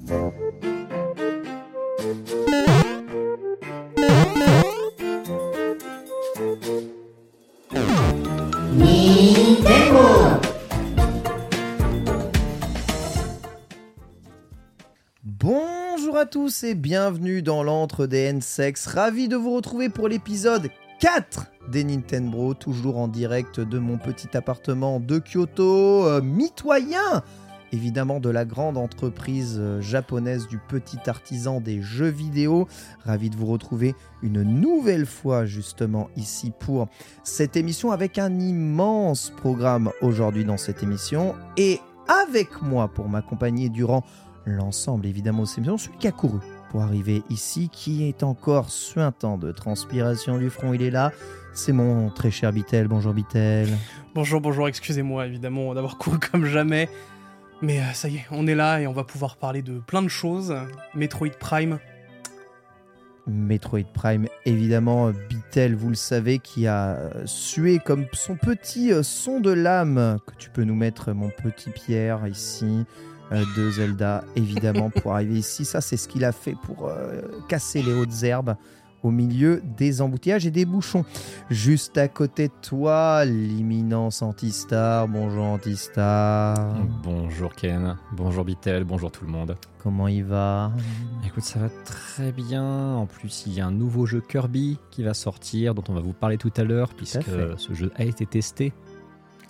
[0.00, 0.32] Bonjour
[16.16, 18.86] à tous et bienvenue dans l'antre des N-Sex.
[18.86, 20.68] Ravi de vous retrouver pour l'épisode
[21.00, 27.22] 4 des Nintendo, toujours en direct de mon petit appartement de Kyoto, euh, mitoyen
[27.72, 32.68] évidemment de la grande entreprise euh, japonaise du petit artisan des jeux vidéo.
[33.04, 36.88] Ravi de vous retrouver une nouvelle fois justement ici pour
[37.24, 43.68] cette émission avec un immense programme aujourd'hui dans cette émission et avec moi pour m'accompagner
[43.68, 44.04] durant
[44.46, 46.38] l'ensemble évidemment de cette émission, celui qui a couru
[46.70, 51.12] pour arriver ici, qui est encore suintant de transpiration du front, il est là.
[51.54, 52.88] C'est mon très cher Bitel.
[52.88, 53.68] Bonjour Bitel.
[54.14, 56.88] Bonjour, bonjour, excusez-moi évidemment d'avoir couru comme jamais.
[57.62, 60.02] Mais euh, ça y est, on est là et on va pouvoir parler de plein
[60.02, 60.54] de choses.
[60.94, 61.78] Metroid Prime.
[63.26, 69.02] Metroid Prime, évidemment, Bitel, vous le savez, qui a euh, sué comme son petit euh,
[69.02, 72.86] son de l'âme, que tu peux nous mettre, mon petit Pierre, ici,
[73.30, 75.64] euh, de Zelda, évidemment, pour arriver ici.
[75.64, 78.56] Ça, c'est ce qu'il a fait pour euh, casser les hautes herbes
[79.02, 81.04] au milieu des embouteillages et des bouchons.
[81.50, 85.08] Juste à côté de toi, l'imminence Antistar.
[85.08, 86.74] Bonjour Antistar.
[87.02, 89.56] Bonjour Ken, bonjour Bitel, bonjour tout le monde.
[89.82, 90.72] Comment il va?
[91.24, 92.94] Écoute, ça va très bien.
[92.96, 96.00] En plus, il y a un nouveau jeu Kirby qui va sortir, dont on va
[96.00, 98.72] vous parler tout à l'heure, puisque ce jeu a été testé.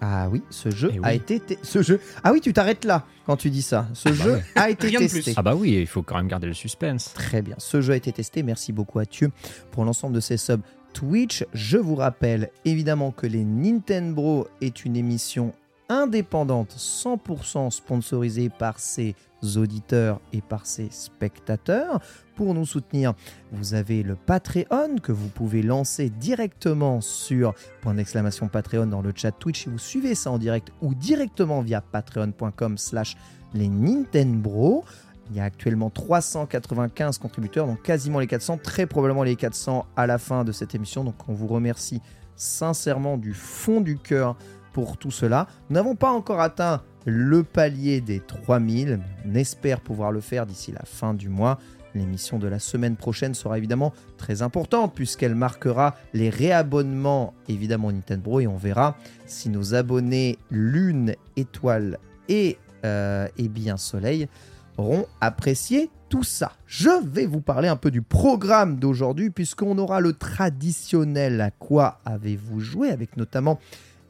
[0.00, 1.41] Ah oui, ce jeu Eh a été...
[1.41, 2.00] te- Ce jeu...
[2.22, 3.88] Ah oui, tu t'arrêtes là quand tu dis ça.
[3.94, 4.44] Ce bah jeu ouais.
[4.54, 5.34] a été Rien testé.
[5.36, 7.12] Ah bah oui, il faut quand même garder le suspense.
[7.14, 7.56] Très bien.
[7.59, 8.42] Ce jeu a été testé.
[8.42, 9.31] Merci beaucoup à Thieu
[9.72, 11.44] pour l'ensemble de ces subs Twitch.
[11.53, 15.53] Je vous rappelle évidemment que les Nintendo est une émission
[15.88, 19.14] indépendante, 100% sponsorisée par ses
[19.56, 22.00] auditeurs et par ses spectateurs.
[22.34, 23.15] Pour nous soutenir,
[23.53, 29.12] vous avez le Patreon que vous pouvez lancer directement sur point d'exclamation Patreon dans le
[29.15, 33.16] chat Twitch si vous suivez ça en direct ou directement via patreon.com slash
[33.54, 34.84] les Nintendo.
[35.31, 40.06] Il y a actuellement 395 contributeurs, donc quasiment les 400, très probablement les 400 à
[40.06, 41.05] la fin de cette émission.
[41.05, 42.00] Donc on vous remercie
[42.37, 44.37] sincèrement du fond du cœur
[44.78, 45.49] pour tout cela.
[45.69, 50.47] Nous n'avons pas encore atteint le palier des 3000, mais on espère pouvoir le faire
[50.47, 51.59] d'ici la fin du mois.
[51.97, 58.38] L'émission de la semaine prochaine sera évidemment très importante puisqu'elle marquera les réabonnements évidemment Nintendo
[58.38, 58.97] et on verra
[59.27, 64.29] si nos abonnés Lune, Étoile et, euh, et bien Soleil
[64.76, 66.52] auront apprécié tout ça.
[66.67, 71.99] Je vais vous parler un peu du programme d'aujourd'hui puisqu'on aura le traditionnel à quoi
[72.05, 73.58] avez-vous joué avec notamment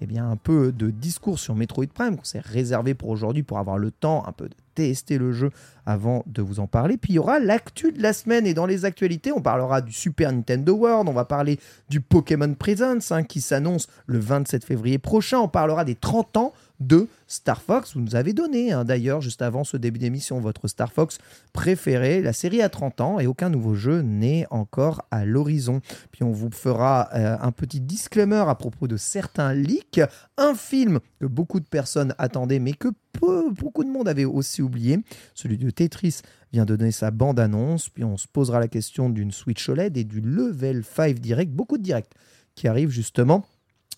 [0.00, 3.58] eh bien, un peu de discours sur Metroid Prime qu'on s'est réservé pour aujourd'hui pour
[3.58, 5.50] avoir le temps un peu de tester le jeu
[5.86, 6.96] avant de vous en parler.
[6.96, 9.92] Puis il y aura l'actu de la semaine et dans les actualités, on parlera du
[9.92, 11.58] Super Nintendo World, on va parler
[11.88, 16.52] du Pokémon Presents hein, qui s'annonce le 27 février prochain, on parlera des 30 ans
[16.80, 17.94] de Star Fox.
[17.94, 21.18] Vous nous avez donné hein, d'ailleurs, juste avant ce début d'émission, votre Star Fox
[21.52, 22.22] préféré.
[22.22, 25.80] La série a 30 ans et aucun nouveau jeu n'est encore à l'horizon.
[26.12, 30.00] Puis on vous fera euh, un petit disclaimer à propos de certains leaks.
[30.36, 34.62] Un film que beaucoup de personnes attendaient mais que peu- beaucoup de monde avait aussi
[34.62, 35.00] oublié,
[35.34, 36.20] celui de Tetris
[36.52, 40.04] vient de donner sa bande-annonce, puis on se posera la question d'une Switch OLED et
[40.04, 42.10] du Level 5 Direct, beaucoup de directs
[42.54, 43.44] qui arrivent justement.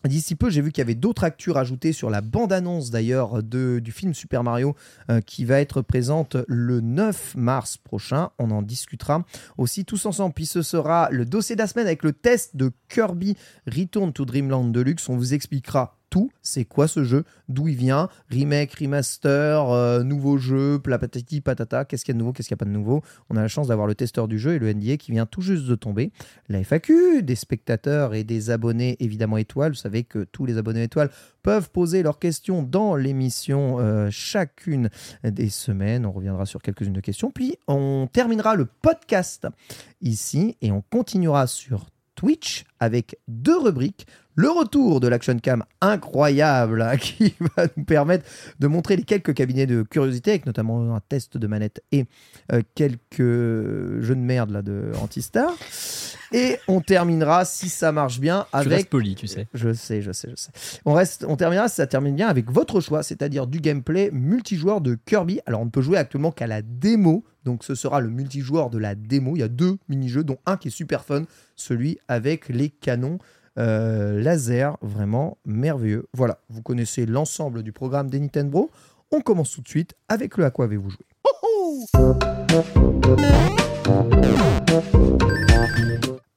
[0.04, 3.92] D'ici peu, j'ai vu qu'il y avait d'autres actus rajoutées sur la bande-annonce d'ailleurs du
[3.92, 4.74] film Super Mario
[5.10, 8.30] euh, qui va être présente le 9 mars prochain.
[8.38, 9.24] On en discutera
[9.58, 10.32] aussi tous ensemble.
[10.34, 13.36] Puis ce sera le dossier de la semaine avec le test de Kirby
[13.66, 15.08] Return to Dreamland Deluxe.
[15.10, 16.30] On vous expliquera tout.
[16.42, 21.84] C'est quoi ce jeu D'où il vient Remake, remaster, euh, nouveau jeu, pla patati patata.
[21.84, 23.40] Qu'est-ce qu'il y a de nouveau Qu'est-ce qu'il n'y a pas de nouveau On a
[23.40, 25.74] la chance d'avoir le testeur du jeu et le NDA qui vient tout juste de
[25.74, 26.12] tomber.
[26.48, 29.72] La FAQ des spectateurs et des abonnés évidemment étoiles.
[29.72, 31.10] Vous savez que tous les abonnés étoiles
[31.42, 34.90] peuvent poser leurs questions dans l'émission euh, chacune
[35.24, 36.04] des semaines.
[36.04, 37.30] On reviendra sur quelques-unes de questions.
[37.30, 39.46] Puis on terminera le podcast
[40.02, 41.86] ici et on continuera sur
[42.20, 44.06] Twitch avec deux rubriques.
[44.40, 48.24] Le retour de l'Action Cam incroyable hein, qui va nous permettre
[48.58, 52.06] de montrer les quelques cabinets de curiosité avec notamment un test de manette et
[52.50, 55.52] euh, quelques jeux de merde là de Antistar.
[56.32, 59.46] Et on terminera si ça marche bien Tu restes avec poli, tu sais.
[59.52, 60.52] je sais, je sais, je sais.
[60.86, 64.80] On, reste, on terminera si ça termine bien avec votre choix, c'est-à-dire du gameplay multijoueur
[64.80, 65.40] de Kirby.
[65.44, 68.78] Alors, on ne peut jouer actuellement qu'à la démo, donc ce sera le multijoueur de
[68.78, 69.36] la démo.
[69.36, 71.24] Il y a deux mini-jeux, dont un qui est super fun,
[71.56, 73.18] celui avec les canons
[73.58, 76.06] euh, laser, vraiment merveilleux.
[76.14, 78.70] Voilà, vous connaissez l'ensemble du programme des Nintendo.
[79.10, 81.04] On commence tout de suite avec le à quoi avez-vous joué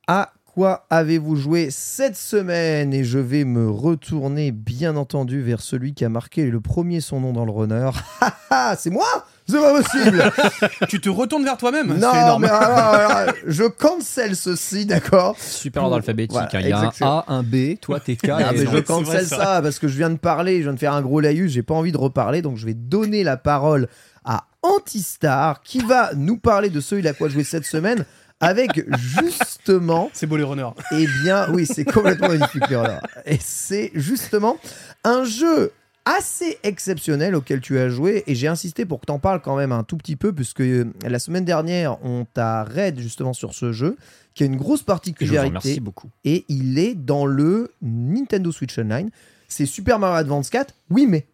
[0.08, 2.94] À quoi avez-vous joué cette semaine?
[2.94, 7.20] Et je vais me retourner, bien entendu, vers celui qui a marqué le premier son
[7.20, 7.92] nom dans le runner.
[8.78, 9.06] C'est moi?
[9.54, 10.32] C'est pas possible
[10.90, 12.42] tu te retournes vers toi-même C'est Non, énorme.
[12.44, 16.32] mais alors, alors, je cancel ceci, d'accord Super ordre alphabétique.
[16.32, 16.60] Voilà, hein.
[16.62, 17.20] Il y a un exactement.
[17.28, 18.30] A, un B, toi t'es K.
[18.30, 18.72] Ah, et mais non.
[18.74, 21.20] je cancel ça parce que je viens de parler, je viens de faire un gros
[21.20, 23.88] laïus, j'ai pas envie de reparler, donc je vais donner la parole
[24.26, 28.06] à Antistar qui va nous parler de celui à quoi jouer cette semaine
[28.40, 30.70] avec justement C'est beau les runners.
[30.92, 33.00] eh bien, oui, c'est complètement magnifique, les runners.
[33.26, 34.58] Et c'est justement
[35.04, 35.72] un jeu
[36.06, 39.56] assez exceptionnel auquel tu as joué et j'ai insisté pour que tu en parles quand
[39.56, 43.54] même un tout petit peu puisque euh, la semaine dernière on t'a raid justement sur
[43.54, 43.98] ce jeu
[44.34, 46.10] qui a une grosse particularité beaucoup.
[46.26, 49.10] et il est dans le Nintendo Switch Online.
[49.48, 51.28] C'est Super Mario Advance 4, oui mais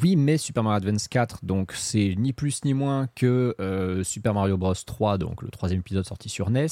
[0.00, 4.34] Oui, mais Super Mario Advance 4, donc c'est ni plus ni moins que euh, Super
[4.34, 6.66] Mario Bros 3, donc le troisième épisode sorti sur NES,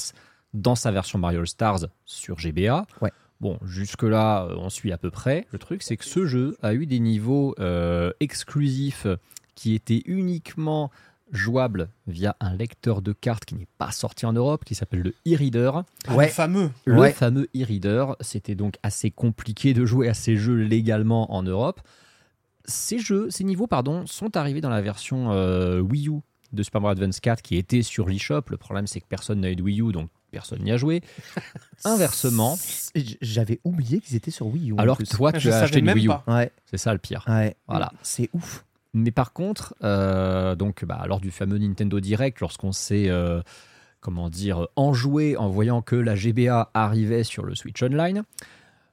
[0.53, 2.85] dans sa version Mario All Stars sur GBA.
[3.01, 3.11] Ouais.
[3.43, 5.45] Bon, jusque-là, euh, on suit à peu près.
[5.51, 9.05] Le truc, c'est que ce jeu a eu des niveaux euh, exclusifs
[9.53, 10.89] qui étaient uniquement
[11.33, 15.13] jouables via un lecteur de cartes qui n'est pas sorti en Europe, qui s'appelle le
[15.27, 15.83] e-reader.
[16.07, 16.27] Ah, Ouais.
[16.27, 16.71] Le fameux.
[16.85, 17.11] Le Ouais.
[17.11, 21.81] fameux e-reader, c'était donc assez compliqué de jouer à ces jeux légalement en Europe.
[22.65, 26.19] Ces jeux, ces niveaux, pardon, sont arrivés dans la version euh, Wii U
[26.53, 28.43] de Super Mario Advance 4 qui était sur l'eShop.
[28.49, 31.01] Le problème, c'est que personne n'a eu de Wii U, donc personne n'y a joué.
[31.85, 32.57] Inversement,
[33.21, 34.75] j'avais oublié qu'ils étaient sur Wii U.
[34.77, 36.11] alors que toi, Je tu as acheté une Wii U.
[36.27, 37.23] Ouais, C'est ça le pire.
[37.29, 37.55] ouais.
[37.67, 37.91] Voilà.
[38.01, 38.65] C'est ouf.
[38.93, 43.41] Mais par contre, euh, donc, bah, lors du fameux Nintendo Direct, lorsqu'on s'est, euh,
[44.01, 48.21] comment dire, enjoué en voyant que la GBA arrivait sur le Switch Online,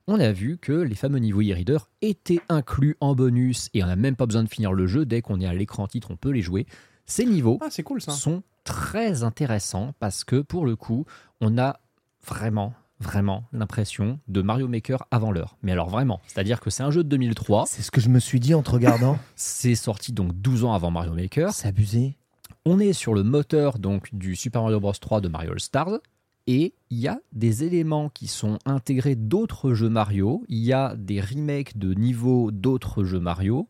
[0.06, 3.94] on a vu que les fameux niveaux e-reader étaient inclus en bonus et on n'a
[3.96, 5.04] même pas besoin de finir le jeu.
[5.04, 6.66] Dès qu'on est à l'écran titre, on peut les jouer.
[7.06, 8.12] Ces niveaux Ah, c'est cool ça.
[8.12, 11.06] sont très intéressants parce que pour le coup,
[11.40, 11.80] on a
[12.26, 15.56] vraiment, vraiment l'impression de Mario Maker avant l'heure.
[15.62, 17.66] Mais alors vraiment, c'est-à-dire que c'est un jeu de 2003.
[17.66, 19.18] C'est ce que je me suis dit en te regardant.
[19.36, 21.52] C'est sorti donc 12 ans avant Mario Maker.
[21.52, 22.16] C'est abusé.
[22.64, 26.00] On est sur le moteur donc du Super Mario Bros 3 de Mario All Stars
[26.46, 30.44] et il y a des éléments qui sont intégrés d'autres jeux Mario.
[30.48, 33.68] Il y a des remakes de niveaux d'autres jeux Mario.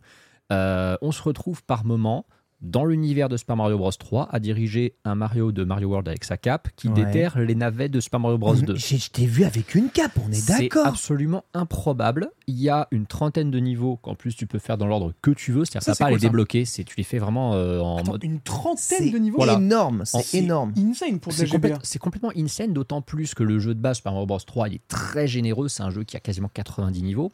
[0.52, 2.26] Euh, on se retrouve par moment
[2.60, 6.24] dans l'univers de Super Mario Bros 3 à diriger un Mario de Mario World avec
[6.24, 6.94] sa cape qui Ouais.
[7.04, 8.74] déterre les navets de Super Mario Bros 2.
[8.76, 10.86] J'ai- Je t'ai vu avec une cape, on est C'est d'accord.
[10.86, 12.30] absolument improbable.
[12.46, 15.30] Il y a une trentaine de niveaux qu'en plus tu peux faire dans l'ordre que
[15.30, 15.64] tu veux.
[15.64, 16.64] C'est-à-dire c'est pas à les débloquer.
[16.66, 19.38] C'est tu les fais vraiment euh, en Attends, mode une trentaine C'est de niveaux.
[19.38, 19.54] Voilà.
[19.54, 20.74] énorme, c'est énorme.
[20.76, 24.12] Insane pour C'est complète- c'est complètement insane, d'autant plus que le jeu de base Super
[24.12, 25.68] Mario Bros 3 il est très généreux.
[25.68, 27.32] C'est un jeu qui a quasiment 90 niveaux.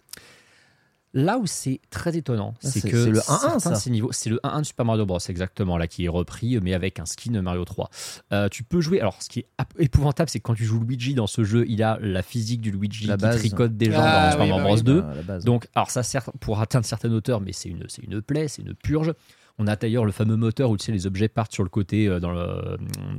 [1.19, 3.71] Là où c'est très étonnant, Ah, c'est que c'est le 1-1, certains ça.
[3.71, 5.19] de ces niveaux, c'est le 1-1 de Super Mario Bros.
[5.29, 7.89] exactement là qui est repris, mais avec un skin Mario 3.
[8.35, 9.01] Euh, tu peux jouer.
[9.01, 9.47] Alors, ce qui est
[9.79, 12.71] épouvantable, c'est que quand tu joues Luigi dans ce jeu, il a la physique du
[12.71, 13.39] Luigi La qui base.
[13.39, 14.83] tricote des gens Ah, dans Super Mario bah Bros oui.
[14.83, 15.01] 2.
[15.01, 15.45] à la base.
[15.45, 18.61] Donc, alors ça sert pour atteindre certaines hauteurs, mais c'est une, c'est une plaie, c'est
[18.63, 19.15] une purge.
[19.59, 22.09] On a d'ailleurs le fameux moteur où tu sais, les objets partent sur le côté
[22.09, 22.77] euh, dans, le,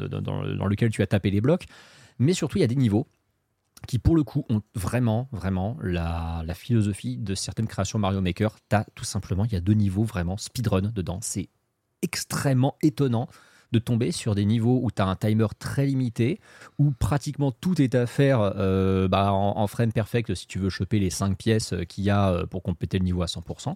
[0.07, 1.65] dans, dans le- dans lequel tu as tapé les blocs.
[2.19, 3.07] Mais surtout, il y a des niveaux
[3.85, 8.55] qui, pour le coup, ont vraiment, vraiment la, philosophie de certaines créations Mario Maker.
[8.69, 11.19] T'as tout simplement, il y a deux niveaux vraiment speedrun dedans.
[11.21, 11.49] C'est
[12.01, 13.27] extrêmement étonnant
[13.73, 16.39] de tomber sur des niveaux où tu as un timer très limité,
[16.79, 20.69] où pratiquement tout est à faire euh, bah, en, en frame perfect si tu veux
[20.69, 23.75] choper les 5 pièces euh, qu'il y a euh, pour compléter le niveau à 100%.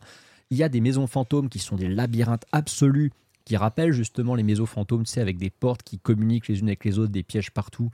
[0.50, 3.12] Il y a des maisons fantômes qui sont des labyrinthes absolus,
[3.44, 6.68] qui rappellent justement les maisons fantômes, tu sais, avec des portes qui communiquent les unes
[6.68, 7.90] avec les autres, des pièges partout,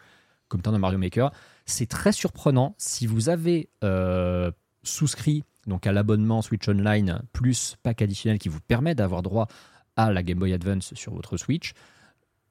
[0.48, 1.32] comme dans Mario Maker.
[1.68, 2.76] C'est très surprenant.
[2.78, 4.52] Si vous avez euh,
[4.84, 9.48] souscrit donc à l'abonnement Switch Online plus pack additionnel qui vous permet d'avoir droit
[9.98, 11.74] à la Game Boy Advance sur votre Switch,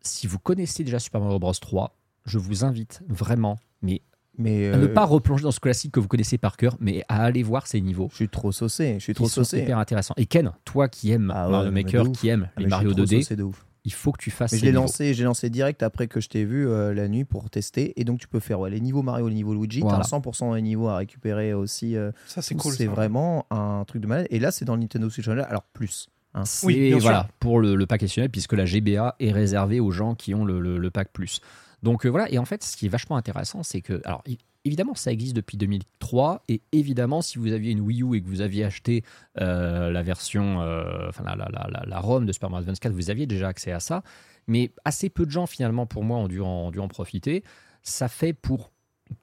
[0.02, 1.96] si vous connaissez déjà Super Mario Bros 3,
[2.26, 4.02] je vous invite vraiment, mais
[4.38, 7.02] mais à ne euh, pas replonger dans ce classique que vous connaissez par cœur, mais
[7.08, 8.94] à aller voir ces niveaux je suis trop saucé.
[8.98, 9.62] Je suis trop saucé.
[9.62, 10.12] hyper intéressants.
[10.18, 12.94] Et Ken, toi qui aimes Ah ouais, Mario Maker, qui aime Ah, les Mario je
[12.94, 13.65] suis trop 2D, saucé de ouf.
[13.86, 16.28] Il faut que tu fasses Mais je l'ai lancé, j'ai lancé direct après que je
[16.28, 17.98] t'ai vu euh, la nuit pour tester.
[17.98, 19.80] Et donc tu peux faire ouais, les niveaux Mario, les niveaux Luigi.
[19.80, 19.98] Voilà.
[20.04, 21.96] T'as 100% des niveaux à récupérer aussi.
[21.96, 22.74] euh, Ça, c'est cool.
[22.74, 24.26] c'est vraiment un truc de malade.
[24.30, 25.46] Et là, c'est dans le Nintendo Switch Online.
[25.48, 26.08] Alors plus.
[26.34, 26.42] hein.
[26.64, 27.00] Oui, bien sûr.
[27.00, 30.44] voilà, pour le, le pack additionnel, puisque la GBA est réservée aux gens qui ont
[30.44, 31.40] le, le- le pack plus.
[31.82, 34.22] Donc euh, voilà, et en fait, ce qui est vachement intéressant, c'est que, alors
[34.66, 38.26] évidemment, ça existe depuis 2003, et évidemment, si vous aviez une Wii U et que
[38.26, 39.04] vous aviez acheté
[39.40, 43.70] euh, la version, euh, enfin la, ROM de Super Mario 24, vous aviez déjà accès
[43.70, 44.02] à ça,
[44.48, 47.44] mais assez peu de gens, finalement, pour moi, en, ont dû en profiter.
[47.82, 48.72] Ça fait pour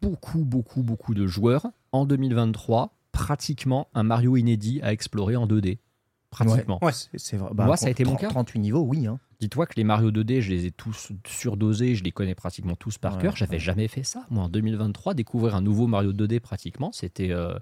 [0.01, 5.79] beaucoup, beaucoup, beaucoup de joueurs, en 2023, pratiquement un Mario inédit à explorer en 2D.
[6.33, 6.79] Pratiquement.
[6.83, 6.91] Ouais.
[6.91, 7.49] C'est- C'est vrai.
[7.55, 8.27] Moi, ça a été mon 30 cas.
[8.29, 9.07] 38 niveaux, oui.
[9.07, 9.19] hein.
[9.39, 12.97] Dis-toi que les Mario 2D, je les ai tous surdosés, je les connais pratiquement tous
[12.97, 13.35] par Ouais, cœur.
[13.35, 13.59] J'avais ouais.
[13.59, 14.25] jamais fait ça.
[14.29, 17.53] Moi, en 2023, découvrir un nouveau Mario 2D pratiquement, c'était euh,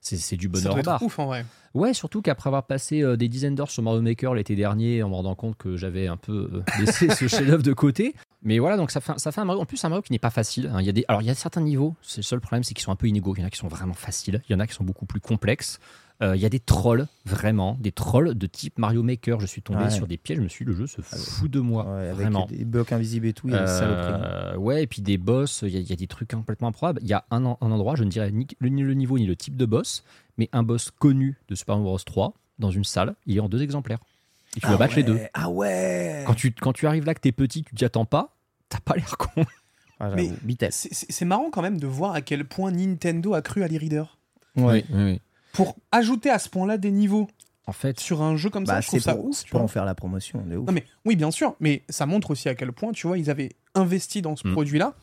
[0.00, 1.02] c'est c'est du bonheur barre.
[1.02, 1.44] ouf en vrai.
[1.74, 5.10] Ouais, surtout qu'après avoir passé euh, des dizaines d'heures sur Mario Maker l'été dernier, en
[5.10, 8.14] me rendant compte que j'avais un peu euh, laissé ce chef-d'œuvre de côté.
[8.42, 9.60] Mais voilà, donc ça fait, un- ça fait un Mario.
[9.60, 10.70] En plus, un Mario qui n'est pas facile.
[10.72, 10.80] hein.
[10.80, 11.96] Il y a des, alors, il y a certains niveaux.
[12.00, 13.34] C'est le seul problème, c'est qu'ils sont un peu inégaux.
[13.36, 14.40] Il y en a qui sont vraiment faciles.
[14.48, 15.80] Il y en a qui sont beaucoup plus complexes.
[16.22, 19.38] Euh, il y a des trolls, vraiment, des trolls de type Mario Maker.
[19.38, 19.90] Je suis tombé Ouais.
[19.90, 20.38] sur des pièges.
[20.38, 21.84] Je me suis dit, le jeu se fout de moi.
[21.84, 22.46] Ouais, avec vraiment.
[22.46, 24.22] des blocs invisibles et tout, il y a des saloperies.
[24.24, 26.68] Euh, ouais, et puis des boss, il y, a- il y a des trucs complètement
[26.68, 27.00] improbables.
[27.02, 29.18] Il y a un, en- un endroit, je ne dirais ni le, ni le niveau
[29.18, 30.04] ni le type de boss,
[30.38, 33.50] mais un boss connu de Super Mario Bros 3 dans une salle, il est en
[33.50, 33.98] deux exemplaires.
[34.56, 35.20] Et tu dois battre les deux.
[35.34, 38.06] Ah ouais Quand tu, quand tu arrives là que t'es petit, que tu t'y attends
[38.06, 38.34] pas,
[38.70, 39.44] t'as pas l'air con.
[40.00, 40.30] Ah, Mais-.
[40.70, 44.16] C'est- marrant quand même de voir à quel point Nintendo a cru à l'e-reader.
[44.56, 44.84] Ouais.
[44.90, 45.20] oui, oui.
[45.56, 47.26] Pour ajouter à ce point-là des niveaux
[47.66, 49.44] En fait, sur un jeu comme ça, Bah, je trouve c'est ça pour, ouf.
[49.44, 50.66] tu pour en faire la promotion, de ouf.
[50.66, 53.30] Non mais oui, bien sûr, mais ça montre aussi à quel point, tu vois, ils
[53.30, 54.52] avaient investi dans ce Mm.
[54.52, 54.94] produit-là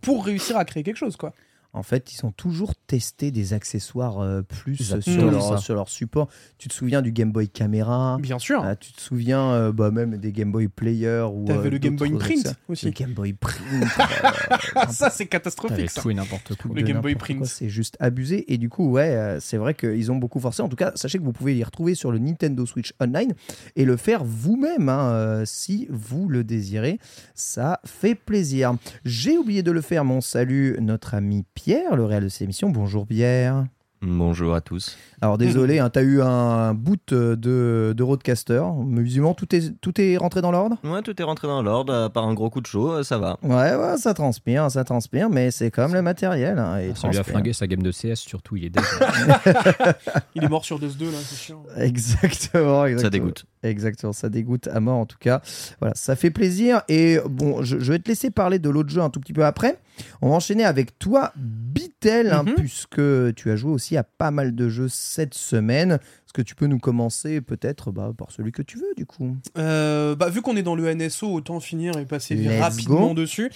[0.00, 1.32] pour réussir à créer quelque chose, quoi.
[1.74, 5.88] En fait, ils ont toujours testé des accessoires euh, plus Ils sur leur, sur leur
[5.88, 6.28] support.
[6.58, 8.62] Tu te souviens du Game Boy Caméra Bien sûr.
[8.62, 11.78] Ah, Tu te souviens euh, bah, même des Game Boy Player ou T'avais euh, le
[11.78, 12.86] Game Boy Print aussi.
[12.86, 13.62] Le Game Boy Print.
[14.76, 15.90] euh, ça c'est catastrophique.
[15.90, 16.02] Ça.
[16.02, 16.72] tout et n'importe quoi.
[16.74, 17.46] Le Game Boy Print.
[17.46, 18.52] C'est juste abusé.
[18.52, 20.62] Et du coup, ouais, euh, c'est vrai qu'ils ont beaucoup forcé.
[20.62, 23.32] En tout cas, sachez que vous pouvez les retrouver sur le Nintendo Switch Online
[23.76, 26.98] et le faire vous-même hein, euh, si vous le désirez.
[27.34, 28.74] Ça fait plaisir.
[29.04, 30.04] J'ai oublié de le faire.
[30.04, 32.70] Mon salut, notre ami Pierre, le réel de cette émission.
[32.70, 33.66] Bonjour Pierre.
[34.04, 34.96] Bonjour à tous.
[35.20, 38.60] Alors désolé, hein, t'as eu un boot de, de Roadcaster.
[38.84, 40.76] Musulman, tout est, tout est rentré dans l'ordre?
[40.82, 43.18] Ouais, tout est rentré dans l'ordre, à part un gros coup de chaud, euh, ça
[43.18, 43.38] va.
[43.44, 46.58] Ouais, ouais, ça transpire, ça transpire, mais c'est quand même le matériel.
[46.58, 48.82] hein, il Ça lui a flingué sa game de CS, surtout, il est dead.
[50.34, 51.62] Il est mort sur DOS 2 là, c'est chiant.
[51.76, 53.02] Exactement, exactement.
[53.02, 53.44] Ça dégoûte.
[53.62, 55.40] Exactement, ça dégoûte à mort en tout cas.
[55.78, 56.82] Voilà, ça fait plaisir.
[56.88, 59.44] Et bon, je, je vais te laisser parler de l'autre jeu un tout petit peu
[59.44, 59.78] après.
[60.22, 62.54] On va enchaîner avec toi, Bitel, hein, Mhm.
[62.54, 63.00] puisque
[63.36, 65.92] tu as joué aussi à pas mal de jeux cette semaine.
[65.92, 69.36] Est-ce que tu peux nous commencer peut-être bah, par celui que tu veux du coup?
[69.58, 73.14] Euh, bah, vu qu'on est dans le NSO, autant finir et passer Let's rapidement go.
[73.14, 73.50] dessus.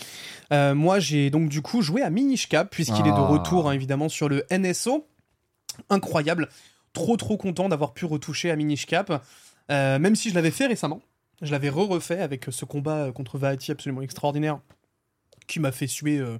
[0.52, 3.26] Euh, moi, j'ai donc du coup joué à Minish Cap, puisqu'il est de Ah.
[3.26, 5.06] retour hein, évidemment sur le NSO.
[5.90, 6.48] Incroyable.
[6.92, 9.22] Trop trop content d'avoir pu retoucher à Minish Cap,
[9.70, 11.00] Euh, même si je l'avais fait récemment.
[11.42, 14.60] Je l'avais re-refait avec ce combat contre Vahati absolument extraordinaire
[15.48, 16.38] qui m'a fait suer euh,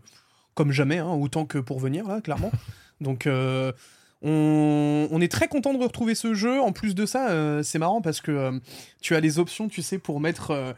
[0.54, 2.50] comme jamais, hein, autant que pour venir là, clairement.
[3.00, 3.72] Donc euh,
[4.22, 6.60] on, on est très content de retrouver ce jeu.
[6.60, 8.52] En plus de ça, euh, c'est marrant parce que euh,
[9.00, 10.72] tu as les options, tu sais, pour mettre euh,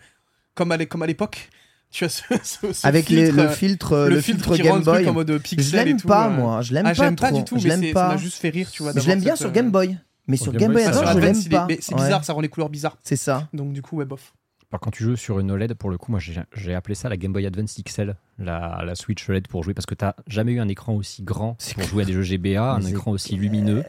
[0.54, 1.48] comme à l'époque.
[1.90, 5.08] Tu as ce, ce- ce Avec les- le filtre, le, le filtre, Game Boy.
[5.08, 6.30] en mode Je pixel et l'aime pas euh.
[6.30, 8.08] moi, je l'aime Ah, pas du tout, je mais l'aime ça pas.
[8.08, 8.92] m'a juste fait rire, tu vois.
[8.94, 9.96] Je l'aime bien cette, sur Game Boy.
[10.26, 11.66] Mais Sur sur Game Game Boy Ah, Advance, je Advance, l'aime pas.
[11.66, 12.02] mais c'est Ouais.
[12.02, 12.98] bizarre, ça rend les couleurs bizarres.
[13.02, 13.48] C'est ça.
[13.54, 14.34] Donc du coup, ouais, bof.
[14.70, 17.16] Par quand tu joues sur une OLED, pour le coup, moi j'ai appelé ça la
[17.16, 20.60] Game Boy Advance XL, la, la Switch OLED pour jouer, parce que t'as jamais eu
[20.60, 23.82] un écran aussi grand pour jouer à des jeux GBA, un écran aussi lumineux.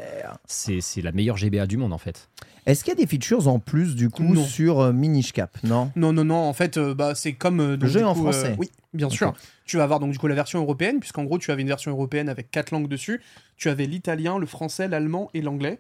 [0.45, 2.29] C'est c'est la meilleure GBA du monde en fait.
[2.65, 4.45] Est-ce qu'il y a des features en plus du coup Non.
[4.45, 5.91] sur euh, Minish Cap Non?
[5.95, 7.59] Non, non, non, en fait, euh, bah, c'est comme.
[7.61, 8.55] euh, donc, jeu du en euh, français.
[8.59, 9.33] oui, bien sûr.
[9.65, 11.89] Tu vas avoir donc du coup la version européenne, puisqu'en gros, tu avais une version
[11.91, 13.21] européenne avec quatre langues dessus.
[13.57, 15.79] Tu avais l'italien, le français, l'allemand et l'anglais.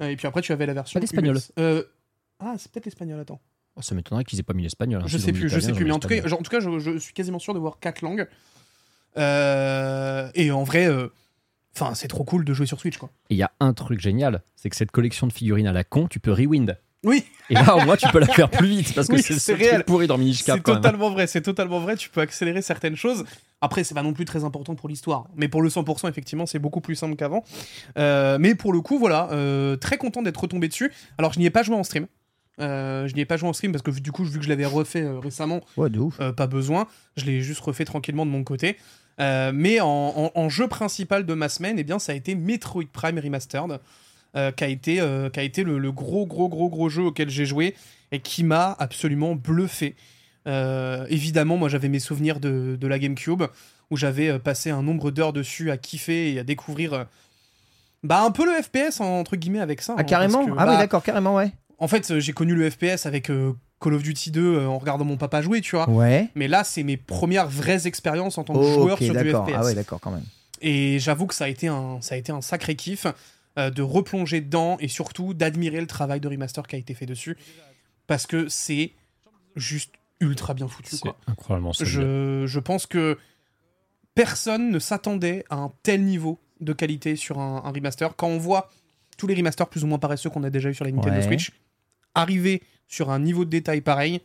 [0.00, 0.98] Euh, Et puis après, tu avais la version.
[0.98, 1.38] Pas l'espagnol.
[1.58, 1.82] Euh,
[2.38, 3.40] Ah, c'est peut-être l'espagnol, attends.
[3.76, 5.00] Oh, ça m'étonnerait qu'ils aient pas mis l'espagnol.
[5.02, 5.06] hein.
[5.08, 5.84] Je sais plus, je sais plus.
[5.84, 8.02] Mais en tout cas, en tout cas je, je suis quasiment sûr de voir quatre
[8.02, 8.26] langues.
[9.16, 11.08] Euh, Et en vrai, euh,
[11.94, 13.10] c'est trop cool de jouer sur Switch, quoi.
[13.30, 15.84] Et il y a un truc génial, c'est que cette collection de figurines à la
[15.84, 16.78] con, tu peux rewind.
[17.02, 19.32] Oui, Et là, au moins, tu peux la faire plus vite parce que Oui, c'est
[19.38, 19.84] c'est ce réel.
[19.84, 20.62] pourri dans Minish c'est même.
[20.62, 21.26] totalement vrai.
[21.26, 21.96] C'est totalement vrai.
[21.96, 23.24] Tu peux accélérer certaines choses.
[23.62, 25.24] Après, c'est pas non plus très important pour l'histoire.
[25.34, 27.42] Mais pour le 100%, effectivement, c'est beaucoup plus simple qu'avant.
[27.96, 30.92] Euh, mais pour le coup, voilà, euh, très content d'être retombé dessus.
[31.16, 32.06] Alors, je n'y ai pas joué en stream.
[32.60, 34.48] Euh, je n'y ai pas joué en stream parce que du coup, vu que je
[34.50, 36.20] l'avais refait euh, récemment, Ouais, de ouf.
[36.20, 36.86] euh, pas besoin.
[37.16, 38.76] Je l'ai juste refait tranquillement de mon côté.
[39.18, 42.84] Mais en, en- en jeu principal de ma semaine, eh bien, ça a été Metroid
[42.90, 43.78] Prime Remastered,
[44.34, 44.94] qui a été,
[45.32, 47.74] qui a été le, le gros, gros, gros, gros jeu auquel j'ai joué
[48.12, 49.94] et qui m'a absolument bluffé.
[51.08, 53.42] Évidemment, moi, j'avais mes souvenirs de, de la GameCube
[53.90, 57.06] où j'avais passé un nombre d'heures dessus à kiffer et à découvrir.
[58.02, 59.94] bah, un peu le FPS entre guillemets avec ça.
[59.96, 61.50] Ah, hein, carrément que, Ah, oui, bah, d'accord, carrément, ouais.
[61.80, 64.78] En fait, euh, j'ai connu le FPS avec euh, Call of Duty 2 euh, en
[64.78, 65.88] regardant mon papa jouer, tu vois.
[65.88, 66.28] Ouais.
[66.34, 69.30] Mais là, c'est mes premières vraies expériences en tant que joueur sur du.
[69.30, 69.52] FPS.
[69.54, 70.24] Ah, ouais, d'accord, quand même.
[70.60, 73.06] Et j'avoue que ça a été un, ça a été un sacré kiff
[73.58, 77.06] euh, de replonger dedans et surtout d'admirer le travail de remaster qui a été fait
[77.06, 77.36] dessus.
[78.06, 78.92] Parce que c'est
[79.56, 80.90] juste ultra bien foutu.
[80.96, 81.16] C'est Quoi.
[81.26, 81.92] incroyablement solide.
[81.92, 83.16] Je, je pense que
[84.14, 88.14] personne ne s'attendait à un tel niveau de qualité sur un, un remaster.
[88.16, 88.68] Quand on voit
[89.16, 91.22] tous les remasters plus ou moins paresseux qu'on a déjà eu sur la Nintendo Ouais.
[91.22, 91.52] Switch,
[92.14, 94.20] arriver sur un niveau de détail pareil,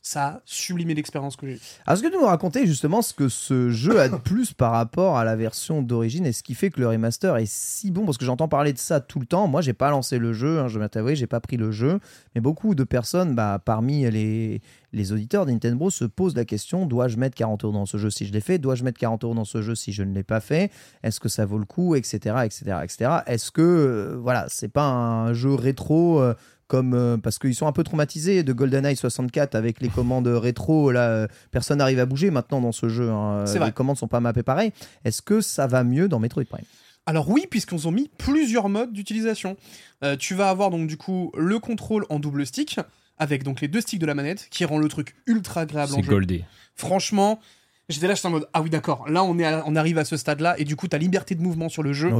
[0.00, 3.70] ça a sublimé l'expérience que j'ai est-ce que tu nous raconter justement ce que ce
[3.70, 6.80] jeu a de plus par rapport à la version d'origine et ce qui fait que
[6.80, 8.04] le remaster est si bon?
[8.04, 9.48] Parce que j'entends parler de ça tout le temps.
[9.48, 11.98] Moi, j'ai pas lancé le jeu, hein, je vais t'avouer, j'ai pas pris le jeu.
[12.34, 16.86] Mais beaucoup de personnes, bah, parmi les, les auditeurs de Nintendo, se posent la question
[16.86, 18.58] dois-je mettre 40 euros dans ce jeu si je l'ai fait?
[18.58, 20.70] Dois-je mettre 40 euros dans ce jeu si je ne l'ai pas fait?
[21.02, 21.94] Est-ce que ça vaut le coup?
[21.96, 22.16] Etc.
[22.44, 23.10] etc., etc.
[23.26, 26.34] Est-ce que, euh, voilà, c'est pas un jeu rétro euh,
[26.68, 30.92] comme euh, parce qu'ils sont un peu traumatisés de GoldenEye 64 avec les commandes rétro
[30.92, 33.44] là euh, personne n'arrive à bouger maintenant dans ce jeu hein.
[33.46, 33.72] C'est les vrai.
[33.72, 34.70] commandes sont pas mappées pareil
[35.04, 36.64] est-ce que ça va mieux dans Metroid Prime?
[37.06, 39.56] Alors oui, puisqu'ils ont mis plusieurs modes d'utilisation.
[40.04, 42.78] Euh, tu vas avoir donc du coup le contrôle en double stick,
[43.16, 45.96] avec donc les deux sticks de la manette, qui rend le truc ultra agréable en
[45.96, 46.10] C'est jeu.
[46.12, 46.44] goldé.
[46.76, 47.40] Franchement,
[47.88, 50.04] j'étais là, j'étais en mode, ah oui d'accord, là on, est à- on arrive à
[50.04, 52.12] ce stade-là, et du coup ta liberté de mouvement sur le jeu,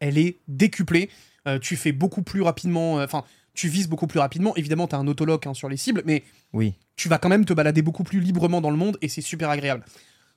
[0.00, 1.10] elle est décuplée.
[1.46, 4.54] Euh, tu fais beaucoup plus rapidement, euh, enfin, tu vises beaucoup plus rapidement.
[4.56, 7.44] Évidemment, tu as un autolock hein, sur les cibles, mais oui tu vas quand même
[7.44, 9.84] te balader beaucoup plus librement dans le monde, et c'est super agréable.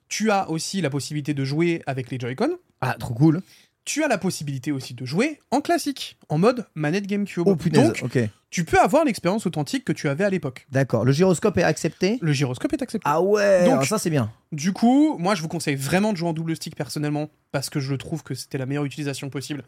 [0.08, 2.50] Tu as aussi la possibilité de jouer avec les Joy-Con.
[2.82, 3.40] ah trop cool
[3.86, 7.44] Tu as la possibilité aussi de jouer en classique, en mode manette GameCube.
[7.46, 8.18] oh punaise Donc, ok
[8.50, 10.66] tu peux avoir l'expérience authentique que tu avais à l'époque.
[10.72, 12.18] d'accord le gyroscope est accepté?
[12.20, 13.04] Le gyroscope est accepté.
[13.08, 16.28] ah ouais Donc- ça c'est bien Du coup, moi, je vous conseille vraiment de jouer
[16.28, 19.62] en double stick personnellement, parce que je trouve que c'était la meilleure utilisation possible,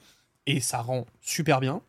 [0.47, 1.81] et ça rend super bien.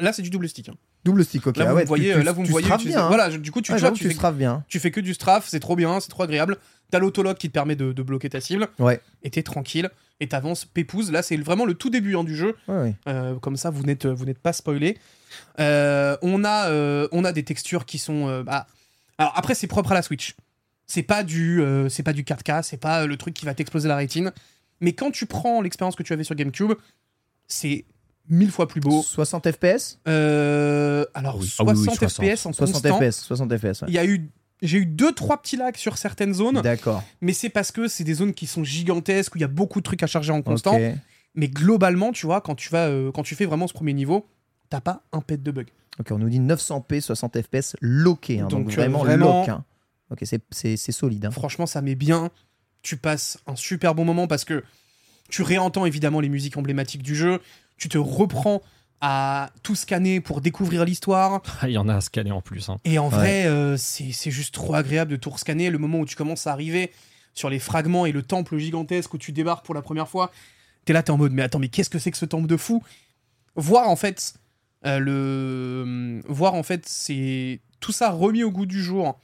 [0.00, 0.68] Là, c'est du double stick.
[0.68, 0.74] hein.
[1.04, 3.04] double stick ok Là, ah vous ouais, me voyez, tu, là, vous me voyez bien
[3.04, 3.08] hein.
[3.08, 5.60] Voilà, du coup, tu, Ouais, tu vois, fais, bien tu fais que du strafe, c'est
[5.60, 6.56] trop bien, c'est trop agréable.
[6.90, 10.28] T'as l'autologue qui te permet de, de bloquer ta cible, ouais et t'es tranquille, et
[10.28, 11.10] t'avances pépouze.
[11.10, 12.54] Là, c'est vraiment le tout début hein, du jeu.
[12.68, 12.94] ouais, ouais.
[13.08, 14.98] Euh, comme ça, vous n'êtes vous n'êtes pas spoilé.
[15.60, 18.28] Euh, on a euh, on a des textures qui sont.
[18.28, 18.66] euh, bah,
[19.18, 20.34] Alors après, c'est propre à la Switch.
[20.86, 23.54] C'est pas du euh, c'est pas du 4K, c'est pas euh, le truc qui va
[23.54, 24.32] t'exploser la rétine.
[24.80, 26.72] Mais quand tu prends l'expérience que tu avais sur GameCube,
[27.52, 27.84] c'est
[28.28, 29.02] mille fois plus beau.
[29.02, 31.52] 60 FPS Euh, alors Ah oui.
[31.58, 32.24] Ah oui, 60, oui, 60.
[32.26, 32.98] FPS en 60 constant.
[32.98, 33.88] FPS 60 FPS ouais.
[33.88, 34.30] Il y a eu
[34.62, 38.04] j'ai eu deux trois petits lags sur certaines zones, d'accord mais c'est parce que c'est
[38.04, 40.40] des zones qui sont gigantesques où il y a beaucoup de trucs à charger en
[40.42, 40.78] constant.
[41.34, 44.26] Mais globalement, tu vois, quand tu vas, euh, quand tu fais vraiment ce premier niveau,
[44.68, 45.68] t'as pas un pet de bug.
[45.98, 49.48] Ok, on nous dit 900p 60 FPS loqué hein, donc, Donc, euh, vraiment, vraiment- lock
[49.48, 49.64] hein.
[50.10, 51.30] ok c'est- c'est c'est solide hein.
[51.30, 52.30] Franchement, ça met bien.
[52.82, 54.62] Tu passes un super bon moment parce que
[55.32, 57.40] tu réentends évidemment les musiques emblématiques du jeu.
[57.78, 58.62] Tu te reprends
[59.00, 61.42] à tout scanner pour découvrir l'histoire.
[61.60, 62.68] Ah, Il y en a à scanner en plus.
[62.68, 62.76] hein.
[62.84, 65.70] Et en vrai, euh, c'est c'est juste trop agréable de tout rescanner.
[65.70, 66.92] Le moment où tu commences à arriver
[67.34, 70.30] sur les fragments et le temple gigantesque où tu débarques pour la première fois,
[70.84, 72.58] t'es là, t'es en mode, mais attends, mais qu'est-ce que c'est que ce temple de
[72.58, 72.82] fou?
[73.56, 74.34] Voir en fait
[74.86, 79.18] euh, le, voir en fait c'est tout ça remis au goût du jour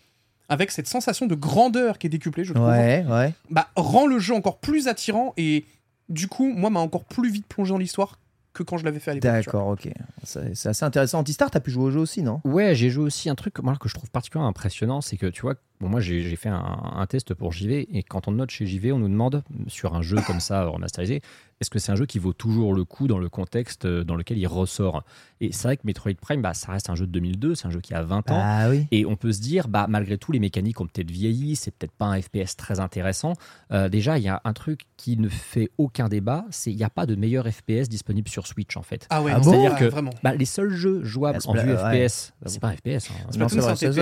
[0.48, 2.66] avec cette sensation de grandeur qui est décuplée, je trouve.
[2.66, 5.64] ouais ouais Bah rend le jeu encore plus attirant et
[6.08, 8.18] du coup, moi, m'a encore plus vite plongé dans l'histoire
[8.54, 9.30] que quand je l'avais fait à l'époque.
[9.30, 9.88] D'accord, ok.
[10.24, 11.20] C'est assez intéressant.
[11.20, 12.40] Antistar, t'as pu jouer au jeu aussi, non?
[12.44, 15.42] Ouais, j'ai joué aussi un truc moi, que je trouve particulièrement impressionnant, c'est que tu
[15.42, 18.50] vois, bon, moi j'ai j'ai fait un, un test pour JV, et quand on note
[18.50, 21.22] chez JV, on nous demande sur un jeu comme ça remasterisé,
[21.60, 24.14] est-ce que c'est un jeu qui vaut toujours le coup dans le contexte euh, dans
[24.14, 25.02] lequel il ressort?
[25.40, 27.70] Et c'est vrai que Metroid Prime, bah, ça reste un jeu de 2002, c'est un
[27.70, 28.40] jeu qui a 20 ans.
[28.42, 28.86] Ah oui.
[28.90, 31.92] Et on peut se dire, bah, malgré tout, les mécaniques ont peut-être vieilli, c'est peut-être
[31.92, 33.34] pas un FPS très intéressant.
[33.72, 36.82] Euh, déjà, il y a un truc qui ne fait aucun débat, c'est il n'y
[36.84, 39.06] a pas de meilleur FPS disponible sur Switch en fait.
[39.10, 40.10] Ah ouais, Ah bon c'est-à-dire que vraiment.
[40.24, 42.08] bah, les seuls jeux jouables Ah, en vue ouais.
[42.08, 43.10] FPS, c'est pas un FPS.
[43.10, 43.14] hein.
[43.38, 43.92] Non, c'est vrai, c'est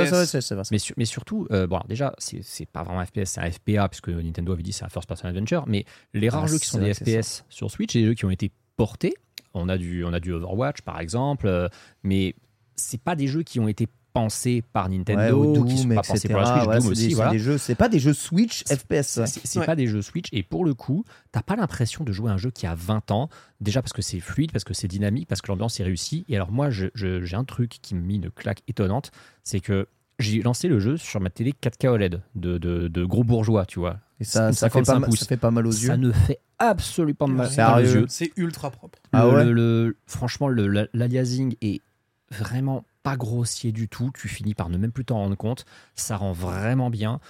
[0.40, 0.62] c'est- vrai.
[0.70, 3.50] Mais, sur- mais surtout, euh, bon, alors déjà, c'est pas vraiment un FPS, c'est un
[3.50, 6.58] FPA, puisque Nintendo avait dit c'est un first person adventure, mais les rares Ah, jeux
[6.58, 9.14] qui sont des FPS sur Switch, c'est des jeux qui ont été portés.
[9.54, 11.68] On a du, on a du Overwatch, par exemple, euh,
[12.02, 12.34] mais
[12.74, 16.08] c'est pas des jeux qui ont été pensés par Ouais, Nintendo, qui sont pas etc.
[16.12, 17.30] pensés pour la Switch, Voilà, Doom c'est aussi, des- voilà.
[17.30, 19.18] c'est des jeux, c'est pas des jeux Switch FPS.
[19.18, 19.26] ouais.
[19.26, 19.66] C'est Ouais.
[19.66, 22.38] pas des jeux Switch et pour le coup, t'as pas l'impression de jouer à un
[22.38, 23.28] jeu qui a 20 ans.
[23.60, 26.24] Déjà parce que c'est fluide, parce que c'est dynamique, parce que l'ambiance est réussie.
[26.30, 26.90] Et alors moi, j'ai
[27.34, 29.10] un truc qui me met une claque étonnante,
[29.42, 29.86] c'est que
[30.18, 33.78] j'ai lancé le jeu sur ma télé 4K OLED de, de, de gros bourgeois, tu
[33.80, 33.98] vois.
[34.20, 35.88] Et ça, ça, fait 55 pas, ça fait pas mal aux yeux.
[35.88, 38.06] Ça ne fait absolument pas mal aux yeux.
[38.08, 38.98] C'est ultra propre.
[39.12, 41.82] Ah Le- ouais le- le- franchement, le- la- l'aliasing est
[42.30, 44.10] vraiment pas grossier du tout.
[44.18, 45.64] Tu finis par ne même plus t'en rendre compte.
[45.94, 47.20] Ça rend vraiment bien.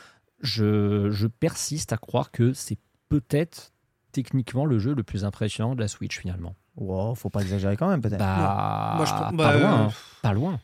[0.41, 3.73] Je, je persiste à croire que c'est peut-être
[4.13, 6.55] techniquement le jeu le plus impressionnant de la Switch finalement.
[6.77, 8.19] Wow, faut pas exagérer quand même, peut-être.
[8.19, 9.81] Bah, Moi, je trouve- pas bah, loin.
[9.81, 9.93] euh, hein.
[10.23, 10.61] Pas loin.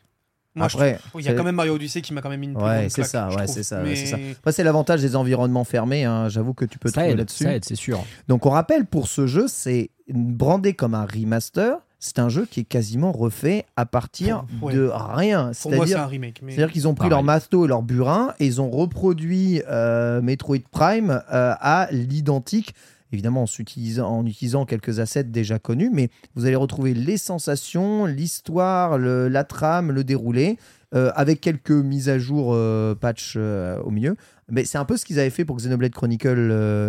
[0.55, 2.49] Moi, je Après, il y a quand même Mario Odyssey qui m'a quand même mis
[2.49, 4.17] une Ouais, c'est ça, ouais, c'est ça, Mais- c'est ça.
[4.39, 6.05] Après, c'est l'avantage des environnements fermés.
[6.05, 7.45] hein, J'avoue que tu peux Ça trouver là-dessus.
[7.45, 8.05] ça aide, c'est sûr.
[8.29, 11.77] Donc on rappelle pour ce jeu, c'est brandé comme un remaster.
[12.05, 14.75] C'est un jeu qui est quasiment refait à partir ouais.
[14.75, 15.53] de rien.
[15.63, 16.41] Pour moi, c'est C'est-à-dire un remake.
[16.43, 16.53] Mais...
[16.53, 17.11] c'est-à-dire qu'ils ont pris Pareil.
[17.11, 22.75] leur masto et leur burin et ils ont reproduit euh, Metroid Prime euh, à l'identique.
[23.13, 28.07] Évidemment, en utilisant, en utilisant quelques assets déjà connus, mais vous allez retrouver les sensations,
[28.07, 30.57] l'histoire, la trame, le déroulé,
[30.95, 34.15] euh, avec quelques mises à jour euh, patch euh, au milieu.
[34.51, 36.37] Mais c'est un peu ce qu'ils avaient fait pour Xenoblade Chronicle,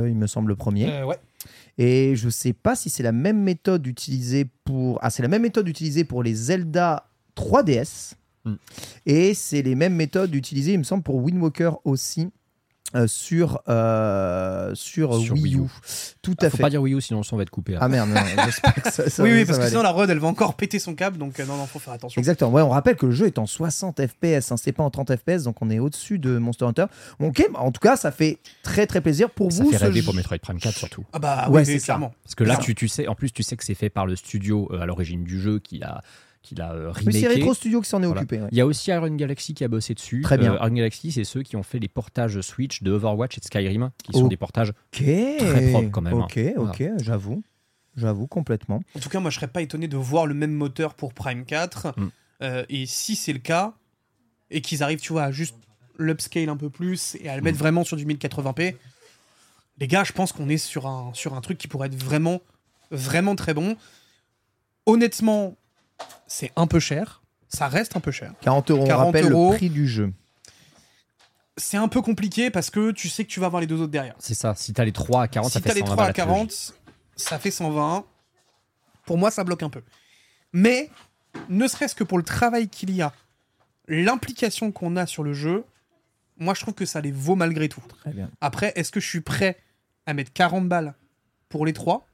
[0.08, 1.04] il me semble, le premier.
[1.04, 1.18] Ouais.
[1.78, 5.00] Et je sais pas si c'est la même méthode utilisée pour.
[5.02, 8.14] Ah, c'est la même méthode utilisée pour les Zelda 3DS.
[8.46, 8.56] Hmm.
[9.06, 12.30] Et c'est les mêmes méthodes utilisées, il me semble, pour Wind Walker aussi.
[12.96, 15.62] Euh, sur, euh, sur, Sur Wii Wii U.
[16.22, 16.64] Tout Ah, à faut fait.
[16.64, 17.76] pas dire Wii U sinon le son va être coupé.
[17.80, 19.70] Ah merde, non, j'espère que ça, ça- oui, oui, ça parce va que aller.
[19.72, 21.94] sinon la Rod, elle va encore péter son câble, donc euh, non, non, faut faire
[21.94, 22.20] attention.
[22.20, 22.52] Exactement.
[22.52, 25.16] Ouais, on rappelle que le jeu est en 60 FPS, hein, c'est pas en 30
[25.16, 26.86] FPS, donc on est au-dessus de Monster Hunter.
[27.20, 29.72] Ok, bah, en tout cas, ça fait très très plaisir pour ça vous.
[29.72, 31.06] fait ce rêver jeu- pour Metroid Prime 4 surtout.
[31.14, 31.86] Ah bah Ouais, oui, c'est ça.
[31.86, 32.14] clairement.
[32.24, 34.16] Parce que là, tu, tu sais, en plus, tu sais que c'est fait par le
[34.16, 36.02] studio euh, à l'origine du jeu qui l'a
[36.44, 37.28] qui l'a euh, Oui, c'est.
[37.28, 38.22] Retro Studio qui s'en est Voilà.
[38.22, 38.42] occupé.
[38.42, 38.50] ouais.
[38.52, 40.22] Il y a aussi Iron Galaxy qui a bossé dessus.
[40.22, 40.54] Très bien.
[40.54, 43.46] Euh, Iron Galaxy, c'est ceux qui ont fait les portages Switch de Overwatch et de
[43.46, 44.74] Skyrim, qui sont des portages.
[44.92, 46.28] Très propre quand même, hein.
[46.30, 47.44] Ok, ok, j'avoue.
[47.96, 48.82] J'avoue complètement.
[48.96, 51.46] En tout cas, moi, je serais pas étonné de voir le même moteur pour Prime
[51.46, 51.94] 4.
[51.96, 52.10] Mm.
[52.42, 53.74] Euh, et si c'est le cas,
[54.50, 55.56] et qu'ils arrivent, tu vois, à juste
[55.98, 58.76] l'upscale un peu plus et à le mettre vraiment sur du 1080p,
[59.80, 62.42] les gars, je pense qu'on est sur un, sur un truc qui pourrait être vraiment,
[62.92, 63.78] vraiment très bon.
[64.86, 65.56] Honnêtement,
[66.28, 67.22] c'est un peu cher.
[67.48, 68.34] Ça reste un peu cher.
[68.42, 69.52] 40 euros, on 40 rappelle euros.
[69.52, 70.12] le prix du jeu.
[71.56, 73.92] C'est un peu compliqué parce que tu sais que tu vas avoir les deux autres
[73.92, 74.16] derrière.
[74.18, 74.56] C'est ça.
[74.56, 76.14] Si t'as les 3 à 40, si ça fait t'as les 120 3 à la
[76.14, 76.34] trilogie.
[76.34, 76.74] 40,
[77.16, 78.06] ça fait 120.
[79.06, 79.84] Pour moi, ça bloque un peu.
[80.52, 80.90] Mais,
[81.50, 83.14] ne serait-ce que pour le travail qu'il y a,
[83.88, 85.66] l'implication qu'on a sur le jeu,
[86.38, 87.84] moi, je trouve que ça les vaut malgré tout.
[88.00, 88.32] Très bien.
[88.42, 89.58] Après, est-ce que je suis prêt
[90.08, 90.96] à mettre 40 balles
[91.50, 92.08] pour les trois?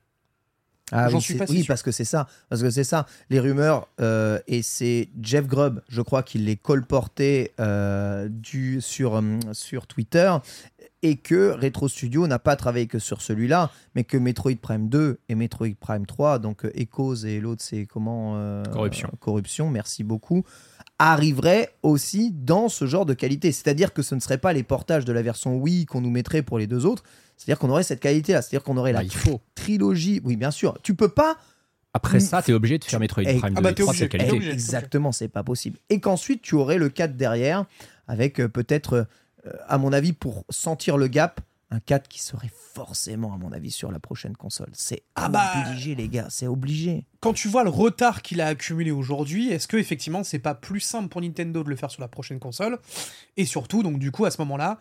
[0.92, 1.68] Ah J'en oui, suis pas si oui, sûr.
[1.68, 2.28] parce que c'est ça.
[2.50, 3.06] Parce que c'est ça.
[3.30, 9.22] Les rumeurs, euh, et c'est Jeff Grubb, je crois qu'il les colportait euh, du, sur,
[9.54, 10.32] sur Twitter,
[11.02, 15.20] et que Retro Studio n'a pas travaillé que sur celui-là, mais que Metroid Prime 2
[15.30, 19.10] et Metroid Prime 3, donc euh, Echoes et l'autre, c'est comment euh, Corruption.
[19.14, 20.44] euh, Corruption, merci beaucoup
[21.02, 23.54] arriveraient aussi dans ce genre de qualité.
[23.54, 26.42] C'est-à-dire que ce ne serait pas les portages de la version Wii qu'on nous mettrait
[26.42, 27.04] pour les deux autres.
[27.40, 28.42] C'est-à-dire qu'on aurait cette qualité-là.
[28.42, 29.40] C'est-à-dire qu'on aurait Bah, la il faut.
[29.56, 30.20] trilogie.
[30.26, 30.78] Oui, bien sûr.
[30.84, 31.38] Tu peux pas.
[31.94, 33.94] Après ça, t'es obligé de faire Metroid Eh, Prime ah 2 bah, et t'es 3
[33.94, 34.32] de obligé, qualité.
[34.34, 34.52] obligé.
[34.52, 35.80] Exactement, c'est pas possible.
[35.90, 37.66] Et qu'ensuite, tu aurais le 4 derrière,
[38.08, 39.08] avec euh, peut-être,
[39.48, 41.40] euh, à mon avis, pour sentir le gap,
[41.72, 44.70] un 4 qui serait forcément, à mon avis, sur la prochaine console.
[44.74, 45.52] C'est Ah bah.
[45.68, 47.06] obligé, les gars, c'est obligé.
[47.22, 50.80] Quand tu vois le retard qu'il a accumulé aujourd'hui, est-ce que effectivement c'est pas plus
[50.82, 52.78] simple pour Nintendo de le faire sur la prochaine console?
[53.38, 54.80] Et surtout, donc du coup, à ce moment-là,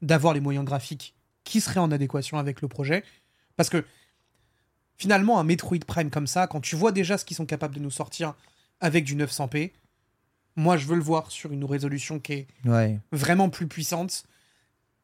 [0.00, 1.14] d'avoir les moyens graphiques
[1.48, 3.02] qui seraient en adéquation avec le projet
[3.56, 3.84] Parce que
[4.96, 7.80] finalement, un Metroid Prime comme ça, quand tu vois déjà ce qu'ils sont capables de
[7.80, 8.34] nous sortir
[8.80, 9.72] avec du 900p,
[10.56, 12.98] moi je veux le voir sur une résolution qui est Ouais.
[13.12, 14.24] vraiment plus puissante,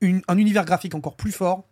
[0.00, 1.64] une- un univers graphique encore plus fort.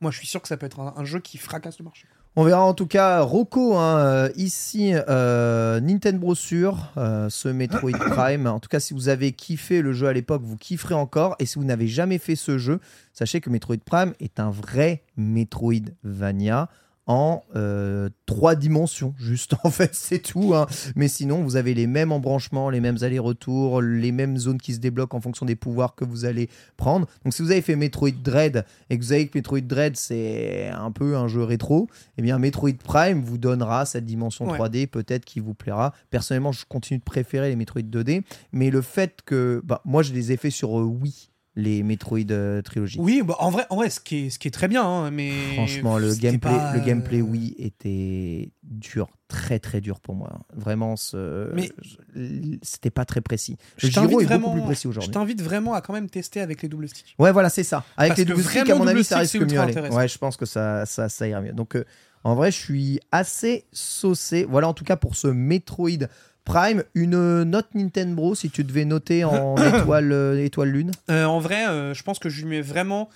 [0.00, 2.06] Moi je suis sûr que ça peut être un, un jeu qui fracasse le marché.
[2.36, 7.90] On verra en tout cas Rocco hein, euh, ici euh, Nintendo sur euh, ce Metroid
[8.10, 8.46] Prime.
[8.46, 11.34] En tout cas, si vous avez kiffé le jeu à l'époque, vous kifferez encore.
[11.40, 12.80] Et si vous n'avez jamais fait ce jeu,
[13.12, 16.68] sachez que Metroid Prime est un vrai Metroidvania
[17.08, 20.54] en euh, trois dimensions, juste en fait, c'est tout.
[20.54, 20.66] hein.
[20.94, 24.78] Mais sinon, vous avez les mêmes embranchements, les mêmes allers-retours, les mêmes zones qui se
[24.78, 27.06] débloquent en fonction des pouvoirs que vous allez prendre.
[27.24, 30.68] Donc, si vous avez fait Metroid Dread et que vous savez que Metroid Dread c'est
[30.68, 34.58] un peu un jeu rétro, eh bien Metroid Prime vous donnera cette dimension Ouais.
[34.58, 35.94] 3D peut-être qui vous plaira.
[36.10, 40.12] Personnellement, je continue de préférer les Metroid 2D, mais le fait que, bah, moi, je
[40.12, 42.98] les ai fait sur euh, Wii, les Metroid euh, trilogie.
[43.00, 45.10] Oui, bah, en vrai, en vrai ce, qui est, ce qui est très bien, hein,
[45.10, 45.32] mais.
[45.54, 50.40] Franchement, le gameplay, pas, le gameplay euh, Wii était dur, très très dur pour moi.
[50.54, 51.52] Vraiment, ce...
[51.54, 51.70] Mais-
[52.14, 53.56] je- c'était pas très précis.
[53.76, 55.10] Je Le est vraiment, beaucoup plus précis je aujourd'hui.
[55.10, 57.16] t'invite vraiment à quand même tester avec les double sticks.
[57.18, 57.84] Ouais, voilà, c'est ça.
[57.96, 59.74] Avec Parce les double sticks, à mon avis, ça risque mieux aller.
[59.90, 61.52] Ouais, je pense que ça, ça, ça ira mieux.
[61.52, 61.84] Donc, euh,
[62.22, 64.46] en vrai, je suis assez saucé.
[64.48, 66.06] Voilà, en tout cas, pour ce Metroid
[66.48, 70.90] Prime, une note Nintendo, si tu devais noter en étoile, euh, étoile lune.
[71.10, 73.08] Euh, en vrai, euh, je pense que je lui mets vraiment,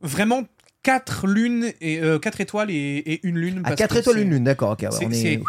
[0.00, 0.42] vraiment
[0.82, 3.58] 4 lunes et 4 étoiles et, et une lune.
[3.64, 4.82] À parce 4 que étoiles c'est- une lune, d'accord, ok.
[4.82, 5.14] ouais, c'est- on, est...
[5.14, 5.40] c'est-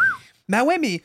[0.48, 1.02] Bah ouais, mais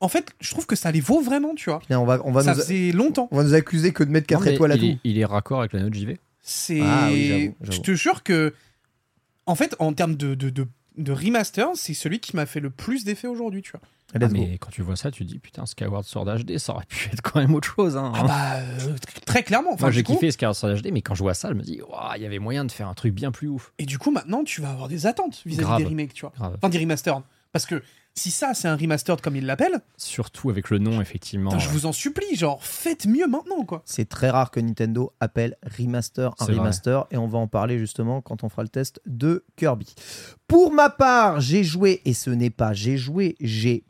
[0.00, 1.80] en fait, je trouve que ça les vaut vraiment, tu vois.
[1.80, 2.60] Putain, on va, on, va ça nous...
[2.60, 3.28] faisait longtemps.
[3.30, 4.86] on va nous accuser que de mettre 4 Non, mais étoiles à il tout.
[4.86, 6.18] est, il est raccord avec la note JV.
[6.42, 6.80] C'est.
[6.82, 8.52] Ah oui, je te jure que,
[9.46, 10.66] en fait, en termes de, de, de,
[10.98, 13.80] de remaster, c'est celui qui m'a fait le plus d'effet aujourd'hui, tu vois.
[14.14, 14.34] Let's Ah, go.
[14.34, 17.08] mais quand tu vois ça, tu te dis putain, Skyward Sword HD, ça aurait pu
[17.12, 17.96] être quand même autre chose.
[17.96, 18.12] Hein.
[18.14, 19.72] Ah bah, euh, tr- très clairement.
[19.72, 21.62] Enfin, Moi j'ai coup- kiffé Skyward Sword HD, mais quand je vois ça, je me
[21.62, 21.80] dis,
[22.16, 23.72] il y avait moyen de faire un truc bien plus ouf.
[23.78, 26.32] Et du coup, maintenant, tu vas avoir des attentes vis-à-vis des remakes, tu vois.
[26.36, 26.54] Grave.
[26.56, 27.22] Enfin, des remastered.
[27.52, 27.82] Parce que
[28.14, 31.50] si ça, c'est un remastered comme ils l'appellent, Surtout avec le nom, effectivement.
[31.50, 33.82] putain, je vous en supplie, genre, faites mieux maintenant, quoi.
[33.84, 36.54] C'est très rare que Nintendo appelle remaster un vrai.
[36.54, 39.94] remaster et on va en parler justement quand on fera le test de Kirby.
[40.48, 43.84] Pour ma part, j'ai joué et ce n'est pas j'ai joué, j'ai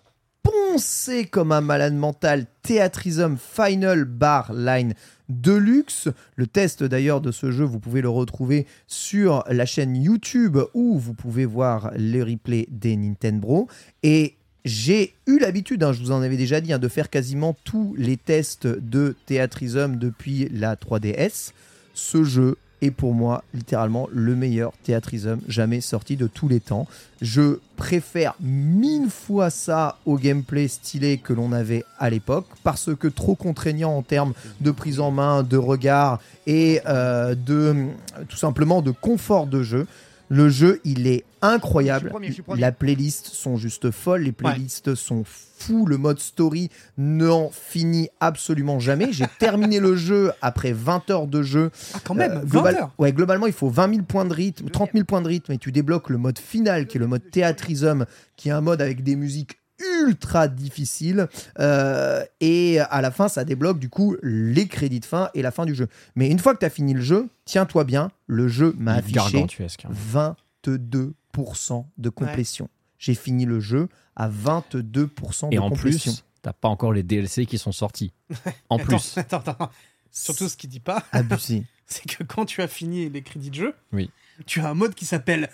[1.30, 4.92] comme un malade mental Theatrism Final Bar Line
[5.30, 6.08] Deluxe.
[6.34, 10.98] Le test d'ailleurs de ce jeu, vous pouvez le retrouver sur la chaîne YouTube où
[10.98, 13.68] vous pouvez voir les replays des Nintendo.
[14.02, 14.34] Et
[14.66, 17.94] j'ai eu l'habitude, hein, je vous en avais déjà dit, hein, de faire quasiment tous
[17.96, 21.52] les tests de Theatrism depuis la 3DS.
[21.94, 26.86] Ce jeu est pour moi littéralement le meilleur Theatrism jamais sorti de tous les temps.
[27.22, 33.08] Je préfère mille fois ça au gameplay stylé que l'on avait à l'époque parce que
[33.08, 37.86] trop contraignant en termes de prise en main, de regard et euh, de
[38.28, 39.86] tout simplement de confort de jeu.
[40.28, 42.08] Le jeu, il est incroyable.
[42.10, 42.60] Premier, premier.
[42.60, 48.80] La playlist sont juste folles, les playlists sont fous, le mode story n'en finit absolument
[48.80, 49.12] jamais.
[49.12, 51.70] J'ai terminé le jeu après 20 heures de jeu.
[51.94, 52.90] Ah, quand même, Euh, 20 global- heures.
[52.98, 55.58] Ouais, globalement, il faut 20 000 points de rythme, 30 000 points de rythme, et
[55.58, 58.04] tu débloques le mode final, qui est le mode Theatrism,
[58.36, 59.58] qui est un mode avec des musiques
[60.04, 61.28] ultra difficiles.
[61.58, 65.50] Euh, et à la fin, ça débloque du coup les crédits de fin et la
[65.50, 65.88] fin du jeu.
[66.14, 69.14] Mais une fois que tu as fini le jeu, tiens-toi bien, le jeu m'a affiché
[69.16, 69.84] gargantuesque.
[69.86, 70.34] hein.
[70.66, 72.68] 22% de complétion.
[72.98, 76.12] J'ai fini le jeu à 22% Et de en complétion.
[76.12, 78.12] plus, t'as pas encore les DLC qui sont sortis.
[78.70, 79.16] En plus.
[79.18, 79.70] attends, attends.
[80.10, 81.64] Surtout, ce qu'il dit pas, Abusé.
[81.86, 84.10] c'est que quand tu as fini les crédits de jeu, Oui.
[84.46, 85.50] tu as un mode qui s'appelle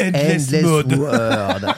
[0.00, 0.92] Endless, Endless Mode.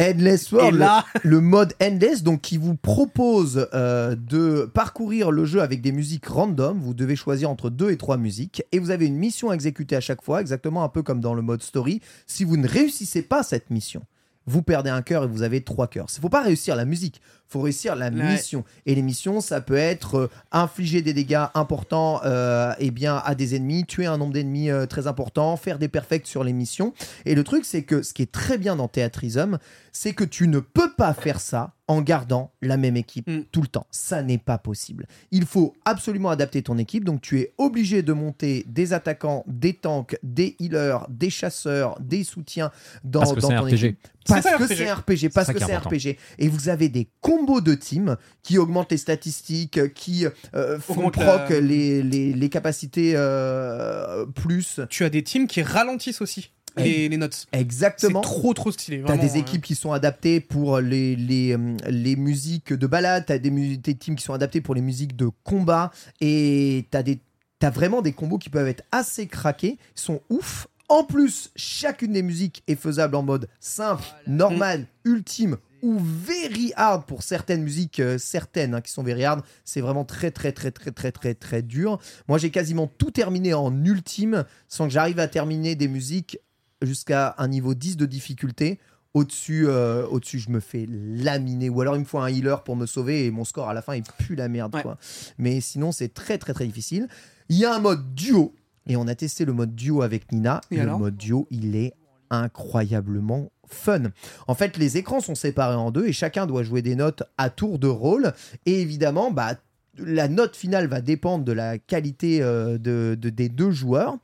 [0.00, 5.44] Endless World, là, le, le mode Endless, donc qui vous propose euh, de parcourir le
[5.44, 6.78] jeu avec des musiques random.
[6.80, 9.96] Vous devez choisir entre deux et trois musiques et vous avez une mission à exécuter
[9.96, 12.00] à chaque fois, exactement un peu comme dans le mode story.
[12.26, 14.02] Si vous ne réussissez pas cette mission,
[14.46, 16.06] vous perdez un cœur et vous avez trois cœurs.
[16.16, 18.32] Il faut pas réussir la musique, faut réussir la Ouais.
[18.32, 18.64] mission.
[18.86, 23.34] Et les missions, ça peut être euh, infliger des dégâts importants euh, eh bien, à
[23.34, 26.92] des ennemis, tuer un nombre d'ennemis euh, très important, faire des perfects sur les missions.
[27.26, 29.58] Et le truc, c'est que ce qui est très bien dans Theatrism,
[29.92, 33.42] c'est que tu ne peux pas faire ça en gardant la même équipe Mm.
[33.50, 33.86] tout le temps.
[33.90, 35.06] Ça n'est pas possible.
[35.32, 39.74] Il faut absolument adapter ton équipe, donc tu es obligé de monter des attaquants, des
[39.74, 42.70] tanks, des healers, des chasseurs, des soutiens
[43.02, 43.74] dans, Parce que dans c'est un ton RPG.
[43.86, 43.98] équipe.
[44.28, 45.76] Parce que c'est un RPG, parce que c'est.
[45.76, 46.16] RPG.
[46.38, 51.48] Et vous avez des combos de teams qui augmentent les statistiques, qui euh, font proc
[51.50, 54.80] la- les, les, les capacités euh, plus.
[54.90, 57.46] tu as des teams qui ralentissent aussi les, les notes.
[57.52, 58.20] C'est Exactement.
[58.20, 59.02] trop, trop stylé.
[59.06, 63.38] T'as des équipes qui sont adaptées pour les, les, euh, les musiques de balade, t'as
[63.38, 67.20] des, des teams qui sont adaptés pour les musiques de combat, et t'as des
[67.58, 70.66] T'as vraiment des combos qui peuvent être assez craqués, sont ouf.
[70.88, 77.04] En plus, chacune des musiques est faisable en mode simple, normal, ultime ou very hard
[77.04, 79.42] pour certaines musiques, euh, certaines hein, qui sont very hard.
[79.66, 81.98] C'est vraiment très très très très très très très dur.
[82.28, 86.38] Moi, j'ai quasiment tout terminé en ultime sans que j'arrive à terminer des musiques
[86.82, 88.78] jusqu'à un niveau 10 de difficulté.
[89.12, 91.68] Au-dessus, euh, au-dessus, je me fais laminer.
[91.68, 93.82] Ou alors, il me faut un healer pour me sauver et mon score à la
[93.82, 94.74] fin, il pue la merde.
[94.74, 94.82] Ouais.
[94.82, 94.98] Quoi.
[95.36, 97.08] Mais sinon, c'est très, très, très difficile.
[97.48, 98.54] Il y a un mode duo.
[98.86, 100.60] Et on a testé le mode duo avec Nina.
[100.70, 101.94] Et le mode duo, il est
[102.30, 104.02] incroyablement fun.
[104.48, 107.50] En fait, les écrans sont séparés en deux et chacun doit jouer des notes à
[107.50, 108.32] tour de rôle.
[108.66, 109.54] Et évidemment, bah,
[109.98, 114.16] la note finale va dépendre de la qualité euh, de, de- des deux joueurs.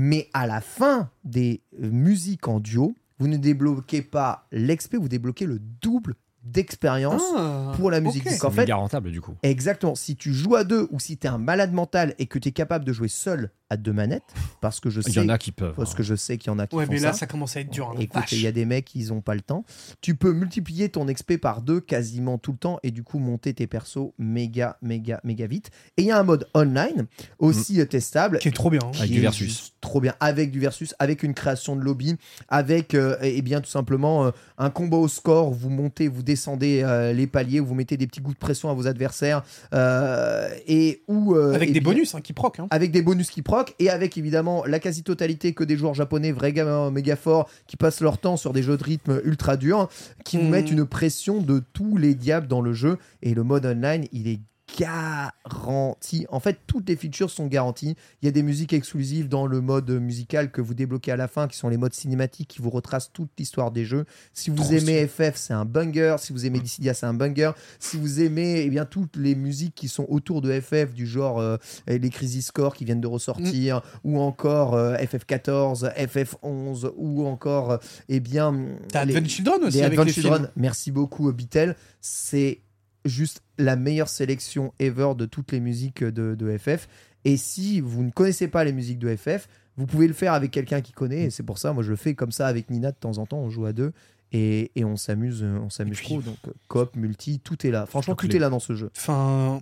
[0.00, 5.08] Mais à la fin des euh, musiques en duo, vous ne débloquez pas l'XP, vous
[5.08, 8.24] débloquez le double d'expérience Ah, pour la musique.
[8.24, 8.32] ok.
[8.32, 9.34] Donc, en fait, rentable du coup.
[9.42, 9.96] Exactement.
[9.96, 12.50] Si tu joues à deux ou si tu es un malade mental et que tu
[12.50, 14.22] es capable de jouer seul à deux manettes,
[14.60, 15.74] parce que je Il sais, y en a qui peuvent.
[15.74, 15.96] parce hein.
[15.96, 17.20] que je sais qu'il y en a qui Ouais, font mais là, ça.
[17.20, 17.90] ça commence à être dur.
[17.94, 19.64] hein, il y a des mecs, ils ont pas le temps.
[20.00, 23.52] Tu peux multiplier ton XP par deux quasiment tout le temps et du coup monter
[23.52, 25.70] tes persos méga, méga, méga vite.
[25.96, 27.06] Et il y a un mode online
[27.38, 28.38] aussi euh, testable.
[28.38, 28.80] Qui est trop bien.
[28.82, 28.90] hein.
[28.92, 29.74] qui Avec du versus.
[29.80, 30.14] Trop bien.
[30.20, 32.16] Avec du versus, avec une création de lobby,
[32.48, 35.50] avec, euh, et bien tout simplement, euh, un combat au score.
[35.52, 38.74] Vous montez, vous descendez euh, les paliers, vous mettez des petits coups de pression à
[38.74, 39.42] vos adversaires.
[39.74, 42.58] euh, et euh, Avec eh des bien- bonus hein, qui proc.
[42.60, 42.66] Hein.
[42.70, 46.52] avec des bonus qui proc et avec évidemment la quasi-totalité que des joueurs japonais vrais
[46.52, 49.88] gamins méga forts qui passent leur temps sur des jeux de rythme ultra durs
[50.24, 50.50] qui vous Mhm.
[50.50, 54.28] mettent une pression de tous les diables dans le jeu et le mode online il
[54.28, 54.40] est
[54.78, 56.26] garanti.
[56.30, 57.96] En fait, toutes les features sont garanties.
[58.22, 61.28] Il y a des musiques exclusives dans le mode musical que vous débloquez à la
[61.28, 64.04] fin, qui sont les modes cinématiques qui vous retracent toute l'histoire des jeux.
[64.32, 66.16] Si vous Trop aimez FF, c'est un banger.
[66.18, 67.52] Si vous aimez Dissidia, c'est un banger.
[67.78, 71.38] Si vous aimez eh bien, toutes les musiques qui sont autour de FF, du genre
[71.40, 77.72] euh, les Crisis Core qui viennent de ressortir, ou encore euh, FF14, FF11, ou encore,
[77.72, 77.76] euh,
[78.08, 78.54] eh bien,
[78.92, 80.36] T'as les- Advent Children aussi les avec Advent les Children.
[80.42, 80.50] films.
[80.56, 81.76] Merci beaucoup, Bitel.
[82.00, 82.60] C'est
[83.08, 86.88] juste la meilleure sélection ever de toutes les musiques de, de FF.
[87.24, 90.50] Et si vous ne connaissez pas les musiques de FF, vous pouvez le faire avec
[90.50, 91.24] quelqu'un qui connaît.
[91.24, 93.26] Et c'est pour ça, moi, je le fais comme ça avec Nina de temps en
[93.26, 93.38] temps.
[93.38, 93.92] On joue à deux.
[94.32, 96.20] Et, et on s'amuse euh, on s'amuse trop.
[96.20, 97.86] Donc, euh, coop, multi, tout est là.
[97.86, 98.90] Franchement, tout les- est là dans ce jeu.
[98.96, 99.60] Enfin.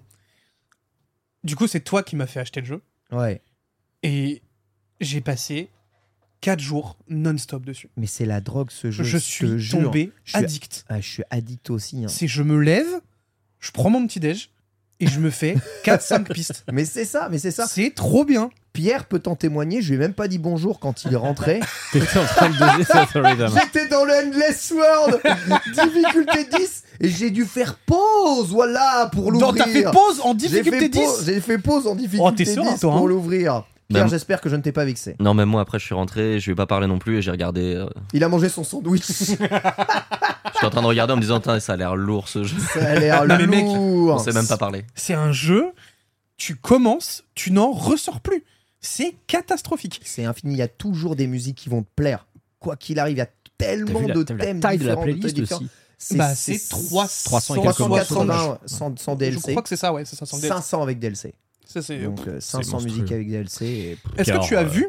[1.45, 2.83] Du coup, c'est toi qui m'as fait acheter le jeu.
[3.13, 3.41] Ouais.
[4.03, 4.43] Et
[5.01, 5.71] j'ai passé
[6.41, 7.89] 4 jours non-stop dessus.
[7.97, 9.05] Mais c'est la drogue, ce jeu.
[9.05, 9.83] Je suis jure.
[9.85, 10.85] tombé Je suis- addict.
[10.89, 12.05] Ah, je suis addict aussi.
[12.05, 12.09] hein.
[12.09, 13.01] C'est je me lève,
[13.61, 14.51] je prends mon petit déj
[15.01, 16.65] et je me fais 4-5 pistes.
[16.73, 17.67] Mais c'est ça, mais c'est ça.
[17.67, 18.51] C'est trop bien.
[18.73, 19.81] Pierre peut t'en témoigner.
[19.81, 21.61] Je lui ai même pas dit bonjour quand il est rentré.
[21.93, 22.55] T'étais en train de.
[23.59, 25.21] J'étais dans le Endless World,
[25.73, 29.65] difficulté 10, et j'ai dû faire pause, voilà, pour l'ouvrir.
[29.65, 32.55] T'as fait pause en difficulté fait 10 pause- J'ai fait pause en Oh, difficulté t'es
[32.55, 33.65] serein, 10 toi, pour hein l'ouvrir.
[33.89, 35.15] Pierre, Même- j'espère que je ne t'ai pas vexé.
[35.21, 37.31] Non, même moi, après, je suis rentré, je vais pas parler non plus et j'ai
[37.31, 37.75] regardé.
[37.77, 39.05] euh, Il a mangé son sandwich.
[39.07, 39.37] je suis
[40.67, 42.57] en train de regarder en me disant, Tain, ça a l'air lourd ce jeu.
[42.75, 44.15] Ça a l'air Non, mais mec, lourd.
[44.15, 44.85] On sait même pas parler.
[44.95, 45.73] C'est un jeu,
[46.37, 48.45] tu commences, tu n'en ressors plus.
[48.81, 50.01] C'est catastrophique.
[50.05, 50.55] C'est infini.
[50.55, 52.27] Il y a toujours des musiques qui vont te plaire.
[52.59, 53.27] Quoi qu'il arrive, il y a
[53.59, 55.53] T'as tellement vu la, de t'as vu la thèmes taille de la différents, de playlist
[55.53, 55.69] aussi.
[55.97, 59.51] C'est Bah, c'est 300, 300 et quelques mois, 380 ouais, sans, sans Je DLC.
[59.53, 60.27] crois que c'est ça, ouais, c'est ça.
[60.27, 60.49] sans DLC.
[60.55, 61.33] 500 avec DLC.
[61.67, 62.93] Ça, c'est- Donc euh, 500 monstrueux.
[62.95, 63.67] musiques avec DLC.
[63.67, 64.87] et- Est-ce que tu as euh, vu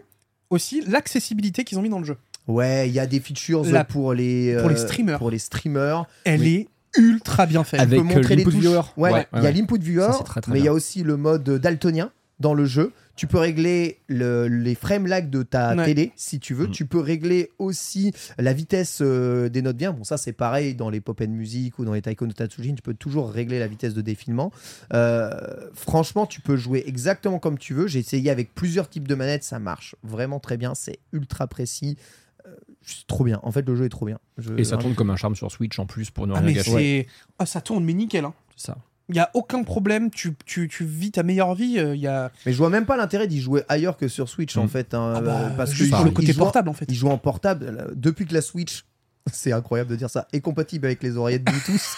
[0.50, 3.84] aussi l'accessibilité qu'ils ont mis dans le jeu Ouais, il y a des features La-
[3.84, 5.18] pour les pour les euh, streamers.
[5.20, 6.06] Pour les streamers.
[6.24, 6.68] Elle Oui.
[6.96, 7.82] est ultra bien faite.
[7.82, 8.54] Avec peut montrer euh, les touches.
[8.56, 8.82] viewer.
[8.96, 9.54] Ouais, Ouais, il y a ouais.
[9.54, 12.54] l'input viewer, Ça, c'est très, très mais il y a aussi le mode daltonien dans
[12.54, 12.94] le jeu.
[13.18, 15.84] Tu peux régler le- les frame lag de ta Ouais.
[15.86, 16.68] télé si tu veux.
[16.68, 16.72] Mm.
[16.72, 19.92] Tu peux régler aussi la vitesse euh, des notes bien.
[19.92, 22.76] Bon, ça c'est pareil dans les pop and music ou dans les Taiko no Tatsujin.
[22.76, 24.52] Tu peux toujours régler la vitesse de défilement.
[24.94, 25.32] Euh,
[25.74, 27.88] franchement, tu peux jouer exactement comme tu veux.
[27.88, 29.44] J'ai essayé avec plusieurs types de manettes.
[29.44, 30.76] Ça marche vraiment très bien.
[30.76, 31.98] C'est ultra précis.
[32.46, 32.52] Euh,
[32.84, 33.40] c'est trop bien.
[33.44, 34.20] En fait, le jeu est trop bien.
[34.38, 36.46] Je- Et ça tourne comme un charme sur Switch en plus pour ne Ah, rien
[36.46, 36.72] mais gâcher.
[36.72, 37.08] c'est.
[37.40, 38.24] Ah, ça tourne, mais nickel.
[38.26, 38.34] Hein.
[38.56, 38.78] C'est ça.
[39.10, 40.10] Il n'y a aucun problème.
[40.12, 41.76] Tu, tu, tu vis ta meilleure vie.
[41.80, 42.30] euh, Il y a.
[42.46, 44.70] Mais je vois même pas l'intérêt d'y jouer ailleurs que sur Switch en Mm.
[44.70, 44.94] fait.
[44.94, 46.86] hein, Ah bah, euh, parce que juste pour joue- le côté en- portable, en fait.
[46.90, 48.84] Il joue en portable là, depuis que la Switch.
[49.34, 50.28] C'est incroyable de dire ça.
[50.34, 51.80] Est compatible avec les oreillettes Bluetooth.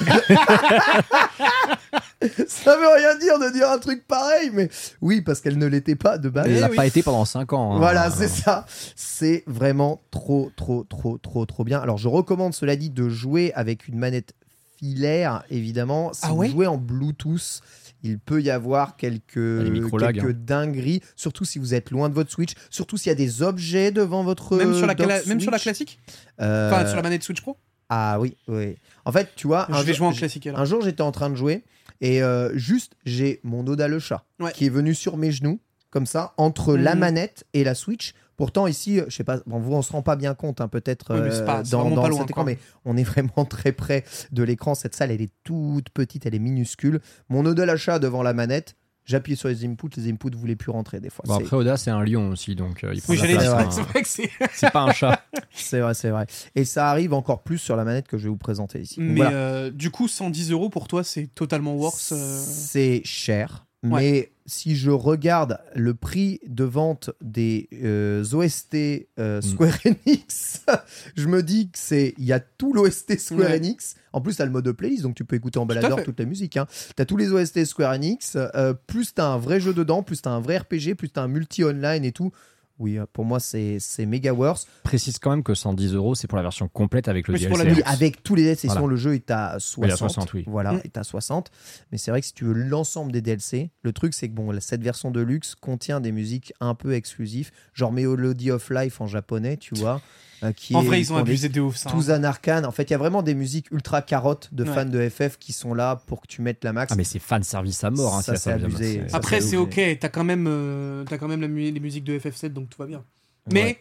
[2.48, 4.69] ça veut rien dire de dire un truc pareil, mais
[5.02, 6.45] oui, parce qu'elle ne l'était pas de base.
[6.48, 6.76] Elle Eh l'a oui.
[6.76, 7.76] pas été pendant 5 ans.
[7.76, 7.78] hein.
[7.78, 8.65] Voilà, c'est ça.
[8.95, 11.80] C'est vraiment trop, trop, trop, trop, trop bien.
[11.80, 14.34] Alors, je recommande, cela dit, de jouer avec une manette
[14.80, 16.13] filaire, évidemment.
[16.13, 17.62] Si Ah vous ouais jouez en Bluetooth,
[18.04, 20.42] il peut y avoir quelques, micro-lags, quelques hein.
[20.46, 23.92] dingueries, surtout si vous êtes loin de votre Switch, surtout s'il y a des objets
[23.92, 26.00] devant votre Même sur, la, cla- même sur la classique
[26.42, 27.58] Euh, Enfin, sur la manette Switch Pro
[27.89, 28.78] Ah oui, oui.
[29.06, 30.60] En fait, tu vois, Je un vais jour- jouer en classique alors.
[30.62, 31.63] un jour, j'étais en train de jouer
[32.02, 34.54] et euh, juste, j'ai mon Oda le chat Ouais.
[34.54, 37.00] qui est venu sur mes genoux, comme ça, entre la Mhm.
[37.00, 38.13] manette et la Switch.
[38.39, 40.69] Pourtant, ici, euh, je sais pas, bon, vous, on se rend pas bien compte, hein,
[40.69, 42.52] peut-être, Oui, euh, pas- dans, vraiment dans pas loin, cet écran, quoi.
[42.54, 44.76] mais on est vraiment très près de l'écran.
[44.76, 47.01] Cette salle, elle est toute petite, elle est minuscule.
[47.28, 50.70] Mon Oda le chat devant la manette, J'appuyais sur les inputs, les inputs voulaient plus
[50.70, 51.26] rentrer des fois.
[51.28, 53.47] Bon, après, Oda, c'est un lion aussi, donc euh, il prend Oui, de la place,
[53.47, 53.70] hein.
[53.72, 54.30] C'est vrai que c'est.
[54.53, 55.24] C'est pas un chat.
[55.51, 56.28] C'est vrai, c'est vrai.
[56.53, 58.97] Et ça arrive encore plus sur la manette que je vais vous présenter ici.
[58.99, 59.36] Donc Mais voilà.
[59.36, 62.09] euh, du coup, 110 euros pour toi, c'est totalement worth.
[62.11, 63.66] euh, C'est cher.
[63.84, 63.89] Ouais.
[63.89, 68.75] Mais si je regarde le prix de vente des euh, OST
[69.19, 69.41] euh, Mm.
[69.41, 70.65] Square Enix,
[71.15, 73.57] je me dis que c'est il y a tout l'OST Square Ouais.
[73.57, 73.95] Enix.
[74.11, 76.19] En plus, tu as le mode de playlist, donc tu peux écouter en baladeur toute
[76.19, 76.57] la musique.
[76.57, 76.67] Hein.
[76.95, 80.03] Tu as tous les OST Square Enix, euh, plus tu as un vrai jeu dedans,
[80.03, 82.32] plus tu as un vrai RPG, plus tu as un multi-online et tout.
[82.80, 84.65] Oui, euh, pour moi, c'est c'est méga worth.
[84.84, 87.49] Précise quand même que 110 euros, c'est pour la version complète avec le c'est DLC.
[87.49, 87.89] pour la Oui, Deluxe.
[87.91, 88.80] avec tous les DLC, Voilà.
[88.80, 89.86] sinon le jeu est à 60.
[89.86, 90.43] Oui, à 60, oui.
[90.47, 90.82] Voilà, Mm.
[90.86, 91.51] est à 60.
[91.91, 94.57] Mais c'est vrai que si tu veux l'ensemble des DLC, le truc c'est que bon,
[94.61, 99.07] cette version de luxe contient des musiques un peu exclusives, genre Melody of Life en
[99.07, 100.01] japonais, tu vois.
[100.41, 101.75] euh, qui En est- vrai, ils ont abusé de ouf.
[101.75, 101.93] Ça, hein.
[101.97, 102.65] Tuzan Arcane.
[102.65, 104.73] En fait, il y a vraiment des musiques ultra carottes de Ouais.
[104.73, 106.93] fans de FF qui sont là pour que tu mettes la max.
[106.93, 108.15] Ah, mais c'est fan service à mort.
[108.15, 109.01] Hein, Ça, si c'est abusé.
[109.11, 112.17] Après, c'est ok, t'as quand même, euh, t'as quand même la mu- les musiques de
[112.17, 113.03] FF7, donc tout va bien.
[113.51, 113.80] Mais Ouais.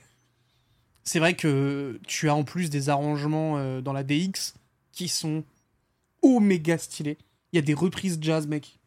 [1.05, 4.55] c'est vrai que tu as en plus des arrangements euh, dans la DX
[4.93, 5.45] qui sont
[6.23, 7.19] oméga stylés.
[7.53, 8.79] Il y a des reprises jazz, mec.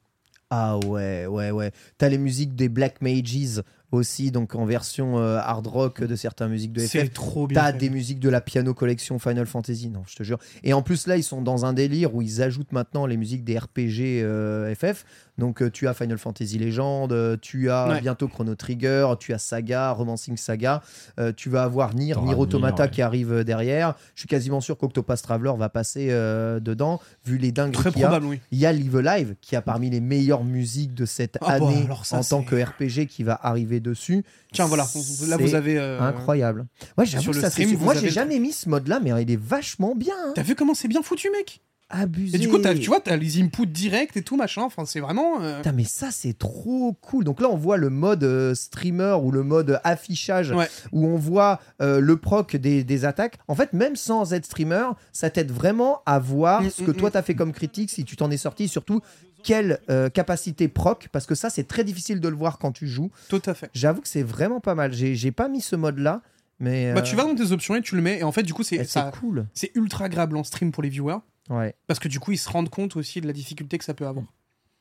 [0.49, 1.71] Ah ouais, ouais, ouais.
[1.97, 6.49] T'as les musiques des Black Mages aussi, donc en version euh, hard rock de certaines
[6.49, 7.11] musiques de FF.
[7.13, 7.59] trop bien.
[7.61, 10.39] T'as des musiques de la piano collection Final Fantasy, non, je te jure.
[10.63, 13.43] Et en plus là, ils sont dans un délire où ils ajoutent maintenant les musiques
[13.45, 15.05] des RPG euh, FF.
[15.41, 17.99] Donc euh, tu as Final Fantasy Legend, euh, tu as Ouais.
[18.01, 20.83] bientôt Chrono Trigger, tu as Saga, Romancing Saga,
[21.19, 22.89] euh, tu vas avoir Nier, Nier Automata Nier, ouais.
[22.91, 23.95] qui arrive derrière.
[24.13, 28.01] Je suis quasiment sûr qu'Octopath Traveler va passer euh, dedans, vu les dingueries Très qu'il
[28.01, 28.07] y a.
[28.09, 28.39] probable, oui.
[28.51, 31.65] Il y a Live Live qui a parmi les meilleures musiques de cette Ah bah,
[31.67, 34.23] année ça, en tant que RPG qui va arriver dessus.
[34.53, 34.85] Tiens, voilà.
[35.27, 35.79] Là, vous avez.
[35.79, 36.67] euh, Incroyable.
[36.99, 38.99] Ouais, j'avoue sur que le ça, stream, c'est- vous Moi, j'ai jamais mis ce mode-là,
[39.03, 40.13] mais il est vachement bien.
[40.27, 40.33] hein.
[40.35, 41.61] T'as vu comment c'est bien foutu, mec?
[41.91, 42.35] Abusé.
[42.35, 44.63] Et du coup, tu vois, t'as les inputs directs et tout, machin.
[44.63, 45.41] Enfin, c'est vraiment.
[45.41, 47.23] euh, Putain, mais ça, c'est trop cool.
[47.23, 50.67] Donc là, on voit le mode euh, streamer ou le mode affichage Ouais.
[50.91, 53.37] où on voit euh, le proc des, des attaques.
[53.47, 56.95] En fait, même sans être streamer, ça t'aide vraiment à voir Mm, ce que mm,
[56.95, 57.11] toi, mm.
[57.13, 59.01] t'as fait comme critique, si tu t'en es sorti, surtout
[59.43, 62.87] quelle euh, capacité proc, parce que ça, c'est très difficile de le voir quand tu
[62.87, 63.09] joues.
[63.27, 63.69] Tout à fait.
[63.73, 64.93] J'avoue que c'est vraiment pas mal.
[64.93, 66.21] J'ai pas mis ce mode-là,
[66.59, 66.93] mais.
[66.93, 68.19] Bah, tu vas dans tes options et tu le mets.
[68.19, 69.11] Et en fait, du coup, eh, c'est c'est ça.
[69.19, 69.47] cool.
[69.55, 71.17] C'est ultra agréable en stream pour les viewers.
[71.51, 71.75] Ouais.
[71.85, 74.07] Parce que du coup, ils se rendent compte aussi de la difficulté que ça peut
[74.07, 74.25] avoir.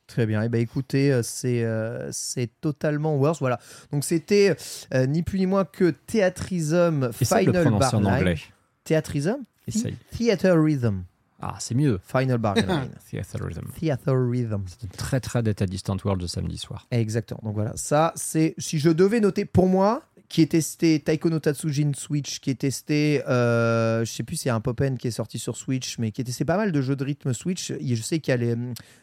[0.07, 0.43] Très bien.
[0.43, 3.39] Et ben écoutez, euh, c'est euh, c'est totalement worse.
[3.39, 3.61] Voilà.
[3.93, 4.57] Donc c'était
[4.93, 8.37] euh, ni plus ni moins que Theatrism Essaye de le Final prononcer en Bar anglais.
[8.83, 9.37] Theatrism?
[9.69, 9.97] Essaye.
[10.11, 11.05] Theater Rhythm.
[11.41, 12.01] Ah, c'est mieux.
[12.05, 12.89] Final Bargain.
[13.11, 13.71] Theater Rhythm.
[13.79, 14.65] Theater Rhythm.
[14.67, 16.89] C'est une très très Data Distant World de samedi soir.
[16.91, 17.41] Exactement.
[17.45, 21.41] Donc voilà, ça c'est si je devais noter pour moi qui est testé Taiko no
[21.41, 25.09] Tatsujin Switch, qui est testé, euh, je sais plus s'il y a un Popen qui
[25.09, 27.73] est sorti sur Switch, mais qui est testé pas mal de jeux de rythme Switch.
[27.73, 28.55] Et Je sais qu'il y a les,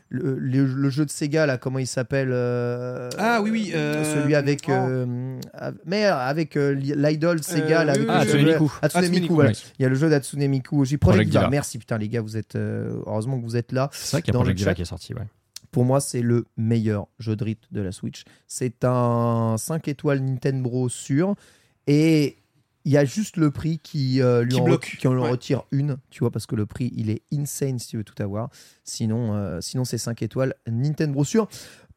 [0.09, 4.03] le, le- le jeu de Sega là, comment il s'appelle euh, Ah oui, oui, euh,
[4.15, 4.71] celui avec, oh.
[4.71, 5.37] euh,
[5.85, 8.71] mais avec euh, l'idol Sega Euh, là, avec Ah, Hatsune Miku.
[8.81, 9.49] Hatsune Miku, Miku, voilà.
[9.49, 9.63] oui.
[9.79, 10.97] Il y a le jeu d'Hatsune Miku aussi.
[10.97, 11.49] Project, Project Diva.
[11.49, 13.89] Merci putain les gars, vous êtes euh, heureusement que vous êtes là.
[13.91, 15.21] C'est vrai qu'il y a Project Diva qui est sorti, ouais.
[15.71, 18.23] Pour moi, c'est le meilleur jeu de rythme de la Switch.
[18.47, 21.35] C'est un 5 étoiles Nintendo sûr.
[21.87, 22.37] Et
[22.85, 25.29] il y a juste le prix qui, euh, lui Qui en, bloque, qui en ouais.
[25.29, 28.21] retire une, tu vois, parce que le prix, il est insane si tu veux tout
[28.23, 28.49] avoir.
[28.85, 31.47] Sinon, euh, sinon c'est 5 étoiles Nintendo sûr.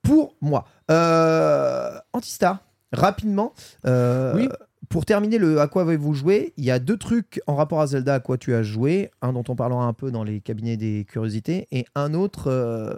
[0.03, 3.53] Pour moi, euh, Antistar, rapidement.
[3.87, 4.49] euh, Oui.
[4.91, 7.87] Pour terminer le à quoi avez-vous joué, il y a deux trucs en rapport à
[7.87, 9.13] Zelda à quoi tu as joué.
[9.23, 12.93] Un dont on parlera un peu dans les cabinets des curiosités et un autre euh,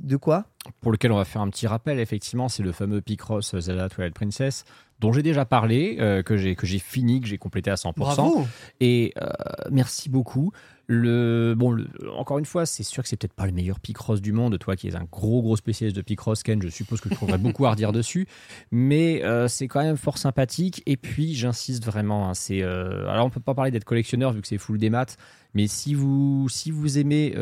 [0.00, 0.44] de quoi?
[0.82, 4.12] Pour lequel on va faire un petit rappel, effectivement, c'est le fameux Picross Zelda Twilight
[4.12, 4.66] Princess,
[5.02, 7.92] dont j'ai déjà parlé, euh, que j'ai que j'ai fini, que j'ai complété à 100%.
[7.96, 8.46] Bravo
[8.80, 9.26] Et euh,
[9.70, 10.52] merci beaucoup.
[10.88, 14.20] Le, bon, le- encore une fois, c'est sûr que c'est peut-être pas le meilleur Picross
[14.20, 14.58] du monde.
[14.58, 17.38] Toi qui es un gros, gros spécialiste de Picross, Ken, je suppose que je trouverais
[17.38, 18.26] beaucoup à redire dessus.
[18.70, 20.82] Mais euh, c'est quand même fort sympathique.
[20.86, 22.28] Et puis, j'insiste vraiment.
[22.28, 25.16] hein, c'est, alors, on peut pas parler d'être collectionneur vu que c'est full des maths.
[25.54, 27.34] Mais si vous, si vous aimez,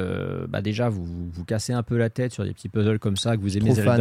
[0.49, 3.37] bah déjà, vous vous cassez un peu la tête sur des petits puzzles comme ça,
[3.37, 4.01] que vous aimez Trop fan.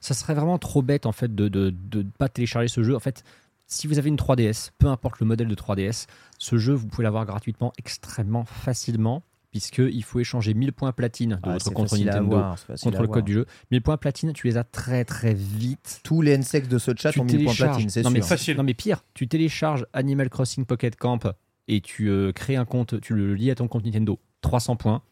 [0.00, 2.94] Ça serait vraiment trop bête en fait de ne de, de pas télécharger ce jeu.
[2.96, 3.24] En fait,
[3.66, 6.06] si vous avez une 3DS, peu importe le modèle de 3DS,
[6.38, 11.38] ce jeu, vous pouvez l'avoir gratuitement extrêmement facilement, puisqu'il faut échanger 1000 points platine de
[11.42, 12.42] Ah, votre compte Nintendo
[12.82, 13.46] contre le code du jeu.
[13.70, 16.00] 1000 points platine, tu les as très très vite.
[16.04, 18.10] Tous les NSEX de ce chat Tu ont mis le point télécharges- platine, c'est non,
[18.10, 18.28] mais sûr.
[18.28, 18.56] Facile.
[18.56, 21.20] Non mais pire, tu télécharges Animal Crossing Pocket Camp
[21.66, 25.02] et tu euh, crées un compte, tu le lis à ton compte Nintendo, 300 points.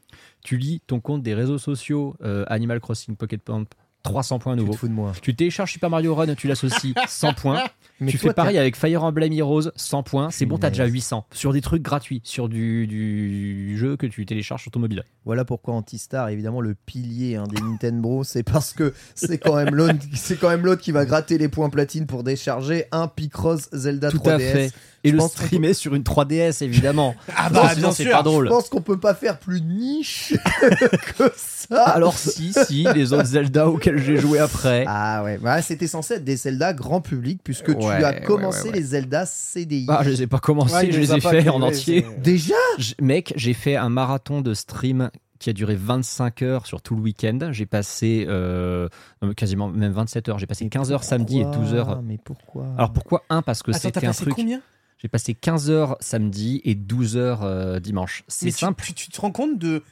[0.43, 3.67] Tu lis ton compte des réseaux sociaux euh, Animal Crossing Pocket Camp,
[4.07, 4.73] 300 points à Tu nouveau.
[4.75, 5.13] te fous de moi.
[5.21, 7.63] Tu télécharges Super Mario Run, tu l'associes 100 points.
[7.99, 10.85] Mais tu toi, fais pareil avec Fire Emblem Heroes, 100 points, c'est bon, t'as déjà
[10.85, 15.03] 800 sur des trucs gratuits, sur du, du jeu que tu télécharges sur ton mobile.
[15.25, 18.23] Voilà pourquoi Antistar évidemment le pilier hein, des Nintendo.
[18.23, 21.49] C'est parce que c'est quand même l'autre, c'est quand même l'autre qui va gratter les
[21.49, 24.31] points platine pour décharger un Picross Zelda Tout 3DS.
[24.35, 24.71] à fait.
[25.05, 27.15] Et Je le streamer sur une 3DS, évidemment.
[27.37, 28.49] Ah bah, sinon, bien c'est pas Je drôle.
[28.49, 30.35] pense qu'on peut pas faire plus niche
[31.19, 31.85] que ça.
[31.85, 34.85] Alors si, si, les autres Zelda auxquels j'ai joué après.
[34.87, 38.23] Ah ouais, bah, c'était censé être des Zelda grand public puisque tu Ouais, as ouais,
[38.23, 38.77] commencé ouais, ouais.
[38.77, 39.87] les Zelda CDI.
[39.89, 41.49] Ah, je les ai pas commencés, Ouais, il je nous les a ai pas cru,
[41.51, 42.05] en entier.
[42.09, 42.55] c'est- Déjà?
[42.79, 46.95] J- Mec, j'ai fait un marathon de stream qui a duré 25 heures sur tout
[46.97, 47.39] le week-end.
[47.53, 48.89] J'ai passé euh,
[49.23, 50.39] euh, quasiment même 27 heures.
[50.39, 52.01] J'ai passé 15 heures samedi et 12 heures.
[52.03, 52.67] Mais pourquoi?
[52.79, 54.35] Alors pourquoi Un, parce que Attends, t'as c'était un passé truc.
[54.35, 54.61] combien?
[54.97, 58.25] J'ai passé 15 heures samedi et 12 heures euh, dimanche.
[58.29, 58.83] C'est Mais tu- simple.
[58.87, 59.83] Tu, tu te rends compte de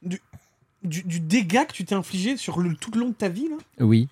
[0.00, 0.20] du,
[0.82, 3.56] du, dégât que tu t'es infligé sur le, tout le long de ta vie là
[3.84, 4.08] Oui.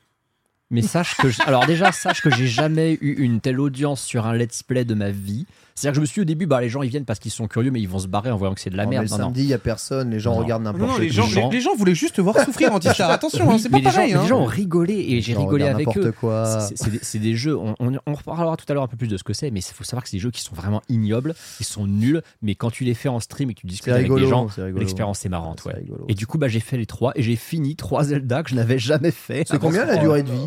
[0.71, 1.29] Mais sache que.
[1.47, 4.95] Alors, déjà, sache que j'ai jamais eu une telle audience sur un let's play de
[4.95, 5.47] ma vie.
[5.77, 7.31] C'est-à-dire que je me suis dit au début, bah, les gens ils viennent parce qu'ils
[7.31, 9.05] sont curieux, mais ils vont se barrer en voyant que c'est de la merde.
[9.05, 9.25] le Non, non.
[9.27, 11.01] samedi, il y a personne, les gens Non, regardent n'importe quoi.
[11.01, 13.11] les gens, gens- les, les gens voulaient juste te voir souffrir Antistar.
[13.17, 14.15] Attention, hein, c'est pas les pareil.
[14.15, 14.23] hein.
[14.23, 16.13] les gens ont rigolé et j'ai Les rigolé avec eux.
[16.13, 16.61] quoi.
[16.75, 19.07] C'est- des, c'est des jeux, on, on, on reparlera tout à l'heure un peu plus
[19.09, 20.81] de ce que c'est, mais il faut savoir que c'est des jeux qui sont vraiment
[20.89, 23.93] ignobles, ils sont nuls, mais quand tu les fais en stream et que tu discutes
[23.93, 25.61] avec rigolo, des gens, l'expérience est marrante.
[25.63, 25.79] C'est Ouais.
[25.81, 26.07] rigolo.
[26.09, 28.55] Et du coup, bah, j'ai fait les trois et j'ai fini trois Zelda que je
[28.55, 29.47] n'avais jamais fait.
[29.47, 30.47] C'est combien la durée de vie?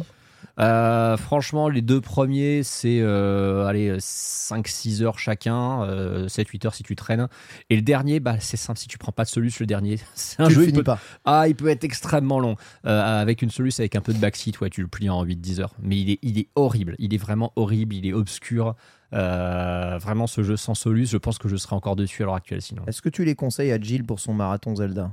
[0.60, 6.84] Euh, Franchement, les deux premiers, c'est euh, allez, 5-6 heures chacun, euh, 7-8 heures si
[6.84, 7.28] tu traînes.
[7.70, 10.42] Et le dernier, bah, c'est simple, si tu prends pas de soluce, le dernier, c'est
[10.42, 11.00] un Tu jeu le il finis peut- pas.
[11.26, 12.56] ah, il peut être extrêmement long.
[12.86, 15.60] Euh, avec une soluce, avec un peu de backseat, ouais, tu le plies en 8-10
[15.62, 15.74] heures.
[15.82, 16.96] Mais il est, il est horrible.
[17.00, 17.96] Il est vraiment horrible.
[17.96, 18.76] Il est obscur.
[19.12, 22.62] Vraiment, ce jeu sans soluce, je pense que je serai encore dessus à l'heure actuelle
[22.62, 22.84] sinon.
[22.88, 25.12] Est-ce que tu les conseilles à Jill pour son marathon Zelda?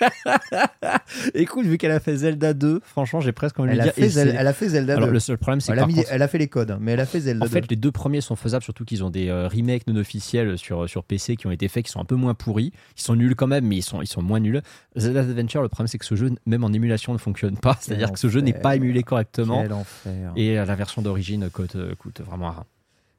[1.34, 3.92] Écoute, vu qu'elle a fait Zelda 2, franchement, j'ai presque envie de lui a, dire.
[3.94, 5.12] fait elle a fait Zelda Alors, 2.
[5.12, 6.92] le seul problème, c'est que Elle a, mis- contre, elle a fait les codes, mais
[6.92, 7.66] elle a fait Zelda En fait, 2.
[7.70, 11.04] les deux premiers sont faisables, surtout qu'ils ont des euh, remakes non officiels sur, sur
[11.04, 12.72] PC qui ont été faits, qui sont un peu moins pourris.
[12.96, 14.62] Ils sont nuls quand même, mais ils sont, ils sont moins nuls.
[14.96, 17.76] Zelda Adventure, le problème, c'est que ce jeu, même en émulation, ne fonctionne pas.
[17.80, 19.62] C'est-à-dire que ce jeu n'est pas émulé correctement.
[19.62, 20.32] Quel enfer.
[20.36, 22.66] Et euh, la version d'origine coûte, euh, coûte vraiment un rein.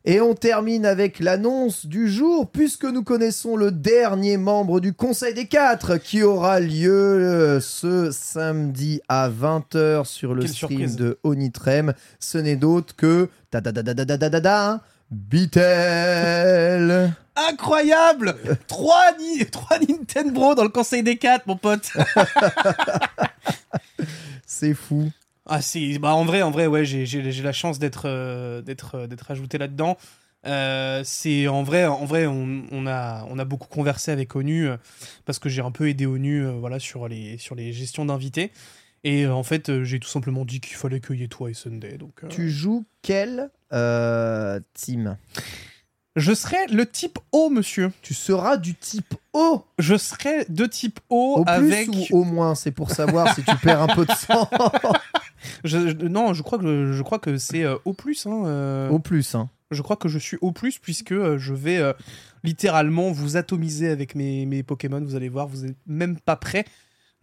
[0.05, 5.33] Et on termine avec l'annonce du jour, puisque nous connaissons le dernier membre du Conseil
[5.33, 11.93] des Quatre qui aura lieu euh, ce samedi à 20h sur le stream de Onitrem.
[12.19, 18.35] Ce n'est d'autre que ta da da da da da da da Bitel Incroyable
[18.67, 19.45] trois, ni...
[19.45, 21.89] trois Nintendo dans le Conseil des Quatre, mon pote
[24.45, 25.09] C'est fou.
[25.45, 27.05] Ah si, bah en vrai, en vrai, ouais, j'ai-
[27.41, 29.97] la chance d'être euh, d'être euh, d'être ajouté là-dedans.
[30.45, 34.67] Euh, c'est en vrai, en vrai, on, on a on a beaucoup conversé avec ONU
[34.67, 34.77] euh,
[35.25, 38.51] parce que j'ai un peu aidé ONU, voilà, sur les sur les gestions d'invités.
[39.05, 41.97] Et en fait, j'ai tout simplement dit qu'il fallait qu'il y ait toi et Sunday.
[41.97, 43.49] Donc, Tu joues quel
[44.73, 45.17] team?
[46.15, 47.91] Je serai le type O, monsieur.
[48.01, 51.89] Tu seras du type O Je serai de type O, Au plus avec.
[51.89, 54.47] ou au moins C'est pour savoir si tu perds un peu de sang.
[55.63, 58.25] Je- je- non, je crois que je crois que c'est euh, O plus.
[58.25, 59.49] Hein, euh, au plus, hein.
[59.71, 61.93] Je crois que je suis au plus puisque euh, je vais euh,
[62.43, 65.01] littéralement vous atomiser avec mes, mes Pokémon.
[65.03, 66.65] Vous allez voir, vous n'êtes même pas prêts.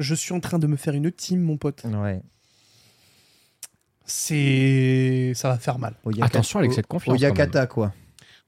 [0.01, 1.85] Je suis en train de me faire une team, mon pote.
[1.85, 2.21] Ouais.
[4.07, 5.33] C'est.
[5.35, 5.95] Ça va faire mal.
[6.23, 7.21] Attention avec cette confiance.
[7.21, 7.31] même.
[7.31, 7.93] Oyakata, quoi.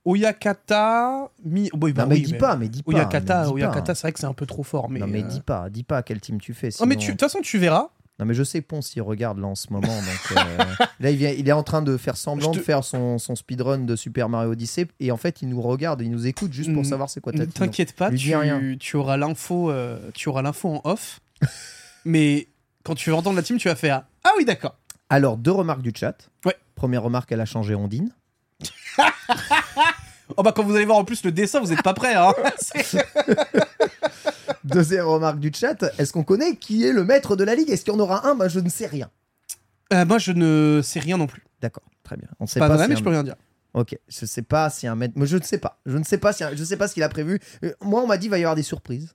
[0.05, 1.31] Oyakata.
[1.45, 1.71] Mi...
[1.81, 2.91] Oui, bah non, mais oui, dis pas, mais dis pas.
[2.93, 3.55] Oyakata, mais dis pas.
[3.55, 4.91] Oyakata c'est vrai que c'est un peu trop fort.
[4.91, 6.71] Mais, non, mais euh, dis pas, dis pas quel team tu fais.
[6.81, 7.91] Oh, mais tu- de toute façon, tu verras.
[8.23, 9.89] Non, mais je sais, Ponce, il regarde là en ce moment.
[9.89, 10.65] Donc, euh,
[11.01, 13.35] là, il, vient, il est en train de faire semblant te- de faire son, son
[13.35, 14.87] speedrun de Super Mario Odyssey.
[15.01, 17.39] Et en fait, il nous regarde, il nous écoute juste pour savoir c'est quoi ta
[17.41, 18.77] Ne t'inquiète pas, tu, rien.
[18.79, 21.19] tu auras l'info euh, tu auras l'info en off.
[22.05, 22.47] mais
[22.85, 24.77] quand tu vas entendre la team, tu vas faire Ah oui, d'accord.
[25.11, 26.29] Alors, deux remarques du chat.
[26.45, 26.55] Ouais.
[26.77, 28.13] Première remarque, elle a changé Ondine.
[30.37, 32.15] Oh bah quand vous allez voir en plus le dessin, vous n'êtes pas prêts.
[32.15, 32.33] Hein
[34.65, 35.85] Deuxième remarque du chat.
[35.99, 37.71] Est-ce qu'on connaît qui est le maître de la ligue?
[37.71, 38.35] Est-ce qu'il y en aura un?
[38.35, 39.11] Bah, je ne sais rien.
[39.93, 41.43] Euh, moi, je ne sais rien non plus.
[41.61, 42.29] D'accord, très bien.
[42.41, 43.35] On sait Pas, pas, vrai, si mais un- je peux rien dire.
[43.75, 45.15] Ok, je sais pas si un maître.
[45.17, 45.81] Mais je ne sais pas.
[45.87, 47.41] Je ne sais pas si un- je sais pas ce qu'il a prévu.
[47.65, 49.15] Euh, Moi, on m'a dit qu'il va y avoir des surprises.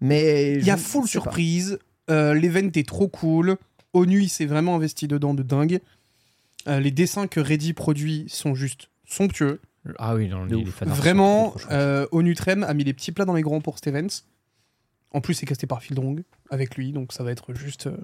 [0.00, 1.78] Mais Il y a full ne surprise.
[2.10, 3.56] Euh, L'event est trop cool.
[3.94, 5.80] ONU, il s'est vraiment investi dedans de dingue.
[6.68, 9.60] Euh, les dessins que Reddy produit sont juste somptueux.
[9.98, 11.72] Ah oui, non, les, sont Vraiment, trop, trop chouettes.
[11.72, 14.06] euh, ONU Trem a mis les petits plats dans les grands pour cet event.
[15.10, 17.96] En plus, c'est casté par Fieldrong avec lui, donc ça va être juste euh,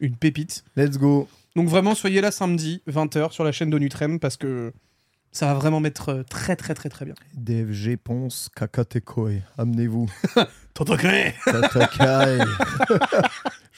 [0.00, 0.64] une pépite.
[0.76, 1.28] Let's go.
[1.56, 4.72] Donc vraiment, soyez là samedi, 20h, sur la chaîne d'ONU Trem, parce que
[5.30, 7.14] ça va vraiment mettre euh, très très très très bien.
[7.34, 9.30] DFG Ponce Kakatekoi.
[9.58, 10.08] Amenez-vous.
[10.74, 12.38] Tonton Clé Tatakai.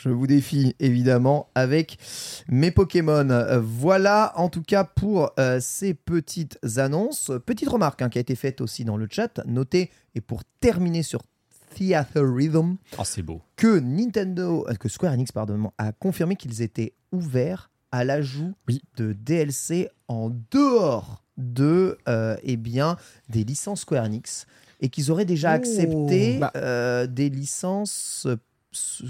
[0.06, 1.98] Je vous défie évidemment avec
[2.48, 3.26] mes Pokémon.
[3.60, 7.32] Voilà en tout cas pour euh, ces petites annonces.
[7.44, 9.40] Petite remarque hein, qui a été faite aussi dans le chat.
[9.46, 11.22] Notez, et pour terminer sur
[11.74, 13.42] Theater Rhythm, Oh, c'est beau.
[13.56, 18.82] que Nintendo, euh, que Square Enix pardon, a confirmé qu'ils étaient ouverts à l'ajout Oui.
[18.96, 22.96] de DLC en dehors de euh, eh bien
[23.28, 24.46] des licences Square Enix
[24.80, 25.56] et qu'ils auraient déjà Oh.
[25.56, 26.52] accepté Bah.
[26.54, 28.28] euh, des licences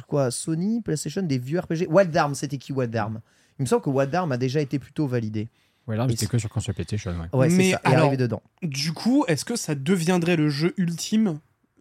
[0.06, 1.86] quoi Sony, PlayStation, des vieux RPG.
[1.88, 3.20] Wild Arm, c'était qui Wild Arm?
[3.58, 5.48] Il me semble que Wild Arm a déjà été plutôt validé.
[5.86, 7.14] Ouais, là, Mais j'étais c'est- que sur console PlayStation.
[7.32, 7.48] Ouais.
[7.48, 7.80] Mais ça.
[7.84, 8.42] Et alors- arrivé dedans.
[8.62, 11.38] Du coup, est-ce que ça deviendrait le jeu ultime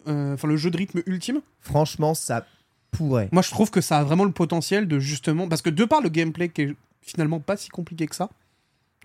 [0.08, 1.42] euh, Enfin, le jeu de rythme ultime?
[1.62, 2.46] Franchement, ça
[2.92, 3.30] pourrait.
[3.32, 5.48] Moi, je trouve que ça a vraiment le potentiel de justement.
[5.50, 8.30] Parce que de par le gameplay qui est finalement pas si compliqué que ça,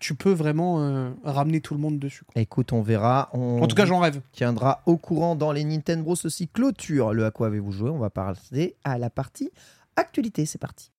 [0.00, 2.24] tu peux vraiment euh, ramener tout le monde dessus.
[2.24, 2.40] quoi.
[2.42, 3.28] Écoute, on verra.
[3.32, 4.20] On En tout cas, j'en rêve.
[4.32, 6.16] tiendra au courant dans les Nintendo Bros.
[6.16, 7.90] Ceci clôture le à quoi avez-vous joué?
[7.90, 9.50] On va passer à la partie
[9.96, 10.46] actualité.
[10.46, 10.90] C'est parti.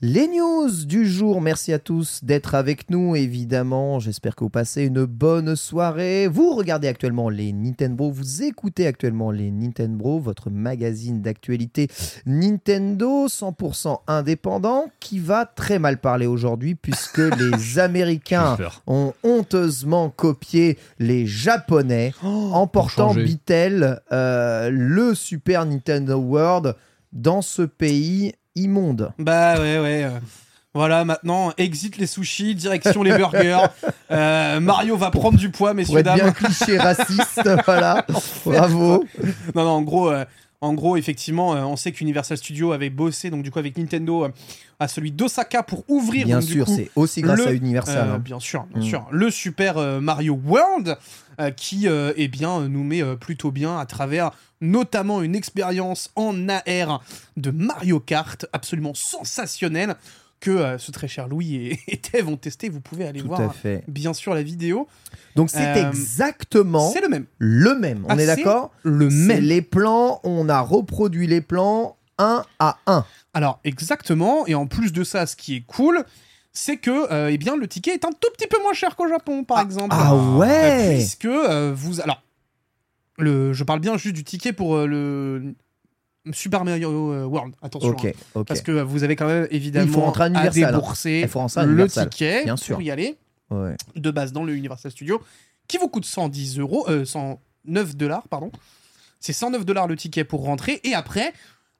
[0.00, 3.98] Les news du jour, merci à tous d'être avec nous, évidemment.
[3.98, 6.28] J'espère que vous passez une bonne soirée.
[6.28, 11.88] Vous regardez actuellement les Nintendo, vous écoutez actuellement les Nintendo, votre magazine d'actualité
[12.26, 20.78] Nintendo 100% indépendant qui va très mal parler aujourd'hui puisque les Américains ont honteusement copié
[21.00, 23.14] les Japonais en portant.
[23.14, 26.76] Bitel euh, le Super Nintendo World
[27.12, 29.12] dans ce pays immonde.
[29.18, 30.04] Bah ouais, ouais.
[30.04, 30.18] euh,
[30.74, 33.58] Voilà, maintenant, exit les sushis, direction les burgers.
[34.10, 36.16] Euh, Mario va prendre du poids, Pour messieurs, être dames.
[36.18, 38.06] bien cliché raciste, voilà.
[38.46, 39.04] Bravo.
[39.54, 40.24] Non, non, en gros, euh,
[40.60, 44.24] en gros effectivement, euh, on sait qu'Universal Studios avait bossé donc du coup avec Nintendo
[44.24, 44.28] euh,
[44.80, 48.08] à celui d'Osaka pour ouvrir Bien donc, sûr, c'est aussi grâce le- à Universal.
[48.08, 48.18] euh, hein.
[48.18, 48.84] bien sûr, bien Mm.
[48.88, 50.96] sûr, le Super Mario World
[51.40, 56.48] euh, qui euh, eh bien nous met plutôt bien à travers notamment une expérience en
[56.48, 57.02] AR
[57.36, 59.94] de Mario Kart absolument sensationnelle
[60.40, 62.68] que euh, ce très cher Louis et, et ont testé.
[62.68, 63.84] Vous pouvez aller Tout voir à fait.
[63.88, 64.86] bien sûr la vidéo.
[65.36, 68.04] Donc c'est Euh, exactement C'est le même, le même.
[68.06, 69.42] On Ah, est c'est d'accord le C'est même.
[69.44, 73.04] Les plans, on a reproduit les plans un à un.
[73.34, 76.04] Alors exactement, et en plus de ça, ce qui est cool,
[76.52, 79.06] c'est que euh, eh bien le ticket est un tout petit peu moins cher qu'au
[79.08, 79.94] Japon, par exemple.
[79.96, 82.22] Ah Euh, ouais puisque euh, vous, alors,
[83.18, 85.54] le, je parle bien juste du ticket pour euh, le
[86.32, 87.54] Super Mario euh, World.
[87.62, 87.96] Attention.
[88.04, 90.50] Hein, parce que vous avez quand même évidemment rentrer à hein.
[90.50, 93.16] débourser le ticket bien pour y aller
[93.50, 93.76] Ouais.
[93.96, 95.22] de base dans le Universal Studio,
[95.68, 98.52] qui vous coûte 110 euros, euh, 109 dollars, pardon.
[99.20, 101.32] C'est 109 dollars le ticket pour rentrer, et après,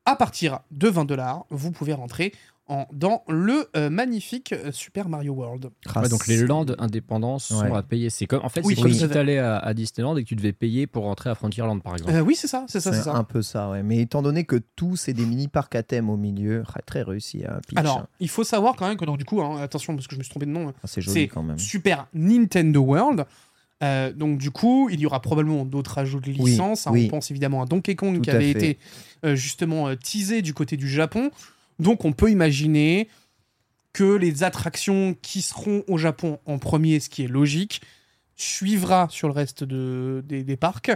[0.06, 2.32] à partir de 20 dollars, vous pouvez rentrer
[2.68, 5.70] en, dans le euh, magnifique euh, Super Mario World.
[5.96, 7.76] Ouais, donc les landes indépendantes sont Ouais.
[7.76, 8.10] à payer.
[8.10, 8.98] C'est comme, en fait, Oui, c'est comme oui.
[8.98, 11.82] si tu allais à, à Disneyland et que tu devais payer pour rentrer à Frontierland,
[11.82, 12.12] par exemple.
[12.12, 13.14] Euh, oui, c'est ça, c'est ça, c'est C'est ça.
[13.14, 13.82] un peu ça, ouais.
[13.82, 17.44] Mais étant donné que tout, c'est des mini parcs à thème au milieu, très réussi
[17.44, 17.78] à pitch.
[17.78, 20.18] Alors, il faut savoir quand même que, donc, du coup, hein, attention, parce que je
[20.18, 21.58] me suis trompé de nom, Ah, c'est joli quand même.
[21.58, 23.24] Super Nintendo World.
[23.80, 26.88] Euh, donc du coup, il y aura probablement d'autres ajouts de Oui, licences.
[26.88, 26.90] hein.
[26.92, 27.04] oui.
[27.06, 28.70] On pense évidemment à Donkey Kong Tout qui avait fait.
[28.70, 28.78] été
[29.24, 31.30] euh, justement euh, teasé du côté du Japon.
[31.78, 33.08] Donc on peut imaginer
[33.92, 37.82] que les attractions qui seront au Japon en premier, ce qui est logique,
[38.36, 40.90] suivra sur le reste de, des, des parcs.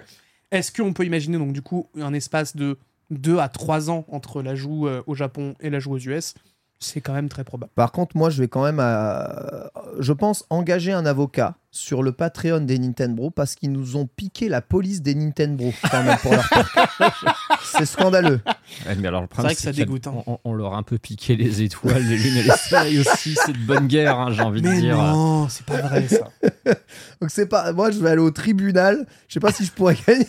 [0.51, 2.78] Est-ce qu'on peut imaginer donc du coup un espace de
[3.11, 6.35] 2 à 3 ans entre l'ajout euh, au Japon et l'ajout aux US
[6.78, 7.72] C'est quand même très probable.
[7.74, 9.68] Par contre, moi, je vais quand même, euh,
[9.99, 14.51] je pense, engager un avocat sur le Patreon des Nintendo parce qu'ils nous ont piqué
[14.51, 17.25] la police des Nintendo quand même pour leur parc.
[17.64, 18.41] C'est scandaleux.
[18.87, 20.23] Ouais, mais alors, le C'est vrai que ça dégoûte, hein.
[20.27, 23.35] On, on leur a un peu piqué les étoiles, les lunes et les soleils aussi.
[23.47, 24.99] C'est de bonne guerre, hein, j'ai envie de Mais dire.
[24.99, 26.29] non, c'est pas vrai ça.
[27.23, 29.07] Donc c'est pas, moi, je vais aller au tribunal.
[29.29, 30.27] Je sais pas si je pourrais gagner.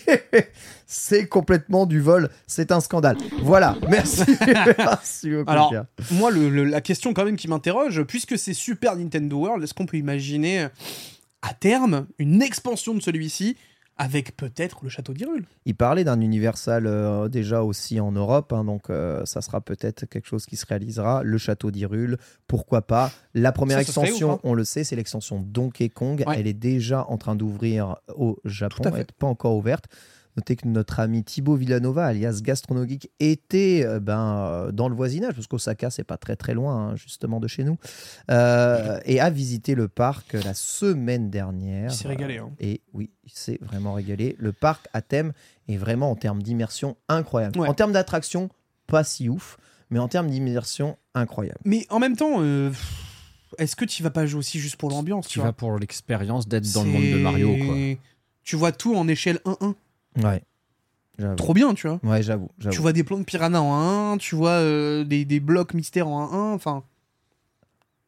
[0.87, 2.29] C'est complètement du vol.
[2.47, 3.17] C'est un scandale.
[3.41, 3.75] Voilà.
[3.89, 4.23] Merci.
[4.77, 5.85] Merci beaucoup, Alors, Pierre.
[6.11, 9.73] moi, le- le- la question quand même qui m'interroge, puisque c'est Super Nintendo World, est-ce
[9.73, 10.67] qu'on peut imaginer
[11.43, 13.57] à terme une expansion de celui-ci
[13.97, 18.63] avec peut-être le château d'Hyrule Il parlait d'un Universal euh, déjà aussi en Europe, hein,
[18.63, 21.21] donc euh, ça sera peut-être quelque chose qui se réalisera.
[21.21, 22.17] Le château d'Hyrule,
[22.47, 24.39] pourquoi pas La première Ça, ça serait extension, hein.
[24.43, 26.23] on le sait, c'est l'extension Donkey Kong.
[26.25, 26.35] Ouais.
[26.39, 29.85] Elle est déjà en train d'ouvrir au Japon, elle n'est pas encore ouverte.
[30.35, 35.33] Notez que notre ami Thibaut Villanova, alias Gastronogeek, était euh, ben, euh, dans le voisinage,
[35.35, 37.77] parce qu'Osaka, c'est pas très très loin, hein, justement, de chez nous,
[38.31, 41.91] euh, et a visité le parc la semaine dernière.
[41.91, 42.51] Il s'est régalé, hein.
[42.59, 44.35] Et oui, il s'est vraiment régalé.
[44.39, 45.33] Le parc à thème
[45.67, 47.59] est vraiment en termes d'immersion incroyable.
[47.59, 47.67] Ouais.
[47.67, 48.49] En termes d'attraction,
[48.87, 49.57] pas si ouf,
[49.91, 51.59] mais en termes d'immersion, incroyable.
[51.63, 52.71] Mais en même temps, euh,
[53.59, 56.47] est-ce que tu vas pas jouer aussi juste pour l'ambiance Tu vois vas pour l'expérience
[56.47, 57.75] d'être dans le monde de Mario, quoi.
[58.43, 59.73] Tu vois tout en échelle 1-1.
[60.21, 60.43] Ouais.
[61.37, 61.99] Trop bien, tu vois.
[62.03, 62.49] Ouais, j'avoue.
[62.71, 66.07] Tu vois des plans de piranha en 1-1, tu vois euh, des, des blocs mystères
[66.07, 66.83] en 1-1, enfin.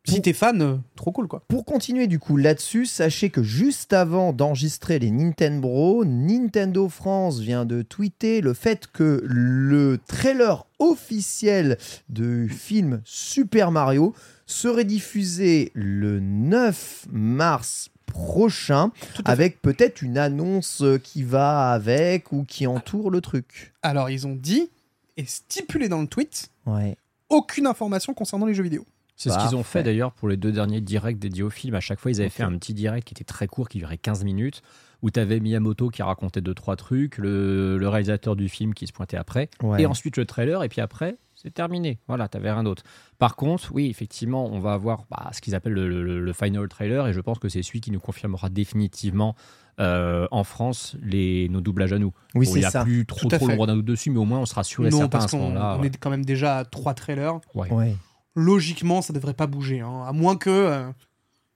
[0.07, 1.43] Si t'es fan, euh, trop cool quoi.
[1.47, 7.39] Pour continuer du coup là-dessus, sachez que juste avant d'enregistrer les Nintendo Bro, Nintendo France
[7.39, 14.13] vient de tweeter le fait que le trailer officiel du film Super Mario
[14.45, 18.91] serait diffusé le 9 mars prochain
[19.25, 23.73] avec peut-être une annonce qui va avec ou qui entoure le truc.
[23.83, 24.69] Alors ils ont dit
[25.17, 26.97] et stipulé dans le tweet Ouais.
[27.29, 28.85] aucune information concernant les jeux vidéo.
[29.17, 31.73] C'est ce qu'ils ont fait d'ailleurs pour les deux derniers directs dédiés au film.
[31.75, 33.97] À chaque fois, ils avaient fait un petit direct qui était très court, qui durait
[33.97, 34.61] 15 minutes,
[35.01, 38.87] où tu avais Miyamoto qui racontait deux, trois trucs, le, le réalisateur du film qui
[38.87, 39.81] se pointait après, Ouais.
[39.83, 41.15] et ensuite le trailer, et puis après,
[41.45, 41.99] c'est terminé.
[42.07, 42.81] Voilà, tu rien d'autre.
[43.19, 46.67] Par contre, oui, effectivement, on va avoir bah, ce qu'ils appellent le, le- le final
[46.67, 49.35] trailer, et je pense que c'est celui qui nous confirmera définitivement
[49.79, 52.13] euh, en France les, nos doublages à nous.
[52.33, 52.83] Oui, Bon, c'est il n'y a ça.
[52.83, 54.89] plus trop, trop le droit d'un doute dessus, mais au moins on sera sûr et
[54.89, 55.75] non, certain parce à ce qu'on moment-là.
[55.77, 55.87] on ouais.
[55.87, 57.39] est quand même déjà à trois trailers.
[57.53, 57.71] Ouais.
[57.71, 57.95] Ouais.
[58.35, 60.91] Logiquement, ça devrait pas bouger, hein, à moins que euh,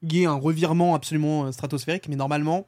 [0.01, 2.67] il y ait un revirement absolument euh, stratosphérique, mais normalement,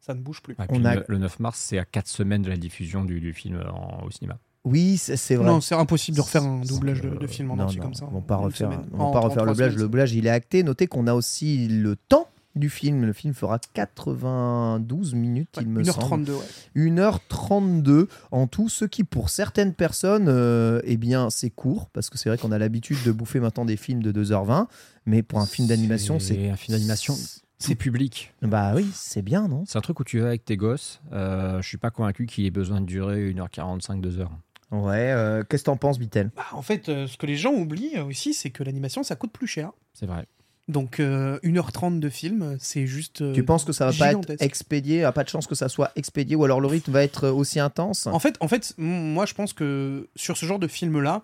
[0.00, 0.54] ça ne bouge plus.
[0.58, 2.56] Ouais, puis On le a- ne- Le 9 mars, c'est à 4 semaines de la
[2.56, 4.38] diffusion du, du film en- au cinéma.
[4.64, 5.46] Oui, c'est c'est vrai.
[5.46, 7.94] Non, c'est impossible de refaire un doublage de, de film en non, entier non, comme
[7.94, 8.06] ça.
[8.10, 9.74] On va pas refaire, on va En- pas refaire le doublage.
[9.74, 10.62] Le doublage, il est acté.
[10.62, 13.04] Notez qu'on a aussi le temps du film.
[13.04, 16.24] Le film fera 92 minutes, Ouais, il me semble.
[16.26, 16.44] 1h32, ouais.
[16.76, 22.18] 1h32 en tout, ce qui pour certaines personnes, euh, eh bien, c'est court, parce que
[22.18, 24.66] c'est vrai qu'on a l'habitude de bouffer maintenant des films de 2h20,
[25.06, 26.50] mais pour un film d'animation, c'est...
[26.50, 27.16] un film d'animation
[27.64, 28.32] tout public.
[28.42, 29.62] Bah oui, c'est bien, non?
[29.66, 31.00] C'est un truc où tu vas avec tes gosses.
[31.12, 34.26] Euh, je suis pas convaincu qu'il ait besoin de durer 1h45, 2h.
[34.72, 36.30] Ouais, euh, qu'est-ce que t'en penses, Bitel?
[36.34, 39.14] Bah, en fait, euh, ce que les gens oublient euh, aussi, c'est que l'animation, ça
[39.16, 39.70] coûte plus cher.
[39.92, 40.26] C'est vrai.
[40.68, 43.20] Donc, euh, 1h30 de film, c'est juste.
[43.20, 45.68] euh, Tu penses que ça va pas être expédié, a pas de chance que ça
[45.68, 48.06] soit expédié, ou alors le rythme va être aussi intense?
[48.06, 51.22] En fait, en fait, moi, je pense que sur ce genre de film-là,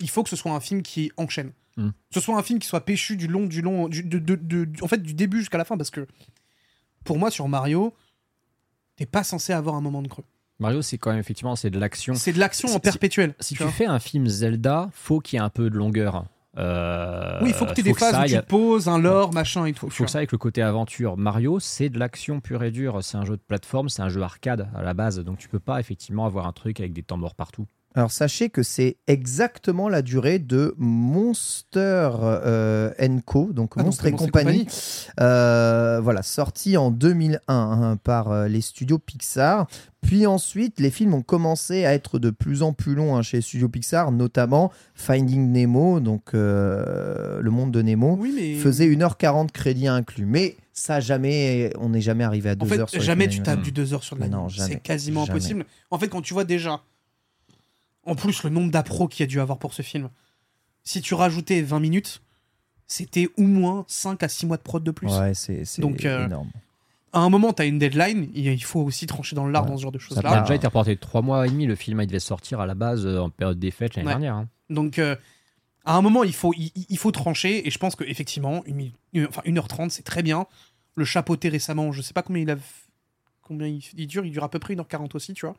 [0.00, 1.52] il faut que ce soit un film qui enchaîne.
[1.76, 1.88] Mm.
[1.88, 4.36] Que ce soit un film qui soit péchu du long, du long, du, de- de-
[4.36, 6.06] de- du- en fait, du début jusqu'à la fin, parce que
[7.04, 7.94] pour moi, sur Mario,
[8.96, 10.24] t'es pas censé avoir un moment de creux.
[10.60, 12.14] Mario, c'est quand même effectivement c'est de l'action.
[12.14, 13.34] C'est de l'action en perpétuel.
[13.40, 16.24] Si tu fais un film Zelda, faut qu'il y ait un peu de longueur.
[16.58, 19.66] Euh, oui, il faut que tu aies des phases où tu poses, un lore, machin
[19.66, 19.88] et tout.
[19.88, 21.16] faut, que ça avec le côté aventure.
[21.16, 23.02] Mario, c'est de l'action pure et dure.
[23.02, 25.20] C'est un jeu de plateforme, c'est un jeu arcade à la base.
[25.20, 27.66] Donc tu peux pas effectivement avoir un truc avec des temps morts partout.
[27.96, 32.90] Alors sachez que c'est exactement la durée de Monster euh,
[33.26, 34.66] Co, donc Ah, Monstre et compagnie,
[35.18, 39.66] Euh, voilà, sorti en 2001 hein, par euh, les studios Pixar.
[40.02, 43.38] Puis ensuite, les films ont commencé à être de plus en plus longs hein, chez
[43.38, 48.54] les studios Pixar, notamment Finding Nemo, donc euh, le monde de Nemo, Oui, mais.
[48.54, 50.26] faisait 1h40 crédit inclus.
[50.26, 52.88] Mais ça jamais, on n'est jamais arrivé à 2 En fait, heures.
[52.88, 54.36] sur jamais tu tapes du 2 heures sur de l'anime.
[54.38, 54.74] non, jamais.
[54.74, 55.38] C'est quasiment Jamais.
[55.40, 55.64] impossible.
[55.90, 56.80] En fait, quand tu vois déjà,
[58.04, 60.08] en plus, le nombre d'appros qu'il y a dû avoir pour ce film,
[60.84, 62.22] si tu rajoutais 20 minutes,
[62.86, 65.08] c'était au moins 5 à 6 mois de prod de plus.
[65.08, 66.50] Ouais, c'est Donc, euh, énorme.
[67.12, 69.70] À un moment, tu as une deadline, il faut aussi trancher dans l'art Ouais.
[69.70, 70.40] dans ce genre de Ça a choses-là.
[70.42, 71.66] déjà été reporté de 3 mois et demi.
[71.66, 74.12] Le film il devait sortir à la base euh, en période des fêtes l'année Ouais.
[74.12, 74.34] dernière.
[74.36, 74.48] hein.
[74.70, 75.16] Donc, euh,
[75.84, 78.94] à un moment, il faut, il, il faut trancher, et je pense qu'effectivement, une, minute-
[79.12, 80.46] une- enfin, 1h30, c'est très bien.
[80.94, 82.56] Le chapeauté récemment, je sais pas combien il a.
[83.42, 85.56] Combien il, il dure, il dure à peu près 1h40 aussi, tu vois.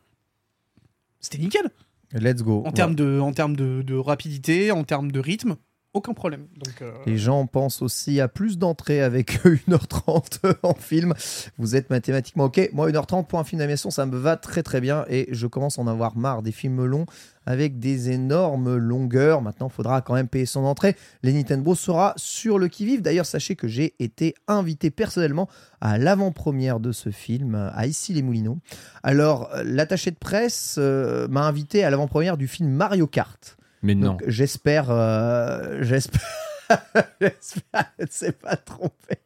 [1.19, 1.69] C'était nickel.
[2.13, 2.63] Let's go.
[2.65, 5.55] En termes, de, en termes de, de rapidité, en termes de rythme,
[5.93, 6.47] aucun problème.
[6.55, 11.13] Donc, euh, Les gens pensent aussi à plus d'entrées avec 1h30 en film.
[11.57, 12.69] Vous êtes mathématiquement OK.
[12.73, 15.79] Moi, 1h30 pour un film d'animation, ça me va très très bien et je commence
[15.79, 17.05] à en avoir marre des films longs
[17.45, 19.41] avec des énormes longueurs.
[19.41, 20.95] Maintenant, il faudra quand même payer son entrée.
[21.23, 23.01] Les Nintendo sera sur le qui-vive.
[23.01, 25.49] D'ailleurs, sachez que j'ai été invité personnellement
[25.81, 28.59] à l'avant-première de ce film à Issy-les-Moulineaux.
[29.03, 33.57] Alors, euh, l'attaché de presse euh, m'a invité à l'avant-première du film Mario Kart.
[33.81, 34.17] Mais non.
[34.27, 36.21] J'espère, euh, j'espère,
[37.21, 39.17] j'espère ne s'est pas trompée.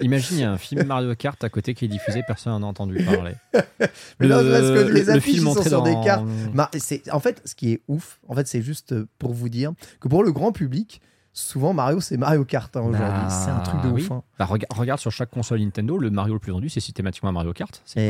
[0.00, 2.66] Imagine, il y a un film Mario Kart à côté qui est diffusé, personne n'en
[2.66, 3.34] a entendu parler.
[4.20, 6.26] Mais non, c'est parce que les affiches, sont sur des cartes.
[7.12, 10.24] En fait, ce qui est ouf, en fait, c'est juste pour vous dire que pour
[10.24, 11.00] le grand public,
[11.38, 13.00] souvent Mario, c'est Mario Kart hein, aujourd'hui.
[13.00, 14.02] Bah, c'est un truc de oui.
[14.02, 14.10] ouf.
[14.10, 14.22] hein.
[14.38, 17.32] Bah, rega- regarde sur chaque console Nintendo, le Mario le plus vendu, c'est systématiquement un
[17.32, 17.82] Mario Kart.
[17.84, 18.08] C'est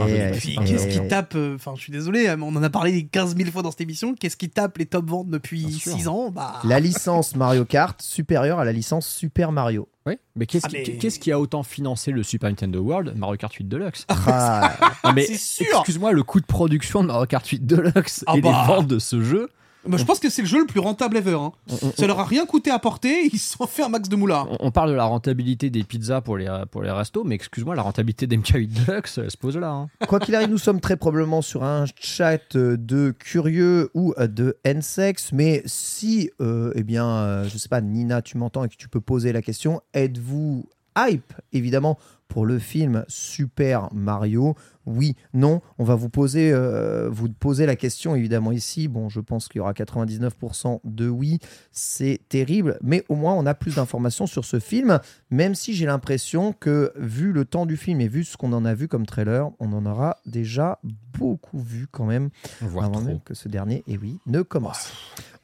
[0.65, 3.37] qu'est-ce qui tape euh, Enfin, je suis désolé, hein, mais on en a parlé 15
[3.37, 4.15] 000 fois dans cette émission.
[4.15, 5.93] Qu'est-ce qui tape les top ventes depuis Bien sûr.
[5.93, 6.31] 6 ans?
[6.31, 6.61] Bah.
[6.65, 9.89] La licence Mario Kart supérieure à la licence Super Mario.
[10.07, 13.15] Oui, mais qu'est-ce Ah, qui, mais- qu'est-ce qui a autant financé le Super Nintendo World?
[13.17, 14.05] Mario Kart 8 Deluxe.
[14.09, 14.73] Ah,
[15.03, 15.67] Ah, mais c'est sûr.
[15.79, 18.51] excuse-moi, le coût de production de Mario Kart 8 Deluxe Ah et bah.
[18.69, 19.51] les ventes de ce jeu,
[19.89, 21.33] Bah, je pense que c'est le jeu le plus rentable ever.
[21.39, 21.53] hein.
[21.71, 24.09] On, on- Ça leur a rien coûté à porter, ils se sont fait un max
[24.09, 24.49] de moulard.
[24.51, 27.75] on- on parle de la rentabilité des pizzas pour les, pour les restos, mais excuse-moi,
[27.75, 29.71] la rentabilité d'MK8 Deluxe elle se pose là.
[29.71, 29.89] hein.
[30.09, 35.31] Quoi qu'il arrive, nous sommes très probablement sur un chat de curieux ou de N-sex,
[35.33, 38.89] mais si, euh, eh bien, euh, je sais pas, Nina, tu m'entends et que tu
[38.89, 40.67] peux poser la question, êtes-vous
[40.99, 41.99] hype, évidemment,
[42.29, 44.55] pour le film Super Mario
[44.85, 48.89] Oui, non, on va vous poser, euh, vous poser la question, évidemment, ici.
[48.89, 51.39] Bon, je pense qu'il y aura 99% de oui,
[51.73, 55.01] c'est terrible, mais au moins on a plus d'informations sur ce film,
[55.31, 58.65] même si j'ai l'impression que, vu le temps du film et vu ce qu'on en
[58.65, 60.79] a vu comme trailer, on en aura déjà
[61.19, 62.31] beaucoup vu quand même,
[62.63, 63.03] avant trop.
[63.03, 64.93] même que ce dernier, et oui, ne commence.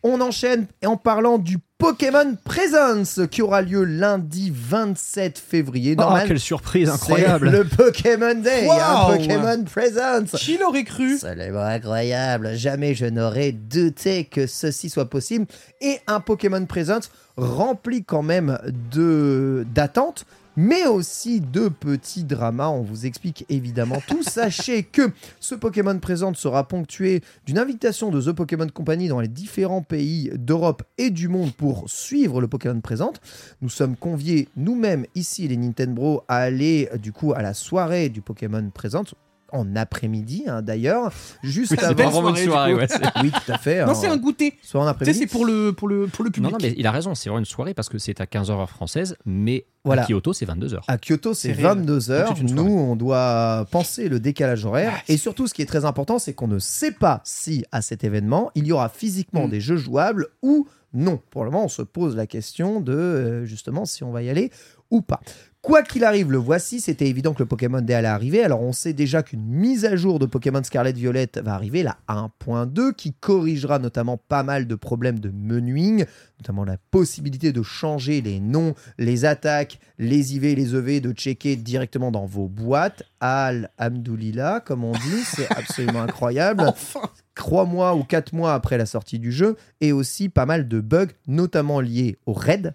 [0.04, 5.94] On enchaîne en parlant du Pokémon Presence qui aura lieu lundi 27 février.
[5.96, 10.32] Oh, Norman, quelle surprise c'est incroyable Le Pokémon Day, un Waouh Pokémon Presence.
[10.32, 11.14] Qui l'aurait cru?
[11.14, 12.54] Absolument incroyable.
[12.54, 15.46] Jamais je n'aurais douté que ceci soit possible.
[15.80, 18.58] Et un Pokémon Presence rempli quand même
[18.92, 20.24] de d'attentes,
[20.56, 22.68] mais aussi de petits dramas.
[22.68, 24.22] On vous explique évidemment tout.
[24.32, 29.28] Sachez que ce Pokémon Presence sera ponctué d'une invitation de The Pokémon Company dans les
[29.28, 33.20] différents pays d'Europe et du monde pour suivre le Pokémon Présente.
[33.60, 38.20] Nous sommes conviés nous-mêmes ici, les Nintendo, à aller du coup à la soirée du
[38.20, 39.14] Pokémon Présente
[39.52, 42.28] en après-midi hein, d'ailleurs, juste Oui, c'est avant.
[42.30, 42.86] une soirée, soirée, ouais,
[43.22, 43.84] Oui, tout à fait.
[43.84, 44.54] Non, c'est un goûter.
[44.74, 45.18] en après-midi.
[45.18, 46.50] c'est pour le, pour, le, pour le public.
[46.52, 48.50] Non, non, mais il a raison, c'est vraiment une soirée parce que c'est à 15h
[48.50, 50.02] heure française, mais Voilà.
[50.02, 50.80] à Kyoto, c'est 22h.
[50.88, 51.78] À Kyoto, c'est C'est réel.
[51.78, 52.32] 22 Donc, heures.
[52.34, 52.70] c'est une Nous, soirée.
[52.72, 54.92] on doit penser le décalage horaire.
[54.96, 57.82] Ah, Et surtout, ce qui est très important, c'est qu'on ne sait pas si à
[57.82, 59.50] cet événement, il y aura physiquement Mm.
[59.50, 61.20] des jeux jouables ou non.
[61.30, 64.28] Pour le moment, on se pose la question de euh, justement si on va y
[64.30, 64.50] aller
[64.90, 65.20] ou pas.
[65.62, 66.80] Quoi qu'il arrive, le voici.
[66.80, 68.42] C'était évident que le Pokémon Day allait arriver.
[68.42, 71.98] Alors, on sait déjà qu'une mise à jour de Pokémon Scarlet Violet va arriver, la
[72.08, 76.04] 1.2, qui corrigera notamment pas mal de problèmes de menuing,
[76.40, 81.54] notamment la possibilité de changer les noms, les attaques, les IV, les EV, de checker
[81.54, 83.04] directement dans vos boîtes.
[83.20, 86.64] Al Hamdoulillah, comme on dit, c'est absolument incroyable.
[86.66, 90.66] Enfin Trois mois ou quatre mois après la sortie du jeu, et aussi pas mal
[90.66, 92.74] de bugs, notamment liés au raid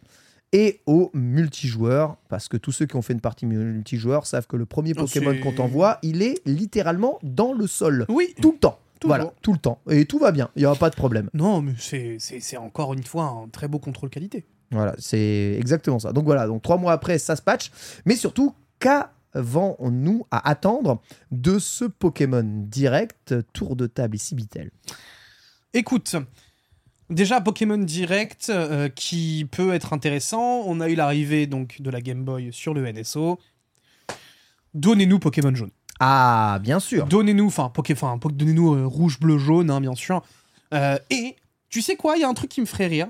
[0.54, 4.56] et au multijoueur, parce que tous ceux qui ont fait une partie multijoueur savent que
[4.56, 8.06] le premier Oh, Pokémon qu'on t'envoie, il est littéralement dans le sol.
[8.10, 8.34] Oui.
[8.42, 8.80] Tout le temps.
[9.00, 9.16] Toujours.
[9.16, 9.80] Voilà, tout le temps.
[9.90, 11.30] Et tout va bien, il n'y aura pas de problème.
[11.34, 14.46] Non, mais c'est encore une fois un très beau contrôle qualité.
[14.72, 16.14] Voilà, c'est exactement ça.
[16.14, 17.72] Donc voilà, donc trois mois après, ça se patch.
[18.06, 23.36] Mais surtout, qu'avons-nous à attendre de ce Pokémon direct?
[23.54, 24.72] Tour de table ici, Bitel
[25.74, 26.16] Écoute,
[27.10, 30.64] déjà Pokémon Direct euh, qui peut être intéressant.
[30.66, 33.40] On a eu l'arrivée donc de la Game Boy sur le NSO.
[34.74, 35.72] Donnez-nous Pokémon jaune.
[36.00, 37.08] Ah, bien sûr.
[37.08, 37.72] Donnez-nous, enfin,
[38.32, 40.22] donnez-nous euh, rouge, bleu, jaune, hein, bien sûr.
[40.74, 41.36] Euh, et
[41.70, 43.08] tu sais quoi, il y a un truc qui me ferait rire,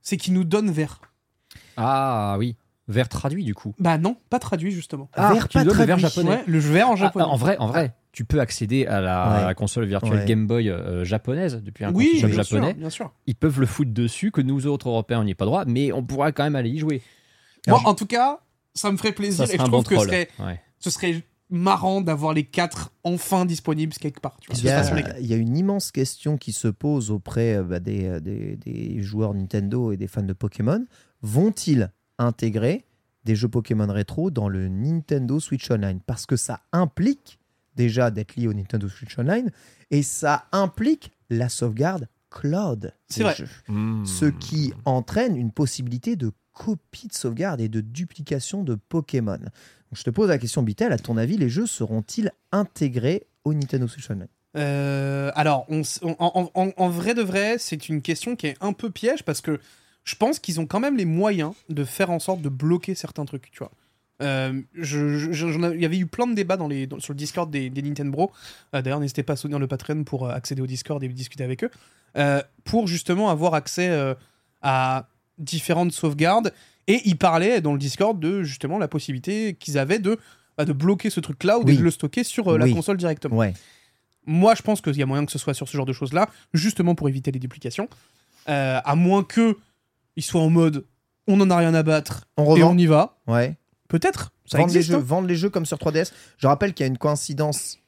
[0.00, 1.00] c'est qu'ils nous donnent vert.
[1.76, 2.56] Ah oui,
[2.88, 3.74] vers traduit du coup.
[3.78, 5.10] Bah non, pas traduit justement.
[5.14, 6.02] Ah, Vert tu pas donnes le vert traduit.
[6.02, 6.36] japonais.
[6.38, 7.24] Ouais, le vert en Ah, japonais.
[7.26, 9.36] en vrai, en vrai, tu peux accéder à la, Ouais.
[9.42, 10.24] à la console virtuelle Ouais.
[10.26, 12.70] Game Boy euh, japonaise depuis un oui, console bien japonais.
[12.70, 13.12] sûr, bien sûr.
[13.26, 15.92] Ils peuvent le foutre dessus, que nous autres Européens on n'y est pas droit, mais
[15.92, 17.02] on pourra quand même aller y jouer.
[17.68, 18.40] Moi, Alors, en tout cas,
[18.74, 20.60] ça me ferait plaisir et je bon trouve que ce serait, Ouais.
[20.78, 24.36] ce serait marrant d'avoir les quatre enfin disponibles quelque part.
[24.40, 25.16] Tu vois, Il y, a, quatre.
[25.20, 28.56] il y a une immense question qui se pose auprès euh, bah, des, euh, des-
[28.56, 30.84] des joueurs Nintendo et des fans de Pokémon.
[31.22, 32.84] Vont-ils intégrer
[33.24, 35.98] des jeux Pokémon rétro dans le Nintendo Switch Online?
[36.06, 37.39] Parce que ça implique
[37.76, 39.50] déjà d'être lié au Nintendo Switch Online
[39.90, 43.34] et ça implique la sauvegarde cloud C'est des vrai.
[43.36, 43.48] jeux.
[43.68, 44.06] Mmh.
[44.06, 49.38] Ce qui entraîne une possibilité de copie de sauvegarde et de duplication de Pokémon.
[49.38, 49.50] Donc,
[49.94, 53.88] je te pose la question, Bitel, à ton avis, les jeux seront-ils intégrés au Nintendo
[53.88, 54.28] Switch Online?
[54.56, 58.48] Euh, alors, on s- on- en, en- en vrai de vrai, c'est une question qui
[58.48, 59.58] est un peu piège parce que
[60.04, 63.24] je pense qu'ils ont quand même les moyens de faire en sorte de bloquer certains
[63.24, 63.70] trucs, tu vois.
[64.20, 67.18] Euh, je- je- Il y avait eu plein de débats dans les, dans- sur le
[67.18, 68.32] Discord des, des Nintendo Bro.
[68.74, 71.44] Euh, D'ailleurs, n'hésitez pas à soutenir le Patreon pour euh, accéder au Discord et discuter
[71.44, 71.70] avec eux.
[72.16, 73.88] Euh, pour justement avoir accès
[74.62, 75.06] à
[75.38, 76.52] différentes sauvegardes.
[76.86, 80.18] Et ils parlaient dans le Discord de justement la possibilité qu'ils avaient de,
[80.58, 81.74] bah, de bloquer ce truc cloud Oui.
[81.74, 83.36] et de le stocker sur la console directement.
[83.36, 83.54] Ouais.
[84.26, 86.28] Moi, je pense qu'il y a moyen que ce soit sur ce genre de choses-là,
[86.52, 87.88] justement pour éviter les duplications.
[88.46, 89.56] À moins que
[90.16, 90.84] ils soient en mode
[91.28, 93.18] on en a rien à battre On et revend on y va.
[93.28, 93.54] Ouais.
[93.90, 94.32] Peut-être.
[94.46, 94.92] Ça Vendre les, existe.
[94.92, 95.04] jeux, hein.
[95.04, 96.12] vendre les jeux comme sur 3DS.
[96.38, 97.78] Je rappelle qu'il y a une coïncidence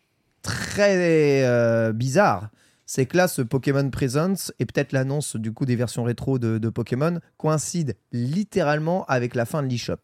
[0.43, 2.51] très euh, bizarre.
[2.85, 6.59] C'est que là, ce Pokémon Presence et peut-être l'annonce du coup des versions rétro de,
[6.59, 9.97] de Pokémon coïncide littéralement avec la fin de l'eShop.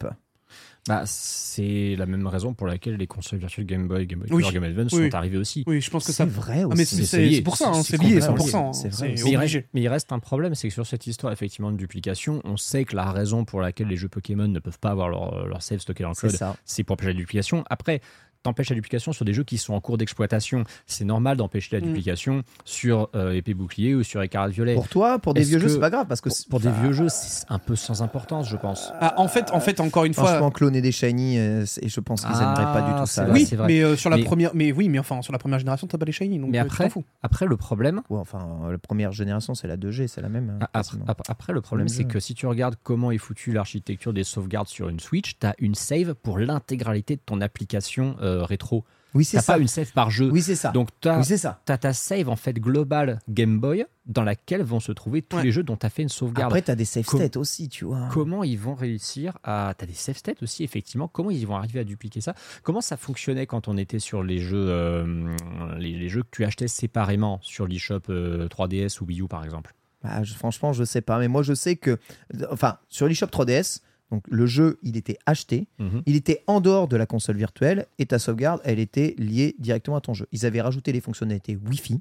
[0.87, 4.37] Bah, c'est la même raison pour laquelle les consoles virtuelles Game Boy, Game Boy Oui.
[4.43, 5.11] Color, Game Boy Advance Oui.
[5.11, 5.65] sont arrivées aussi.
[5.67, 6.25] Oui, je pense que C'est ça.
[6.25, 7.05] vrai Ah, mais aussi.
[7.07, 8.67] c'est pour ça, hein, C'est c'est lié complètement 100%.
[8.67, 8.73] lié.
[8.73, 9.15] C'est hein, vrai.
[9.25, 11.77] Mais il, reste, mais il reste un problème, c'est que sur cette histoire effectivement de
[11.77, 15.09] duplication, on sait que la raison pour laquelle les jeux Pokémon ne peuvent pas avoir
[15.11, 17.65] leur, leur save stocké dans le C'est cloud, c'est pour empêcher la duplication.
[17.69, 18.01] Après,
[18.43, 20.65] t'empêches la duplication sur des jeux qui sont en cours d'exploitation.
[20.87, 21.89] C'est normal d'empêcher la Mm.
[21.89, 24.75] duplication sur euh, épée bouclier ou sur écarlate violet.
[24.75, 27.09] Pour toi, pour des vieux jeux, c'est pas grave parce que Pour, des vieux jeux,
[27.09, 28.93] c'est un peu sans importance, je pense.
[29.01, 30.25] Ah, en fait, en fait, encore une fois.
[30.29, 33.25] Franchement, cloner des shiny, euh, et je pense qu'ils Ah, aimeraient pas du tout ça.
[33.25, 33.67] vrai, oui, c'est vrai.
[33.67, 35.99] mais euh, sur la Mais- première, mais oui, mais enfin sur la première génération, t'as
[35.99, 37.05] pas les shiny, donc Mais euh, après, fous.
[37.23, 40.59] après le problème, Ouais, enfin, la première génération, c'est la 2G, c'est la même.
[40.61, 44.13] hein, Ah, Après, après- le problème, c'est que si tu regardes comment est foutue l'architecture
[44.13, 48.45] des sauvegardes sur une Switch, tu as une save pour l'intégralité de ton application euh,
[48.45, 48.85] rétro.
[49.15, 49.53] Oui, c'est T'as ça.
[49.55, 50.29] pas une save par jeu.
[50.31, 50.71] Oui, c'est ça.
[50.71, 54.93] Donc, tu as, Oui, ta save en fait globale Game Boy dans laquelle vont se
[54.93, 55.45] trouver tous Ouais.
[55.45, 56.53] les jeux dont tu as fait une sauvegarde.
[56.53, 58.09] Après, t'as des save states aussi, tu vois.
[58.13, 59.73] Comment ils vont réussir à.
[59.79, 61.09] T'as des save states aussi, effectivement.
[61.09, 62.35] Comment ils vont arriver à dupliquer ça?
[62.63, 65.35] Comment ça fonctionnait quand on était sur les jeux, euh,
[65.79, 69.43] les, les jeux que tu achetais séparément sur l'eShop euh, 3DS ou Wii U, par
[69.43, 69.75] exemple?
[70.05, 71.19] Bah, je- franchement, je sais pas.
[71.19, 71.99] Mais moi, je sais que.
[72.51, 75.67] Enfin, sur l'eShop 3DS, donc le jeu, il était acheté.
[75.79, 76.03] Mhm.
[76.07, 79.97] Il était en dehors de la console virtuelle et ta sauvegarde, elle était liée directement
[79.97, 80.27] à ton jeu.
[80.33, 82.01] Ils avaient rajouté les fonctionnalités Wi-Fi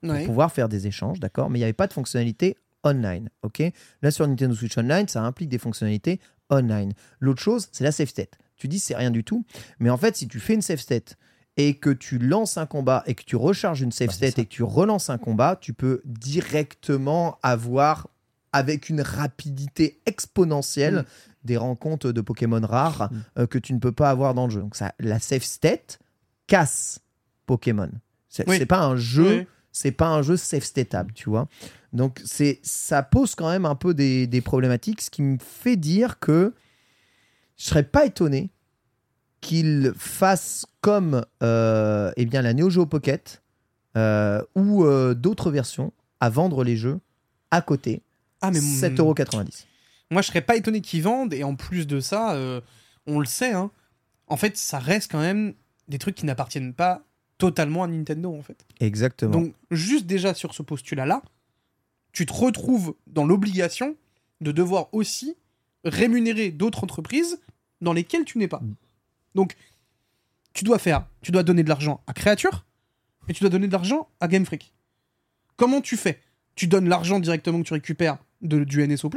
[0.00, 0.24] pour Ouais.
[0.24, 1.50] pouvoir faire des échanges, d'accord?
[1.50, 3.62] Mais il n'y avait pas de fonctionnalité online, ok?
[4.02, 6.20] Là, sur Nintendo Switch Online, ça implique des fonctionnalités
[6.50, 6.92] online.
[7.20, 8.38] L'autre chose, c'est la save state.
[8.56, 9.44] Tu dis, c'est rien du tout.
[9.80, 11.16] Mais en fait, si tu fais une save state
[11.56, 14.44] et que tu lances un combat et que tu recharges une save Bah, state et
[14.46, 18.08] que tu relances un combat, tu peux directement avoir,
[18.52, 21.04] avec une rapidité exponentielle, Mm.
[21.44, 23.22] Des rencontres de Pokémon rares Mm.
[23.40, 24.60] euh, que tu ne peux pas avoir dans le jeu.
[24.60, 25.98] Donc, ça, la save state
[26.46, 27.00] casse
[27.46, 27.90] Pokémon.
[28.28, 28.64] C'est Oui.
[28.66, 29.46] pas un jeu Oui.
[29.70, 31.48] c'est pas un jeu safe stateable, tu vois.
[31.92, 35.76] Donc c'est ça pose quand même un peu des, des problématiques, ce qui me fait
[35.76, 36.52] dire que
[37.56, 38.50] je serais pas étonné
[39.40, 43.42] qu'il fasse comme euh, eh bien la Neo Geo Pocket
[43.96, 44.84] euh, ou
[45.14, 46.98] d'autres versions à vendre les jeux
[47.52, 48.02] à côté
[48.40, 49.64] Ah mais 7,90€.
[50.10, 52.60] Moi, je serais pas étonné qu'ils vendent, et en plus de ça, euh,
[53.06, 53.70] on le sait, hein,
[54.26, 55.54] en fait, ça reste quand même
[55.88, 57.02] des trucs qui n'appartiennent pas
[57.38, 58.64] totalement à Nintendo, en fait.
[58.80, 59.32] Exactement.
[59.32, 61.22] Donc, juste déjà sur ce postulat-là,
[62.12, 63.96] tu te retrouves dans l'obligation
[64.40, 65.36] de devoir aussi
[65.84, 67.40] rémunérer d'autres entreprises
[67.80, 68.62] dans lesquelles tu n'es pas.
[69.34, 69.56] Donc,
[70.52, 72.64] tu dois faire, tu dois donner de l'argent à Creature
[73.28, 74.72] et tu dois donner de l'argent à Game Freak.
[75.56, 76.20] Comment tu fais?
[76.54, 79.10] Tu donnes l'argent directement que tu récupères de, du NSO+,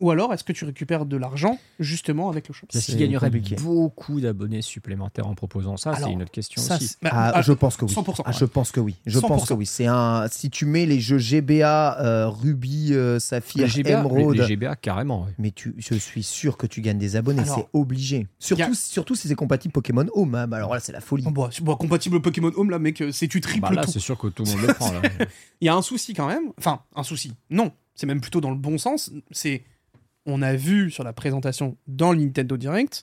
[0.00, 2.66] ou alors est-ce que tu récupères de l'argent justement avec le shop?
[2.72, 3.30] Est-ce C'est qu'il gagnerait
[3.60, 6.96] beaucoup d'abonnés supplémentaires en proposant ça C'est une autre question Ça, aussi.
[7.02, 7.92] bah, Ah, ah, je pense que oui.
[7.92, 8.36] 100%, Ah, ouais.
[8.38, 8.94] je pense que oui.
[9.06, 9.48] Je pense 100%.
[9.48, 9.66] que oui.
[9.66, 10.26] C'est un.
[10.30, 14.46] Si tu mets les jeux GBA, euh, Ruby, euh, Saphir, Les GBA, Emerald, les, les
[14.46, 15.26] GBA carrément.
[15.38, 18.26] Mais tu, je suis sûr que tu gagnes des abonnés, c'est obligé.
[18.38, 20.34] Surtout, y a- surtout si c'est compatible Pokémon Home.
[20.34, 20.50] hein.
[20.52, 21.24] Alors là, c'est la folie.
[21.26, 24.16] Oh, c'est- bah, compatible Pokémon Home là, mec, c'est tu triples Bah là, c'est sûr
[24.18, 24.92] que tout le monde le prend.
[24.92, 25.02] Là.
[25.60, 26.44] Il y a un souci quand même.
[26.58, 27.32] Enfin, un souci.
[27.50, 29.10] Non, c'est même plutôt dans le bon sens.
[29.30, 29.64] C'est,
[30.28, 33.02] on a vu sur la présentation dans le Nintendo Direct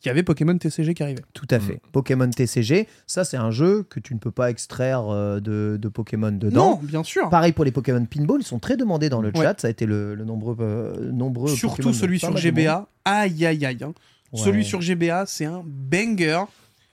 [0.00, 1.20] qu'il y avait Pokémon TCG qui arrivait.
[1.34, 1.80] Tout à fait.
[1.92, 5.88] Pokémon TCG, ça c'est un jeu que tu ne peux pas extraire euh, de, de
[5.88, 6.76] Pokémon dedans.
[6.76, 7.28] Non, bien sûr.
[7.28, 9.42] Pareil pour les Pokémon Pinball, ils sont très demandés dans le Ouais.
[9.44, 9.60] chat.
[9.60, 11.48] Ça a été le, le nombreux, euh, nombreux.
[11.54, 12.34] Surtout Pokémon celui sur.
[12.36, 12.88] GBA.
[13.04, 13.78] Aïe, aïe, aïe.
[13.82, 13.92] hein.
[14.32, 14.40] Ouais.
[14.40, 16.44] Celui sur GBA, c'est un banger.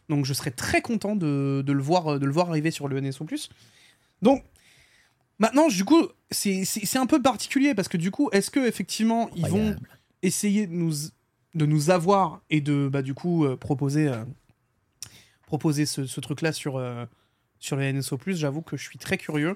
[0.10, 3.00] Donc je serais très content de, de le, voir, de le voir arriver sur le
[3.00, 3.26] NSO+.
[4.22, 4.44] Donc,
[5.40, 9.48] maintenant, du coup, c'est un peu particulier parce que du coup, est-ce que effectivement ils
[9.48, 9.76] vont
[10.24, 10.94] essayer de nous,
[11.56, 14.24] de nous avoir et de bah, du coup euh, proposer, euh,
[15.46, 17.06] proposer ce, ce truc-là sur, euh,
[17.60, 19.56] sur le NSO+, j'avoue que je suis très curieux.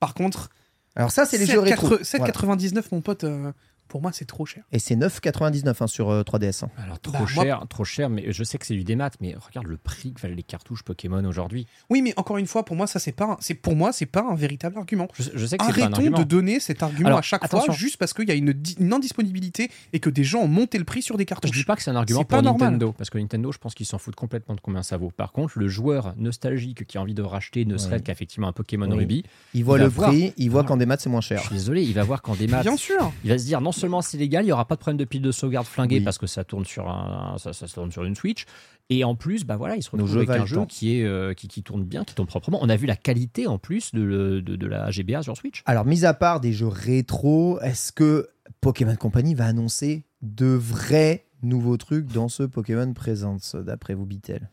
[0.00, 0.50] Par contre,
[0.94, 1.96] Alors ça, c'est les jeux rétro.
[1.96, 2.32] 7,80 Voilà.
[2.32, 3.52] 7,99 mon pote, euh,
[3.88, 4.64] pour moi c'est trop cher.
[4.72, 6.64] Et c'est 9,99 hein, sur euh, 3DS.
[6.64, 6.70] hein.
[6.82, 9.34] Alors trop Bah, moi- cher, trop cher, mais je sais que c'est du démat, mais
[9.34, 11.66] regarde le prix que valent les cartouches Pokémon aujourd'hui.
[11.90, 14.06] Oui, mais encore une fois, pour moi, ça c'est pas, un- c'est pour moi, c'est
[14.06, 15.08] pas un véritable argument.
[15.18, 16.18] Je, je sais que c'est pas un Arrêtons argument.
[16.18, 17.66] de donner cet argument Alors, à chaque attention.
[17.72, 20.78] fois juste parce qu'il y a une, une indisponibilité et que des gens ont monté
[20.78, 21.52] le prix sur des Je cartouches.
[21.56, 22.72] dis pas que c'est un argument pour pas normal.
[22.72, 25.10] Nintendo, parce que Nintendo, je pense qu'ils s'en foutent complètement de combien ça vaut.
[25.10, 28.88] Par contre, le joueur nostalgique qui a envie de racheter, ne serait-ce qu'effectivement un Pokémon
[28.90, 28.98] Oui.
[28.98, 29.24] Ruby,
[29.54, 30.10] Il voit Il le voir.
[30.10, 30.68] prix, il voit Voilà.
[30.68, 31.38] qu'en démat c'est moins cher.
[31.40, 33.12] je suis désolé, il va voir qu'en démat, Bien sûr.
[33.24, 35.04] il va se dire non seulement c'est légal, il y aura pas de problème de
[35.04, 36.04] pile de sauvegarde flinguée Oui.
[36.04, 38.44] parce que ça tourne sur un, ça, ça tourne sur une Switch.
[38.88, 41.04] Et en plus, bah voilà, il se Nos retrouve jeux avec un jeu qui est
[41.04, 42.58] euh, qui, qui tourne bien, qui tourne proprement.
[42.62, 45.62] On a vu la qualité en plus de, de, de la GBA sur Switch.
[45.66, 48.28] Alors, mis à part des jeux rétro, est-ce que
[48.60, 54.50] Pokémon Company va annoncer de vrais nouveaux trucs dans ce Pokémon Presents, d'après vous, Bitel?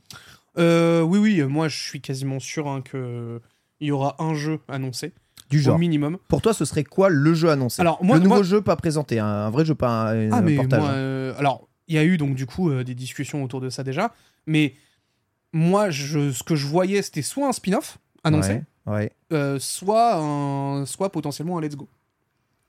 [0.57, 3.39] Euh, oui, oui, moi je suis quasiment sûr hein, que
[3.79, 5.13] il y aura un jeu annoncé
[5.53, 5.79] Du au genre.
[5.79, 6.17] minimum.
[6.27, 8.75] Pour toi, ce serait quoi le jeu annoncé Alors moi, Le nouveau moi- jeu pas
[8.75, 10.79] présenté, un, un vrai jeu, pas un, ah un mais portage.
[10.81, 10.93] moi, hein.
[10.95, 13.83] euh, alors il y a eu donc du coup euh, des discussions autour de ça
[13.83, 14.13] déjà,
[14.47, 14.73] mais
[15.51, 19.11] moi, je, ce que je voyais, c'était soit un spin-off annoncé, Ouais, ouais.
[19.33, 21.87] euh, soit, un- soit potentiellement un Let's Go.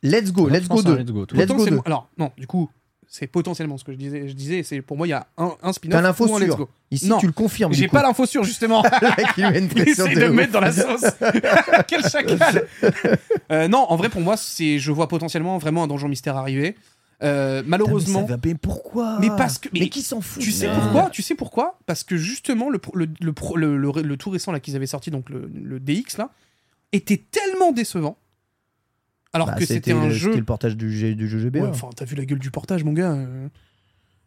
[0.02, 0.96] Let's go, let's go 2.
[0.96, 1.20] Let's go.
[1.20, 1.86] Let's go Potentiellement- 2.
[1.86, 2.68] Alors, non, du coup,
[3.08, 4.28] c'est potentiellement ce que je disais.
[4.28, 6.40] Je disais, c'est pour moi, il y a un, un spin-off T'as l'info ou un
[6.40, 6.56] Let's.
[6.56, 6.68] Go.
[6.90, 7.18] Ici, Non.
[7.18, 7.72] tu le confirmes.
[7.72, 8.82] J'ai pas l'info sûre, justement.
[9.36, 9.44] Il
[9.88, 11.04] essaie de de me mettre dans la sauce.
[11.88, 12.66] Quel chacal
[13.50, 16.76] Euh, Non, en vrai, pour moi, c'est, je vois potentiellement vraiment un donjon mystère arriver.
[17.22, 19.18] Euh, Putain, malheureusement, mais, ça va- mais pourquoi?
[19.20, 20.42] Mais parce que- Mais, mais qui s'en fout?
[20.42, 21.10] tu sais pourquoi?
[21.10, 21.78] Tu sais pourquoi?
[21.86, 25.48] Parce que justement, le, le, le, le, tout récent là qu'ils avaient sorti, donc le,
[25.54, 26.30] le DX là,
[26.92, 28.18] était tellement décevant.
[29.34, 30.28] Alors Bah, que c'était un jeu.
[30.30, 31.60] C'était le portage du, G- du jeu GBA.
[31.60, 33.12] Ouais, Enfin, t'as vu la gueule du portage, mon gars.
[33.12, 33.48] euh.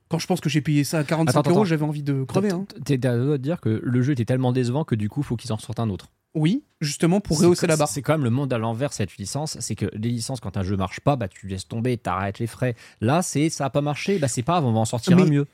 [0.10, 2.52] Quand je pense que j'ai payé ça à 45 Attends, euros, j'avais envie de crever.
[2.52, 2.66] hein.
[2.86, 5.58] T'es à dire que le jeu était tellement décevant que du coup, faut qu'ils en
[5.58, 6.12] sortent un autre.
[6.36, 7.88] Oui, justement pour rehausser la barre.
[7.90, 9.58] C'est quand même le monde à l'envers cette licence.
[9.60, 12.48] C'est que les licences, quand un jeu marche pas, bah tu laisses tomber, t'arrêtes les
[12.48, 12.76] frais.
[13.02, 15.24] Là, c'est ça a pas marché, bah c'est pas grave, on va en sortir Mais-
[15.24, 15.46] un mieux.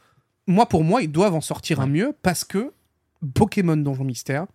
[0.45, 2.73] Moi, pour moi, ils doivent en sortir un mieux parce que
[3.33, 4.45] Pokémon Donjon Mystère,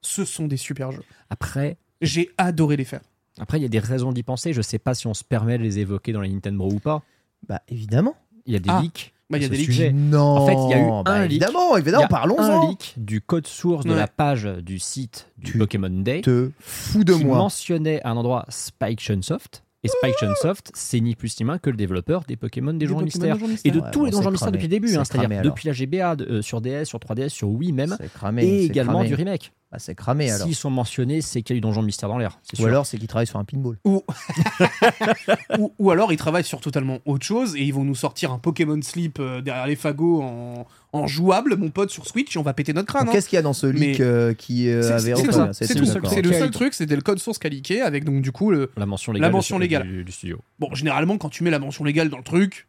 [0.00, 1.04] ce sont des super jeux.
[1.30, 3.00] Après, J'ai adoré les faire.
[3.38, 4.52] Après il y a des raisons d'y penser.
[4.52, 7.02] Je sais pas si on se permet de les évoquer dans les Nintendo ou pas.
[7.48, 8.14] Bah, évidemment.
[8.46, 9.12] Il y a des Ah, leaks.
[9.30, 9.66] bah, il y a des leaks.
[9.66, 9.92] sujet.
[9.92, 10.20] Non.
[10.38, 11.42] En fait, il y a eu bah, un leak.
[11.42, 12.42] Évidemment, évidemment, parlons-en.
[12.42, 16.50] un leak du code source de la page du site du Tu Pokémon Day Te
[16.60, 17.38] fous de qui moi.
[17.38, 19.62] mentionnait à un endroit Spike Chunsoft.
[19.84, 22.86] Et Spike Chunsoft, c'est ni plus ni moins que le développeur des Pokémon des Des
[22.86, 23.36] Donjons Mystères.
[23.64, 25.72] Et de Ouais, tous bon, les Donjons Mystères depuis le début, hein, c'est-à-dire depuis la
[25.74, 28.44] GBA, de- euh, sur DS, sur 3DS, sur Wii même, C'est cramé.
[28.44, 29.08] et également cramé.
[29.08, 29.52] du remake.
[29.76, 30.46] Bah, c'est cramé alors.
[30.46, 32.38] S'ils sont mentionnés, c'est qu'il y a eu Donjon Mystère dans l'air.
[32.42, 32.68] c'est Ou sûr.
[32.68, 33.76] alors, c'est qu'il travaille sur un pinball.
[33.84, 34.02] Ou...
[35.58, 38.38] ou, ou alors ils travaillent sur totalement autre chose et ils vont nous sortir un
[38.38, 42.42] Pokémon Sleep euh, derrière les fagots en, en jouable, mon pote, sur Switch et on
[42.42, 43.06] va péter notre crâne.
[43.06, 43.12] Hein.
[43.12, 45.14] Qu'est-ce qu'il y a dans ce leak Mais- euh, qui euh, avait
[45.52, 45.84] c'est tout.
[46.08, 48.70] C'est le seul truc, c'était le code source qualifié avec donc du coup le.
[48.78, 49.86] La mention La légale, mention du- légale.
[49.86, 50.38] Du, du studio.
[50.58, 52.66] Bon, généralement quand tu mets la mention légale dans le truc,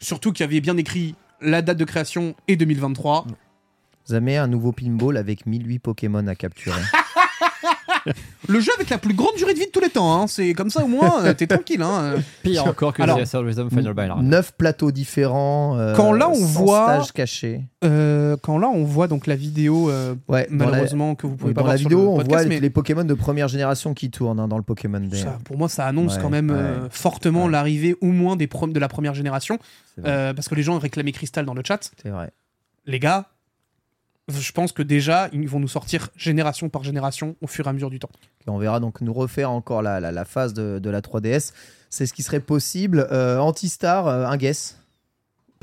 [0.00, 3.26] surtout qu'il y avait bien écrit la date de création et 2023.
[4.06, 6.80] Vous avez un nouveau pinball avec 1008 Pokémon à capturer.
[8.48, 10.26] Le jeu avec la plus grande durée de vie de tous les temps, hein.
[10.26, 11.80] c'est comme ça au moins, euh, t'es tranquille.
[11.80, 12.16] Hein.
[12.42, 14.12] Pire encore que Alors, The Rhythm Final Battle.
[14.20, 15.78] 9 plateaux différents.
[15.78, 17.62] euh, Quand là, on voit- stage caché.
[17.82, 21.36] Euh, quand là on voit donc la vidéo, euh, Ouais, dans la- malheureusement que vous
[21.36, 23.14] pouvez dans pas la voir sur vidéo, le on podcast, voit mais les Pokémon de
[23.14, 25.16] première génération qui tournent hein, dans le Pokémon Day.
[25.22, 26.56] ça, pour moi ça annonce Ouais, quand même ouais.
[26.58, 27.50] euh, fortement Ouais.
[27.52, 29.58] l'arrivée au moins des de la première génération,
[30.04, 31.90] euh, parce que les gens réclamaient Crystal dans le chat.
[32.02, 32.30] C'est vrai.
[32.86, 33.28] Les gars,
[34.28, 37.72] je pense que déjà ils vont nous sortir génération par génération au fur et à
[37.72, 38.10] mesure du temps.
[38.46, 41.52] On verra donc nous refaire encore la, la, phase de, la 3DS.
[41.90, 43.06] C'est ce qui serait possible.
[43.10, 44.78] Euh, Antistar, euh, un guess.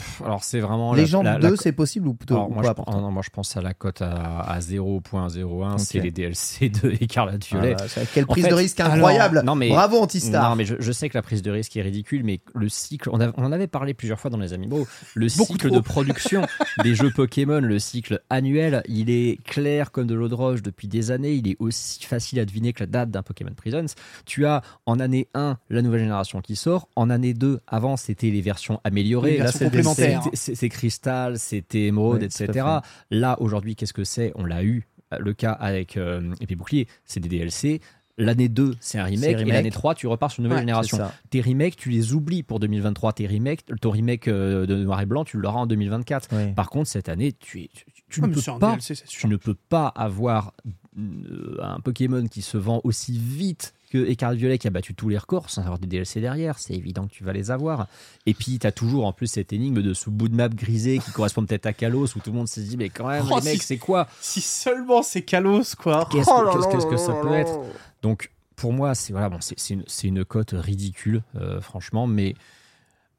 [0.01, 0.93] Pff, Alors c'est vraiment.
[0.93, 2.73] la- Légende la- la 2, co- c'est possible ou plutôt Alors, ou moi, pas je,
[2.73, 5.79] pour pense- toi ah non, moi je pense à la cote à, à 0.01, Ok.
[5.79, 7.75] c'est les DLC de Écarlate Ah, Violet.
[7.87, 9.41] c'est- Quelle En prise fait, de risque alors, incroyable.
[9.45, 10.49] non, mais- Bravo Antistar.
[10.49, 13.09] Non, mais je, je sais que la prise de risque est ridicule, mais le cycle,
[13.11, 15.75] on, a- on en avait parlé plusieurs fois dans les Amiibo, le Beaucoup cycle trop.
[15.77, 16.41] de production
[16.83, 20.87] des jeux Pokémon, le cycle annuel, il est clair comme de l'eau de roche depuis
[20.87, 23.85] des années, il est aussi facile à deviner que la date d'un Pokémon Prisons.
[24.25, 28.29] Tu as en année 1 la nouvelle génération qui sort, en année 2, avant c'était
[28.31, 29.65] les versions améliorées, Les là, c'est
[29.95, 30.31] complémentaires.
[30.33, 32.65] C'était- c'est- Crystal, c'était Émeraude, etc.
[33.09, 34.31] Là, aujourd'hui, qu'est-ce que c'est?
[34.35, 34.87] On l'a eu,
[35.17, 37.81] le cas avec euh, Épée Bouclier, c'est des DLC.
[38.17, 39.31] L'année 2, c'est un remake.
[39.31, 39.53] Et remake.
[39.53, 40.99] l'année 3, tu repars sur une nouvelle Ouais, génération.
[41.31, 43.13] Tes remakes, tu les oublies pour 2023.
[43.13, 46.35] Tes remakes, ton remake euh, de Noir et Blanc, tu l'auras en 2024.
[46.35, 46.53] Ouais.
[46.53, 49.55] Par contre, cette année, tu, es- tu, tu ne peux pas, DLC, tu ne peux
[49.55, 50.53] pas avoir
[50.99, 55.09] euh, un Pokémon qui se vend aussi vite que Écarlate Violet qui a battu tous
[55.09, 56.57] les records sans avoir des DLC derrière.
[56.59, 57.87] C'est évident que tu vas les avoir.
[58.25, 60.99] Et puis, tu as toujours en plus cette énigme de ce bout de map grisé
[60.99, 63.37] qui correspond peut-être à Kalos où tout le monde se dit, mais quand même, Oh,
[63.39, 66.07] les mecs, si- c'est quoi Si seulement c'est Kalos quoi.
[66.11, 67.59] Qu'est-ce que- ça peut être
[68.01, 72.35] Donc, pour moi, c'est voilà, bon, c'est une, une cote ridicule, euh, franchement, mais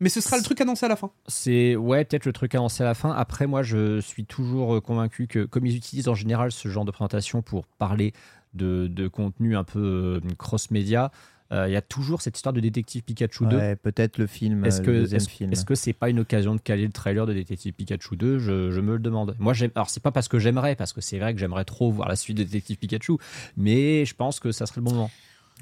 [0.00, 1.10] Mais ce sera le truc annoncé à la fin.
[1.28, 3.10] c'est ouais peut-être le truc annoncé à la fin.
[3.12, 6.84] Après, moi, je suis toujours euh, convaincu que comme ils utilisent en général ce genre
[6.84, 8.12] de présentation pour parler
[8.54, 11.10] de, de contenu un peu euh, cross-média,
[11.52, 13.56] euh, il y a toujours cette histoire de détective Pikachu 2.
[13.56, 15.52] Ouais, peut-être le film, Est-ce euh, que film.
[15.52, 18.70] est-ce que c'est pas une occasion de caler le trailer de Détective Pikachu 2 je,
[18.70, 19.36] je me le demande.
[19.38, 19.70] Moi, j'aime.
[19.74, 22.16] Alors, c'est pas parce que j'aimerais, parce que c'est vrai que j'aimerais trop voir la
[22.16, 23.18] suite de Détective Pikachu,
[23.58, 25.10] mais je pense que ça serait le bon moment.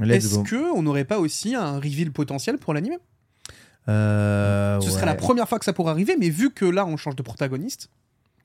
[0.00, 0.42] Est-ce go.
[0.44, 2.98] que on n'aurait pas aussi un reveal potentiel pour l'anime
[3.88, 6.96] Euh, Ce serait la première fois que ça pourrait arriver, mais vu que là on
[6.96, 7.90] change de protagoniste,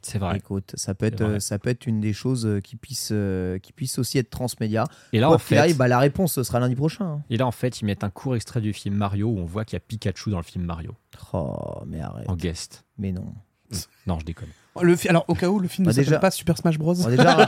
[0.08, 0.38] C'est vrai.
[0.38, 3.58] Écoute, ça peut être, euh, ça peut être une des choses euh, qui puisse, euh,
[3.60, 4.84] qui puisse aussi être transmédia.
[5.14, 7.06] Et là, Quoi en fait, arrive, bah, la réponse ce sera lundi prochain.
[7.06, 7.22] hein.
[7.30, 9.66] et là, en fait, ils mettent un court extrait du film Mario où on voit
[9.66, 10.94] qu'il y a Pikachu dans le film Mario
[11.34, 12.30] Oh, mais arrête.
[12.30, 12.86] en guest.
[12.98, 13.26] Mais non.
[14.06, 14.50] Non, je déconne.
[14.80, 16.78] le fi- alors au cas où le film Bah, ne s'appelle déjà- pas Super Smash
[16.78, 16.94] Bros.
[16.94, 17.48] Déjà,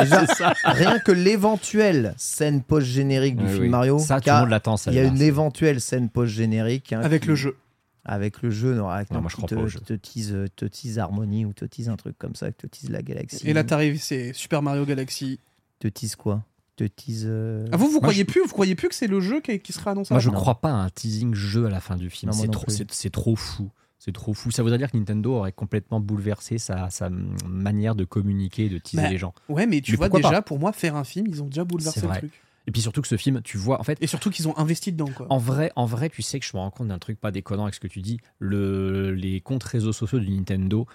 [0.00, 3.68] déjà, rien que l'éventuelle scène post-générique du Oui, film oui.
[3.68, 4.76] Mario, ça, tout le monde l'attend.
[4.86, 6.92] il y a une éventuelle scène post-générique.
[6.94, 7.56] hein, avec qui- le jeu.
[8.04, 10.98] Avec le jeu, non, avec Non, non, moi, je te, pas te tease, te tease
[10.98, 13.46] Harmony ou te tease un truc comme ça, te tease la galaxie.
[13.46, 15.38] Et là, t'arrives, c'est Super Mario Galaxy.
[15.80, 16.42] Te tease quoi?
[16.76, 17.24] Te tease.
[17.26, 19.40] euh, Ah, vous, vous Moi, croyez je- plus Vous croyez plus que c'est le jeu
[19.42, 20.14] qui, qui sera annoncé?
[20.14, 22.32] Moi, je avant crois pas à un teasing jeu à la fin du film.
[22.32, 22.74] Non, C'est non trop, plus.
[22.76, 23.70] c'est- c'est trop fou.
[23.98, 24.50] C'est trop fou.
[24.50, 27.10] Ça voudrait dire que Nintendo aurait complètement bouleversé sa, sa
[27.46, 29.34] manière de communiquer, de teaser Bah, les gens.
[29.50, 32.00] Ouais, mais tu Mais vois déjà, pour moi, faire un film, ils ont déjà bouleversé
[32.00, 32.18] C'est le vrai.
[32.20, 32.32] truc.
[32.66, 34.92] Et puis surtout que ce film, tu vois, en fait, Et surtout qu'ils ont investi
[34.92, 35.26] dedans, quoi.
[35.30, 37.62] en vrai, en vrai, tu sais que je me rends compte d'un truc pas déconnant
[37.64, 38.18] avec ce que tu dis.
[38.38, 40.86] Le, les comptes réseaux sociaux du Nintendo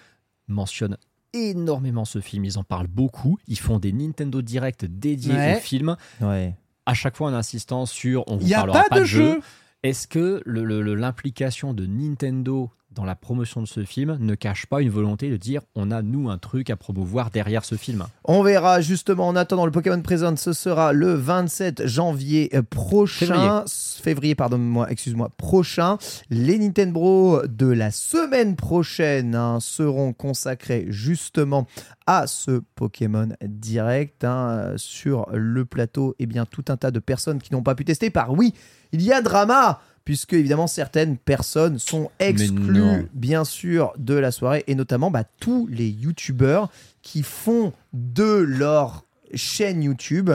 [0.48, 0.98] mentionnent
[1.34, 2.46] énormément ce film.
[2.46, 3.38] Ils en parlent beaucoup.
[3.48, 5.56] Ils font des Nintendo Direct dédiés Ouais.
[5.58, 5.98] au film.
[6.22, 6.56] Ouais.
[6.86, 9.06] À chaque fois en insistant sur on vous Il n'y a parlera pas, pas, de
[9.06, 9.42] jeu.
[9.84, 14.36] Est-ce que le- le- le- l'implication de Nintendo dans la promotion de ce film ne
[14.36, 17.76] cache pas une volonté de dire on a nous un truc à promouvoir derrière ce
[17.76, 22.64] film On verra justement en attendant le Pokémon Present, ce sera le 27 janvier euh,
[22.64, 23.26] prochain.
[23.26, 24.02] Février.
[24.02, 25.98] Février, pardonne-moi, excuse-moi, prochain.
[26.30, 31.68] Les Nintendo de la semaine prochaine hein, seront consacrés justement
[32.08, 36.16] à ce Pokémon Direct hein, sur le plateau.
[36.20, 38.10] Et bien, tout un tas de personnes qui n'ont pas pu tester.
[38.10, 38.54] Par oui,
[38.92, 44.64] il y a drama puisque évidemment certaines personnes sont exclues bien sûr de la soirée
[44.68, 46.72] et notamment bah, tous les youtubeurs
[47.02, 49.04] qui font de leur
[49.34, 50.32] chaîne YouTube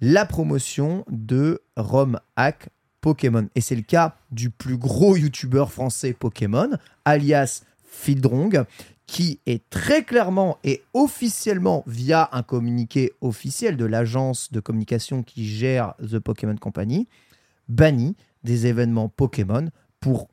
[0.00, 2.68] la promotion de ROM Hack
[3.00, 3.48] Pokémon.
[3.54, 6.70] Et c'est le cas du plus gros youtubeur français Pokémon,
[7.04, 8.64] alias Fildrong,
[9.06, 15.46] qui est très clairement et officiellement, via un communiqué officiel de l'agence de communication qui
[15.46, 17.06] gère The Pokémon Company,
[17.68, 19.68] banni des événements Pokémon
[20.00, 20.28] pour,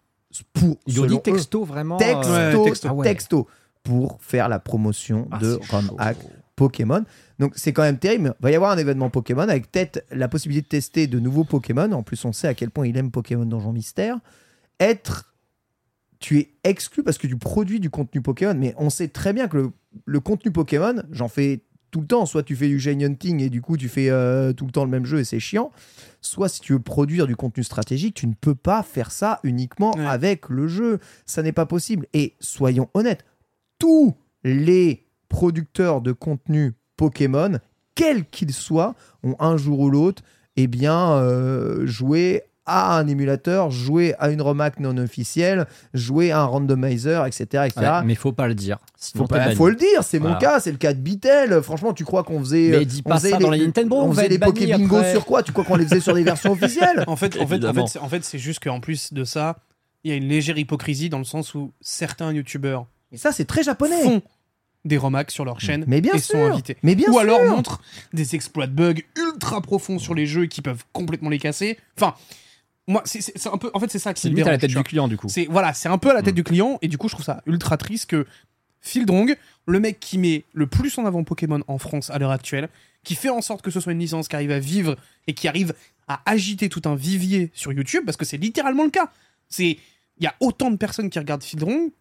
[0.54, 1.98] pour Ils ont dit eux, texto vraiment.
[1.98, 2.88] texto, euh, texto.
[2.90, 3.06] Ah ouais.
[3.08, 3.48] texto,
[3.84, 5.92] pour faire la promotion Ah, de ROM.
[5.98, 6.18] Hack
[6.56, 7.04] Pokémon.
[7.40, 8.36] Donc c'est quand même terrible.
[8.40, 11.44] Il va y avoir un événement Pokémon avec peut-être la possibilité de tester de nouveaux
[11.46, 11.92] Pokémon.
[11.92, 14.18] En plus, on sait à quel point il aime Pokémon Donjon Mystère.
[14.80, 15.34] Être.
[16.20, 19.48] Tu es exclu parce que tu produis du contenu Pokémon, mais on sait très bien
[19.48, 19.72] que le,
[20.06, 21.62] le contenu Pokémon, j'en fais
[21.92, 22.26] tout le temps.
[22.26, 24.84] Soit tu fais du Shiny Hunting et du coup tu fais euh, tout le temps
[24.86, 25.72] le même jeu et c'est chiant.
[26.22, 29.92] Soit si tu veux produire du contenu stratégique, tu ne peux pas faire ça uniquement
[29.98, 30.06] Ouais.
[30.06, 31.00] avec le jeu.
[31.26, 32.08] Ça n'est pas possible.
[32.14, 33.26] Et soyons honnêtes,
[33.80, 37.60] tous les producteurs de contenu Pokémon,
[37.96, 40.22] quels qu'ils soient, ont un jour ou l'autre,
[40.58, 46.32] eh bien, euh, joué à un émulateur, joué à une ROM hack non officielle, joué
[46.32, 47.44] à un randomizer, etc.
[47.66, 47.72] etc.
[47.78, 48.78] Ouais, mais faut pas le dire.
[48.98, 51.62] Sinon Faut, pas- faut le dire, c'est mon cas, c'est le cas de Bitel.
[51.62, 52.70] Franchement, tu crois qu'on faisait.
[52.72, 55.12] Mais dis on pas faisait ça dans les Nintendo, on faisait les Poké Bingo après.
[55.12, 55.44] sur quoi?
[55.44, 57.04] Tu crois qu'on les faisait sur des versions officielles?
[57.08, 57.86] En fait, en fait, en Évidemment.
[57.88, 59.58] fait, c'est- en fait, c'est juste qu'en plus de ça,
[60.04, 63.46] il y a une légère hypocrisie dans le sens où certains youtubeurs Mais ça, c'est
[63.46, 64.02] très japonais.
[64.04, 64.22] font
[64.84, 66.32] des remax sur leur chaîne Mais bien et sûr.
[66.40, 66.76] sont invités.
[66.82, 67.20] Mais bien Ou sûr.
[67.22, 67.82] alors montrent
[68.14, 71.78] des exploits de bugs ultra profonds sur les jeux qui peuvent complètement les casser.
[72.00, 72.16] Enfin,
[72.88, 73.70] moi, c'est un peu.
[73.74, 75.18] En fait, c'est ça qui C'est me limite à la dérange, tête du client du
[75.18, 75.28] coup.
[75.30, 76.36] C'est voilà, c'est un peu à la tête Mm.
[76.36, 78.26] du client et du coup je trouve ça ultra triste que
[78.82, 79.38] Phil Drong,
[79.68, 82.70] le mec qui met le plus en avant Pokémon en France à l'heure actuelle,
[83.04, 84.96] qui fait en sorte que ce soit une licence qui arrive à vivre
[85.28, 85.74] et qui arrive
[86.08, 89.12] à agiter tout un vivier sur YouTube parce que c'est littéralement le cas.
[89.50, 89.78] C'est
[90.18, 91.92] il y a autant de personnes qui regardent Phil Drong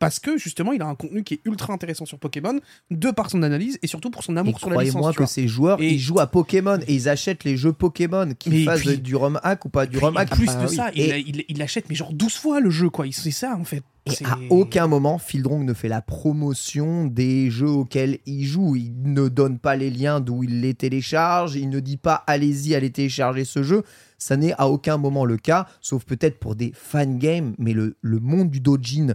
[0.00, 2.58] parce que justement il a un contenu qui est ultra intéressant sur Pokémon
[2.90, 4.94] de par son analyse et surtout pour son Et amour sur la licence.
[5.00, 8.26] croyez-moi que ces joueurs, Et- ils jouent à Pokémon et ils achètent les jeux Pokémon
[8.26, 10.30] Mais qui fassent puis- du ROM hack ou pas du ROM hack.
[10.30, 10.74] plus Ah de oui.
[10.74, 13.06] ça, Et- il, il, il achète mais genre 12 fois le jeu quoi.
[13.12, 13.84] C'est ça en fait.
[14.06, 18.74] Et à aucun moment, Fieldrong ne fait la promotion des jeux auxquels il joue.
[18.74, 21.54] Il ne donne pas les liens d'où il les télécharge.
[21.54, 23.82] Il ne dit pas allez-y, allez télécharger ce jeu.
[24.16, 27.54] Ça n'est à aucun moment le cas, sauf peut-être pour des fan games.
[27.58, 29.14] Mais le, le monde du Dojin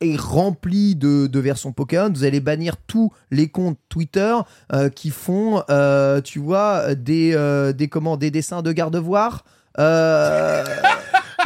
[0.00, 2.10] est, rempli de, de versions Pokémon.
[2.12, 4.34] Vous allez bannir tous les comptes Twitter
[4.72, 9.44] euh, qui font, euh, tu vois, des, euh, des, comment, des dessins de garde-voir.
[9.78, 10.64] Euh,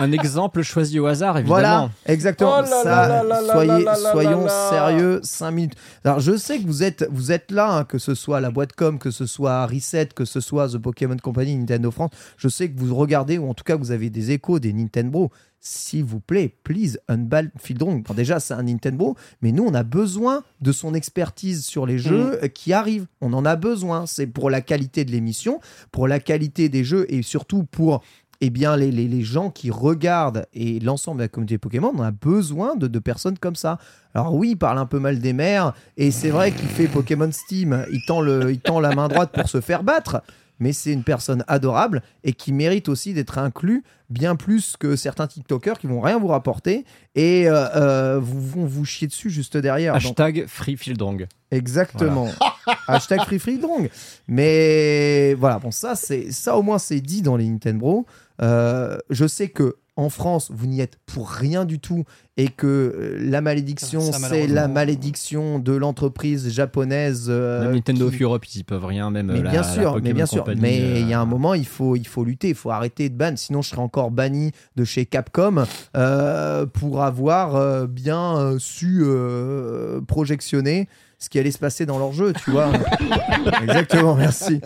[0.00, 1.90] Un exemple choisi au hasard, voilà, évidemment.
[2.06, 2.58] exactement.
[2.58, 4.70] Oh là là Ça, là là là soyez, soyons là.
[4.70, 5.74] sérieux, 5 minutes.
[6.04, 8.74] Alors, je sais que vous êtes, vous êtes là, hein, que ce soit la boîte
[8.74, 12.10] com, que ce soit Reset, que ce soit The Pokémon Company, Nintendo France.
[12.36, 15.30] Je sais que vous regardez, ou en tout cas, vous avez des échos des Nintendo.
[15.60, 18.02] S'il vous plaît, please, unball Fieldrong.
[18.02, 21.98] Bon, déjà, c'est un Nintendo, mais nous, on a besoin de son expertise sur les
[21.98, 23.06] jeux euh, qui arrivent.
[23.20, 24.06] On en a besoin.
[24.06, 25.60] C'est pour la qualité de l'émission,
[25.90, 28.02] pour la qualité des jeux et surtout pour
[28.40, 32.02] eh bien, les, les, les gens qui regardent et l'ensemble de la communauté Pokémon, on
[32.02, 33.78] a besoin de, de personnes comme ça.
[34.14, 37.30] Alors oui, il parle un peu mal des mères, et c'est vrai qu'il fait Pokémon
[37.32, 40.22] Steam, il tend, le, il tend la main droite pour se faire battre,
[40.58, 45.26] mais c'est une personne adorable et qui mérite aussi d'être inclus bien plus que certains
[45.26, 49.56] TikTokers qui vont rien vous rapporter et euh, euh, vous vont vous chier dessus juste
[49.56, 49.94] derrière.
[49.94, 51.26] Hashtag FreeFieldrong.
[51.50, 52.28] Exactement.
[52.86, 53.88] Hashtag Free Free Drong.
[54.26, 58.06] Mais voilà, bon, ça, c'est ça au moins c'est dit dans les Nintendo.
[58.40, 62.04] Euh, je sais que en France, vous n'y êtes pour rien du tout
[62.36, 67.26] et que euh, la malédiction, Ça, c'est la malédiction de l'entreprise japonaise.
[67.28, 69.72] euh, Même Nintendo qui- of Europe, ils y peuvent rien, même mais la- bien la
[69.74, 70.44] sûr, mais bien sûr.
[70.44, 72.70] Company, Mais il y a euh, un moment, il faut, il faut lutter, il faut
[72.70, 73.32] arrêter de ban.
[73.34, 75.64] Sinon, je serais encore banni de chez Capcom
[75.96, 80.88] euh, pour avoir euh, bien euh, su euh, projectionner
[81.18, 82.70] ce qui allait se passer dans leur jeu, tu vois.
[83.62, 84.60] Exactement, merci.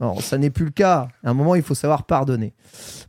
[0.00, 1.06] Non, ça n'est plus le cas.
[1.22, 2.52] À un moment, il faut savoir pardonner.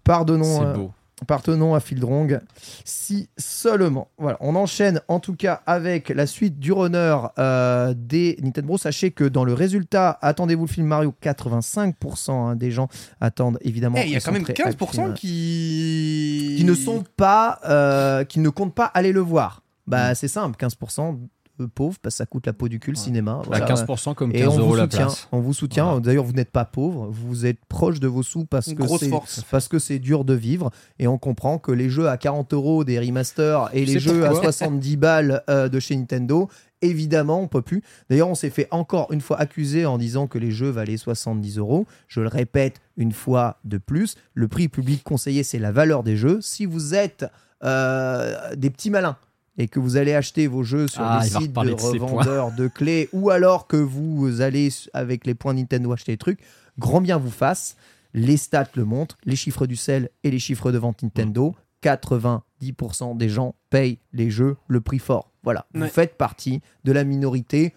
[0.04, 0.60] Pardonnons.
[0.60, 0.92] C'est euh, beau.
[1.26, 2.40] Partons à Fieldrong.
[2.86, 4.10] Si seulement.
[4.18, 8.78] Voilà, on enchaîne en tout cas avec la suite du runner euh, des Nintendo.
[8.78, 12.88] Sachez que dans le résultat, attendez-vous le film Mario, 85% hein, des gens
[13.22, 13.98] attendent évidemment.
[14.00, 16.56] Eh, Il y a quand même très 15% actifs, qui...
[16.58, 19.62] qui ne sont pas, euh, qui ne comptent pas aller le voir.
[19.88, 19.92] Mm.
[19.92, 21.18] Bah c'est simple, 15%
[21.60, 23.42] de pauvres parce que ça coûte la peau du cul le cinéma.
[23.46, 23.66] Voilà.
[23.66, 25.00] 15% comme Et 15 on euros vous la soutient.
[25.06, 25.28] place.
[25.32, 25.86] On vous soutient.
[25.86, 26.00] Voilà.
[26.02, 27.08] D'ailleurs, vous n'êtes pas pauvre.
[27.12, 29.12] Vous êtes proche de vos sous parce Une que c'est
[29.52, 30.72] parce que c'est dur de vivre.
[31.00, 34.34] Et on comprend que les jeux à 40 euros des remasters et les jeux à
[34.34, 36.50] 70 balles euh, de chez Nintendo,
[36.82, 37.84] évidemment, on peut plus.
[38.10, 41.58] D'ailleurs, on s'est fait encore une fois accuser en disant que les jeux valaient 70
[41.58, 41.86] euros.
[42.08, 44.16] Je le répète une fois de plus.
[44.34, 46.40] Le prix public conseillé, c'est la valeur des jeux.
[46.42, 47.26] Si vous êtes
[47.64, 49.18] euh, des petits malins
[49.58, 53.10] et que vous allez acheter vos jeux sur Ah, va sites de revendeurs de clés
[53.14, 56.40] ou alors que vous allez avec les points Nintendo acheter des trucs,
[56.80, 57.76] grand bien vous fasse.
[58.16, 61.56] Les stats le montrent, les chiffres du sel et les chiffres de vente Nintendo.
[61.84, 65.32] 90% des gens payent les jeux le prix fort.
[65.44, 67.74] Voilà, vous faites partie de la minorité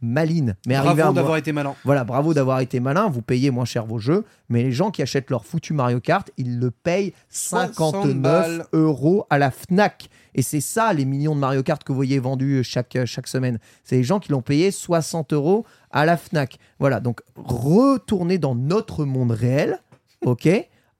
[0.00, 0.56] maline.
[0.66, 1.74] Mais Bravo avoir- d'avoir été malin.
[1.84, 5.02] voilà, bravo d'avoir été malin, vous payez moins cher vos jeux, mais les gens qui
[5.02, 8.66] achètent leur foutu Mario Kart, ils le payent 60 59 balles.
[8.72, 10.08] euros à la FNAC.
[10.34, 13.58] Et c'est ça les millions de Mario Kart que vous voyez vendus chaque, chaque semaine.
[13.82, 16.58] C'est les gens qui l'ont payé 60 euros à la FNAC.
[16.78, 19.78] Voilà, donc retournez dans notre monde réel,
[20.24, 20.48] ok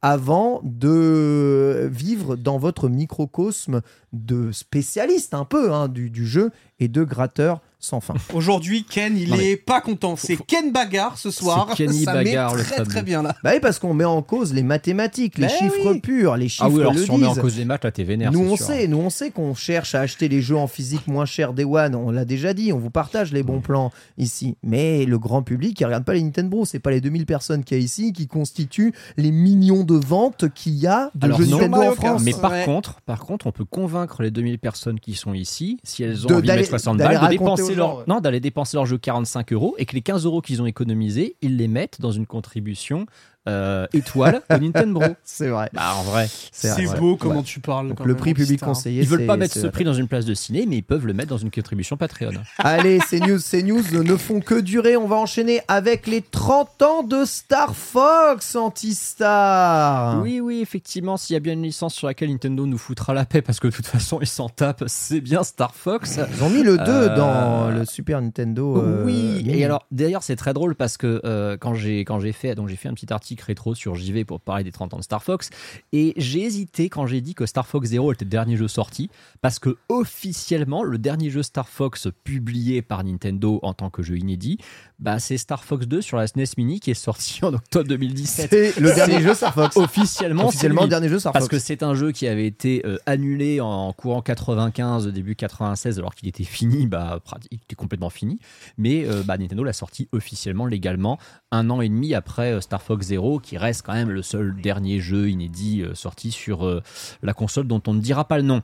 [0.01, 3.81] avant de vivre dans votre microcosme
[4.13, 8.15] de spécialiste un peu hein, du, du jeu et de gratteur sans fin.
[8.35, 10.17] Aujourd'hui, Ken, il Non, mais- est pas content.
[10.17, 11.69] C'est Ken Bagarre ce soir.
[11.71, 12.89] C'est Kenny Ça Bagarre, met le très fameux.
[12.89, 13.37] très bien là.
[13.45, 16.01] Bah oui, parce qu'on met en cause les mathématiques, les Ben chiffres oui.
[16.01, 17.91] purs, les chiffres Ah oui, alors le si on met en cause les maths, là
[17.93, 18.33] t'es vénère.
[18.33, 18.67] Nous on sûr.
[18.67, 21.65] sait, nous on sait qu'on cherche à acheter les jeux en physique moins cher Day
[21.65, 24.57] One, on l'a déjà dit, on vous partage les bons plans ici.
[24.63, 27.77] Mais le grand public, il regarde pas les Nintendo, c'est pas les 2000 personnes qu'il
[27.79, 31.47] y a ici qui constituent les millions de ventes qu'il y a de Alors jeux
[31.47, 32.23] non, Nintendo en France.
[32.25, 32.65] Mais par Ouais.
[32.65, 36.29] contre, par contre, on peut convaincre les 2000 personnes qui sont ici, si elles ont
[36.29, 38.05] De- envie de mettre 60 d'aller balles, de raconter dépenser leur, ouais.
[38.07, 41.37] non, d'aller dépenser leur jeu 45 euros et que les 15 euros qu'ils ont économisés,
[41.43, 43.07] ils les mettent dans une contribution
[43.49, 45.01] euh, étoile au Nintendo.
[45.25, 45.71] C'est vrai.
[45.73, 47.17] Bah, en vrai, C'est beau Ouais.
[47.19, 47.89] comment tu parles.
[47.89, 50.09] Donc quand le même, prix public conseillé, ils veulent pas mettre ce prix dans une
[50.09, 52.33] place de ciné, mais ils peuvent le mettre dans une contribution Patreon.
[52.59, 54.97] Allez, ces news, ces news ne font que durer.
[54.97, 60.23] On va enchaîner avec les 30 ans de Star Fox Anti-Star.
[60.23, 63.25] Oui, oui, effectivement, s'il y a bien une licence sur laquelle Nintendo nous foutra la
[63.25, 66.19] paix parce que de toute façon ils s'en tapent, c'est bien Star Fox.
[66.37, 68.77] Ils ont mis le 2 Euh, dans le Super Nintendo.
[68.83, 69.59] euh, oui, Mini.
[69.61, 72.69] et alors d'ailleurs c'est très drôle parce que euh, quand j'ai quand j'ai fait donc
[72.69, 75.23] j'ai fait un petit article rétro sur JV pour parler des 30 ans de Star
[75.23, 75.51] Fox.
[75.93, 79.11] Et j'ai hésité quand j'ai dit que Star Fox Zero était le dernier jeu sorti
[79.41, 84.19] parce que officiellement le dernier jeu Star Fox publié par Nintendo en tant que jeu
[84.19, 84.59] inédit,
[84.99, 88.49] bah c'est Star Fox 2 sur la SNES Mini qui est sorti en octobre 2017.
[88.51, 89.77] C'est le dernier jeu Star Fox.
[89.77, 91.53] Officiellement, c'est Officiellement, le dernier jeu Star Parce Fox.
[91.53, 96.15] que c'est un jeu qui avait été euh, annulé en courant 95, début 96, alors
[96.15, 97.21] qu'il était fini, bah,
[97.51, 98.41] il était complètement fini.
[98.77, 101.19] Mais euh, bah, Nintendo l'a sorti officiellement, légalement,
[101.53, 104.61] un an et demi après euh, Star Fox Zero, qui reste quand même le seul
[104.61, 106.83] dernier jeu inédit sorti sur
[107.23, 108.63] la console dont on ne dira pas le nom.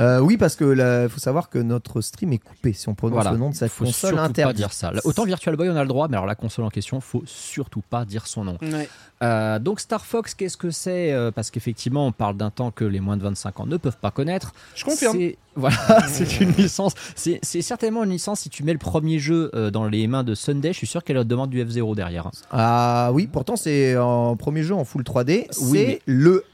[0.00, 3.14] Euh, oui, parce que il faut savoir que notre stream est coupé si on prononce
[3.14, 3.30] Voilà.
[3.32, 4.92] le nom de cette faut console surtout pas dire ça.
[5.04, 7.82] Autant Virtual Boy on a le droit, mais alors la console en question, faut surtout
[7.88, 8.58] pas dire son nom.
[8.60, 8.88] Ouais.
[9.22, 12.84] Euh, donc Star Fox, qu'est-ce que c'est Euh, Parce qu'effectivement, on parle d'un temps que
[12.84, 14.52] les moins de 25 ans ne peuvent pas connaître.
[14.74, 15.16] Je confirme.
[15.16, 15.76] C'est- Voilà,
[16.08, 16.94] c'est une licence.
[17.14, 18.40] C'est certainement une licence.
[18.40, 21.22] Si tu mets le premier jeu dans les mains de Sunday, je suis sûr qu'elle
[21.24, 22.26] demande du F0 derrière.
[22.26, 22.32] hein.
[22.50, 25.46] Ah oui, pourtant c'est un premier jeu en full 3D.
[25.60, 26.44] Oui, c'est mais- le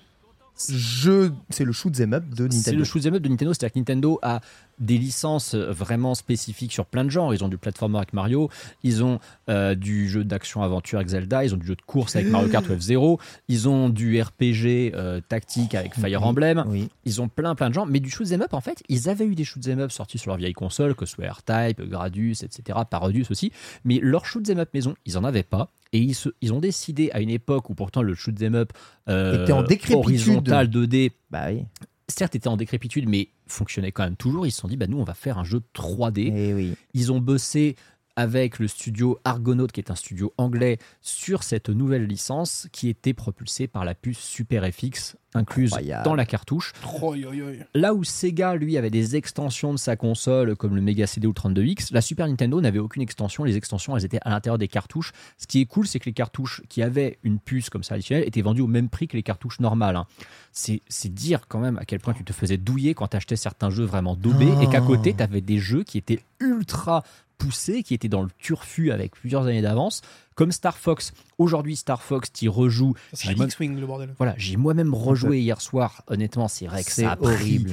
[0.68, 2.78] jeu, c'est le shoot 'em up de C'est Nintendo.
[2.78, 4.40] le shoot'em up de Nintendo, c'est-à-dire que Nintendo a
[4.80, 7.32] des licences euh, vraiment spécifiques sur plein de genres.
[7.34, 8.48] Ils ont du platformer avec Mario,
[8.82, 12.28] ils ont euh, du jeu d'action-aventure avec Zelda, ils ont du jeu de course avec
[12.28, 16.88] Mario Kart ou F0, ils ont du RPG euh, tactique avec Fire Emblem, Oui.
[17.04, 19.34] ils ont plein plein de genres, mais du shoot'em up en fait, ils avaient eu
[19.34, 23.30] des shoot'em up sortis sur leur vieille console, que ce soit R-Type, Gradius, etc., Parodius
[23.30, 23.52] aussi,
[23.84, 25.68] mais leur shoot'em up maison, ils en avaient pas.
[25.92, 28.72] Et ils, se- ils ont décidé à une époque où pourtant le shoot'em up
[29.08, 29.96] euh, Était en décrépitude.
[29.96, 31.64] horizontal 2D Bah oui.
[32.10, 34.46] Certes était en décrépitude, mais fonctionnait quand même toujours.
[34.46, 36.32] Ils se sont dit, bah, nous, on va faire un jeu 3D.
[36.34, 36.74] Eh oui.
[36.94, 37.76] Ils ont bossé
[38.20, 43.14] avec le studio Argonaut, qui est un studio anglais, sur cette nouvelle licence qui était
[43.14, 46.04] propulsée par la puce Super FX incluse Incroyable.
[46.04, 46.72] dans la cartouche.
[47.00, 47.62] Oh, yo, yo, yo.
[47.74, 51.30] Là où Sega, lui, avait des extensions de sa console, comme le Mega CD ou
[51.30, 53.44] le 32X, la Super Nintendo n'avait aucune extension.
[53.44, 55.12] Les extensions, elles étaient à l'intérieur des cartouches.
[55.38, 58.26] Ce qui est cool, c'est que les cartouches qui avaient une puce comme ça additionnelle
[58.26, 59.94] étaient vendues au même prix que les cartouches normales.
[59.96, 60.06] hein.
[60.52, 63.36] C'est c'est dire quand même à quel point tu te faisais douiller quand tu achetais
[63.36, 67.04] certains jeux vraiment daubés et qu'à côté, tu avais des jeux qui étaient ultra
[67.40, 70.02] poussés, qui étaient dans le turfu avec plusieurs années d'avance,
[70.34, 71.12] comme Star Fox.
[71.38, 72.94] Aujourd'hui, Star Fox, tu rejoues.
[73.12, 74.14] C'est X-Wing le bordel.
[74.18, 76.02] voilà, j'ai moi-même rejoué hier soir.
[76.06, 77.72] Honnêtement, c'est vrai que C'est pris- horrible.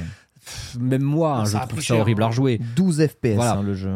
[0.80, 2.28] Même moi, hein, je trouve ça cher, horrible à hein.
[2.30, 2.58] rejouer.
[2.76, 3.56] 12 FPS Voilà.
[3.58, 3.90] hein, le jeu.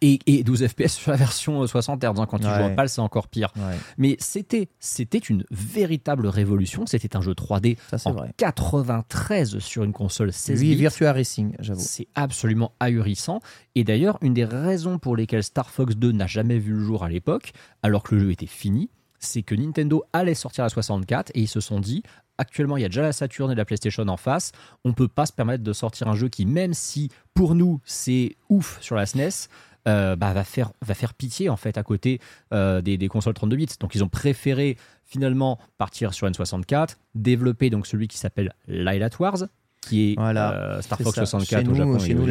[0.00, 2.06] Et, et 12 FPS sur la version euh, 60 Hz.
[2.18, 2.62] hein, quand tu joues Ouais.
[2.64, 3.52] en PAL, c'est encore pire.
[3.56, 6.86] Ouais, Mais c'était, c'était une véritable révolution.
[6.86, 8.32] C'était un jeu 3D ça c'est en vrai.
[8.36, 10.76] 93 sur une console 16 Lui, bits.
[10.76, 11.80] Virtua Racing, j'avoue.
[11.80, 13.40] C'est absolument ahurissant.
[13.74, 17.04] Et d'ailleurs, une des raisons pour lesquelles Star Fox 2 n'a jamais vu le jour
[17.04, 17.52] à l'époque,
[17.82, 21.48] alors que le jeu était fini, c'est que Nintendo allait sortir la 64 et ils
[21.48, 22.02] se sont dit
[22.38, 24.52] actuellement il y a déjà la Saturn et la PlayStation en face,
[24.84, 28.36] on peut pas se permettre de sortir un jeu qui, même si pour nous c'est
[28.50, 29.48] ouf sur la SNES,
[29.86, 32.20] euh, bah, va, faire, va faire pitié en fait à côté
[32.52, 33.66] euh, des, consoles 32 bits.
[33.80, 39.44] Donc ils ont préféré finalement partir sur N64, développer donc celui qui s'appelle Light Wars,
[39.88, 41.26] qui est Voilà, euh, Star C'est Fox ça.
[41.26, 42.26] 64 chez au Japon nous, chez nous,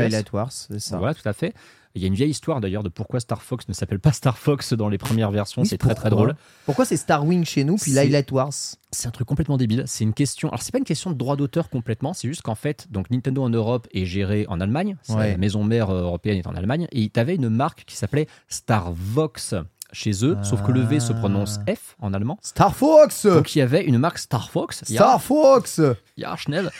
[0.49, 0.97] c'est ça.
[0.97, 1.53] Voilà, tout à fait.
[1.95, 4.37] Il y a une vieille histoire d'ailleurs de pourquoi Star Fox ne s'appelle pas Star
[4.37, 5.61] Fox dans les premières versions.
[5.61, 6.35] Oui, c'est très très drôle.
[6.65, 8.51] Pourquoi c'est Star Wing chez nous, puis Light Wars
[8.91, 9.83] C'est un truc complètement débile.
[9.87, 10.49] C'est une question.
[10.49, 12.11] Alors c'est pas une question de droit d'auteur complètement.
[12.11, 14.97] C'est juste qu'en fait, donc Nintendo en Europe est géré en Allemagne.
[15.07, 15.31] Ouais.
[15.31, 16.87] La maison mère euh, européenne est en Allemagne.
[16.91, 19.55] Et tu avais une marque qui s'appelait Starvox
[19.91, 20.37] chez eux.
[20.43, 22.37] Sauf que le V se prononce F en allemand.
[22.41, 24.83] Star Fox Donc il y avait une marque Star Fox.
[24.83, 25.81] Star Fox
[26.17, 26.71] Ja, schnell.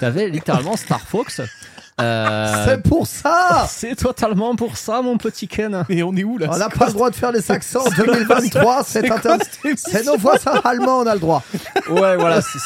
[0.00, 1.40] T'avais littéralement Star Fox.
[2.02, 5.84] Euh, C'est pour ça c'est totalement pour ça, mon petit Ken.
[5.88, 7.90] Et on est où là On n'a pas le droit de faire les accents en
[7.90, 9.06] 2023, c'est
[9.76, 11.42] C'est nos voisins allemands, on a le droit.
[11.90, 12.58] Ouais, voilà, c'est-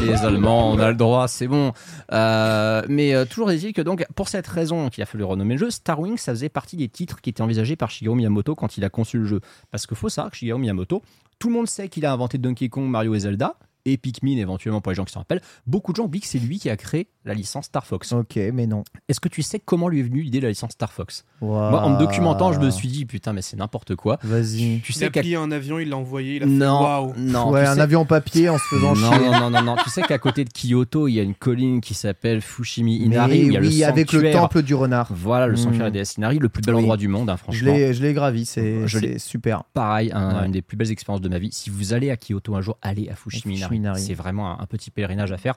[0.00, 1.72] les, Allemands, on a le droit, c'est bon.
[2.12, 5.60] Euh, mais euh, toujours est-il que donc, pour cette raison qu'il a fallu renommer le
[5.60, 8.76] jeu, Star Wing, ça faisait partie des titres qui étaient envisagés par Shigeru Miyamoto quand
[8.76, 9.40] il a conçu le jeu.
[9.70, 11.02] Parce qu'il faut savoir que Shigeru Miyamoto,
[11.38, 13.54] tout le monde sait qu'il a inventé Donkey Kong, Mario et Zelda,
[13.84, 15.40] et Pikmin éventuellement pour les gens qui s'en rappellent.
[15.66, 18.12] Beaucoup de gens oublient que c'est lui qui a créé la licence Star Fox.
[18.12, 18.82] Ok, mais non.
[19.08, 21.24] Est-ce que tu sais comment lui est venue l'idée de la licence Star Fox?
[21.40, 24.18] Moi, Moi, en me documentant, je me suis dit, putain, mais c'est n'importe quoi.
[24.24, 24.80] Vas-y.
[24.82, 26.80] Tu Il sais a qu'à plié un avion, il l'a envoyé, il a fait non,
[26.82, 27.12] waouh.
[27.16, 29.26] non, ouais, tu un sais- avion en papier en se faisant non, chier.
[29.26, 29.76] non, non, non, non.
[29.84, 33.30] Tu sais qu'à côté de Kyoto, il y a une colline qui s'appelle Fushimi Inari.
[33.30, 35.08] Mais où il y a oui, le avec le temple du renard.
[35.14, 35.56] Voilà, le Mm.
[35.58, 36.80] sanctuaire des Inari, le plus bel Oui.
[36.80, 37.72] endroit du monde, hein, Je franchement.
[37.74, 39.64] l'ai, je l'ai gravi, c'est, Je l'ai- c'est super.
[39.74, 40.46] Pareil, un- Ouais.
[40.46, 41.50] une des plus belles expériences de ma vie.
[41.52, 43.76] Si vous allez à Kyoto un jour, allez à Fushimi Inari.
[43.76, 44.00] Inari.
[44.00, 45.54] C'est vraiment un, un petit pèlerinage à faire.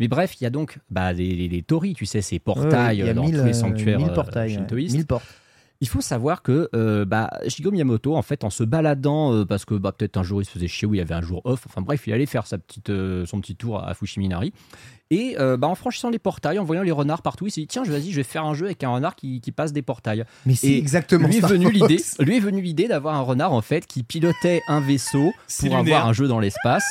[0.00, 3.10] Mais bref, il y a donc bah, les, les, torii, tu sais, ces portails Ouais,
[3.10, 4.56] a dans 1000, tous les euh, sanctuaires 1000 euh, portails, ouais.
[4.56, 4.96] shintoïstes.
[4.96, 5.24] 1000 portes.
[5.82, 9.64] Il faut savoir que euh, bah, Shigeru Miyamoto, en fait, en se baladant, euh, parce
[9.64, 11.40] que bah, peut-être un jour il se faisait chier ou il y avait un jour
[11.44, 14.52] off, enfin bref, il allait faire sa petite, euh, son petit tour à Fushimi Inari.
[15.12, 17.66] Et euh, bah, en franchissant les portails, en voyant les renards partout, il s'est dit
[17.66, 20.24] tiens, vas-y, je vais faire un jeu avec un renard qui, qui passe des portails.
[20.46, 23.20] Mais c'est Et exactement lui est Star venu l'idée, lui est venu l'idée d'avoir un
[23.22, 25.78] renard en fait qui pilotait un vaisseau pour lunaire.
[25.80, 26.84] avoir un jeu dans l'espace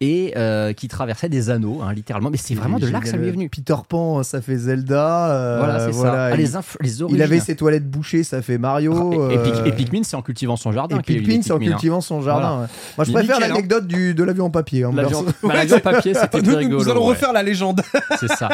[0.00, 2.30] et euh, qui traversait des anneaux, hein, littéralement.
[2.30, 3.50] Mais c'est vraiment de là que ça lui est venu.
[3.50, 5.30] Peter Pan, ça fait Zelda.
[5.34, 6.24] euh, voilà, c'est ça.
[6.28, 9.12] Ah, il, les, inf- les il avait ses toilettes bouchées, ça fait Mario.
[9.30, 10.96] et, et, euh, et Pikmin, c'est en cultivant son jardin.
[10.98, 11.58] Et Pikmin, c'est en hein.
[11.58, 12.62] cultivant son jardin.
[12.62, 12.66] ouais.
[12.96, 13.54] Moi, je Mais préfère nickel, hein.
[13.54, 14.84] l'anecdote du, de l'avion en papier.
[14.84, 16.78] hein, L'avion l'avion papier, c'était rigolo.
[16.82, 17.65] nous allons refaire la légende.
[18.18, 18.48] C'est ça.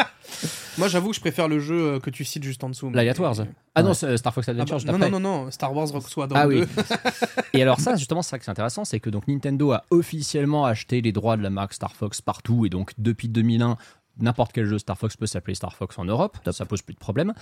[0.77, 2.89] Moi, j'avoue que je préfère le jeu euh, que tu cites juste en dessous.
[2.89, 3.35] Light mais- Wars.
[3.75, 5.09] Ah non, Star Fox Ah Adventure, bah, juste non, après.
[5.11, 6.61] non, non, non, Star Wars Rock Squadron Ah oui.
[6.61, 6.67] 2.
[7.53, 10.65] Et alors ça, justement, c'est ça qui est intéressant, c'est que donc Nintendo a officiellement
[10.65, 13.77] acheté les droits de la marque Star Fox partout, et donc depuis 2001,
[14.19, 16.99] n'importe quel jeu Star Fox peut s'appeler Star Fox en Europe, ça pose plus de
[16.99, 17.33] problème.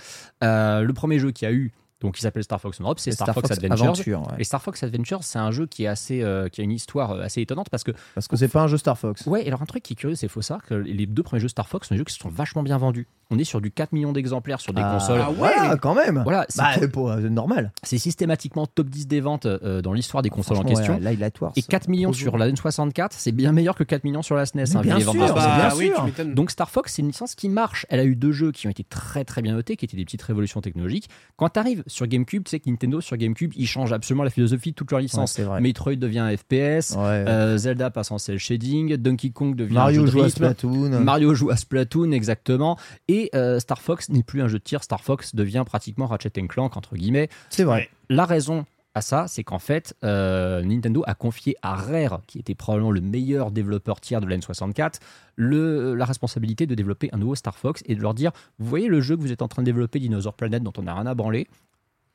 [0.42, 1.72] Euh, le premier jeu qui a eu,
[2.02, 3.84] donc qui s'appelle Star Fox en Europe, c'est Star, Fox, Adventures.
[3.84, 4.40] Aventure, ouais.
[4.40, 7.12] Et Star Fox Adventures, c'est un jeu qui est assez, euh, qui a une histoire
[7.12, 9.26] euh, assez étonnante parce que Parce que c'est pas un jeu Star Fox.
[9.26, 11.40] Ouais, et alors un truc qui est curieux, c'est faut savoir que les deux premiers
[11.40, 13.06] jeux Star Fox sont des jeux qui se sont vachement bien vendus.
[13.32, 15.20] On est sur du 4 millions d'exemplaires sur des Ah, consoles.
[15.22, 16.20] Ah ouais voilà, quand même.
[16.22, 17.72] Voilà, c'est Bah, pour- euh, normal.
[17.82, 20.94] c'est systématiquement top 10 des ventes euh, dans l'histoire des consoles en question.
[20.94, 21.30] ouais, Là, il a.
[21.56, 24.64] Et 4 millions sur la N64, c'est bien meilleur que 4 millions sur la SNES.
[24.74, 25.92] Mais hein, bien sûr, bah, bien oui.
[26.34, 27.86] Donc Star Fox, c'est une licence qui marche.
[27.88, 30.04] Elle a eu deux jeux qui ont été très très bien notés, qui étaient des
[30.04, 31.08] petites révolutions technologiques.
[31.36, 34.30] Quand tu arrives sur GameCube, tu sais que Nintendo sur GameCube, ils changent absolument la
[34.30, 35.32] philosophie de toute leur licence.
[35.32, 35.60] c'est vrai.
[35.60, 37.24] Metroid devient un FPS, Ouais.
[37.28, 40.28] euh, Zelda passe en cel shading, Donkey Kong devient Mario un jeu joue à.
[40.28, 41.00] Splatoon.
[41.00, 42.76] Mario joue à Splatoon, exactement.
[43.08, 44.82] Et euh, Star Fox n'est plus un jeu de tir.
[44.82, 47.28] Star Fox devient pratiquement Ratchet Clank, entre guillemets.
[47.50, 47.88] C'est vrai.
[48.08, 52.54] La raison à ça, c'est qu'en fait, euh, Nintendo a confié à Rare, qui était
[52.54, 54.96] probablement le meilleur développeur tiers de la N64,
[55.36, 58.88] le, la responsabilité de développer un nouveau Star Fox et de leur dire Vous voyez
[58.88, 61.06] le jeu que vous êtes en train de développer, Dinosaur Planet, dont on n'a rien
[61.06, 61.48] à branler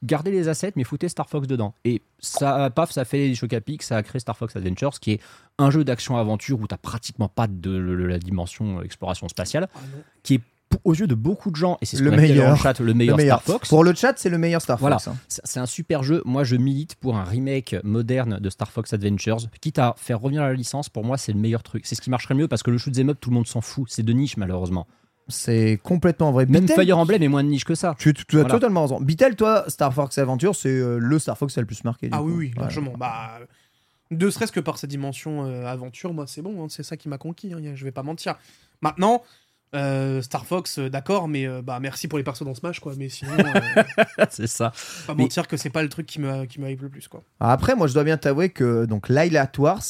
[0.03, 1.73] gardez les assets, mais foutez Star Fox dedans.
[1.83, 5.13] Et ça, paf, ça fait choc à pic, ça a créé Star Fox Adventures, qui
[5.13, 5.19] est
[5.57, 9.67] un jeu d'action-aventure où t'as pratiquement pas de, de- de la dimension euh, exploration spatiale,
[9.73, 9.79] Ah
[10.21, 10.41] qui est
[10.83, 12.49] aux yeux de beaucoup de gens, et c'est ce Le dit dans meilleur.
[12.51, 13.41] le chat, le meilleur, Le meilleur.
[13.41, 13.69] Star Fox.
[13.69, 14.99] Pour le chat, c'est le meilleur Star Voilà.
[14.99, 15.07] Fox.
[15.15, 15.17] hein.
[15.27, 16.21] C'est un super jeu.
[16.25, 19.37] Moi, je milite pour un remake moderne de Star Fox Adventures.
[19.61, 21.85] Quitte à faire revenir la licence, pour moi, c'est le meilleur truc.
[21.85, 23.61] C'est ce qui marcherait mieux parce que le shoot 'em up, tout le monde s'en
[23.61, 23.87] fout.
[23.89, 24.87] C'est de niche, malheureusement.
[25.29, 26.45] C'est complètement vrai.
[26.45, 27.95] Même Beatle, Fire Emblem est moins de niche que ça.
[27.99, 29.01] Tu, tu- tu as totalement raison.
[29.01, 32.07] Beatle, toi, Star Fox Adventure, c'est euh, le Star Fox qui a le plus marqué.
[32.07, 32.37] du Ah oui, coup.
[32.39, 32.61] oui, Ouais.
[32.61, 32.93] largement.
[32.97, 33.31] Bah,
[34.09, 37.09] ne serait-ce que par sa dimension euh, aventure, moi, c'est bon, hein, c'est ça qui
[37.09, 38.35] m'a conquis, hein, je vais pas mentir.
[38.81, 39.21] Maintenant,
[39.75, 42.93] euh, Star Fox, euh, d'accord, mais euh, bah, merci pour les persos dans Smash, quoi.
[42.97, 43.83] Mais sinon, euh,
[44.29, 44.71] c'est ça.
[45.05, 47.07] pas Mais- mentir que c'est pas le truc qui me, qui me hype le plus,
[47.07, 47.23] quoi.
[47.39, 49.83] Après, moi, je dois bien t'avouer que donc Lilat Wars,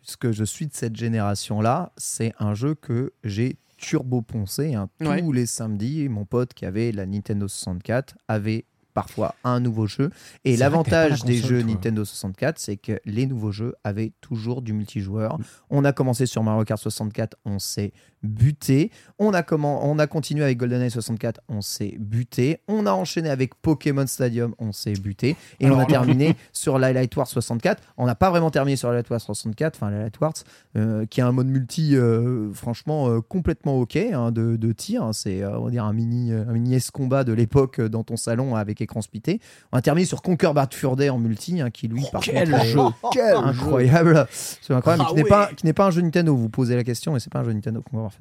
[0.00, 4.74] puisque je suis de cette génération-là, c'est un jeu que j'ai turbo poncé.
[4.74, 4.88] hein.
[5.00, 5.22] Tous Ouais.
[5.32, 10.10] les samedis, mon pote qui avait la Nintendo 64 avait parfois un nouveau jeu.
[10.44, 11.72] Et l'avantage la des jeux toi.
[11.72, 15.36] Nintendo 64, c'est que les nouveaux jeux avaient toujours du multijoueur.
[15.68, 17.92] On a commencé sur Mario Kart 64, on s'est
[18.24, 18.90] buté.
[19.18, 22.60] On a, comment, on a continué avec GoldenEye 64, on s'est buté.
[22.68, 25.36] On a enchaîné avec Pokémon Stadium, on s'est buté.
[25.60, 27.82] Et on a terminé sur Light Wars 64.
[27.96, 30.32] On n'a pas vraiment terminé sur Light Wars 64, enfin Light Wars,
[30.76, 35.02] euh, qui a un mode multi, euh, franchement, euh, complètement ok hein, de, de tir.
[35.04, 35.12] hein.
[35.12, 38.80] C'est, on va dire, un mini, un mini S-combat de l'époque dans ton salon avec
[38.80, 39.40] écran splitté.
[39.72, 42.50] On a terminé sur Conquer Bad Fur Day en multi, hein, qui lui, par quel
[42.50, 42.80] contre, jeu
[43.12, 44.26] quel incroyable.
[44.30, 45.28] C'est incroyable, Ah qui n'est ouais.
[45.28, 46.34] pas, qui n'est pas un jeu Nintendo.
[46.34, 48.13] Vous posez la question, mais c'est pas un jeu Nintendo qu'on va fait.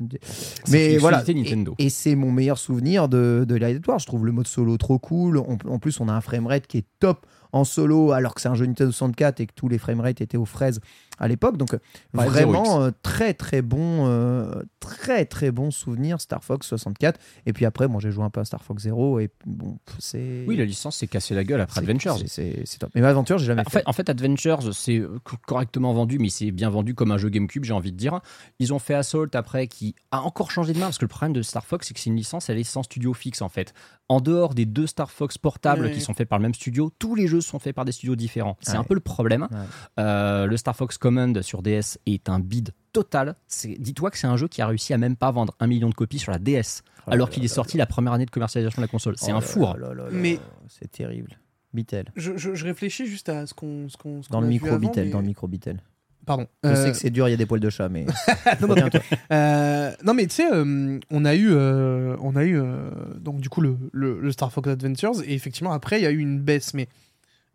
[0.69, 1.23] Mais voilà.
[1.27, 1.75] Nintendo.
[1.79, 3.83] Et, et c'est mon meilleur souvenir de, de Light.
[3.97, 5.37] Je trouve le mode solo trop cool.
[5.37, 8.49] On- en plus, on a un framerate qui est top en solo, alors que c'est
[8.49, 10.79] un jeu Nintendo 64 et que tous les framerates étaient aux fraises
[11.19, 11.57] à l'époque.
[11.57, 11.77] Donc,
[12.13, 12.81] vraiment, 0X.
[12.81, 17.19] euh, très, très bon, euh, très, très bon souvenir Star Fox 64.
[17.45, 20.43] Et puis après, moi, j'ai joué un peu à Star Fox 0 et bon, c'est.
[20.47, 22.17] Oui, la licence s'est cassée la gueule après Adventures.
[22.27, 22.89] c'est- top.
[22.95, 23.79] Mais Adventure, j'ai jamais En fait.
[23.79, 27.17] fait, en fait, Adventures, c'est euh, co- correctement vendu, mais c'est bien vendu comme un
[27.17, 28.19] jeu GameCube, j'ai envie de dire.
[28.59, 31.33] Ils ont fait Assault après, qui a encore changé de main, parce que le problème
[31.33, 33.73] de Star Fox, c'est que c'est une licence, elle est sans studio fixe, en fait.
[34.09, 37.15] En dehors des deux Star Fox portables qui sont faits par le même studio, tous
[37.15, 38.57] les jeux sont faits par des studios différents.
[38.61, 38.77] C'est Ouais.
[38.77, 39.47] un peu le problème.
[39.51, 39.57] Ouais.
[39.99, 43.35] Euh, le Star Fox Command sur DS est un bid total.
[43.77, 45.93] Dis-toi que c'est un jeu qui a réussi à même pas vendre un million de
[45.93, 48.85] copies sur la DS, Oh alors qu'il est sorti la première année de commercialisation de
[48.85, 49.15] la console.
[49.17, 49.77] C'est Oh un là four.
[49.77, 50.09] là là là là.
[50.13, 50.39] Mais-
[50.69, 51.37] C'est terrible.
[51.73, 52.05] Beatle.
[52.15, 53.89] Je, je- je réfléchis juste à ce qu'on.
[53.89, 55.81] ce qu'on- ce Dans le micro mais- dans le micro Beatle.
[56.25, 56.47] Pardon.
[56.63, 58.05] Je Euh, sais que c'est dur, il y a des poils de chat, mais.
[58.61, 58.89] non, non.
[59.33, 63.41] Euh, non, mais tu sais, euh, on a eu, euh, on a eu euh, donc
[63.41, 66.19] du coup le, le- le Star Fox Adventures et effectivement après il y a eu
[66.19, 66.73] une baisse.
[66.73, 66.87] Mais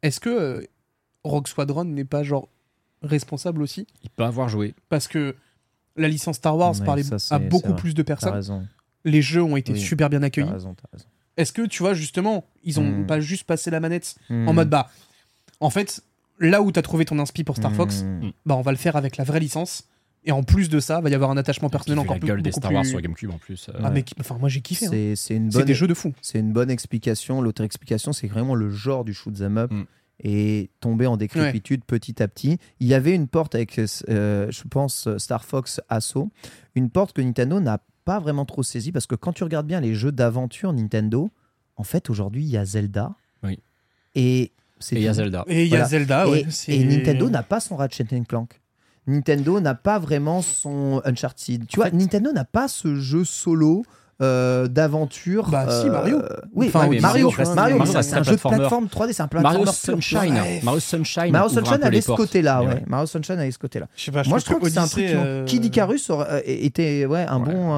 [0.03, 0.61] est-ce que euh,
[1.25, 2.49] Rogue Squadron n'est pas genre
[3.03, 4.75] responsable aussi Il peut avoir joué.
[4.89, 5.35] Parce que
[5.97, 8.33] la licence Star Wars Ouais, parlait ça, à beaucoup plus de personnes.
[8.35, 8.67] raison.
[9.05, 9.81] Les jeux ont été Oui.
[9.81, 10.51] super bien accueillis.
[11.37, 13.07] Est-ce que tu vois justement, ils ont Hmm.
[13.07, 14.55] pas juste passé la manette en Hmm.
[14.55, 14.91] mode bah,
[15.61, 16.03] en fait,
[16.41, 18.31] là où t'as trouvé ton inspi pour Star Fox, Hmm.
[18.47, 19.85] bah on va le faire avec la vraie licence.
[20.25, 22.27] Et en plus de ça, va y avoir un attachement personnel encore la plus.
[22.29, 23.69] gueule des Star Wars plus- sur GameCube en plus.
[23.69, 23.73] euh.
[23.83, 24.87] Ah, mais enfin, moi j'ai kiffé.
[24.87, 24.91] hein.
[24.91, 25.67] C'est c'est une C'est bonne.
[25.67, 26.13] des jeux de fou.
[26.21, 27.41] C'est une bonne explication.
[27.41, 29.73] L'autre explication, c'est vraiment le genre du shoot 'em up.
[30.23, 32.59] Et tomber en décrépitude petit à petit.
[32.81, 33.79] Il y avait une porte avec,
[34.09, 36.31] euh, je pense, Star Fox Assault,
[36.75, 39.81] une porte que Nintendo n'a pas vraiment trop saisie parce que quand tu regardes bien
[39.81, 41.31] les jeux d'aventure Nintendo,
[41.77, 43.15] en fait, aujourd'hui, il y a Zelda.
[43.43, 43.61] Oui.
[44.15, 45.13] Et c'est Et il y a.
[45.15, 45.45] Zelda.
[45.47, 45.85] Et il y a.
[45.85, 46.45] Zelda, ouais.
[46.69, 48.61] et, Nintendo n'a pas son Ratchet Clank.
[49.07, 51.67] Nintendo n'a pas vraiment son Uncharted.
[51.67, 53.85] Tu En vois, fait- Nintendo n'a pas ce jeu solo
[54.69, 55.49] d'aventure.
[55.49, 56.23] Bah, si, euh, Mario.
[56.55, 59.13] Oui, Enfin, oui, Mario, Mario, Mario, Mario, mais c'est un un jeu de plateforme 3D,
[59.13, 60.03] c'est un Mario platformer pur.
[60.03, 60.35] Sunshine.
[60.35, 60.61] Ouais.
[60.63, 61.31] Mario Sunshine.
[61.33, 62.67] Mario Sunshine avait ce côté-là, ouais.
[62.69, 62.85] ouais.
[62.87, 63.87] Mario Sunshine avait ce côté-là.
[63.97, 65.05] Je sais pas, Moi, je trouve que c'est un truc.
[65.09, 67.73] Euh, Kid Icarus euh, était ouais, un, bon,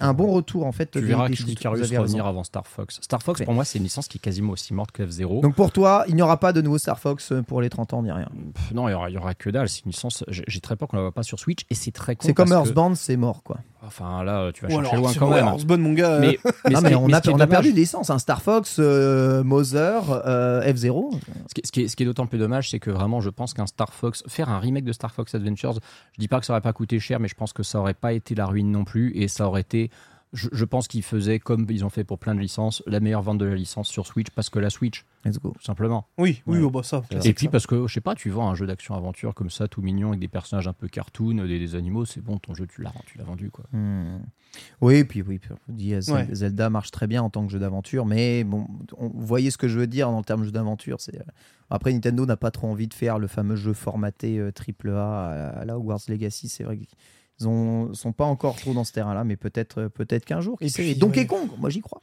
[0.00, 0.90] un, bon retour, en fait.
[0.90, 1.48] Tu des- verras Kid.
[1.48, 2.98] Icarus revenir avant Star Fox.
[3.00, 5.40] Star Fox, pour moi, c'est une licence qui est quasiment aussi morte que F0.
[5.42, 7.94] Donc, pour toi, il n'y aura pas de nouveau Star Fox euh, pour les 30
[7.94, 8.28] ans, ni rien.
[8.54, 9.68] Pff, non, il y aura, il y aura que dalle.
[9.68, 10.24] C'est une licence.
[10.28, 12.26] J'ai très peur qu'on la voit pas sur Switch et c'est très con.
[12.26, 13.58] C'est comme que- Earthbound, c'est mort, quoi.
[13.86, 15.44] Enfin, là, tu vas chercher loin quand même.
[15.44, 16.18] Earthbound, mon gars.
[16.18, 16.38] Mais,
[16.70, 18.10] Non, on, mais a, on perdu des licences.
[18.10, 18.18] hein.
[18.18, 21.12] Star Fox, euh, Mother, euh, F0.
[21.48, 23.30] Ce qui, ce qui est, ce qui est d'autant plus dommage, c'est que vraiment, je
[23.30, 26.46] pense qu'un Star Fox, faire un remake de Star Fox Adventures, je dis pas que
[26.46, 28.70] ça aurait pas coûté cher, mais je pense que ça aurait pas été la ruine
[28.70, 29.90] non plus, et ça aurait été,
[30.34, 33.22] je, je pense qu'ils faisaient comme ils ont fait pour plein de licences, la meilleure
[33.22, 35.52] vente de la licence sur Switch, parce que la Switch, Let's go.
[35.56, 36.06] tout simplement.
[36.18, 36.64] Oui, oui, Ouais.
[36.64, 37.02] oh, bah, ça.
[37.24, 37.50] Et puis ça.
[37.52, 40.20] parce que, je sais pas, tu vends un jeu d'action-aventure comme ça, tout mignon, avec
[40.20, 43.16] des personnages un peu cartoon, des, des animaux, c'est bon, ton jeu, tu l'as tu
[43.18, 43.64] l'as vendu, quoi.
[43.72, 44.18] Hmm.
[44.80, 46.26] Oui, puis oui, puis Ouais.
[46.32, 48.66] Zelda marche très bien en tant que jeu d'aventure, mais bon,
[48.98, 51.00] on, vous voyez ce que je veux dire en termes de jeu d'aventure.
[51.00, 51.24] C'est euh,
[51.70, 55.26] après Nintendo n'a pas trop envie de faire le fameux jeu formaté euh, triple A
[55.26, 56.48] à, à la Hogwarts Legacy.
[56.48, 56.84] C'est vrai que
[57.40, 60.56] Ils ont, sont pas encore trop dans ce terrain-là, mais peut-être euh, peut-être qu'un jour.
[60.58, 60.82] qui Et sait.
[60.82, 61.26] puis, Donkey ouais.
[61.26, 62.00] Kong, moi j'y crois.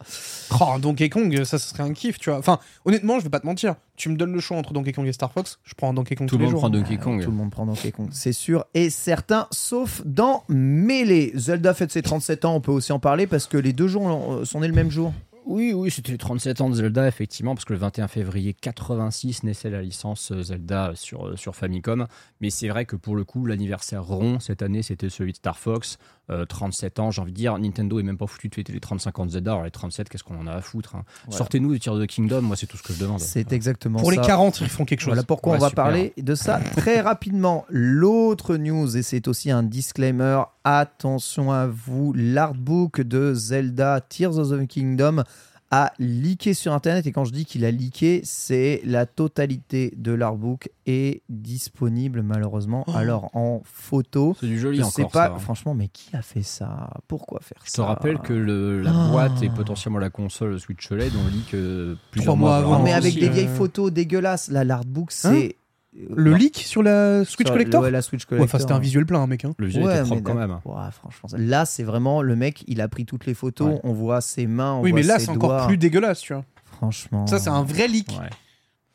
[0.60, 2.40] Oh, Donkey Kong, ça, ce serait un kiff, tu vois.
[2.40, 3.76] Enfin, honnêtement, je vais pas te mentir.
[3.95, 6.28] Tu me donnes le choix entre Donkey Kong et Star Fox, je prends Donkey Kong
[6.28, 6.62] Tout tous le les monde jours.
[6.62, 7.24] prend Donkey Kong.
[7.24, 11.32] Tout le monde prend Donkey Kong, c'est sûr et certain, sauf dans Melee.
[11.36, 14.10] Zelda fête ses 37 ans, on peut aussi en parler parce que les deux jours
[14.34, 15.14] euh, sont nés le même jour.
[15.46, 19.44] Oui, oui, c'était les 37 ans de Zelda, effectivement, parce que le 21 février 86
[19.44, 22.08] naissait la licence euh, Zelda sur, euh, sur Famicom.
[22.42, 25.58] Mais c'est vrai que pour le coup, l'anniversaire rond cette année, c'était celui de Star
[25.58, 25.98] Fox.
[26.32, 28.80] Euh, 37 ans, j'ai envie de dire, Nintendo est même pas foutu de fêter les
[28.80, 29.52] 35 ans de Zelda.
[29.52, 31.03] Alors les 37, qu'est-ce qu'on en a à foutre hein?
[31.26, 31.38] Voilà.
[31.38, 33.20] Sortez-nous du Tears of the Kingdom, moi c'est tout ce que je demande.
[33.20, 34.22] C'est exactement Pour ça.
[34.22, 35.08] les 40, ils font quelque chose.
[35.10, 35.84] Voilà pourquoi Ouais, on va super.
[35.84, 37.66] parler de ça très rapidement.
[37.70, 44.49] L'autre news, et c'est aussi un disclaimer, attention à vous, l'artbook de Zelda Tears of
[44.52, 45.24] the Kingdom
[45.72, 47.07] a leaké sur Internet.
[47.07, 52.84] Et quand je dis qu'il a leaké, c'est la totalité de l'artbook est disponible malheureusement.
[52.88, 52.91] Oh.
[52.93, 54.93] Alors en photo, C'est du joli je encore.
[54.93, 55.39] sais pas, ça, hein.
[55.39, 56.89] franchement, mais qui a fait ça?
[57.07, 57.85] Pourquoi faire Je te ça?
[57.85, 59.10] rappelle que le- la Ah.
[59.11, 62.84] boîte et potentiellement la console Switch OLED ont dit que plusieurs Trois mois avant.
[62.84, 64.49] mais avec aussi, des euh, vieilles photos dégueulasses.
[64.49, 65.56] Là, l'artbook, c'est.
[65.94, 68.46] Le leak sur la Switch Sur- Collector ouais, la Switch Ouais, Collector.
[68.46, 69.44] Enfin, c'était un visuel plein, hein, mec.
[69.44, 69.54] hein.
[69.58, 70.52] Le visuel Ouais, était propre quand même.
[70.64, 73.80] Ouais, franchement, ça- là, c'est vraiment le mec, il a pris toutes les photos, Ouais.
[73.84, 76.46] on voit ses mains, on Oui, voit mais là, c'est encore plus dégueulasse, tu vois.
[76.64, 77.28] Franchement.
[77.28, 78.08] Ça, c'est un vrai leak.
[78.10, 78.30] Ouais.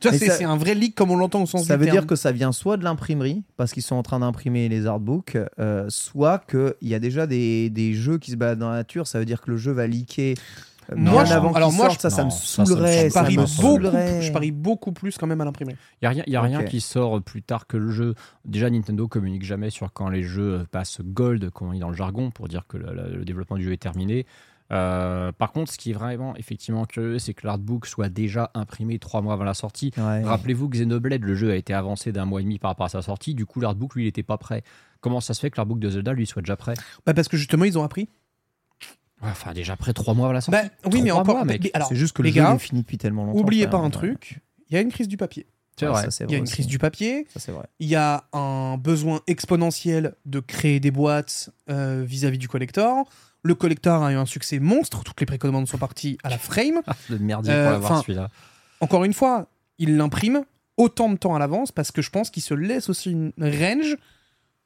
[0.00, 1.80] Tu vois, c'est ça- c'est un vrai leak comme on l'entend au sens Ça du
[1.80, 1.98] veut terme.
[1.98, 5.38] dire que ça vient soit de l'imprimerie, parce qu'ils sont en train d'imprimer les artbooks,
[5.58, 9.06] euh, soit qu'il y a déjà des, des jeux qui se baladent dans la nature.
[9.06, 10.34] Ça veut dire que le jeu va leaker
[10.94, 11.96] Moi, bien je- avant alors moi, sorte.
[11.96, 13.04] je- ça, ça me non, ça, ça me saoulerait.
[13.04, 14.22] je ça parie, me beaucoup, saoulerait.
[14.22, 15.76] je parie beaucoup plus quand même à l'imprimer.
[16.02, 18.14] Il n'y a rien, y a rien qui sort plus tard que le jeu.
[18.44, 21.96] Déjà, Nintendo communique jamais sur quand les jeux passent gold, comme on dit dans le
[21.96, 24.26] jargon, pour dire que le, le- le développement du jeu est terminé.
[24.72, 28.98] Euh, par contre, ce qui est vraiment effectivement curieux, c'est que l'artbook soit déjà imprimé
[28.98, 29.92] trois mois avant la sortie.
[29.96, 30.22] Ouais.
[30.24, 32.88] Rappelez-vous que Xenoblade, le jeu a été avancé d'un mois et demi par rapport à
[32.88, 33.34] sa sortie.
[33.34, 34.62] Du coup, l'artbook, lui, il n'était pas prêt.
[35.00, 36.74] Comment ça se fait que l'artbook de Zelda, lui, soit déjà prêt?
[37.04, 38.08] Bah, parce que justement, ils ont appris.
[39.22, 40.60] Enfin, déjà prêt trois mois avant la sortie.
[40.62, 41.44] Bah, oui, mais encore.
[41.44, 43.38] mais alors, C'est juste que le les jeu gars, est fini depuis tellement longtemps.
[43.38, 44.40] oubliez pas un truc.
[44.68, 45.46] Il y a une crise du papier.
[45.78, 46.10] C'est vrai.
[46.10, 46.52] ça, Il y a une aussi.
[46.54, 47.26] crise du papier.
[47.32, 47.66] Ça, c'est vrai.
[47.80, 53.06] Il y a un besoin exponentiel de créer des boîtes euh, vis-à-vis du collector.
[53.42, 55.02] Le collector a eu un succès monstre.
[55.04, 56.80] Toutes les précommandes sont parties à la frame.
[57.10, 58.30] De merdier Euh, pour l'avoir enfin, celui-là.
[58.80, 59.48] Encore une fois,
[59.78, 60.44] il l'imprime
[60.76, 63.96] autant de temps à l'avance parce que je pense qu'il se laisse aussi une range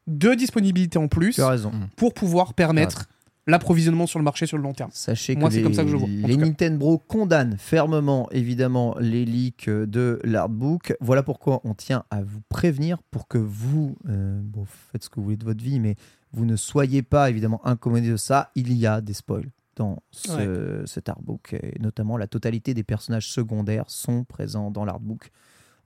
[0.06, 1.72] de disponibilité en plus Tu as raison.
[1.96, 3.06] pour pouvoir permettre
[3.50, 4.90] l'approvisionnement sur le marché sur le long terme.
[4.92, 6.36] Sachez Moi, que c'est les, comme ça que je vois, les.
[6.36, 10.96] Nintendo condamnent fermement, évidemment, les leaks de l'artbook.
[11.00, 15.16] Voilà pourquoi on tient à vous prévenir pour que vous, euh, bon, faites ce que
[15.16, 15.96] vous voulez de votre vie, mais
[16.32, 18.50] vous ne soyez pas évidemment incommodés de ça.
[18.54, 23.30] Il y a des spoils dans ce, cet artbook, et notamment la totalité des personnages
[23.30, 25.30] secondaires sont présents dans l'artbook.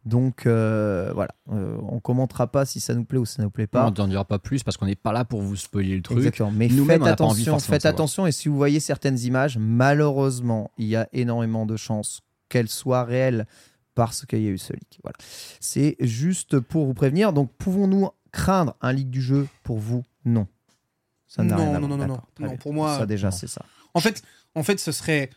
[0.05, 3.51] Donc euh, voilà, Euh, on commentera pas si ça nous plaît ou si ça nous
[3.51, 3.87] plaît pas.
[3.87, 6.19] On n'en dira pas plus parce qu'on n'est pas là pour vous spoiler le truc.
[6.19, 6.51] Exactement.
[6.51, 8.27] Mais faites attention, faites attention.
[8.27, 13.05] Et si vous voyez certaines images, malheureusement, il y a énormément de chances qu'elles soient
[13.05, 13.47] réelles
[13.95, 14.99] parce qu'il y a eu ce leak.
[15.03, 15.17] Voilà.
[15.61, 17.33] C'est juste pour vous prévenir.
[17.33, 20.03] Donc, pouvons-nous craindre un leak du jeu pour vous?
[20.25, 20.47] Non.
[21.29, 21.99] Ça n'a Non, rien à non, voir.
[21.99, 22.47] non, non, non.
[22.49, 23.65] Non, pour moi, ça déjà, c'est ça.
[23.95, 24.23] En fait,
[24.55, 25.31] en fait, ce serait.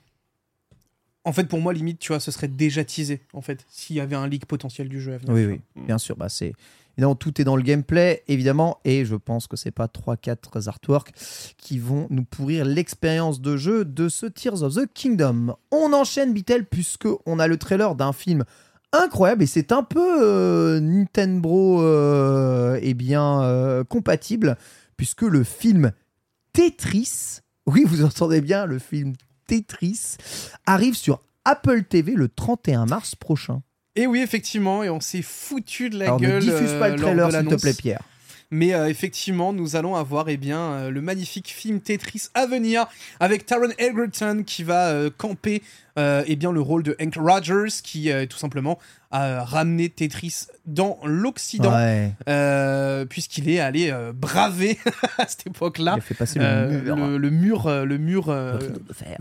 [1.28, 3.99] En fait, pour moi, limite, tu vois, ce serait déjà teasé, en fait, s'il y
[3.99, 5.34] avait un leak potentiel du jeu à venir.
[5.34, 6.16] Oui, oui, bien sûr.
[6.16, 6.54] Bah, c'est
[6.95, 11.12] évidemment tout est dans le gameplay, évidemment, et je pense que c'est pas 3-4 artworks
[11.58, 15.58] qui vont nous pourrir l'expérience de jeu de ce Tears of the Kingdom.
[15.70, 18.45] On enchaîne, Bitel, puisque on a le trailer d'un film
[18.94, 24.56] incroyable et c'est un peu euh, Nintendo euh, eh bien euh, compatible
[24.95, 25.91] puisque le film
[26.54, 29.12] Tetris, oui vous entendez bien, le film
[29.48, 30.18] Tetris
[30.65, 33.61] arrive sur Apple TV le 31 mars prochain.
[33.95, 36.44] Et oui, effectivement, et on s'est foutu de la Alors gueule.
[36.45, 38.02] ne diffuse pas euh, le lors trailer s'il te plaît Pierre.
[38.49, 42.88] Mais euh, effectivement, nous allons avoir eh bien, euh, le magnifique film Tetris à venir
[43.19, 45.61] avec Taron Egerton qui va euh, camper
[45.98, 48.78] euh, eh bien, le rôle de Hank Rogers qui euh, tout simplement
[49.11, 54.78] a ramené Tetris dans l'Occident Ouais, euh, puisqu'il est allé euh, braver
[55.18, 57.68] à cette époque-là il a fait passer le mur.
[57.69, 58.60] le, le mur, le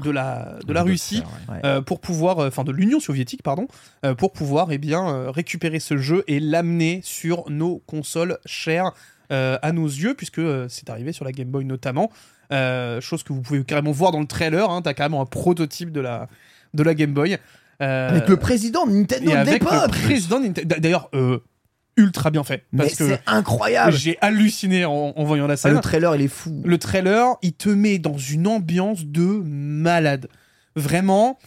[0.02, 1.82] de la, de la Russie Ouais.
[1.82, 3.68] pour pouvoir, enfin de l'Union soviétique, pardon,
[4.18, 8.92] pour pouvoir eh bien, récupérer ce jeu et l'amener sur nos consoles chères
[9.32, 12.10] euh, à nos yeux, puisque euh, c'est arrivé sur la Game Boy notamment.
[12.52, 15.90] Euh, chose que vous pouvez carrément voir dans le trailer, hein, t'as carrément un prototype
[15.90, 16.28] de la,
[16.76, 17.38] de la Game Boy.
[17.82, 20.76] Euh, Avec le président de Nintendo et de avec le président de Nintendo.
[20.78, 21.38] D'ailleurs, euh,
[21.98, 22.64] ultra bien fait.
[22.72, 23.92] Mais Parce c'est incroyable.
[23.96, 25.74] j'ai halluciné en, en voyant la Ah, scène.
[25.74, 26.62] le trailer, il est fou.
[26.64, 30.28] Le trailer, il te met dans une ambiance de malade.
[30.74, 31.38] Vraiment,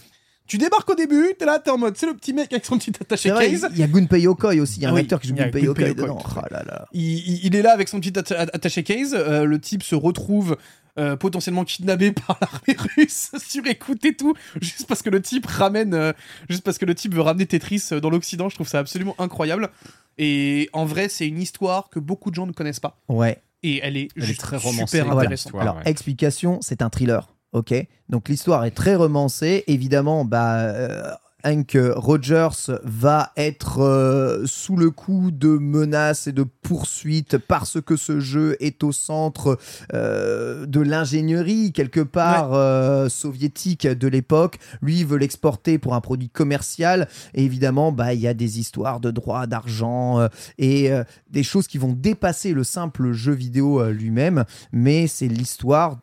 [0.47, 2.80] Tu débarques au début, t'es là, t'es en mode, c'est le petit mec avec son
[2.80, 3.68] petit attaché C'est vrai, case.
[3.72, 5.61] il y a Gunpei Yokoi aussi, il y a un Oui, acteur qui joue Gunpei
[5.61, 6.18] Gunpei Yokoi, dedans.
[6.35, 6.85] Oh là là.
[6.91, 9.14] Il, il- il est là avec son petit atta- attaché case.
[9.15, 10.57] euh, le type se retrouve
[10.99, 15.45] euh, potentiellement kidnappé par l'armée russe, sur écoute et tout, juste parce que le type
[15.45, 16.13] ramène, euh,
[16.49, 18.49] juste parce que le type veut ramener Tetris euh, dans l'Occident.
[18.49, 19.69] Je trouve ça absolument incroyable.
[20.17, 22.99] Et en vrai, c'est une histoire que beaucoup de gens ne connaissent pas.
[23.07, 23.41] Ouais.
[23.63, 25.47] Et elle est, Elle est juste très romancée, super intéressante.
[25.47, 25.84] Histoire, Alors, ouais.
[25.85, 27.34] explication, c'est un thriller.
[27.53, 27.73] Ok?
[28.09, 29.63] Donc l'histoire est très romancée.
[29.67, 30.59] Évidemment, bah.
[30.59, 31.11] euh,
[31.44, 37.95] Hank Rogers va être euh, sous le coup de menaces et de poursuites parce que
[37.95, 39.57] ce jeu est au centre
[39.94, 44.60] euh, de l'ingénierie quelque part euh, soviétique de l'époque.
[44.82, 47.07] Lui il veut l'exporter pour un produit commercial.
[47.34, 50.91] Et évidemment bah il y a des histoires de droits d'argent et
[51.30, 55.99] des choses qui vont dépasser le simple jeu vidéo lui-même, mais c'est l'histoire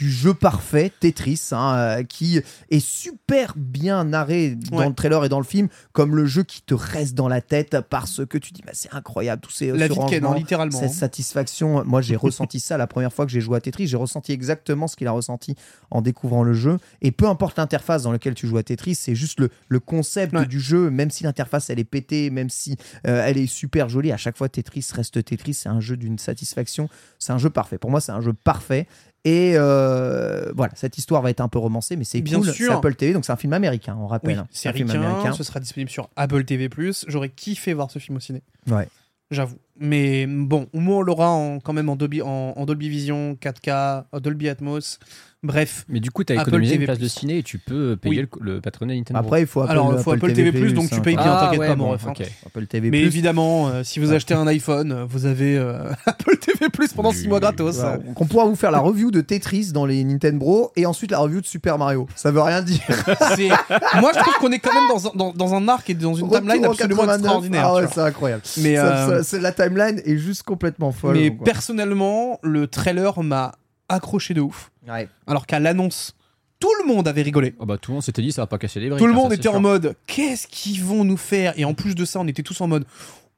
[0.00, 2.40] du jeu parfait, Tetris, hein, euh, qui
[2.70, 4.88] est super bien narré dans Ouais.
[4.88, 7.76] le trailer et dans le film, comme le jeu qui te reste dans la tête
[7.90, 10.28] parce que tu dis, bah, c'est incroyable, tous ces La ce vie de Ken, hein,
[10.28, 10.78] rangement, littéralement.
[10.78, 10.94] cette hein.
[10.94, 11.84] satisfaction.
[11.84, 13.88] Moi, j'ai ressenti ça la première fois que j'ai joué à Tetris.
[13.88, 15.54] J'ai ressenti exactement ce qu'il a ressenti
[15.90, 16.78] en découvrant le jeu.
[17.02, 20.34] Et peu importe l'interface dans laquelle tu joues à Tetris, c'est juste le, le concept
[20.34, 20.46] Ouais.
[20.46, 24.12] du jeu, même si l'interface elle est pétée, même si euh, elle est super jolie,
[24.12, 25.52] à chaque fois Tetris reste Tetris.
[25.52, 26.88] C'est un jeu d'une satisfaction.
[27.18, 27.76] C'est un jeu parfait.
[27.76, 28.86] Pour moi, c'est un jeu parfait.
[29.24, 32.52] Et euh, voilà, cette histoire va être un peu romancée, mais c'est Bien cool.
[32.52, 34.44] C'est Apple TV, donc c'est un film américain, on rappelle.
[34.50, 36.68] c'est un film américain, ce sera disponible sur Apple TV+.
[37.06, 38.42] J'aurais kiffé voir ce film au ciné.
[38.68, 38.88] Ouais.
[39.30, 39.58] J'avoue.
[39.80, 43.36] Mais bon, au moins on l'aura en- quand même en Dolby, en, en Dolby Vision,
[43.40, 44.98] 4K, en Dolby Atmos.
[45.42, 45.86] Bref.
[45.88, 46.84] Mais du coup, tu as Apple économisé une TV+.
[46.84, 48.28] place de ciné et tu peux payer Oui.
[48.42, 49.18] le, le patronat Nintendo.
[49.20, 51.00] Après, il faut Apple, Alors, il faut Apple TV+, donc tu hein.
[51.00, 52.06] payes bien, Ah, t'inquiète ouais, pas, mon bon, ref.
[52.06, 52.12] hein.
[52.14, 52.26] ok.
[52.44, 52.90] Apple TV+.
[52.90, 57.10] Mais évidemment, euh, si vous achetez un iPhone, euh, vous avez euh, Apple TV+, pendant
[57.12, 57.80] 6 mois gratos.
[58.16, 61.20] On pourra vous faire la review de Tetris dans les Nintendo Bros et ensuite la
[61.20, 62.06] review de Super Mario.
[62.16, 62.80] Ça veut rien dire.
[64.00, 66.14] Moi, je trouve qu'on est quand même dans, un- dans, dans un arc et dans
[66.14, 67.16] une Retour timeline en absolument 89.
[67.20, 67.64] extraordinaire.
[67.66, 68.42] Ah ouais, c'est incroyable.
[68.58, 71.16] Mais, euh, la timeline est juste complètement folle.
[71.16, 71.44] mais quoi.
[71.44, 73.52] personnellement, le trailer m'a
[73.88, 74.70] accroché de ouf.
[74.88, 75.08] Ouais.
[75.26, 76.14] Alors qu'à l'annonce,
[76.58, 77.54] tout le monde avait rigolé.
[77.58, 79.00] Oh bah, tout le monde s'était dit ça va pas casser les briques.
[79.00, 81.54] Tout le hein, monde était en mode qu'est-ce qu'ils vont nous faire?
[81.56, 82.84] Et en plus de ça, on était tous en mode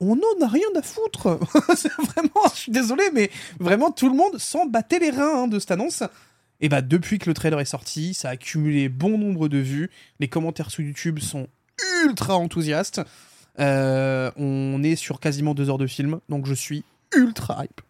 [0.00, 1.38] on n'en a rien à foutre.
[1.76, 3.30] C'est vraiment, je suis désolé, mais
[3.60, 6.02] vraiment tout le monde s'en battait les reins hein, de cette annonce.
[6.60, 9.90] Et bah depuis que le trailer est sorti, ça a accumulé bon nombre de vues.
[10.20, 11.46] Les commentaires sur YouTube sont
[12.04, 13.00] ultra enthousiastes.
[13.60, 16.84] Euh, on est sur quasiment deux heures de film, donc je suis
[17.14, 17.80] ultra hype.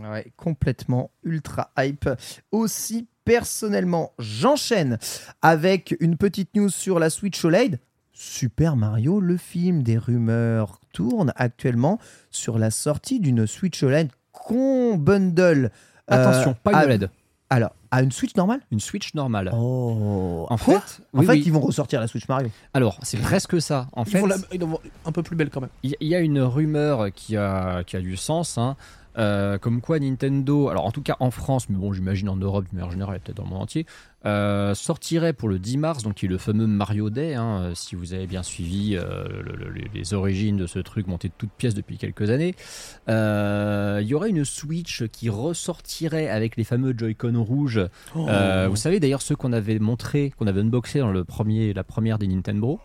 [0.00, 2.08] Ouais, complètement ultra hype.
[2.52, 4.98] Aussi, personnellement, j'enchaîne
[5.42, 7.80] avec une petite news sur la Switch OLED.
[8.12, 11.98] Super Mario, le film des rumeurs tournent actuellement
[12.30, 15.70] sur la sortie d'une Switch OLED qu'on bundle.
[16.10, 17.10] euh, Attention, pas une à- OLED,
[17.52, 19.50] Alors, à une Switch normale une Switch normale.
[19.52, 21.42] Oh En Quoi fait, En oui, fait, oui.
[21.46, 22.48] ils vont ressortir la Switch Mario.
[22.74, 23.88] Alors, c'est presque ça.
[23.92, 25.70] En Ils fait, vont la- ils vont la- un peu plus belle quand même.
[25.82, 28.76] il il y a une rumeur qui a, qui a du sens, hein,
[29.18, 32.66] euh, comme quoi Nintendo, alors en tout cas en France, mais bon, j'imagine en Europe,
[32.70, 33.86] de manière générale, et peut-être dans le monde entier,
[34.26, 37.74] euh, sortirait pour le 10 mars, donc qui est le fameux Mario Day, hein, euh,
[37.74, 41.28] si vous avez bien suivi euh, le- le- le- les origines de ce truc monté
[41.28, 42.54] de toutes pièces depuis quelques années.
[43.08, 47.80] Il y aurait une Switch qui ressortirait avec les fameux Joy-Con rouges.
[48.16, 51.84] Euh, vous savez d'ailleurs ceux qu'on avait montré, qu'on avait unboxé dans le premier, la
[51.84, 52.78] première des Nintendo.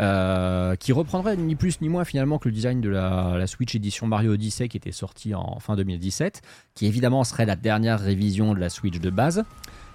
[0.00, 3.74] Euh, qui reprendrait ni plus ni moins finalement que le design de la, la Switch
[3.74, 6.42] édition Mario Odyssey qui était sortie en fin 2017,
[6.74, 9.44] qui évidemment serait la dernière révision de la Switch de base,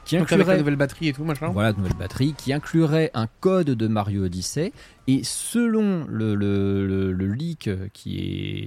[0.06, 1.50] qui Donc avec la inclurait nouvelle batterie et tout, machin.
[1.50, 4.72] voilà, nouvelle batterie, qui inclurait un code de Mario Odyssey.
[5.08, 8.18] Et selon le, le- le- le leak qui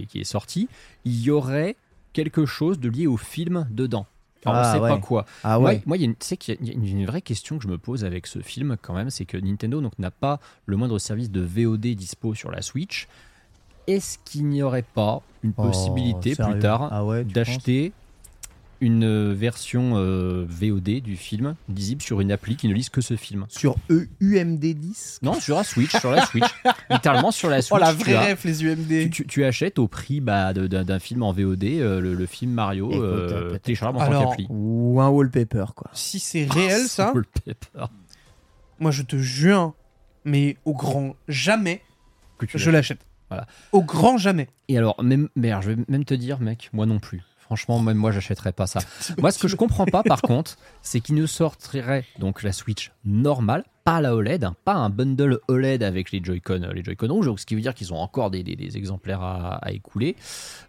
[0.02, 0.68] est, qui est sorti,
[1.04, 1.76] il y aurait
[2.12, 4.06] quelque chose de lié au film dedans.
[4.44, 4.89] Alors, Ah, on sait ouais.
[4.90, 5.24] pas quoi.
[5.44, 7.23] Ah Moi, ouais moi, il y a une, tu sais qu'il y a une, vraie
[7.23, 10.10] question que je me pose avec ce film quand même, c'est que Nintendo donc n'a
[10.10, 13.09] pas le moindre service de VOD dispo sur la Switch.
[13.86, 17.93] Est-ce qu'il n'y aurait pas une Oh, possibilité plus tard Ah ouais, d'acheter
[18.82, 23.16] une version euh, VOD du film lisible sur une appli qui ne lise que ce
[23.16, 26.44] film Sur E EUMD10 Non, sur la Switch, sur la Switch,
[26.90, 27.72] littéralement sur la Switch.
[27.74, 28.88] Oh la vraie ref, les UMD.
[29.04, 32.26] tu, tu- tu achètes au prix bah, de- d'un film en VOD euh, le, le
[32.26, 34.46] film Mario euh, téléchargeable en tant qu'appli.
[34.50, 35.90] Ou un wallpaper, quoi.
[35.94, 37.86] Si c'est réel ça, Wallpaper.
[38.80, 39.74] moi je te jure,
[40.24, 41.82] mais au grand jamais,
[42.38, 43.00] Que tu je l'achète.
[43.30, 43.46] Voilà.
[43.72, 44.48] Au grand jamais.
[44.68, 47.22] Et alors, même, mais alors, je vais même te dire, mec, moi non plus.
[47.52, 48.80] Franchement, même moi, j'achèterais pas ça.
[49.20, 52.92] moi, ce que je comprends pas, par contre, c'est qu'il nous sortirait donc la Switch
[53.04, 57.08] normale, pas la OLED, hein, pas un bundle OLED avec les Joy-Con, euh, les Joy-Con
[57.08, 60.16] rouges, ce qui veut dire qu'ils ont encore des, des- des exemplaires à, à écouler.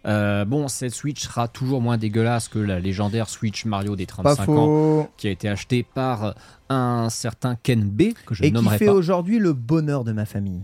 [0.06, 4.12] Euh, bon, cette Switch sera toujours moins dégueulasse que la légendaire Switch Mario des Pas
[4.36, 6.34] 35 ans qui a été achetée par
[6.68, 10.26] un certain Ken B que je Et ne qui fait aujourd'hui le bonheur de ma
[10.26, 10.60] famille.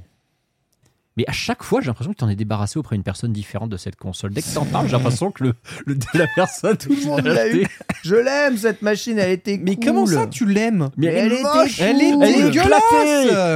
[1.20, 3.68] Mais à chaque fois, j'ai l'impression que tu en es débarrassé auprès d'une personne différente
[3.68, 4.32] de cette console.
[4.32, 7.48] Dès que t'en parles, j'ai l'impression que le, le- la personne Tout le monde l'a
[7.48, 7.66] eu.
[8.02, 9.84] Je l'aime cette machine, elle était Mais cool.
[9.84, 11.80] comment ça tu l'aimes Mais elle elle, est moche.
[11.80, 12.82] Elle est elle est dégueulasse.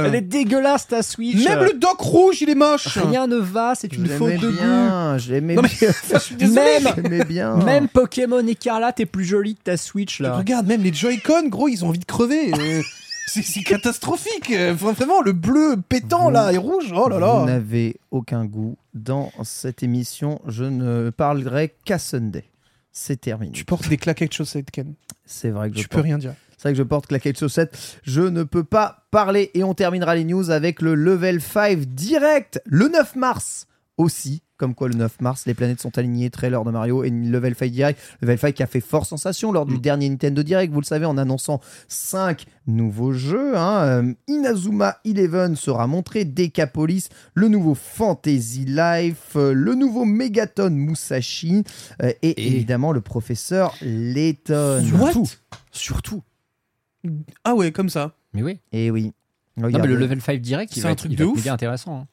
[0.05, 1.43] Elle est dégueulasse ta Switch.
[1.43, 4.37] Même le dock rouge, il est moche Rien ne va, c'est Je une faute l'aimais
[4.41, 4.57] de goût.
[4.57, 5.89] bien, je l'aimais Non, mais- bien.
[6.13, 6.61] Je suis désolé.
[6.83, 7.55] Même, J'aimais bien.
[7.57, 10.37] même Pokémon Écarlate est plus jolie que ta Switch là.
[10.37, 12.51] Regarde, même les Joy-Con, gros, ils ont envie de crever.
[12.53, 12.81] euh,
[13.27, 14.51] c'est catastrophique.
[14.53, 16.91] Vraiment, le bleu pétant là et rouge.
[16.95, 17.45] Oh là Vous là.
[17.45, 20.41] n'avez aucun goût dans cette émission.
[20.47, 22.45] Je ne parlerai qu'à Sunday.
[22.91, 23.51] C'est terminé.
[23.51, 24.93] Tu portes des claquettes de chaussettes, Ken.
[25.25, 26.33] C'est vrai que je Tu peux porte- rien dire.
[26.57, 27.77] C'est vrai que je porte claquette chaussette.
[28.03, 29.51] Je ne peux pas parler.
[29.53, 34.41] Et on terminera les news avec le level 5 direct le 9 mars aussi.
[34.57, 36.29] Comme quoi, le 9 mars, les planètes sont alignées.
[36.29, 37.99] Trailer de Mario et level 5 direct.
[38.21, 40.71] Level 5 qui a fait fort sensation lors du dernier Nintendo Direct.
[40.73, 41.59] Vous le savez, en annonçant
[41.89, 43.57] 5 nouveaux jeux.
[43.57, 43.81] hein.
[43.83, 46.23] Euh, Inazuma Eleven sera montré.
[46.23, 51.63] Decapolis, le nouveau Fantasy Life, euh, le nouveau Megaton Musashi
[52.01, 54.85] euh, et, Et- évidemment le professeur Layton.
[54.99, 55.11] What?
[55.71, 56.23] Surtout.
[57.43, 58.15] Ah ouais, comme ça.
[58.33, 58.59] Mais oui.
[58.71, 59.11] Et oui.
[59.57, 59.87] Non, mais Regardez.
[59.89, 61.45] le level 5 direct, C'est un truc il de ouf.
[61.47, 61.97] intéressant.
[61.99, 62.07] hein.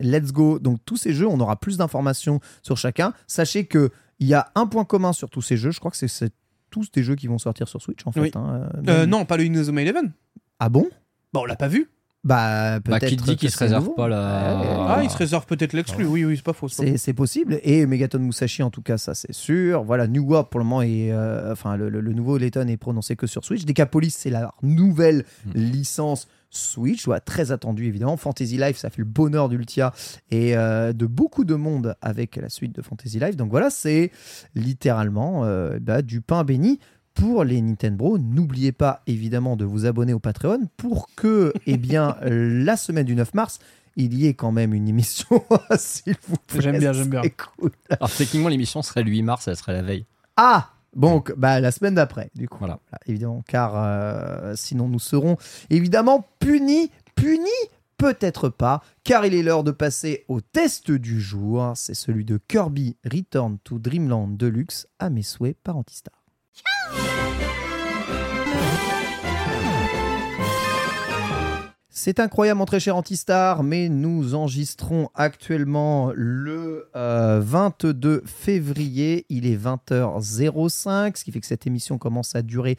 [0.00, 0.58] Let's go.
[0.58, 3.12] Donc tous ces jeux, on aura plus d'informations sur chacun.
[3.26, 5.70] Sachez que il y a un point commun sur tous ces jeux.
[5.70, 6.32] Je crois que c'est- c'est
[6.70, 8.20] tous des jeux qui vont sortir sur Switch en fait.
[8.20, 8.30] Oui.
[8.34, 8.68] hein.
[8.76, 10.12] Euh, Même- non, pas le Inazuma Eleven.
[10.58, 10.88] Ah bon?
[11.32, 11.88] Bah, on l'a pas vu.
[12.22, 13.08] Bah Bah, peut-être.
[13.08, 13.94] qui dit qu'il se réserve nouveau.
[13.94, 14.90] pas la-.
[14.96, 16.04] Ah, il se réserve peut-être l'exclu.
[16.04, 16.68] Oui, oui, c'est pas faux.
[16.68, 16.98] c'est pas C'est faux.
[16.98, 17.58] c'est possible.
[17.62, 19.82] Et Megaton Musashi, en tout cas, ça c'est sûr.
[19.84, 21.10] Voilà, New World pour le moment est.
[21.12, 23.64] euh, enfin, le, le- le nouveau Layton est prononcé que sur Switch.
[23.64, 25.52] Decapolis, c'est la nouvelle Hmm.
[25.54, 28.16] licence Switch, ouais, très attendue évidemment.
[28.16, 29.92] Fantasy Life, ça fait le bonheur d'Ultia
[30.30, 33.36] et euh, de beaucoup de monde avec la suite de Fantasy Life.
[33.36, 34.10] Donc voilà, c'est
[34.54, 36.80] littéralement euh, bah, du pain béni.
[37.14, 42.16] Pour les Nintendo, n'oubliez pas évidemment de vous abonner au Patreon pour que, eh bien,
[42.22, 43.58] la semaine du 9 mars,
[43.96, 45.44] il y ait quand même une émission,
[45.76, 46.62] s'il vous plaît.
[46.62, 47.22] J'aime bien, j'aime bien.
[47.58, 47.72] Cool.
[47.90, 50.06] Alors techniquement, l'émission serait le 8 mars, elle serait la veille.
[50.36, 52.58] Ah Bon, bah, la semaine d'après, du coup.
[52.58, 52.80] Voilà.
[53.06, 55.36] évidemment, car euh, sinon nous serons
[55.70, 57.48] évidemment punis, punis
[58.00, 61.72] Peut-être pas, car il est l'heure de passer au test du jour.
[61.74, 66.14] C'est celui de Kirby Return to Dreamland Deluxe à mes souhaits par Antistar.
[72.02, 79.26] C'est incroyable, mon très cher Antistar, mais nous enregistrons actuellement le euh, 22 février.
[79.28, 82.78] Il est 20h05, ce qui fait que cette émission commence à durer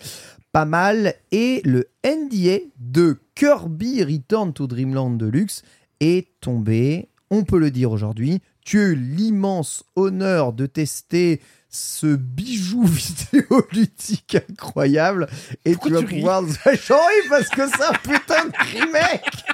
[0.51, 1.13] pas mal.
[1.31, 5.61] Et le NDA de Kirby Return to Dreamland Deluxe
[5.99, 7.09] est tombé.
[7.29, 8.41] On peut le dire aujourd'hui.
[8.63, 15.27] Tu as eu l'immense honneur de tester ce bijou vidéoludique incroyable.
[15.65, 16.43] Et Pourquoi tu vas tu pouvoir
[16.87, 19.45] j'en ris parce que c'est un putain de remake.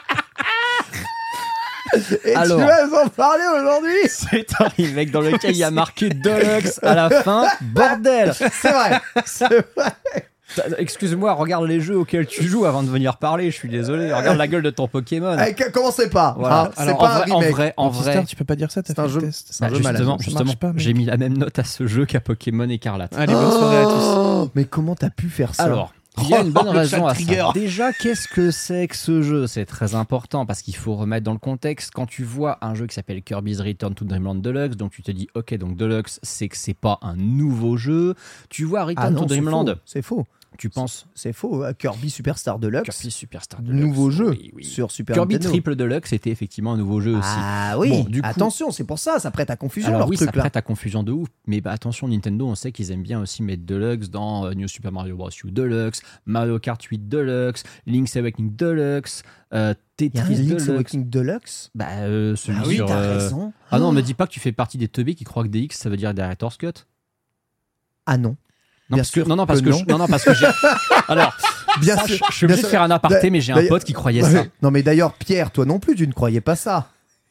[2.26, 2.60] Et Alors.
[2.60, 4.10] tu vas nous en parler aujourd'hui.
[4.10, 7.48] C'est un remake dans lequel il y a marqué Deluxe à la fin.
[7.62, 8.34] Bordel.
[8.34, 9.94] C'est vrai c'est vrai
[10.78, 14.12] Excuse-moi, regarde les jeux auxquels tu joues avant de venir parler, je suis désolé.
[14.14, 15.36] Regarde la gueule de ton Pokémon.
[15.56, 16.64] Que- commencez pas Voilà.
[16.64, 18.56] hein, c'est Alors, pas en un vrai, en remake vrai, en vrai, tu peux pas
[18.56, 19.48] dire ça, t'as C'est fait un le jeu- test.
[19.52, 19.98] c'est un bah, jeu malade.
[19.98, 20.80] justement, Ça justement marche pas, mec.
[20.80, 23.14] j'ai mis la même note à ce jeu qu'à Pokémon Écarlate.
[23.18, 23.92] Allez, bonne soirée à tous.
[24.18, 26.80] Oh, mais comment t'as pu faire ça Alors, il y a une bonne Oh, le
[26.80, 27.36] raison chat à trigger.
[27.36, 27.52] ça.
[27.54, 29.46] Déjà, qu'est-ce que c'est que ce jeu?
[29.46, 31.92] C'est très important parce qu'il faut remettre dans le contexte.
[31.94, 35.12] Quand tu vois un jeu qui s'appelle Kirby's Return to Dreamland Deluxe, donc tu te
[35.12, 38.16] dis, ok, donc Deluxe, c'est que c'est pas un nouveau jeu.
[38.50, 40.26] Tu vois ah Return non to c'est Dreamland, faux c'est faux
[40.58, 43.82] tu penses c'est faux euh, Kirby Superstar Deluxe Kirby Superstar Deluxe.
[43.86, 44.64] nouveau jeu Oui, oui.
[44.66, 47.28] sur Super Kirby Nintendo Triple Deluxe était effectivement un nouveau jeu aussi.
[47.32, 50.10] Ah oui, Bon, du coup- attention, c'est pour ça, ça prête à confusion Alors leur
[50.10, 50.42] oui, truc ça là.
[50.44, 53.44] prête à confusion de ouf, mais bah, attention, Nintendo, on sait qu'ils aiment bien aussi
[53.44, 55.30] mettre Deluxe dans euh, New Super Mario Bros.
[55.44, 60.36] U Deluxe, Mario Kart 8 Deluxe, Link's Awakening Deluxe, euh, Il y a un Tetris
[60.44, 60.70] Link's Deluxe.
[60.70, 61.72] Awakening Deluxe?
[61.76, 63.54] Bah, euh, celui Ah oui, sur, t'as euh, raison.
[63.70, 65.76] Ah non, me dis pas que tu fais partie des teubés qui croient que DX
[65.78, 66.86] ça veut dire Director's Cut.
[68.06, 68.38] Ah non.
[68.90, 69.78] Non, Bien parce que, sûr non, non, parce que que, non.
[69.80, 70.48] je, non, non, parce que j'ai.
[71.10, 71.34] Alors,
[71.82, 72.16] Bien ça, sûr.
[72.18, 74.46] je, je suis obligé de faire un aparté, mais j'ai un pote qui croyait ça.
[74.62, 76.88] Non mais d'ailleurs Pierre, toi non plus, tu ne croyais pas ça.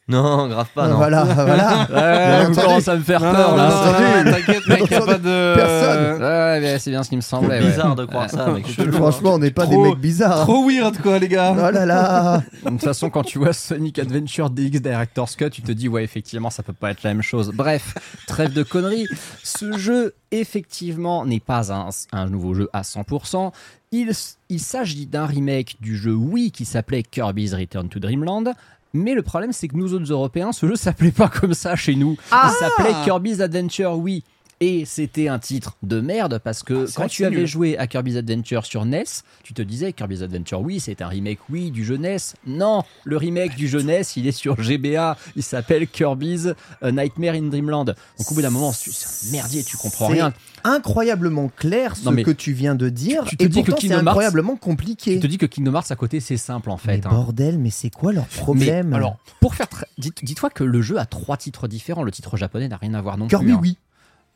[0.09, 0.95] Non, grave pas, non.
[0.95, 1.87] Voilà, voilà.
[1.91, 3.69] Ouais, vous commencez à me faire Non, peur non, là.
[3.69, 3.75] non,
[4.23, 5.11] non, non, T'inquiète, mec, y a entendu.
[5.11, 5.55] pas de.
[5.55, 6.21] Personne.
[6.21, 7.59] Ouais, mais c'est bien ce qui me semblait.
[7.59, 7.71] C'est ouais.
[7.71, 8.65] bizarre de croire ça, mec.
[8.93, 10.41] Franchement, on n'est pas Trop- des mecs bizarres.
[10.41, 10.43] hein.
[10.45, 11.53] Trop weird, quoi, les gars.
[11.57, 12.41] Oh là là.
[12.63, 16.05] De toute façon, quand tu vois Sonic Adventure DX Director's Cut, tu te dis, ouais,
[16.05, 17.51] effectivement, ça peut pas être la même chose.
[17.53, 17.95] Bref,
[18.27, 19.07] trêve de conneries.
[19.43, 23.51] Ce jeu, effectivement, n'est pas un, un nouveau jeu à 100%.
[23.91, 24.11] Il,
[24.49, 28.53] il s'agit d'un remake du jeu Wii qui s'appelait Kirby's Return to Dreamland.
[28.93, 31.95] Mais le problème, c'est que nous autres Européens, ce jeu s'appelait pas comme ça chez
[31.95, 32.17] nous.
[32.31, 34.23] Ah Il s'appelait Kirby's Adventure Wii.
[34.59, 37.35] Et c'était un titre de merde parce que Ah, c'est quand que tu c'est avais
[37.37, 37.45] nul.
[37.45, 39.03] joué à Kirby's Adventure sur NES,
[39.43, 42.17] tu te disais Kirby's Adventure Wii, c'est un remake Wii du jeu NES.
[42.47, 45.15] Non, le remake du jeu NES, il est sur GBA.
[45.35, 47.85] Il s'appelle Kirby's euh, Nightmare in Dreamland.
[47.85, 50.33] Donc au bout d'un moment, c'est c'est un merdier, tu comprends C'est rien.
[50.63, 53.25] incroyablement clair ce Non, mais que tu viens de dire.
[53.25, 55.13] tu te et dis que pourtant, c'est Kingdom Hearts- incroyablement compliqué.
[55.15, 56.97] Tu te dis que Kingdom Hearts à côté, c'est simple en fait.
[56.97, 57.09] mais hein.
[57.11, 58.87] bordel, mais c'est quoi leur problème?
[58.89, 62.03] Mais, alors, pour faire très- dites- dis-toi que le jeu a trois titres différents.
[62.03, 63.53] Le titre japonais n'a rien à voir non Kirby, plus.
[63.53, 63.59] hein.
[63.61, 63.77] oui.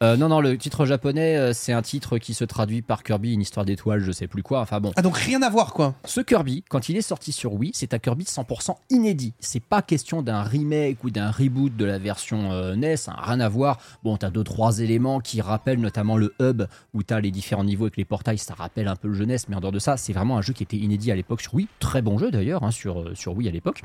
[0.02, 3.34] Euh, non, non, le titre japonais, euh, c'est un titre qui se traduit par Kirby,
[3.34, 4.62] une histoire d'étoile, je sais plus quoi.
[4.62, 4.92] Enfin bon.
[4.96, 5.94] Ah, donc rien à voir, quoi.
[6.06, 9.34] Ce Kirby, quand il est sorti sur Wii, c'est un Kirby 100% inédit.
[9.40, 13.40] C'est pas question d'un remake ou d'un reboot de la version euh, NES, hein, rien
[13.40, 13.78] à voir.
[14.04, 16.64] Bon, t'as deux trois éléments qui rappellent notamment le hub
[16.96, 19.56] où t'as les différents niveaux avec les portails, ça rappelle un peu le jeunesse, mais
[19.56, 21.68] en dehors de ça, c'est vraiment un jeu qui était inédit à l'époque sur Wii.
[21.80, 23.84] Très bon jeu d'ailleurs hein, sur, sur Wii à l'époque.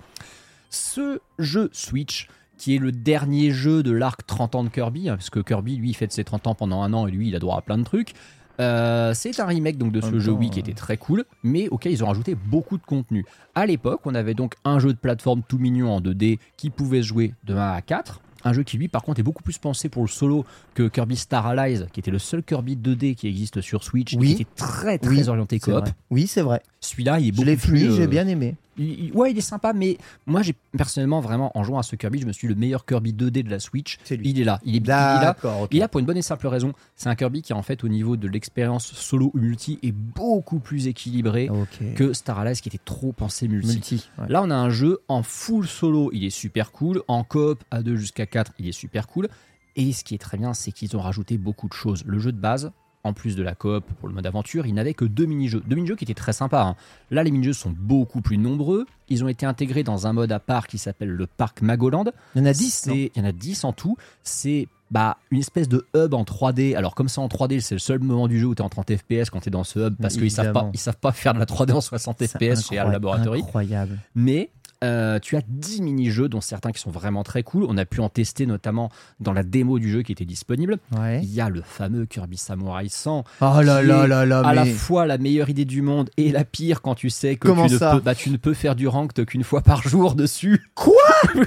[0.71, 5.17] Ce jeu Switch, qui est le dernier jeu de l'arc 30 ans de Kirby, hein,
[5.17, 7.37] parce que Kirby, lui, il fête ses 30 ans pendant un an et lui, il
[7.37, 8.13] a droit à plein de trucs.
[8.59, 11.69] Euh, c'est un remake donc de ce jeu Wii qui euh, était très cool, mais
[11.69, 13.27] auquel ils ont rajouté beaucoup de contenu.
[13.55, 17.03] À l'époque, on avait donc un jeu de plateforme tout mignon en 2D qui pouvait
[17.03, 18.23] se jouer de 1 à 4.
[18.45, 21.17] Un jeu qui, lui, par contre, est beaucoup plus pensé pour le solo que Kirby
[21.17, 24.37] Star Allies, qui était le seul Kirby 2D qui existe sur Switch, et Oui.
[24.37, 25.81] qui était très, très Oui, orienté C'est coop.
[25.83, 25.93] vrai.
[26.11, 26.63] Oui, c'est vrai.
[26.81, 27.79] Celui-là, il est Je beaucoup l'ai plus...
[27.79, 28.55] fini, j'ai euh, bien aimé.
[28.79, 32.21] Il- ouais, il est sympa, mais moi, j'ai personnellement, vraiment, en jouant à ce Kirby,
[32.21, 33.99] je me suis dit, le meilleur Kirby 2D de la Switch.
[34.05, 34.31] C'est lui.
[34.31, 34.61] Il est là.
[34.65, 35.37] Il est, il est là.
[35.71, 36.73] Il est là pour une bonne et simple raison.
[36.95, 40.59] C'est un Kirby qui, en fait, au niveau de l'expérience solo ou multi, est beaucoup
[40.59, 41.49] plus équilibré
[41.95, 43.69] que Star Allies qui était trop pensé multi.
[43.75, 44.09] multi.
[44.19, 44.29] ouais.
[44.29, 47.03] Là, on a un jeu en full solo, il est super cool.
[47.09, 49.29] En coop, à 2 jusqu'à 4, il est super cool.
[49.77, 52.03] Et ce qui est très bien, c'est qu'ils ont rajouté beaucoup de choses.
[52.07, 52.73] Le jeu de base,
[53.07, 55.63] en plus de la coop pour le mode aventure, il n'avait que deux mini-jeux.
[55.67, 56.63] Deux mini-jeux qui étaient très sympas.
[56.65, 56.77] hein.
[57.11, 58.87] Là, les mini-jeux sont beaucoup plus nombreux.
[59.09, 62.05] Ils ont été intégrés dans un mode à part qui s'appelle le parc Magoland.
[62.35, 63.97] Il y en a 10, C'est- non Il y en a 10 en tout.
[64.23, 66.75] C'est bah, une espèce de hub en 3D.
[66.77, 68.69] Alors, comme ça en 3D, c'est le seul moment du jeu où tu es en
[68.69, 70.71] 30 FPS quand tu es dans ce hub parce qu'ils savent pas, Évidemment.
[70.75, 73.41] ils savent pas faire de la 3D en 60 C'est FPS chez Al Laboratory.
[73.41, 73.99] Incroyable.
[74.15, 74.51] Mais
[74.85, 77.65] euh, tu as 10 mini-jeux, dont certains qui sont vraiment très cool.
[77.69, 78.91] On a pu en tester notamment
[79.21, 80.79] dans la démo du jeu qui était disponible.
[80.97, 81.21] Ouais.
[81.23, 84.41] Il y a le fameux Kirby Samurai 100, Oh là qui là est là là,
[84.41, 87.49] à la fois la meilleure idée du monde et la pire quand tu sais que
[87.49, 89.83] Comment tu, ne ça peux, bah, tu ne peux faire du ranked qu'une fois par
[89.87, 90.69] jour dessus.
[90.75, 90.93] Quoi
[91.35, 91.45] Oui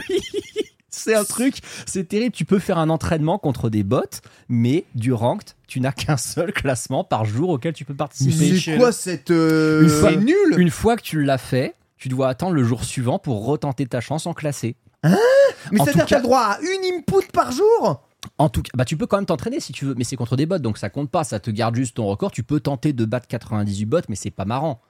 [0.92, 2.34] c'est un truc, c'est terrible.
[2.36, 4.02] Tu peux faire un entraînement contre des bots,
[4.50, 8.60] mais du ranked, tu n'as qu'un seul classement par jour auquel tu peux Mais participer.
[8.60, 9.32] c'est quoi cette.
[9.32, 13.20] euh, C'est nul Une fois que tu l'as fait, tu dois attendre le jour suivant
[13.20, 14.76] pour retenter ta chance en classé.
[15.04, 18.04] Mais en c'est-à-dire que t'as cas- le droit à une input par jour?
[18.38, 20.36] En tout cas, bah tu peux quand même t'entraîner si tu veux, mais c'est contre
[20.36, 22.32] des bots, donc ça compte pas, ça te garde juste ton record.
[22.32, 24.82] Tu peux tenter de battre 98 bots, mais c'est pas marrant.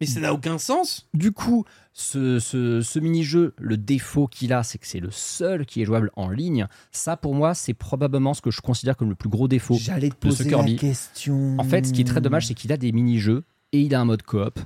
[0.00, 1.08] Mais ça n'a aucun sens.
[1.12, 5.66] Du coup, ce, ce, ce mini-jeu, le défaut qu'il a, c'est que c'est le seul
[5.66, 6.66] qui est jouable en ligne.
[6.90, 9.76] Ça, pour moi, c'est probablement ce que je considère comme le plus gros défaut.
[9.78, 11.56] J'allais te de ce poser la question.
[11.58, 14.00] En fait, ce qui est très dommage, c'est qu'il a des mini-jeux et il a
[14.00, 14.58] un mode coop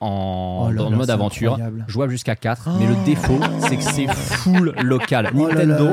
[0.00, 1.84] en, Oh là dans le mode aventure, incroyable.
[1.88, 2.68] jouable jusqu'à 4.
[2.78, 3.04] Mais le Oh.
[3.04, 3.38] défaut,
[3.68, 5.30] c'est que c'est full local.
[5.34, 5.88] Oh Nintendo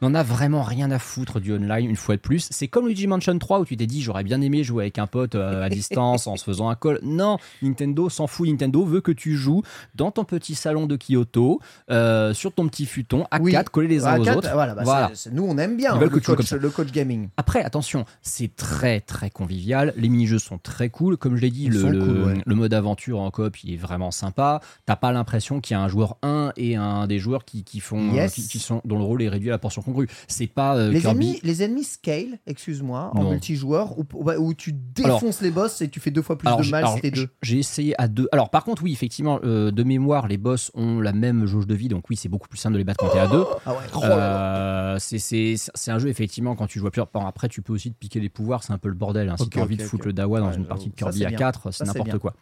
[0.00, 2.48] n'en a vraiment rien à foutre du online une fois de plus.
[2.50, 5.06] C'est comme Luigi Mansion 3 où tu t'es dit j'aurais bien aimé jouer avec un
[5.06, 6.98] pote euh, à distance en se faisant un call.
[7.02, 8.48] Non, Nintendo s'en fout.
[8.48, 9.62] Nintendo veut que tu joues
[9.94, 11.60] dans ton petit salon de Kyoto,
[11.90, 13.52] euh, sur ton petit futon, à Oui.
[13.52, 14.50] 4 collés les uns À aux quatre, autres.
[14.52, 15.10] Voilà, bah, Voilà.
[15.30, 17.28] nous on aime bien veulent le, coach, le coach gaming.
[17.36, 19.92] Après, attention, c'est très très convivial.
[19.96, 21.16] Les mini-jeux sont très cool.
[21.16, 22.42] Comme je l'ai dit, le, sont le- cool, ouais.
[22.44, 24.60] le mode aventure en coop, il est vraiment sympa.
[24.86, 27.80] T'as pas l'impression qu'il y a un joueur 1 et un des joueurs qui, qui
[27.80, 28.34] font, Yes.
[28.34, 30.08] qui, qui sont, dont le rôle est réduit à la portion congrue.
[30.28, 31.24] C'est pas euh, Les Kirby.
[31.26, 35.98] ennemis, les ennemis scale, excuse-moi, en multijoueur, où, où- tu défonces les boss et tu
[35.98, 37.28] fais deux fois plus Alors, de mal alors, si t'es deux.
[37.42, 38.28] J'ai essayé à deux.
[38.32, 41.74] Alors, par contre, oui, effectivement, euh, de mémoire, les boss ont la même jauge de
[41.74, 43.44] vie, donc oui, c'est beaucoup plus simple de les battre quand t'es à deux.
[43.66, 43.78] Ah ouais.
[44.04, 45.56] Euh, c'est-
[45.90, 47.08] un jeu, effectivement, quand tu joues à plusieurs.
[47.26, 49.28] Après, tu peux aussi te piquer les pouvoirs, c'est un peu le bordel.
[49.28, 49.36] hein.
[49.36, 51.24] si Ok, tu as envie de foutre le dawa dans Ouais, une partie de Kirby
[51.24, 51.38] à bien.
[51.38, 52.34] 4, Ça, c'est n'importe quoi.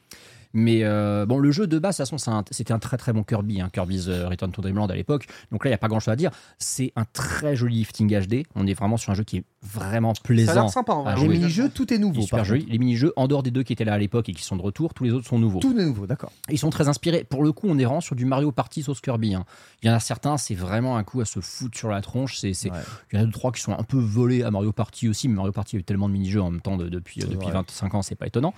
[0.53, 3.13] Mais euh, bon, le jeu de base, de toute façon, un- c'était un très très
[3.13, 5.27] bon Kirby, hein, Kirby's euh, Return to Dreamland à l'époque.
[5.53, 6.31] Donc là, il n'y a pas grand chose à dire.
[6.59, 8.45] C'est un très joli lifting HD.
[8.57, 10.69] On est vraiment sur un jeu qui est vraiment Ça a plaisant.
[10.69, 11.15] sympa en vrai.
[11.17, 12.21] Les mini-jeux, tout est nouveau.
[12.21, 12.67] est super joli.
[12.69, 14.63] Les mini-jeux, en dehors des deux qui étaient là à l'époque et qui sont de
[14.63, 15.61] retour, tous les autres sont nouveaux.
[15.61, 16.33] Tout est nouveau, d'accord.
[16.51, 17.25] Ils sont très inspirés.
[17.25, 19.35] Pour le coup, on est vraiment sur du Mario Party sauce Kirby.
[19.35, 19.45] hein.
[19.83, 22.39] Il y en a certains, c'est vraiment un coup à se foutre sur la tronche.
[22.39, 22.79] C'est, c'est- Ouais.
[23.13, 25.29] Il y en a deux, trois qui sont un peu volés à Mario Party aussi.
[25.29, 27.45] Mais Mario Party a eu tellement de mini-jeux en même temps de- depuis, C'est depuis
[27.47, 27.53] vrai.
[27.53, 28.53] 25 ans, c'est pas étonnant.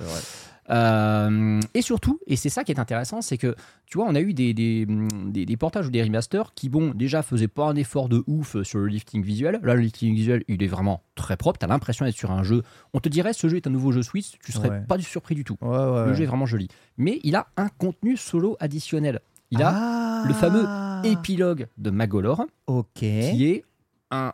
[0.70, 3.54] Euh, et surtout, et c'est ça qui est intéressant, c'est que
[3.86, 4.86] tu vois, on a eu des, des,
[5.26, 8.60] des- des portages ou des remasters qui, bon, déjà faisaient pas un effort de ouf
[8.62, 9.60] sur le lifting visuel.
[9.62, 11.58] Là, le lifting visuel, il est vraiment très propre.
[11.58, 12.62] Tu as l'impression d'être sur un jeu.
[12.94, 14.80] On te dirait ce jeu est un nouveau jeu Switch, tu serais Ouais.
[14.88, 15.56] pas du surpris du tout.
[15.60, 16.68] Ouais, ouais, Le jeu est vraiment joli.
[16.96, 19.20] Mais il a un contenu solo additionnel.
[19.50, 20.24] Il a Ah.
[20.26, 20.66] le fameux
[21.04, 22.46] épilogue de Magolor,
[22.94, 23.64] qui est
[24.10, 24.32] un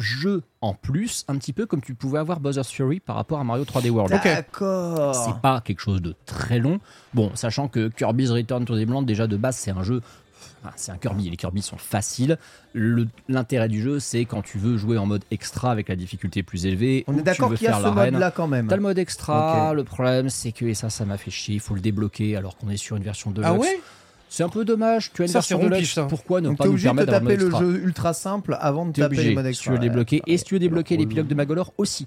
[0.00, 3.44] jeu en plus, un petit peu comme tu pouvais avoir Bowser's Fury par rapport à
[3.44, 4.10] Mario 3D World.
[4.12, 5.14] D'accord.
[5.14, 6.80] C'est pas quelque chose de très long.
[7.14, 10.00] Bon, sachant que Kirby's Return to Dreamland, déjà de base, c'est un jeu.
[10.62, 12.36] enfin, c'est un Kirby, les Kirby sont faciles.
[12.72, 16.42] Le- L'intérêt du jeu, c'est quand tu veux jouer en mode extra avec la difficulté
[16.42, 17.04] plus élevée.
[17.06, 17.82] On est d'accord qu'il y a ce
[18.12, 18.66] mode-là quand même.
[18.68, 21.60] T'as le mode extra, le problème c'est que, et ça, ça m'a fait chier, il
[21.60, 23.80] faut le débloquer alors qu'on est sur une version de Ah ouais?
[24.32, 26.04] C'est un peu dommage, tu as une Ça, version de ça.
[26.04, 28.12] pourquoi ne Donc pas nous de permettre d'avoir taper le le mode extra jeu ultra
[28.14, 30.22] simple avant de taper les obligé, modes si tu veux débloquer.
[30.28, 32.06] Et si tu veux débloquer l'épilogue de Magolor aussi.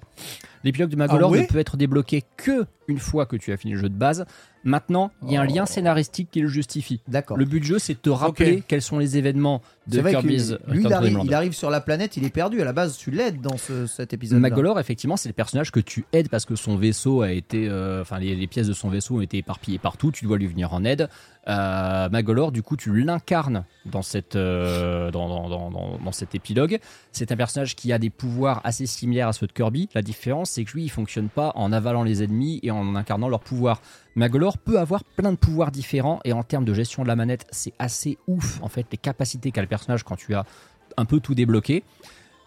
[0.63, 3.57] L'épilogue de Magolor Ah ouais ne peut être débloqué que une fois que tu as
[3.57, 4.25] fini le jeu de base.
[4.65, 7.01] Maintenant, il y a un lien scénaristique qui le justifie.
[7.07, 7.37] D'accord.
[7.37, 10.81] Le but du jeu, c'est de te rappeler quels sont les événements de Kirby's lui,
[10.85, 11.25] il arrive, Dreamland.
[11.25, 12.61] il arrive sur la planète, il est perdu.
[12.61, 14.39] À la base, tu l'aides dans ce- cet épisode.
[14.39, 18.01] Magolor, effectivement, c'est le personnage que tu aides parce que son vaisseau a été, euh,
[18.01, 20.11] enfin les, les pièces de son vaisseau ont été éparpillées partout.
[20.11, 21.09] Tu dois lui venir en aide.
[21.49, 26.79] Euh, Magolor, du coup, tu l'incarnes dans cette, euh, dans, dans- dans cet épilogue.
[27.11, 29.89] C'est un personnage qui a des pouvoirs assez similaires à ceux de Kirby.
[29.93, 33.27] La différence, c'est que lui, il fonctionne pas en avalant les ennemis et en incarnant
[33.27, 33.81] leurs pouvoirs.
[34.15, 37.45] Magolor peut avoir plein de pouvoirs différents et en termes de gestion de la manette,
[37.51, 40.45] c'est assez ouf en fait les capacités qu'a le personnage quand tu as
[40.97, 41.83] un peu tout débloqué.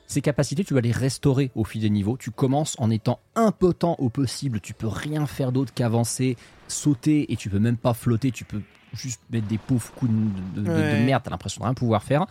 [0.06, 2.16] Ces capacités, tu vas les restaurer au fil des niveaux.
[2.16, 4.60] Tu commences en étant impotent au possible.
[4.60, 6.36] Tu peux rien faire d'autre qu'avancer,
[6.68, 8.30] sauter, et tu peux même pas flotter.
[8.30, 8.60] Tu peux
[8.94, 10.10] juste mettre des pauvres coups
[10.54, 11.22] de, merde.
[11.24, 12.26] T'as l'impression de rien pouvoir faire.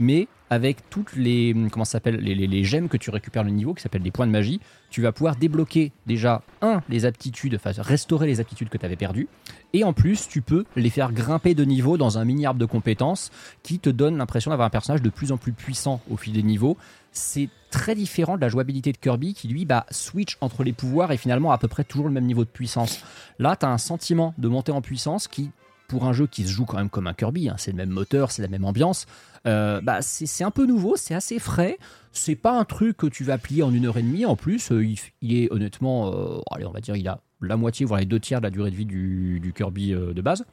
[0.00, 3.74] Mais avec toutes les comment s'appelle les, les- les gemmes que tu récupères le niveau,
[3.74, 4.60] qui s'appellent des points de magie,
[4.90, 8.96] tu vas pouvoir débloquer déjà un les aptitudes, enfin restaurer les aptitudes que tu avais
[8.96, 9.28] perdues.
[9.74, 12.64] Et en plus, tu peux les faire grimper de niveau dans un mini arbre de
[12.64, 13.30] compétences
[13.62, 16.42] qui te donne l'impression d'avoir un personnage de plus en plus puissant au fil des
[16.42, 16.78] niveaux.
[17.12, 21.12] C'est très différent de la jouabilité de Kirby qui, lui, bah, switch entre les pouvoirs
[21.12, 23.00] et finalement à peu près toujours le même niveau de puissance.
[23.38, 25.50] Là, tu as un sentiment de montée en puissance qui,
[25.88, 27.90] pour un jeu qui se joue quand même comme un Kirby, hein, c'est le même
[27.90, 29.06] moteur, c'est la même ambiance,
[29.46, 31.78] euh, bah, c'est un peu nouveau, c'est assez frais.
[32.12, 34.26] C'est pas un truc que tu vas plier en une heure et demie.
[34.26, 34.84] En plus, euh,
[35.22, 38.18] il, est honnêtement, euh, allez, on va dire, il a la moitié, voire les deux
[38.18, 40.44] tiers de la durée de vie du, du Kirby de base.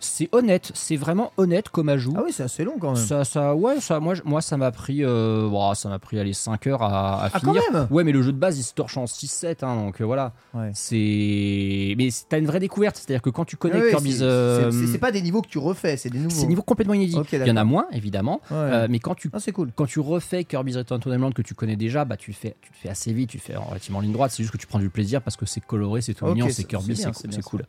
[0.00, 2.14] C'est honnête, c'est vraiment honnête comme ajout.
[2.16, 3.04] Ah oui, c'est assez long quand même.
[3.04, 6.66] Ça, ça, ouais, ça, moi, moi, ça m'a pris, euh, ça m'a pris, allez, 5
[6.68, 7.62] heures à, à Ah, quand finir.
[7.72, 10.04] même Ouais, mais le jeu de base, il se torche en 6-7, hein, donc euh,
[10.04, 10.32] voilà.
[10.54, 10.70] Ouais.
[10.74, 14.22] C'est, mais t'as une vraie découverte, c'est-à-dire que quand tu connais Ouais, ouais, Kirby's, c'est-
[14.22, 16.34] euh, c'est- pas des niveaux que tu refais, c'est des nouveaux.
[16.34, 17.16] c'est niveau complètement inédit.
[17.16, 18.56] Ok, il y en a moins, évidemment, Ouais.
[18.56, 19.70] euh, mais quand tu Ah, c'est cool.
[19.74, 22.56] quand tu refais Kirby's Return to Dreamland que tu connais déjà, bah tu le fais,
[22.60, 24.30] tu le fais assez vite, tu le fais en relativement ligne droite.
[24.32, 26.64] C'est juste que tu prends du plaisir parce que c'est coloré, c'est tout mignon, c'est-
[26.64, 27.64] Kirby, c'est cool.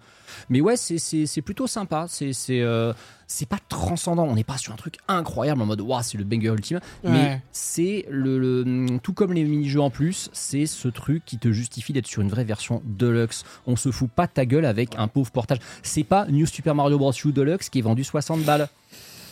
[0.50, 2.06] Mais ouais, c'est- c'est c'est plutôt sympa.
[2.20, 2.92] C'est c'est euh,
[3.28, 4.24] c'est pas transcendant.
[4.26, 6.80] On n'est pas sur un truc incroyable en mode waouh, c'est le banger ultime.
[7.04, 11.52] Mais c'est le, le- tout comme les mini-jeux en plus, c'est ce truc qui te
[11.52, 13.44] justifie d'être sur une vraie version deluxe.
[13.68, 15.60] On se fout pas de ta gueule avec un pauvre portage.
[15.84, 17.14] C'est pas New Super Mario Bros.
[17.24, 18.68] U Deluxe qui est vendu 60 balles.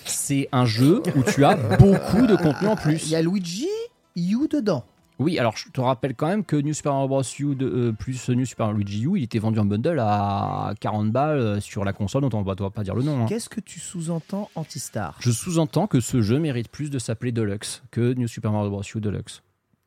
[0.05, 3.03] C'est un jeu où tu as beaucoup de contenu en plus.
[3.07, 3.67] Il y a Luigi
[4.15, 4.85] You dedans.
[5.19, 7.21] Oui, alors je te rappelle quand même que New Super Mario Bros.
[7.39, 10.73] U de- euh, plus New Super Mario Luigi U, il était vendu en bundle à
[10.79, 13.23] 40 balles euh, sur la console dont on ne doit pas dire le nom.
[13.23, 13.25] hein.
[13.27, 15.15] Qu'est-ce que tu sous-entends anti-star?
[15.19, 18.83] Je sous-entends que ce jeu mérite plus de s'appeler Deluxe que New Super Mario Bros.
[18.95, 19.41] U Deluxe.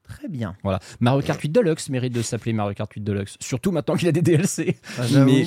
[0.09, 0.57] Très bien.
[0.65, 0.81] Voilà.
[0.99, 3.37] Mario Kart 8 Deluxe mérite de s'appeler Mario Kart 8 Deluxe.
[3.39, 4.77] Surtout maintenant qu'il a des DLC.
[4.99, 5.47] Ah, mais,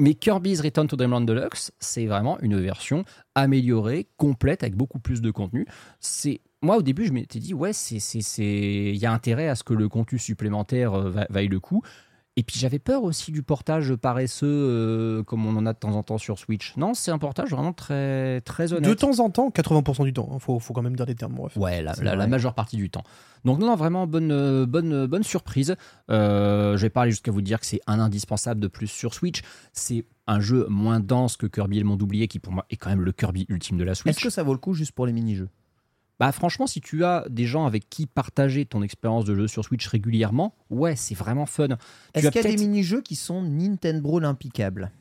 [0.00, 3.04] mais Kirby's Return to Dreamland Deluxe, c'est vraiment une version
[3.36, 5.66] améliorée, complète, avec beaucoup plus de contenu.
[6.00, 9.54] C'est moi au début je m'étais dit ouais c'est c'est il y a intérêt à
[9.54, 11.82] ce que le contenu supplémentaire euh, va- vaille le coup.
[12.40, 15.94] Et puis j'avais peur aussi du portage paresseux euh, comme on en a de temps
[15.94, 16.74] en temps sur Switch.
[16.78, 18.88] Non, c'est un portage vraiment très très honnête.
[18.88, 21.34] De temps en temps, 80% du temps, hein, faut, faut quand même dire les termes.
[21.34, 21.54] Bref.
[21.58, 23.02] Ouais, la, majeure partie du temps.
[23.44, 25.76] Donc non, non, vraiment bonne, bonne, bonne surprise.
[26.10, 29.12] Euh, je vais pas aller jusqu'à vous dire que c'est un indispensable de plus sur
[29.12, 29.42] Switch.
[29.74, 32.76] C'est un jeu moins dense que Kirby et le monde oublié, qui pour moi est
[32.76, 34.16] quand même le Kirby ultime de la Switch.
[34.16, 35.50] Est-ce que ça vaut le coup juste pour les mini-jeux?
[36.20, 39.64] Bah franchement, si tu as des gens avec qui partager ton expérience de jeu sur
[39.64, 41.68] Switch régulièrement, ouais, c'est vraiment fun.
[42.14, 44.92] Est-ce qu'il y a des mini-jeux qui sont Nintendo impecables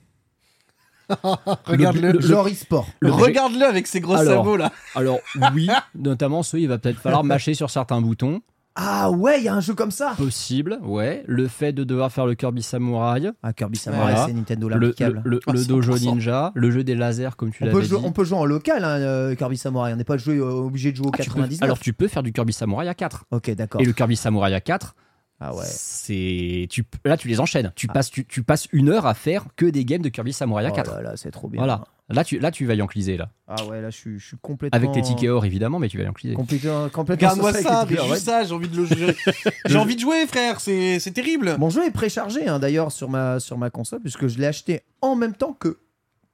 [1.66, 2.14] Regarde-le.
[2.14, 2.88] le- Genre e-sport.
[3.02, 4.44] le- Regarde-le avec ses gros Alors.
[4.46, 4.72] sabots là.
[4.96, 5.20] Alors
[5.54, 8.42] oui, notamment ceux, il va peut-être falloir mâcher sur certains boutons.
[8.82, 11.24] Ah ouais, il y a un jeu comme ça Possible, ouais.
[11.28, 14.26] Le fait de devoir faire le Kirby Samurai, Ah, Kirby Samurai, Voilà.
[14.26, 16.02] c'est Nintendo le, le, le dojo 100%.
[16.14, 17.90] ninja, le jeu des lasers comme tu l'avais peut, dit.
[17.90, 19.92] jouer, on peut jouer en local, hein, euh, Kirby Samurai.
[19.92, 21.62] On n'est pas joué, euh, obligé de jouer au Ah, tu peux- 99.
[21.64, 23.26] alors tu peux faire du Kirby Samurai à 4.
[23.32, 23.82] Ok, d'accord.
[23.82, 24.96] Et le Kirby Samurai à 4,
[25.42, 25.64] Ah ouais.
[25.66, 27.72] C'est tu là tu les enchaînes.
[27.76, 27.94] Tu Ah.
[27.94, 30.74] passes tu, tu passes une heure à faire que des games de Kirby Samurai Oh
[30.76, 30.96] 4.
[30.96, 31.60] là là, c'est trop bien.
[31.60, 31.84] Voilà.
[32.10, 33.30] Là tu là tu vas y encliser là.
[33.48, 34.76] Ah ouais, là je suis, je suis complètement.
[34.76, 36.34] Avec tes tickets or évidemment, mais tu vas y encliser.
[36.34, 38.18] Complètement, complètement Regarde-moi saucé ça, mais juste ouais.
[38.20, 39.16] ça, j'ai envie de le jouer.
[39.66, 41.56] J'ai envie de jouer, frère, c'est c'est terrible.
[41.60, 44.82] Mon jeu est préchargé hein, d'ailleurs sur ma, sur ma console, puisque je l'ai acheté
[45.02, 45.78] en même temps que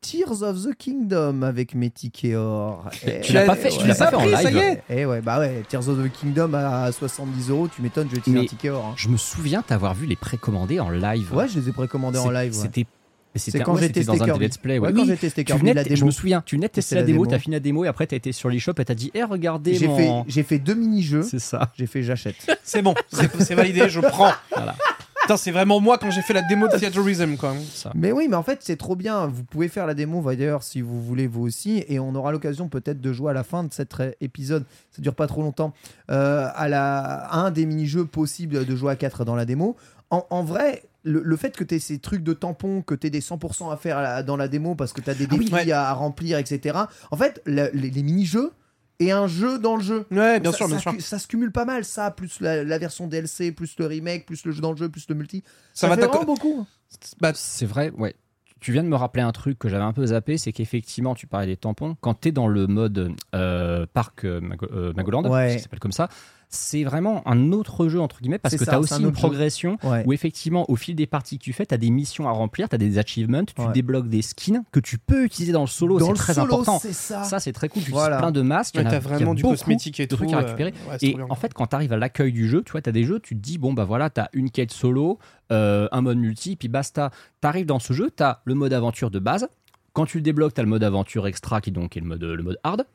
[0.01, 2.87] Tears of the Kingdom avec mes tickets or.
[3.07, 4.49] Et- Tu l'as pas fait, tu tu l'as les pas as fait en pris, ça
[4.51, 4.55] live.
[4.57, 4.83] y est.
[4.89, 8.21] Eh ouais, bah ouais, Tears of the Kingdom à 70 euros, tu m'étonnes, je vais
[8.21, 8.85] tirer un ticket or.
[8.85, 8.93] hein.
[8.97, 11.33] Je me souviens t'avoir vu les précommandés en live.
[11.33, 12.53] Ouais, je les ai précommandés en live.
[12.55, 12.85] ouais.
[13.35, 14.79] C'était c'était quand ouais, j'ai testé dans un let's play.
[14.79, 15.07] Ouais, Ouais, quand oui.
[15.07, 16.05] j'ai testé Kirby, la je démo.
[16.07, 17.31] me souviens, tu venais Testé la la démo, démo.
[17.31, 19.73] t'as fini la démo et après t'as été sur l'eShop et t'as dit, eh regardez
[19.75, 20.25] J'ai fait, mon.
[20.27, 21.71] j'ai fait deux mini-jeux, C'est ça.
[21.77, 22.35] j'ai fait j'achète.
[22.63, 24.31] C'est bon, c'est c'est validé, je prends.
[24.53, 24.75] Voilà.
[25.21, 27.55] Putain, c'est vraiment moi quand j'ai fait la démo de Theaterism, quoi.
[27.73, 27.91] ça.
[27.95, 29.25] Mais oui, mais en fait, c'est trop bien.
[29.25, 31.83] Vous pouvez faire la démo, d'ailleurs, si vous voulez, vous aussi.
[31.87, 34.65] Et on aura l'occasion peut-être de jouer à la fin de cet épisode.
[34.91, 35.73] Ça dure pas trop longtemps.
[36.11, 39.75] euh, à, la, à un des mini-jeux possibles de jouer à 4 dans la démo.
[40.11, 43.07] En, en vrai, le, le fait que tu aies ces trucs de tampons, que tu
[43.07, 45.27] aies des 100% à faire à la- dans la démo parce que tu as des
[45.29, 45.71] Ah oui, défis ouais.
[45.71, 46.77] à remplir, etc.
[47.11, 48.51] En fait, la- les, les mini-jeux
[48.99, 50.05] et un jeu dans le jeu.
[50.11, 51.01] Ouais, bien ça, sûr, bien ça, sûr.
[51.01, 54.43] ça se cumule pas mal, ça, plus la, la version DLC, plus le remake, plus
[54.45, 55.43] le jeu dans le jeu, plus le multi.
[55.73, 56.65] Ça Ça, va fait t'acco- vraiment beaucoup.
[57.21, 58.15] Bah, C'est vrai, ouais.
[58.61, 61.27] Tu viens de me rappeler un truc que j'avais un peu zappé, c'est qu'effectivement, tu
[61.27, 61.95] parlais des tampons.
[62.01, 64.41] Quand tu es dans le mode euh, parc euh,
[64.71, 65.57] euh, Magoland, Ouais.
[65.57, 66.07] ça s'appelle comme ça,
[66.55, 69.11] c'est vraiment un autre jeu, entre guillemets, parce que tu as c'est aussi un une
[69.11, 70.03] progression Ouais.
[70.05, 72.69] où, effectivement, au fil des parties que tu fais, tu as des missions à remplir,
[72.69, 73.71] tu as des achievements, tu Ouais.
[73.73, 76.79] débloques des skins que tu peux utiliser dans le solo, c'est très solo, important.
[76.79, 77.23] c'est ça.
[77.23, 77.83] Ça, c'est très cool.
[77.83, 78.15] Tu Voilà.
[78.15, 78.75] utilises plein de masques.
[78.75, 80.29] il y Ouais, en a- t'as il y a vraiment du cosmétique et de trucs
[80.29, 80.73] tout, à euh, récupérer.
[81.01, 83.03] et en fait, quand tu arrives à l'accueil du jeu, tu vois, tu as des
[83.03, 85.19] jeux, tu te dis, bon, bah voilà, tu as une quête solo,
[85.51, 87.11] euh, un mode multi, puis basta.
[87.41, 89.47] Tu arrives dans ce jeu, tu as le mode aventure de base.
[89.93, 92.23] Quand tu le débloques, tu as le mode aventure extra qui donc est le mode,
[92.23, 92.85] le mode hard.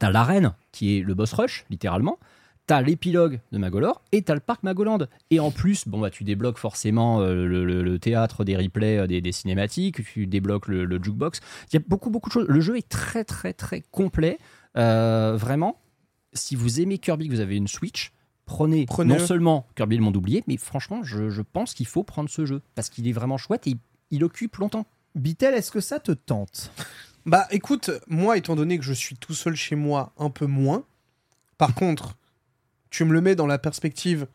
[0.00, 2.18] Tu as l'arène qui est le boss rush, littéralement.
[2.68, 4.98] Tu as l'épilogue de Magolor et tu as le parc Magoland.
[5.30, 8.98] Et en plus, bon, bah, tu débloques forcément euh, le, le- le théâtre des replays,
[8.98, 11.40] euh, des, des cinématiques, tu débloques le, le jukebox.
[11.72, 12.46] Il y a beaucoup, beaucoup de choses.
[12.48, 14.38] Le jeu est très, très, très complet.
[14.76, 15.80] Euh, vraiment,
[16.32, 18.12] si vous aimez Kirby, que vous avez une Switch,
[18.46, 22.28] prenez non seulement Kirby le monde oublié, mais franchement, je, je pense qu'il faut prendre
[22.28, 23.78] ce jeu parce qu'il est vraiment chouette et il,
[24.10, 24.86] il occupe longtemps.
[25.14, 26.70] Bitel, est-ce que ça te tente?
[27.24, 30.84] Bah écoute, moi étant donné que je suis tout seul chez moi, un peu moins.
[31.58, 32.16] Par contre,
[32.96, 34.26] tu me le mets dans la perspective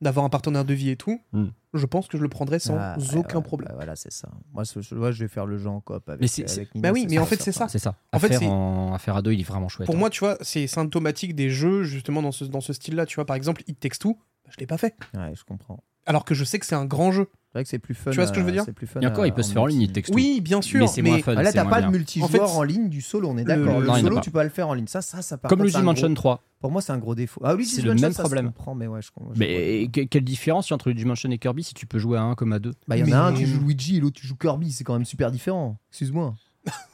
[0.00, 1.46] d'avoir un partenaire de vie et tout, Hmm.
[1.74, 3.70] je pense que je le prendrais sans Ah, aucun ouais, problème.
[3.70, 4.28] ouais, voilà, c'est ça.
[4.52, 6.60] Moi, ce- je, moi, je vais faire le jeu en coop avec, Mais c'est- c'est-
[6.62, 7.68] avec Nina, Bah oui, mais en fait, c'est ça.
[7.68, 7.94] C'est ça.
[8.12, 9.86] En fait, en- à faire à deux, il est vraiment chouette.
[9.86, 9.98] Pour hein.
[9.98, 13.06] moi, tu vois, c'est symptomatique des jeux justement dans ce, dans ce style-là.
[13.06, 14.14] Tu vois, par exemple, It Takes Two,
[14.44, 14.94] bah, je l'ai pas fait.
[15.14, 15.82] Ouais, je comprends.
[16.06, 17.28] Alors que je sais que c'est un grand jeu.
[17.50, 18.10] C'est vrai que c'est plus fun.
[18.10, 19.52] Tu vois ce que je veux dire c'est plus fun Et encore, il peut se
[19.54, 20.80] faire en ligne, il texte Oui, bien sûr.
[20.80, 21.34] Mais c'est moins fun.
[21.34, 23.80] Là, t'as pas de multijoueur En fait, en ligne du solo, on est d'accord.
[23.80, 24.86] le- solo, tu peux pas le faire en ligne.
[24.86, 26.44] Ça, ça, ça Comme un Mansion gros- 3.
[26.60, 27.40] Pour moi, c'est un gros défaut.
[27.44, 28.52] Ah, Luigi's C'est le même problème.
[28.76, 31.62] mais ouais, je, je Mais quelle différence il y a entre Luigi Mansion et Kirby
[31.62, 33.32] si tu peux jouer à un comme à deux Bah, il y en a un,
[33.32, 34.70] tu joues Luigi et l'autre, tu joues Kirby.
[34.72, 35.78] C'est quand même super différent.
[35.90, 36.34] Excuse-moi.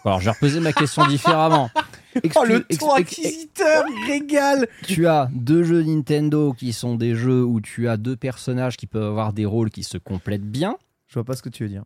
[0.05, 1.71] Alors, je vais reposer ma question différemment.
[2.37, 7.43] Oh, le ton acquisiteur, il régale tu as deux jeux Nintendo qui sont des jeux
[7.43, 10.77] où tu as deux personnages qui peuvent avoir des rôles qui se complètent bien.
[11.09, 11.83] Je vois pas ce que tu veux dire.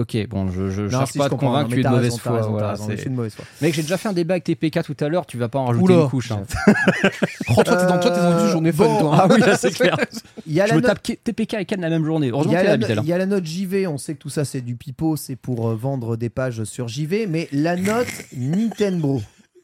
[0.00, 2.40] Ok, bon, je, je Non, cherche si, pas à te convaincre, de mauvaise foi.
[2.40, 3.44] voilà, c'est- de mauvaise foi.
[3.60, 5.66] Mec, j'ai déjà fait un débat avec TPK tout à l'heure, tu vas pas en
[5.66, 6.02] rajouter Oula.
[6.04, 6.30] une couche.
[6.32, 6.42] hein.
[7.56, 9.18] Oh, toi, t'es dans, toi, dans une journée fun, bon, toi.
[9.22, 9.96] Ah oui, c'est clair.
[10.46, 12.28] Il y a Je la me note- tape TPK et Ken la même journée.
[12.44, 14.60] Il y, a la, y a la note JV, on sait que tout ça c'est
[14.60, 18.06] du pipeau, c'est pour euh, vendre des pages sur JV, mais la note
[18.36, 19.20] Nintendo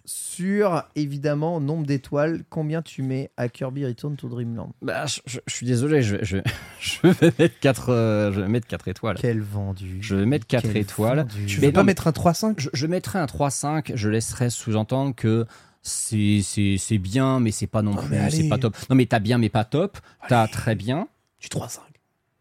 [0.07, 4.71] sur évidemment nombre d'étoiles, combien tu mets à Kirby Return to Dreamland?
[4.81, 6.39] Bah, je, je- je suis désolé, je, vais- je,
[6.81, 9.17] je vais mettre 4 je vais mettre 4 étoiles.
[9.21, 11.19] Quel vendu Je vais mettre 4 Quel étoiles.
[11.19, 11.47] vendu.
[11.47, 14.09] Tu Mais veux pas non, mais- mettre un 3-5 Je, je mettrai un 3-5, je
[14.09, 15.45] laisserai sous-entendre que
[15.83, 18.77] c'est c'est- c'est bien, mais c'est pas non Non, plus, c'est pas top.
[18.89, 19.99] Non, mais t'as bien, mais pas top.
[20.29, 21.09] T'as très bien.
[21.41, 21.81] Du 3-5.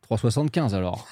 [0.07, 1.07] 3,75 alors.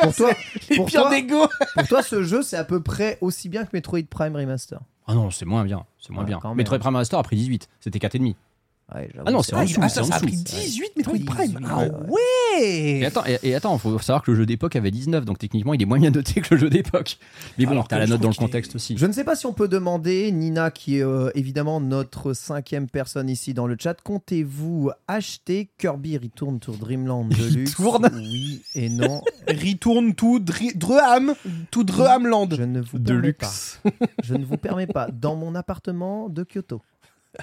[0.00, 0.30] Pour toi,
[0.70, 3.70] Les pour, pires toi, pour toi, ce jeu c'est à peu près aussi bien que
[3.72, 4.80] Metroid Prime Remaster.
[5.06, 5.84] Ah non, c'est moins bien.
[5.98, 6.38] C'est moins bien.
[6.42, 6.54] même.
[6.56, 7.68] Metroid Prime Master a pris 18.
[7.80, 8.34] C'était 4,5.
[8.94, 11.60] Ouais, Ah non, c'est en dessous, ah, ça, ça a pris 18 Metroid 18, Prime
[11.70, 15.24] Ah ouais, Et attends, et, et attends, faut savoir que le jeu d'époque avait 19,
[15.24, 17.18] donc techniquement il est moins bien noté que le jeu d'époque.
[17.58, 18.96] Mais bon, Alors t'as la note dans le est- contexte aussi.
[18.98, 22.88] Je ne sais pas si on peut demander, Nina, qui est euh, évidemment notre cinquième
[22.88, 28.10] personne ici dans le chat, comptez-vous acheter Kirby Return to Dreamland Deluxe Retourne.
[28.14, 29.22] Oui et non.
[29.48, 31.34] Retourne tout Dri- Dreham,
[31.70, 32.54] tout Drehamland.
[32.56, 33.50] Je ne vous permets pas.
[34.22, 35.08] Je ne vous permets pas.
[35.10, 36.82] Dans mon appartement de Kyoto.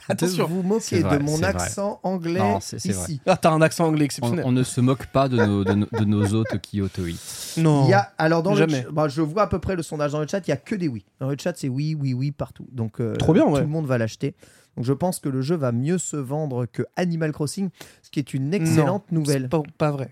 [0.08, 0.44] Attention.
[0.48, 1.46] de vous moquer vrai, de mon vrai.
[1.48, 3.22] accent anglais Non, c'est- c'est ici.
[3.26, 4.46] Ah, t'as un accent anglais On, exceptionnel.
[4.48, 7.56] on ne se moque pas de nos, de nos, de nos hôtes Kyotoïtes.
[7.58, 7.86] Non.
[7.86, 8.84] Il y a, alors dans Jamais.
[8.84, 10.58] le bah, je vois à peu près le sondage dans le chat, il y a
[10.58, 11.06] que des oui.
[11.20, 12.68] Dans le chat, c'est oui, oui, oui partout.
[12.72, 14.36] Donc euh, Trop bien, tout le monde va l'acheter.
[14.78, 17.70] Donc je pense que le jeu va mieux se vendre que Animal Crossing,
[18.04, 19.44] ce qui est une excellente Non, nouvelle.
[19.44, 20.12] c'est Pas, pas vrai.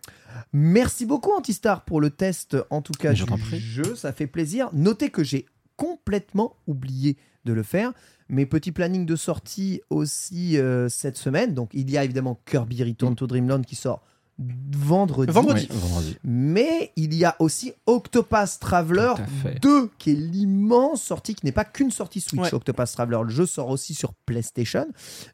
[0.54, 4.70] Merci beaucoup Antistar pour le test en tout cas Mais du jeu, ça fait plaisir.
[4.74, 5.46] Notez que j'ai
[5.78, 7.94] complètement oublié de le faire.
[8.30, 11.54] Mes petits plannings de sortie aussi euh, cette semaine.
[11.54, 14.04] Donc il y a évidemment Kirby Return to Dreamland qui sort
[14.40, 15.32] vendredi.
[15.32, 15.68] Vendredi.
[15.72, 16.18] Oui, vendredi.
[16.24, 19.60] Mais il y a aussi Octopath Traveler Tout à fait.
[19.62, 22.42] 2, qui est l'immense sortie, qui n'est pas qu'une sortie Switch.
[22.42, 22.54] Ouais.
[22.54, 24.86] Octopath Traveler, le jeu sort aussi sur PlayStation.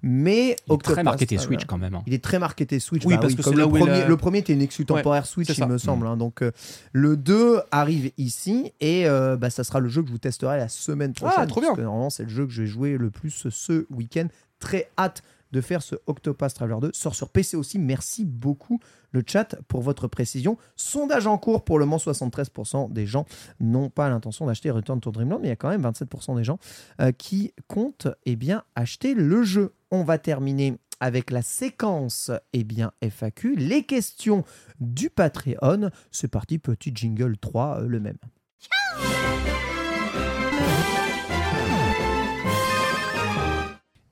[0.01, 1.95] Mais Il est Octopath très marketé Traveler- Switch quand même.
[1.95, 2.03] hein.
[2.07, 3.05] il est très marketé Switch.
[3.05, 5.47] Oui, bah parce que comme le premier, la- le premier était une exclu temporaire Switch,
[5.47, 6.07] c'est il me semble.
[6.07, 6.17] hein.
[6.17, 6.51] Donc euh,
[6.93, 10.57] le 2 arrive ici et euh, bah, ça sera le jeu que je vous testerai
[10.57, 11.39] la semaine prochaine.
[11.39, 11.69] Ah, trop bien.
[11.69, 14.27] parce que normalement, c'est le jeu que je vais jouer le plus ce week-end.
[14.59, 15.23] Très hâte
[15.53, 16.91] de faire ce Octopath Traveler 2.
[16.93, 17.79] Sort sur PC aussi.
[17.79, 18.79] Merci beaucoup
[19.11, 20.57] le chat pour votre précision.
[20.75, 23.25] Sondage en cours pour le moment, 73% des gens
[23.59, 26.43] n'ont pas l'intention d'acheter Return to Dreamland, mais il y a quand même 27% des
[26.43, 26.57] gens
[26.99, 29.73] euh, qui comptent eh bien, acheter le jeu.
[29.91, 34.43] On va terminer avec la séquence eh bien, FAQ, les questions
[34.79, 35.91] du Patreon.
[36.11, 38.17] C'est parti, petit jingle 3, euh, le même.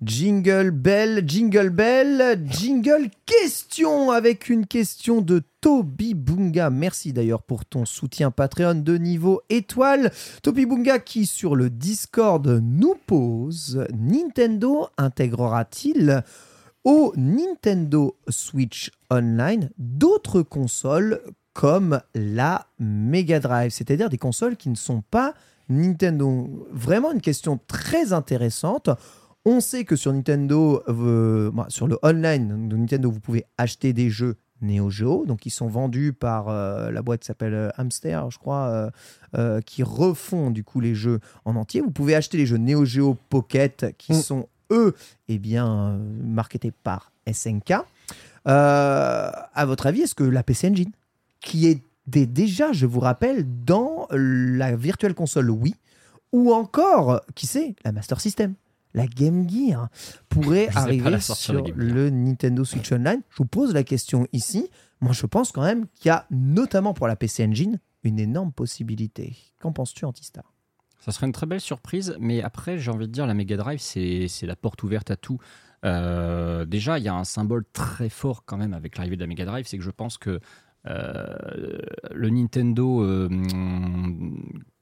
[0.04, 6.72] Jingle bell, jingle bell, jingle question avec une question de Toby Bunga.
[6.72, 10.12] Merci d'ailleurs pour ton soutien Patreon de niveau étoile.
[10.42, 16.24] Toby Bunga qui sur le Discord nous pose Nintendo intégrera-t-il
[16.84, 21.22] au Nintendo Switch Online d'autres consoles
[21.54, 25.36] comme la Mega Drive, c'est-à-dire des consoles qui ne sont pas
[25.70, 26.68] Nintendo.
[26.72, 28.90] Vraiment une question très intéressante.
[29.46, 33.92] On sait que sur Nintendo, euh, bah, sur le online de Nintendo, vous pouvez acheter
[33.94, 37.70] des jeux Neo Geo, donc ils sont vendus par euh, la boîte qui s'appelle euh,
[37.78, 38.90] Hamster, je crois, euh,
[39.36, 41.82] euh, qui refont du coup les jeux en entier.
[41.82, 44.22] Vous pouvez acheter les jeux Neo Geo Pocket qui Mm.
[44.22, 44.94] sont eux,
[45.28, 47.72] eh bien, euh, marketés par SNK.
[48.48, 50.92] Euh, à votre avis, est-ce que la PC Engine,
[51.40, 55.76] qui est dé- déjà, je vous rappelle, dans la Virtual Console Wii,
[56.32, 58.54] ou encore, qui sait, la Master System,
[58.94, 59.90] la Game Gear,
[60.30, 64.70] pourrait arriver sur le Nintendo Switch Online Je vous pose la question ici.
[65.00, 68.52] Moi, je pense quand même qu'il y a, notamment pour la PC Engine, une énorme
[68.52, 69.36] possibilité.
[69.60, 70.54] Qu'en penses-tu, Antistar
[71.00, 73.80] Ça serait une très belle surprise, mais après, j'ai envie de dire, la Mega Drive,
[73.80, 75.40] c'est c'est la porte ouverte à tout.
[75.84, 79.28] Euh, déjà, il y a un symbole très fort quand même avec l'arrivée de la
[79.28, 80.40] Mega Drive, c'est que je pense que
[80.88, 81.78] euh,
[82.12, 83.30] le Nintendo, euh,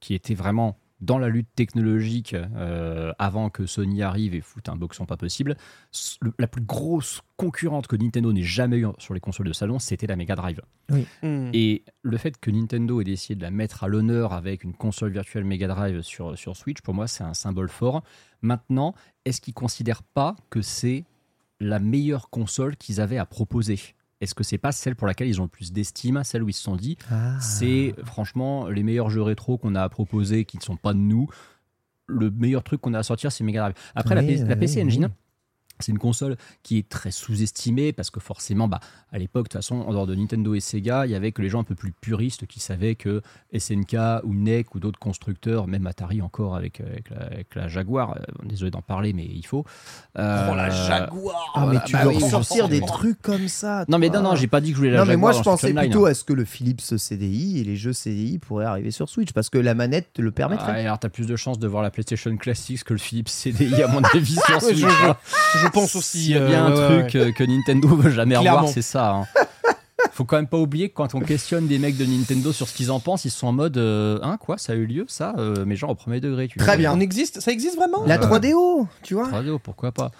[0.00, 4.76] qui était vraiment dans la lutte technologique euh, avant que Sony arrive et foute un
[4.76, 5.56] boxon pas possible,
[6.20, 9.78] le- la plus grosse concurrente que Nintendo n'ait jamais eu sur les consoles de salon,
[9.78, 10.60] c'était la Mega Drive.
[11.22, 11.50] Hmm.
[11.54, 15.10] Et le fait que Nintendo ait décidé de la mettre à l'honneur avec une console
[15.12, 18.02] virtuelle Mega Drive sur, sur Switch, pour moi, c'est un symbole fort.
[18.42, 18.94] Maintenant,
[19.24, 21.04] est-ce qu'ils considèrent pas que c'est
[21.60, 23.78] la meilleure console qu'ils avaient à proposer?
[24.20, 26.52] Est-ce que c'est pas celle pour laquelle ils ont le plus d'estime, celle où ils
[26.54, 27.38] se sont dit, Ah.
[27.40, 30.98] c'est franchement les meilleurs jeux rétro qu'on a à proposer qui ne sont pas de
[30.98, 31.28] nous.
[32.06, 33.74] Le meilleur truc qu'on a à sortir, c'est Mega Drive.
[33.94, 34.82] Après, la, Oui, PC oui.
[35.84, 38.80] C'est une console qui est très sous-estimée parce que forcément, bah,
[39.12, 41.42] à l'époque, de toute façon, en dehors de Nintendo et Sega, il y avait que
[41.42, 43.22] les gens un peu plus puristes qui savaient que
[43.56, 48.16] SNK ou NEC ou d'autres constructeurs, même Atari encore avec, avec, la, avec la Jaguar,
[48.16, 49.64] euh, désolé d'en parler, mais il faut.
[50.18, 52.70] Euh, Oh la Jaguar Ah, mais voilà, tu bah veux oui, je ressortir sais.
[52.70, 54.98] des trucs comme ça Non, mais non, non, j'ai pas dit que je voulais la
[55.00, 56.10] Non, mais moi Jaguar je pensais plutôt hein.
[56.10, 59.48] à ce que le Philips CDI et les jeux CDI pourraient arriver sur Switch parce
[59.50, 60.84] que la manette te le Ah, permettrait.
[60.84, 63.88] alors, t'as plus de chances de voir la PlayStation Classics que le Philips CDI, à
[63.88, 64.78] mon avis, sur Switch.
[64.78, 65.58] je-.
[65.62, 66.18] Je pense aussi.
[66.22, 67.28] S'il y a bien euh, un ouais, truc ouais.
[67.28, 69.12] euh, que Nintendo veut jamais revoir, c'est ça.
[69.14, 69.24] hein.
[70.12, 72.74] Faut quand même pas oublier que quand on questionne des mecs de Nintendo sur ce
[72.74, 75.34] qu'ils en pensent, ils sont en mode euh, Hein, quoi, ça a eu lieu, ça
[75.38, 76.76] Euh, Mais genre au premier degré, tu Très vois.
[76.76, 76.92] bien.
[76.94, 78.26] On existe Ça existe vraiment La Ouais.
[78.38, 80.10] 3DO, tu vois Radio, pourquoi pas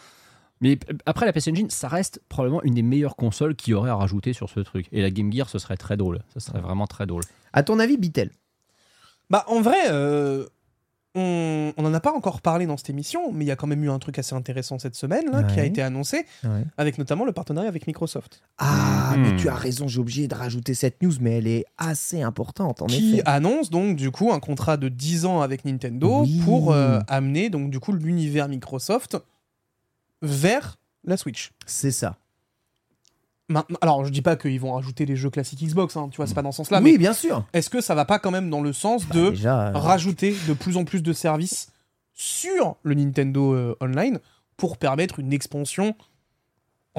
[0.62, 3.94] mais après, la PC Engine, ça reste probablement une des meilleures consoles qui aurait à
[3.94, 4.88] rajouter sur ce truc.
[4.92, 6.20] Et la Game Gear, ce serait très drôle.
[6.34, 7.22] Ce serait vraiment très drôle.
[7.54, 8.30] À ton avis, Bitel?
[9.30, 10.44] Bah, en vrai, euh,
[11.16, 13.82] on n'en a pas encore parlé dans cette émission, mais il y a quand même
[13.82, 16.24] eu un truc assez intéressant cette semaine là, qui a été annoncé,
[16.78, 20.74] avec notamment le partenariat avec Microsoft, Ah, mais tu as raison, j'ai oublié de rajouter
[20.74, 23.22] cette news, mais elle est assez importante en qui effet.
[23.26, 26.40] annonce donc du coup un contrat de 10 ans avec Nintendo Oui.
[26.44, 29.16] pour euh, amener donc du coup l'univers Microsoft
[30.22, 31.50] vers la Switch.
[31.66, 32.16] C'est ça.
[33.50, 36.26] Maintenant, alors je dis pas qu'ils vont rajouter les jeux classiques Xbox, hein, tu vois,
[36.28, 37.44] c'est pas dans ce sens-là, oui, mais bien sûr.
[37.52, 40.36] est-ce que ça va pas quand même dans le sens Bah, de déjà, euh, rajouter
[40.46, 41.68] de plus en plus de services
[42.14, 44.20] sur le Nintendo euh, Online
[44.56, 45.94] pour permettre une expansion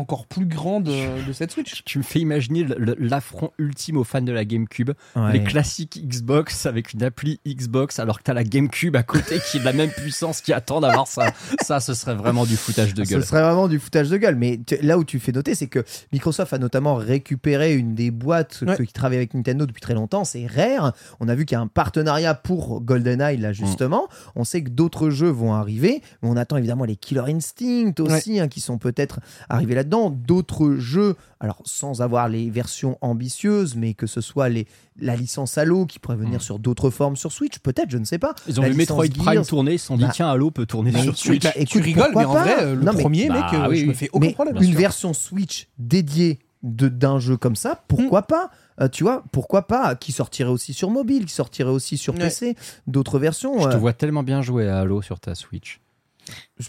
[0.02, 1.84] encore plus grande euh, de cette Switch.
[1.86, 2.65] Tu me fais imaginer
[2.99, 4.91] l'affront ultime aux fans de la GameCube.
[5.15, 5.34] Ouais.
[5.34, 9.57] Les classiques Xbox avec une appli Xbox alors que t'as la GameCube à côté qui
[9.57, 11.32] est de la même puissance qui attend d'avoir ça.
[11.61, 13.23] Ça, ce serait vraiment du foutage de Ce gueule.
[13.23, 14.36] serait vraiment du foutage de gueule.
[14.36, 18.10] Mais tu- là où tu fais noter, c'est que Microsoft a notamment récupéré une des
[18.11, 18.76] boîtes Ouais.
[18.76, 20.23] que- qui travaille avec Nintendo depuis très longtemps.
[20.23, 20.94] C'est Rare.
[21.19, 24.07] On a vu qu'il y a un partenariat pour GoldenEye, là, justement.
[24.36, 26.02] On sait que d'autres jeux vont arriver.
[26.23, 29.19] Mais on attend évidemment les Killer Instinct aussi, hein, qui sont peut-être
[29.49, 29.90] arrivés là-dedans.
[29.91, 34.65] D'autres jeux, alors sans avoir les versions ambitieuses, mais que ce soit les,
[34.99, 36.41] la licence Halo qui pourrait venir Mm.
[36.41, 38.34] sur d'autres formes sur Switch, peut-être, je ne sais pas.
[38.47, 40.65] Ils ont La vu Metroid Prime tourner, ils se sont dit Bah, tiens, Halo peut
[40.65, 41.43] tourner mais sur Switch.
[41.43, 43.77] bah, tu rigoles, mais en pas vrai, le Non, mais- premier, Bah, mec, euh, oui,
[43.80, 44.57] je me fais aucun mais problème.
[44.61, 48.49] une version Switch dédiée de- d'un jeu comme ça, pourquoi pas
[48.80, 52.19] Euh, Tu vois, pourquoi pas Qui sortirait aussi sur mobile, qui sortirait aussi sur Ouais.
[52.22, 52.55] PC,
[52.88, 53.59] d'autres versions.
[53.59, 55.81] Je te euh, vois tellement bien jouer à Halo sur ta Switch.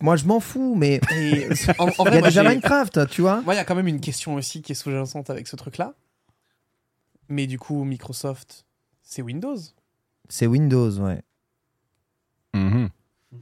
[0.01, 1.49] Moi, je m'en fous, mais Et,
[1.79, 3.41] en, en il vrai, y a moi, déjà j'ai- Minecraft, tu vois.
[3.43, 5.95] Moi, il y a quand même une question aussi qui est sous-jacente avec ce truc-là.
[7.29, 8.65] Mais du coup, Microsoft,
[9.03, 9.57] c'est Windows.
[10.29, 11.23] C'est Windows, ouais.
[12.55, 12.91] Mhm.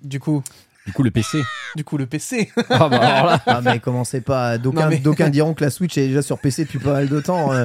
[0.02, 0.42] Du coup,
[0.90, 1.38] Du coup, le PC.
[1.76, 2.50] du coup, le PC.
[2.68, 3.40] Ah bah alors là.
[3.46, 4.58] Ah, mais commencez pas.
[4.58, 7.20] D'aucuns mais- d'aucuns diront que la Switch est déjà sur PC depuis pas mal de
[7.20, 7.52] temps.
[7.52, 7.64] euh,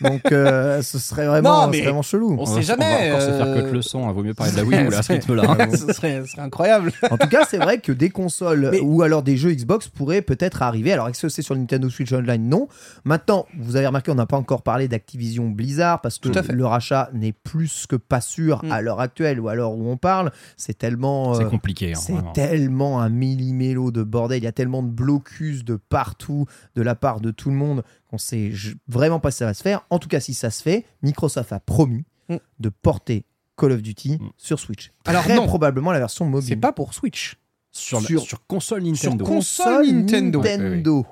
[0.00, 2.36] donc, euh, ce serait vraiment, Non, mais- c'est vraiment chelou.
[2.38, 2.84] On On sait va- jamais.
[3.12, 4.08] On va encore se faire euh, que de leçons.
[4.08, 5.42] Il vaut mieux parler de la Wii ou à ce rythme-là.
[5.48, 5.68] hein.
[5.72, 6.92] ce, serait, ce serait incroyable.
[7.10, 10.22] En tout cas, c'est vrai que des consoles Mais- ou alors des jeux Xbox pourraient
[10.22, 10.92] peut-être arriver.
[10.92, 12.48] Alors, est-ce que c'est sur Nintendo Switch Online?
[12.48, 12.68] Non.
[13.04, 16.42] Maintenant, vous avez remarqué, on n'a pas encore parlé d'Activision Blizzard parce que Tout à
[16.42, 16.52] fait.
[16.52, 18.72] le rachat n'est plus que pas sûr Mm.
[18.72, 20.30] à l'heure actuelle ou à l'heure où on parle.
[20.56, 21.34] C'est tellement.
[21.34, 21.92] C'est euh, compliqué.
[21.92, 22.32] hein, c'est vraiment.
[22.62, 26.94] Tellement un millimélo de bordel, il y a tellement de blocus de partout de la
[26.94, 28.52] part de tout le monde qu'on sait
[28.88, 29.84] vraiment pas si ça va se faire.
[29.90, 32.36] En tout cas, si ça se fait, Microsoft a promis Mm.
[32.60, 33.24] de porter
[33.56, 34.30] Call of Duty Mm.
[34.36, 34.92] sur Switch.
[35.06, 35.46] Alors Très non.
[35.46, 36.48] probablement la version mobile.
[36.48, 37.36] C'est pas pour Switch.
[37.72, 39.24] Sur, la- sur- sur console Nintendo.
[39.24, 40.38] Sur console Nintendo.
[40.40, 41.06] Nintendo.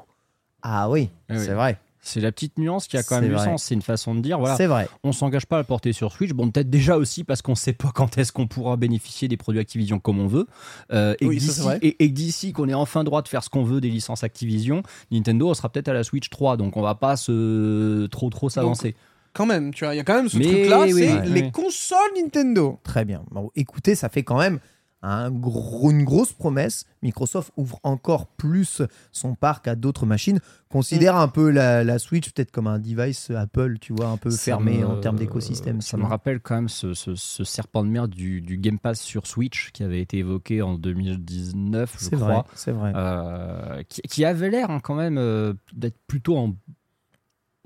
[0.62, 1.36] Ah oui, oui.
[1.39, 1.81] c'est vrai.
[2.02, 3.44] C'est la petite nuance qui a quand même du vrai.
[3.44, 3.64] sens.
[3.64, 4.89] C'est une façon de dire voilà, C'est vrai.
[5.05, 6.31] on s'engage pas à le porter sur Switch.
[6.32, 9.60] Bon, peut-être déjà aussi parce qu'on sait pas quand est-ce qu'on pourra bénéficier des produits
[9.60, 10.47] Activision comme on veut.
[10.93, 11.78] Euh, et, Oui, d'ici- vrai.
[11.82, 14.24] et, et que d'ici qu'on ait enfin droit de faire ce qu'on veut des licences
[14.24, 16.56] Activision, Nintendo sera peut-être à la Switch 3.
[16.56, 18.94] Donc on va pas se trop trop s'avancer.
[19.32, 21.27] Quand même, tu vois, il y a quand même ce Mais truc-là, oui, c'est ouais,
[21.28, 21.51] les ouais.
[21.52, 22.81] consoles Nintendo.
[22.82, 23.22] Très bien.
[23.31, 24.59] Bon, écoutez, ça fait quand même
[25.02, 26.85] un gros- une grosse promesse.
[27.02, 28.82] Microsoft ouvre encore plus
[29.12, 30.40] son parc à d'autres machines.
[30.68, 34.31] Considère un peu la, la Switch peut-être comme un device Apple, tu vois, un peu
[34.31, 35.81] Ça fermé me- en termes d'écosystème.
[35.81, 39.01] Ça me rappelle quand même ce, ce- ce serpent de mer du, du Game Pass
[39.01, 42.47] sur Switch qui avait été évoqué en 2019, je C'est vrai, crois.
[42.55, 42.93] c'est vrai.
[42.94, 46.55] euh, qui, qui avait l'air hein, quand même euh, d'être plutôt en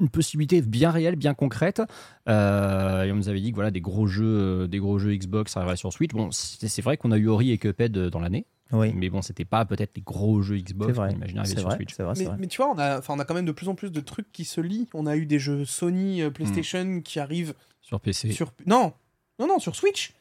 [0.01, 1.81] une possibilité bien réelle, bien concrète.
[2.29, 5.15] Euh, et on nous avait dit que voilà des gros jeux, euh, des gros jeux
[5.15, 6.13] Xbox arriveraient sur Switch.
[6.13, 9.23] Bon, c'est vrai qu'on a eu Ori et Cuphead euh, dans l'année, oui, mais bon,
[9.23, 11.11] c'était pas peut-être les gros jeux c'est Xbox vrai.
[11.11, 11.95] qu'on imaginait arriver C'est sur vrai, Switch.
[11.95, 12.37] c'est vrai, Mais, vrai.
[12.41, 14.01] mais tu vois, on a, enfin, on a quand même de plus en plus de
[14.01, 14.89] trucs qui se lient.
[14.95, 17.03] On a eu des jeux Sony, euh, PlayStation Hmm.
[17.03, 18.33] qui arrivent Sur PC.
[18.33, 18.53] sur.
[18.67, 18.93] Non,
[19.39, 20.13] non, non, sur Switch.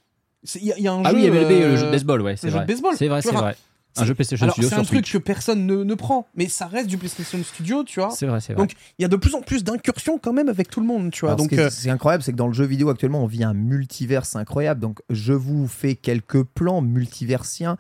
[0.56, 1.16] Il y, a- il y a un Ah jeu.
[1.16, 2.66] oui, MLB, le jeu de baseball, ouais, c'est le jeu vrai.
[2.68, 3.56] de baseball, C'est vrai, c'est vrai.
[3.96, 5.14] Un c'est- jeu PlayStation Alors, Studio c'est sur un truc Switch.
[5.14, 8.10] que personne ne, ne prend, mais ça reste du PlayStation Studio, tu vois.
[8.12, 8.62] C'est vrai, c'est vrai.
[8.62, 11.12] Donc, il y a de plus en plus d'incursions quand même avec tout le monde,
[11.12, 11.30] tu vois.
[11.32, 13.28] Alors, Donc, qui est- euh, c'est incroyable, c'est que dans le jeu vidéo actuellement, on
[13.28, 14.80] vit un multiverse incroyable.
[14.80, 17.78] Donc, je vous fais quelques plans multiversiens.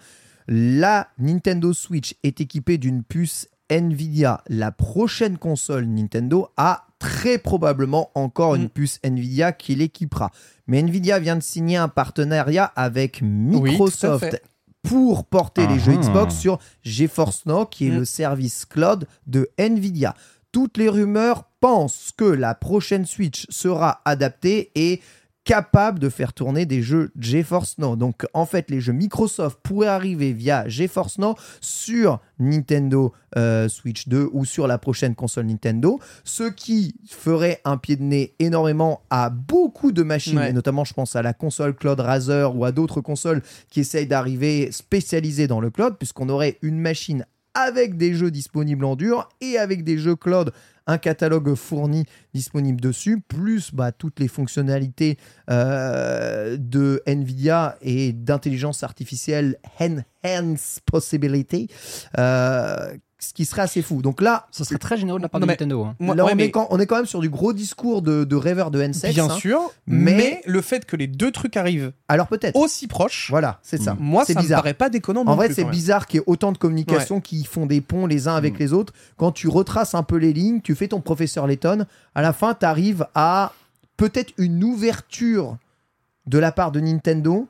[0.47, 4.43] La Nintendo Switch est équipée d'une puce Nvidia.
[4.49, 8.69] La prochaine console Nintendo a très probablement encore une Mm.
[8.69, 10.31] puce Nvidia qui l'équipera.
[10.67, 14.41] Mais Nvidia vient de signer un partenariat avec Microsoft.
[14.83, 15.93] Pour porter les jeux.
[15.93, 17.97] Xbox sur GeForce Now, qui est Mm.
[17.99, 20.13] le service cloud de Nvidia.
[20.51, 25.01] Toutes les rumeurs pensent que la prochaine Switch sera adaptée et
[25.43, 27.95] capable de faire tourner des jeux GeForce Now.
[27.95, 34.07] Donc en fait, les jeux Microsoft pourraient arriver via GeForce Now sur Nintendo euh, Switch
[34.07, 39.01] 2 ou sur la prochaine console Nintendo, ce qui ferait un pied de nez énormément
[39.09, 40.49] à beaucoup de machines, Ouais.
[40.49, 44.07] et notamment je pense à la console Cloud Razer ou à d'autres consoles qui essayent
[44.07, 47.25] d'arriver spécialisées dans le cloud, puisqu'on aurait une machine
[47.55, 50.51] avec des jeux disponibles en dur et avec des jeux cloud,
[50.87, 55.17] un catalogue fourni disponible dessus, plus bah, toutes les fonctionnalités
[55.49, 61.69] euh, de Nvidia et d'intelligence artificielle Enhance Possibility,
[62.17, 64.01] euh, ce qui serait assez fou.
[64.01, 65.83] Donc là, Ce serait très généreux de la part Non, de Nintendo.
[65.83, 65.95] hein.
[65.99, 68.01] moi- là, ouais, on, mais- est quand, on est quand même sur du gros discours
[68.01, 69.13] de, de rêveur de N7.
[69.13, 69.35] bien hein.
[69.35, 70.41] sûr, mais- mais...
[70.45, 72.55] le fait que les deux trucs arrivent Alors peut-être.
[72.55, 73.95] aussi proches, Voilà, c'est ça.
[73.99, 74.61] moi, c'est ça me bizarre.
[74.61, 75.21] paraît pas déconnant.
[75.21, 78.05] En non vrai, c'est bizarre qu'il y ait autant de communications qui font des ponts
[78.05, 78.59] les uns avec Mm.
[78.59, 78.93] les autres.
[79.17, 81.85] Quand tu retraces un peu les lignes, tu fais ton professeur Letton,
[82.15, 83.53] à la fin, tu arrives à
[83.97, 85.57] peut-être une ouverture
[86.25, 87.47] de la part de Nintendo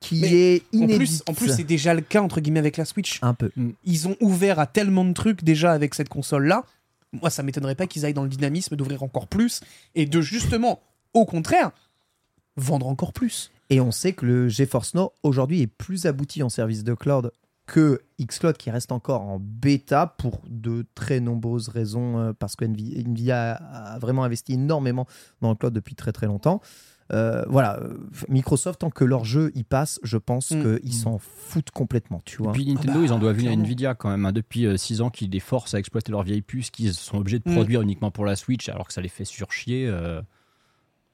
[0.00, 0.96] qui Mais est En inédite.
[0.96, 3.18] plus, en plus c'est déjà le cas entre guillemets avec la Switch.
[3.22, 3.50] un peu.
[3.84, 6.64] Ils ont ouvert à tellement de trucs déjà avec cette console-là.
[7.12, 9.60] Moi, ça m'étonnerait pas qu'ils aillent dans le dynamisme d'ouvrir encore plus
[9.94, 10.80] et de justement,
[11.14, 11.70] au contraire,
[12.56, 13.50] vendre encore plus.
[13.70, 17.30] Et on sait que le GeForce Now aujourd'hui est plus abouti en service de cloud
[17.66, 22.64] que Xcloud qui reste encore en bêta pour de très nombreuses raisons euh, parce que
[22.64, 25.06] Nvi- Nvidia a a vraiment investi énormément
[25.42, 26.62] dans le cloud depuis très très longtemps.
[27.12, 27.94] Euh, voilà, euh,
[28.28, 30.78] Microsoft tant que leur jeu y passe, je pense Mm.
[30.80, 32.52] qu'ils s'en foutent complètement, tu Et vois.
[32.52, 33.52] puis Nintendo, Ah bah, ils en doivent une à.
[33.52, 34.26] Nvidia quand même.
[34.26, 37.38] hein, depuis 6 ans qu'ils les forcent à exploiter leurs vieilles puces, qu'ils sont obligés
[37.38, 37.54] de Mm.
[37.54, 39.86] produire uniquement pour la Switch, alors que ça les fait surchier.
[39.86, 40.20] euh,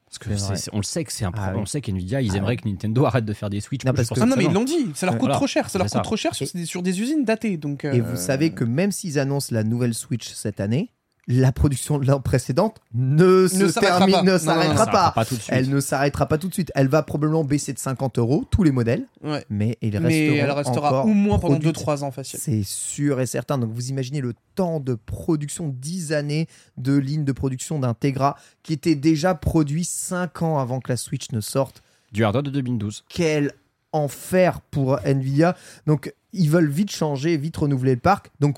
[0.05, 1.55] parce que on le sait que c'est un Ah problème.
[1.55, 1.61] oui.
[1.63, 2.57] On sait qu'Nvidia, ils Ah aimeraient oui.
[2.57, 3.83] que Nintendo arrête de faire des Switch.
[3.85, 5.35] Non, parce que- Ah non, mais ils l'ont dit, ça leur coûte voilà.
[5.35, 5.69] trop cher.
[5.69, 5.99] Ça leur coûte ça.
[6.01, 7.57] trop cher sur, Et- sur des usines datées.
[7.57, 10.91] Donc, Et euh, vous savez que même s'ils annoncent la nouvelle Switch cette année,
[11.27, 14.21] la production de l'an précédente ne, se s'arrêtera termine, pas.
[14.23, 14.91] ne s'arrêtera pas.
[15.05, 15.53] va pas tout de suite.
[15.55, 16.71] Elle ne s'arrêtera pas tout de suite.
[16.75, 19.43] Elle va probablement baisser de 50 euros, tous les modèles, Ouais.
[19.49, 21.77] mais ils Mais elle restera encore au moins pendant produites.
[21.77, 22.39] 2-3 ans facile.
[22.41, 23.57] C'est sûr et certain.
[23.57, 26.47] Donc vous imaginez le temps de production, 10 années
[26.77, 30.97] de ligne de production d'un Tegra qui était déjà produit 5 ans avant que la
[30.97, 31.81] Switch ne sorte.
[32.11, 33.03] Du hardware de 2012.
[33.09, 33.51] Quel
[33.93, 35.55] enfer pour Nvidia.
[35.87, 38.29] Donc ils veulent vite changer, vite renouveler le parc.
[38.39, 38.57] Donc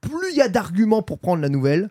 [0.00, 1.90] plus il y a d'arguments pour prendre la nouvelle,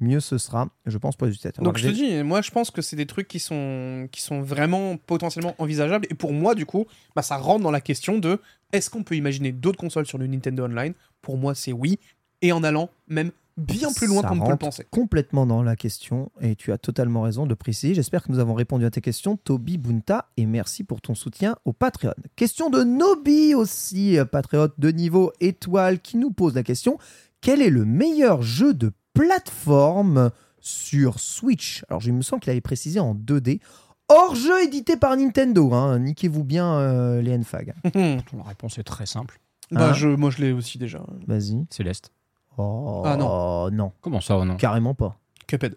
[0.00, 1.64] mieux ce sera, je pense, pour les utilisateurs.
[1.64, 4.22] Donc Alors, je te dis, moi je pense que c'est des trucs qui sont, qui
[4.22, 6.06] sont vraiment potentiellement envisageables.
[6.10, 8.40] Et pour moi, du coup, bah, ça rentre dans la question de
[8.72, 10.94] est-ce qu'on peut imaginer d'autres consoles sur le Nintendo Online?
[11.22, 11.98] Pour moi, c'est oui.
[12.42, 14.86] Et en allant même bien plus loin qu'on ne peut le penser.
[14.90, 17.94] complètement dans la question et tu as totalement raison de préciser.
[17.94, 21.56] J'espère que nous avons répondu à tes questions, Toby Bunta, et merci pour ton soutien
[21.64, 22.14] au Patreon.
[22.36, 26.98] Question de Nobi aussi, euh, patriote de niveau étoile, qui nous pose la question
[27.40, 30.30] quel est le meilleur jeu de plateforme
[30.60, 33.60] sur Switch Alors, je me sens qu'il avait précisé en 2D.
[34.08, 35.98] Hors jeu édité par Nintendo, hein.
[36.00, 37.74] niquez-vous bien euh, les NFAG.
[37.94, 39.40] La réponse est très simple.
[39.70, 41.00] bah, Hein je, moi je l'ai aussi déjà.
[41.28, 41.64] Vas-y.
[41.70, 42.10] Céleste.
[42.58, 44.56] Oh Ah non, Comment ça, oh non?
[44.56, 45.16] Carrément pas.
[45.46, 45.76] Cuphead.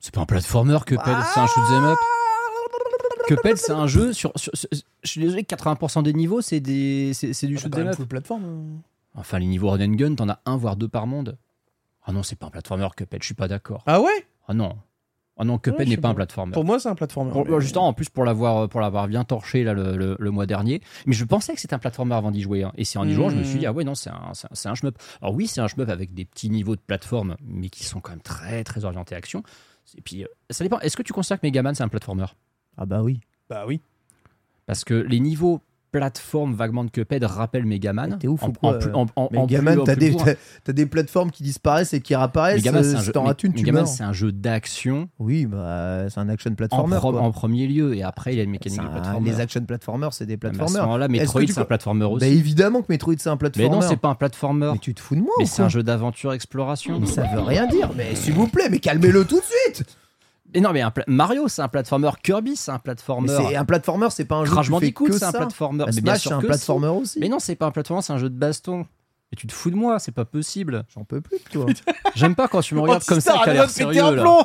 [0.00, 1.98] C'est pas un platformer, Cuphead, c'est un shoot'em up.
[3.26, 4.68] Cuphead, c'est un jeu sur, sur- sur-
[5.02, 8.08] Je suis désolé, 80% des niveaux, c'est des, c'est, c'est du Ah, bah, shoot'em up.
[8.08, 8.44] plateforme.
[8.44, 8.80] hein.
[9.14, 11.36] Enfin, les niveaux run and gun, t'en as un voire deux par monde.
[12.04, 13.82] Ah non, c'est pas un platformer, Cuphead, je suis pas d'accord.
[13.86, 14.26] Ah ouais?
[14.48, 14.76] Ah non.
[15.36, 16.52] Ah non, Cuphead n'est pas un platformer.
[16.52, 17.30] Pour moi, c'est un platformer.
[17.32, 20.30] Pour- mais- Justement, en plus pour l'avoir pour l'avoir bien torché là, le, le- le
[20.30, 20.82] mois dernier.
[21.06, 22.62] Mais je pensais que c'était un platformer avant d'y jouer.
[22.62, 22.72] hein.
[22.76, 23.70] Et c'est en y jouant, je me suis dit, Hmm.
[23.70, 24.98] ah ouais, non, c'est un, c'est un, c'est un shmup.
[25.22, 28.10] Alors oui, c'est un shmup avec des petits niveaux de plateforme, mais qui sont quand
[28.12, 29.42] même très très orientés action.
[29.96, 30.78] Et puis, euh, ça dépend.
[30.80, 32.26] Est-ce que tu considères que Megaman c'est un platformer?
[32.76, 33.20] Ah bah oui.
[33.48, 33.80] Bah oui.
[34.66, 35.60] Parce que les niveaux
[35.92, 38.16] plateforme vaguement de Cuphead rappellent Megaman.
[38.18, 40.72] T'es ouf en, ou quoi, en plus- en- en- Mais en plus- Gaman, en t'as
[40.72, 42.56] des, plateformes qui disparaissent et qui réapparaissent.
[42.56, 43.12] Megaman, c'est euh, un jeu,
[43.54, 46.96] Megaman, c'est un jeu d'action Oui, bah, c'est un action en, platformer.
[46.96, 49.30] pro- en premier lieu, et après il y a une mécanique de platformer.
[49.30, 51.06] les action platformers, c'est des Mais à ce platformers.
[51.06, 52.20] que Metroid, c'est un platformer aussi.
[52.26, 53.70] Bah, évidemment que Metroid, c'est un mais platformer.
[53.70, 54.70] non, c'est pas un platformer.
[54.72, 57.00] Mais tu te fous de moi Mais c'est un jeu d'aventure exploration.
[57.00, 57.90] Mais ça veut rien dire.
[57.96, 59.84] Mais s'il vous plaît, mais calmez-le tout de suite.
[60.54, 62.10] Mais non, mais un pla- Mario, c'est un platformer.
[62.22, 63.28] Kirby, c'est un Mais platformer.
[63.28, 65.78] c'est un platformer, c'est pas un jeu Crash Bandicoot, c'est un platformer.
[65.84, 67.02] Bah, Mais Smash, c'est un que platformer si.
[67.02, 67.18] aussi.
[67.20, 68.86] Mais non, c'est pas un platformer, c'est un jeu de baston.
[69.32, 70.84] Et tu te fous de moi, c'est pas possible.
[70.92, 71.66] J'en peux plus, toi.
[72.16, 74.22] J'aime pas quand tu me regardes comme ça, t'as l'air sérieux un là.
[74.22, 74.44] plomb.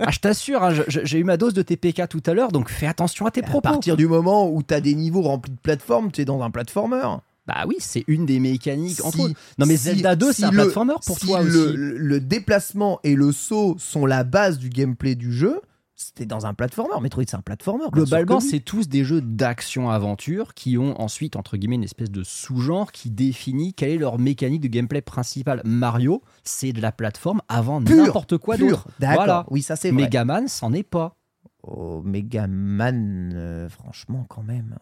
[0.00, 2.50] Ah, je t'assure, hein, je- je- j'ai eu ma dose de TPK tout à l'heure,
[2.50, 3.60] donc fais attention à tes à propos.
[3.68, 7.02] partir du moment où t'as des niveaux remplis de plateformes, tu es dans un platformer.
[7.46, 9.04] Bah oui, c'est une des mécaniques.
[9.04, 9.34] entre Si- autres.
[9.58, 11.76] Non mais si- Zelda 2, si c'est un le- platformer pour si toi le, aussi.
[11.76, 15.60] le déplacement et le saut sont la base du gameplay du jeu,
[15.94, 17.00] c'était dans un platformer.
[17.00, 17.84] Metroid, c'est un platformer.
[17.92, 22.92] Globalement, c'est tous des jeux d'action-aventure qui ont ensuite, entre guillemets, une espèce de sous-genre
[22.92, 25.62] qui définit quelle est leur mécanique de gameplay principale.
[25.64, 28.88] Mario, c'est de la plateforme avant n'importe quoi d'autre.
[29.00, 29.16] D'accord.
[29.16, 29.46] Voilà.
[29.50, 30.02] Oui, ça c'est vrai.
[30.02, 31.16] Megaman, c'en est pas.
[31.62, 34.76] Oh, Megaman, euh, franchement, quand même.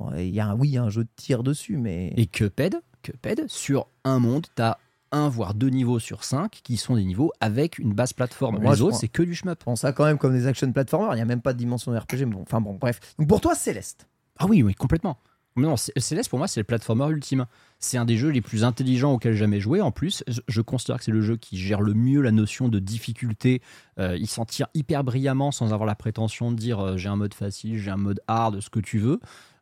[0.00, 2.12] Bon, il y a un, oui, il y a un jeu de tir dessus, mais.
[2.16, 4.78] Et Cuphead, Cuphead, sur un monde, t'as
[5.12, 8.60] un voire deux niveaux sur cinq qui sont des niveaux avec une base plateforme.
[8.60, 9.58] Moi, Les autres, c'est que du shmup.
[9.58, 11.12] Prends ça quand même comme des action platformers.
[11.12, 12.20] Il n'y a même pas de dimension RPG.
[12.20, 12.98] Mais bon, enfin bon, bref.
[13.18, 14.08] Donc pour toi, Céleste.
[14.38, 15.18] Ah oui, oui, complètement.
[15.56, 17.44] Mais Non, Céleste, pour moi, c'est le platformer ultime.
[17.80, 19.80] C'est un des jeux les plus intelligents auxquels j'ai jamais joué.
[19.80, 22.68] En plus, je- je considère que c'est le jeu qui gère le mieux la notion
[22.68, 23.60] de difficulté.
[23.98, 27.16] Euh, il s'en tire hyper brillamment sans avoir la prétention de dire euh, j'ai un
[27.16, 29.18] mode facile, j'ai un mode hard, ce que tu veux.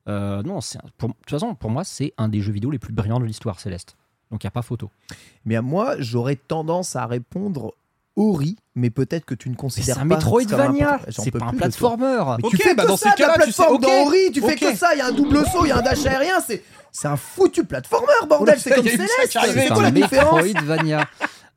[0.09, 2.71] Euh, non, c'est un- pour- de toute façon, pour moi, c'est un des jeux vidéo
[2.71, 3.97] les plus brillants de l'histoire, Céleste.
[4.31, 4.91] Donc il n'y a pas photo.
[5.11, 5.15] Eh
[5.49, 7.75] Bien moi, j'aurais tendance à répondre
[8.17, 10.17] Ori, mais peut-être que tu ne Mais considères c'est un pas.
[10.17, 12.23] Metroidvania, c'est pas un platformer.
[12.43, 14.57] Mais tu fais bah que dans ça ces cas-là, tu sais, dans Ori, tu fais
[14.57, 16.63] que ça, il y a un double saut, il y a un dash aérien, c'est
[16.91, 21.09] c'est un foutu platformer, bordel, c'est comme Céleste, c'est quoi un la différence Metroidvania.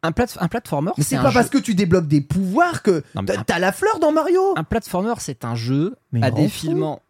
[0.03, 3.03] Un, plate- un platformer, Mais c'est pas jeu- parce que tu débloques des pouvoirs que
[3.15, 7.01] mais t'as- un- la fleur dans Mario Un platformer, c'est un jeu Mais à défilement.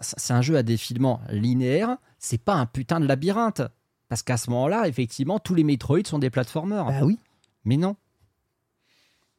[0.00, 3.62] C'est un jeu à défilement linéaire, c'est pas un putain de labyrinthe.
[4.08, 6.84] Parce qu'à ce moment-là, effectivement, tous les Metroid sont des platformers.
[6.84, 7.18] Bah oui.
[7.64, 7.96] Mais non.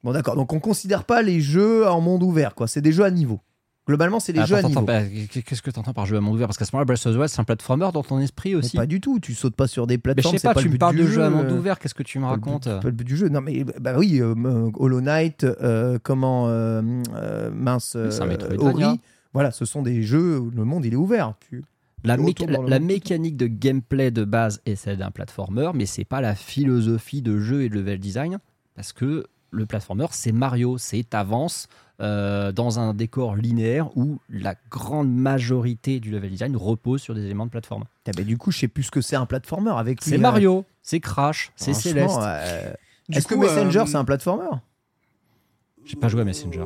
[0.03, 0.35] Bon, d'accord.
[0.35, 2.67] Donc, on considère pas les jeux en monde ouvert, quoi.
[2.67, 3.39] C'est des jeux à niveau.
[3.87, 4.81] Globalement, c'est des Attends, jeux à niveau.
[4.81, 6.47] bah, Qu'est-ce que tu entends par jeu à monde ouvert?
[6.47, 8.55] Parce qu'à ce moment-là, Breath of the Wild, c'est un platformer dans ton esprit Mais
[8.57, 8.77] aussi.
[8.77, 9.19] pas du tout.
[9.19, 10.37] Tu sautes pas sur des Mais je plateformes.
[10.37, 12.17] sais pas, pas tu me parles du de jeu à monde ouvert, qu'est-ce que tu
[12.19, 12.65] me racontes?
[12.65, 13.27] pas le but du jeu.
[13.29, 16.81] Non, mais bah oui, euh, euh, Hollow Knight, euh, comment euh,
[17.51, 18.89] mince, c'est un Metroidvania.
[18.91, 18.99] Ori.
[19.33, 21.33] Voilà, ce sont des jeux où le monde il est ouvert.
[21.49, 21.63] Tu-
[22.03, 22.45] La, méca-
[22.79, 27.37] mécanique de gameplay de base est celle d'un platformer, mais c'est pas la philosophie de
[27.39, 28.39] jeu et de level design,
[28.75, 31.67] parce que le platformer, c'est Mario, c'est t'avances
[31.99, 37.23] euh, dans un décor linéaire où la grande majorité du level design repose sur des
[37.25, 37.83] éléments de plateforme.
[38.07, 40.09] Ah, bah, du coup, je sais plus ce que c'est un platformer avec lui.
[40.09, 40.23] C'est là.
[40.23, 42.15] Mario, c'est Crash, c'est Céleste.
[42.19, 42.73] euh,
[43.13, 44.49] Est-ce que Messenger euh, c'est un platformer?
[45.85, 46.65] J'ai pas joué à Messenger.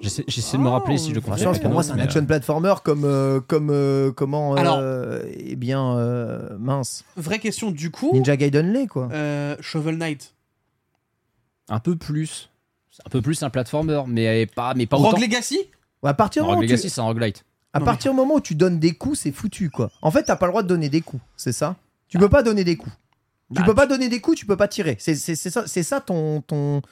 [0.00, 1.62] J'essaie j'essaie de me rappeler si je Franchement, confirme.
[1.62, 5.96] pour moi, c'est un action platformer comme euh, comme euh, comment euh, Alors- eh bien
[5.98, 9.08] euh, mince Vraie question, du coup, Ninja Gaiden Lay quoi.
[9.12, 10.34] euh, Shovel Knight.
[11.68, 12.50] Un peu plus.
[12.90, 15.20] C'est un peu plus un platformer, mais pas, mais pas Rogue autant.
[15.20, 15.58] Legacy
[16.02, 17.44] À partir du Rogue tu- Legacy, c'est un roguelite.
[17.72, 19.90] à Non, partir du moment où tu donnes des coups, c'est foutu quoi.
[20.02, 21.76] En fait, t'as pas le droit de donner des coups, c'est ça?
[22.08, 22.94] Tu peux pas donner des coups.
[23.54, 24.96] Tu Bah, peux pas donner des coups, tu peux pas tirer.
[24.98, 26.82] C'est c'est- c'est ça, c'est ça ton ton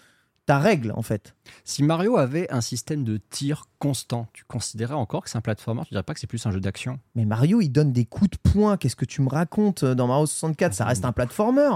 [0.47, 1.35] ta règle en fait.
[1.65, 5.83] Si Mario avait un système de tir constant, tu considérais encore que c'est un platformer?
[5.83, 7.01] Tu dirais pas que c'est plus un jeu d'action?
[7.15, 8.77] Mais Mario, il donne des coups de poing.
[8.77, 11.71] Qu'est-ce que tu me racontes euh, dans Mario 64 Ça reste un platformer.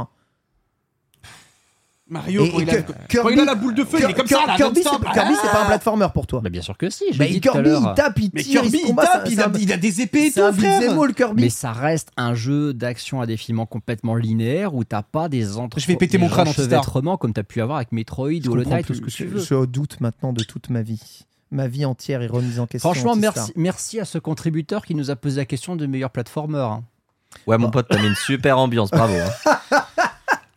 [2.10, 4.14] Mario, quand, il a, que- quand Kirby- il a la boule de feu, il est
[4.14, 6.40] comme ça, là, Kirby, c'est- Kirby, c'est pas un Ah platformer pour toi.
[6.42, 8.94] Bah bien sûr que si, tout à Kirby, il tape, il Mais tire, Kirby, il
[8.96, 11.14] tape, il a, un- il a des épées et C'est un tout, frère.
[11.16, 11.42] Kirby.
[11.44, 15.78] Mais ça reste un jeu d'action à défilement complètement linéaire où t'as pas des entre
[15.78, 19.00] Je vais péter mon crâne, enchevêtrements comme t'as pu avoir avec Metroid Hollow Knight ce
[19.00, 19.66] que tu Je- veux.
[19.68, 21.24] Doute maintenant de toute ma vie.
[21.52, 22.92] Ma vie entière est remise en question.
[22.92, 26.58] Franchement, merci, merci à ce contributeur qui nous a posé la question de meilleur platformer.
[26.58, 26.82] hein.
[27.46, 29.14] Ouais, mon pote, t'as mis une super ambiance, bravo.
[29.14, 29.80] hein.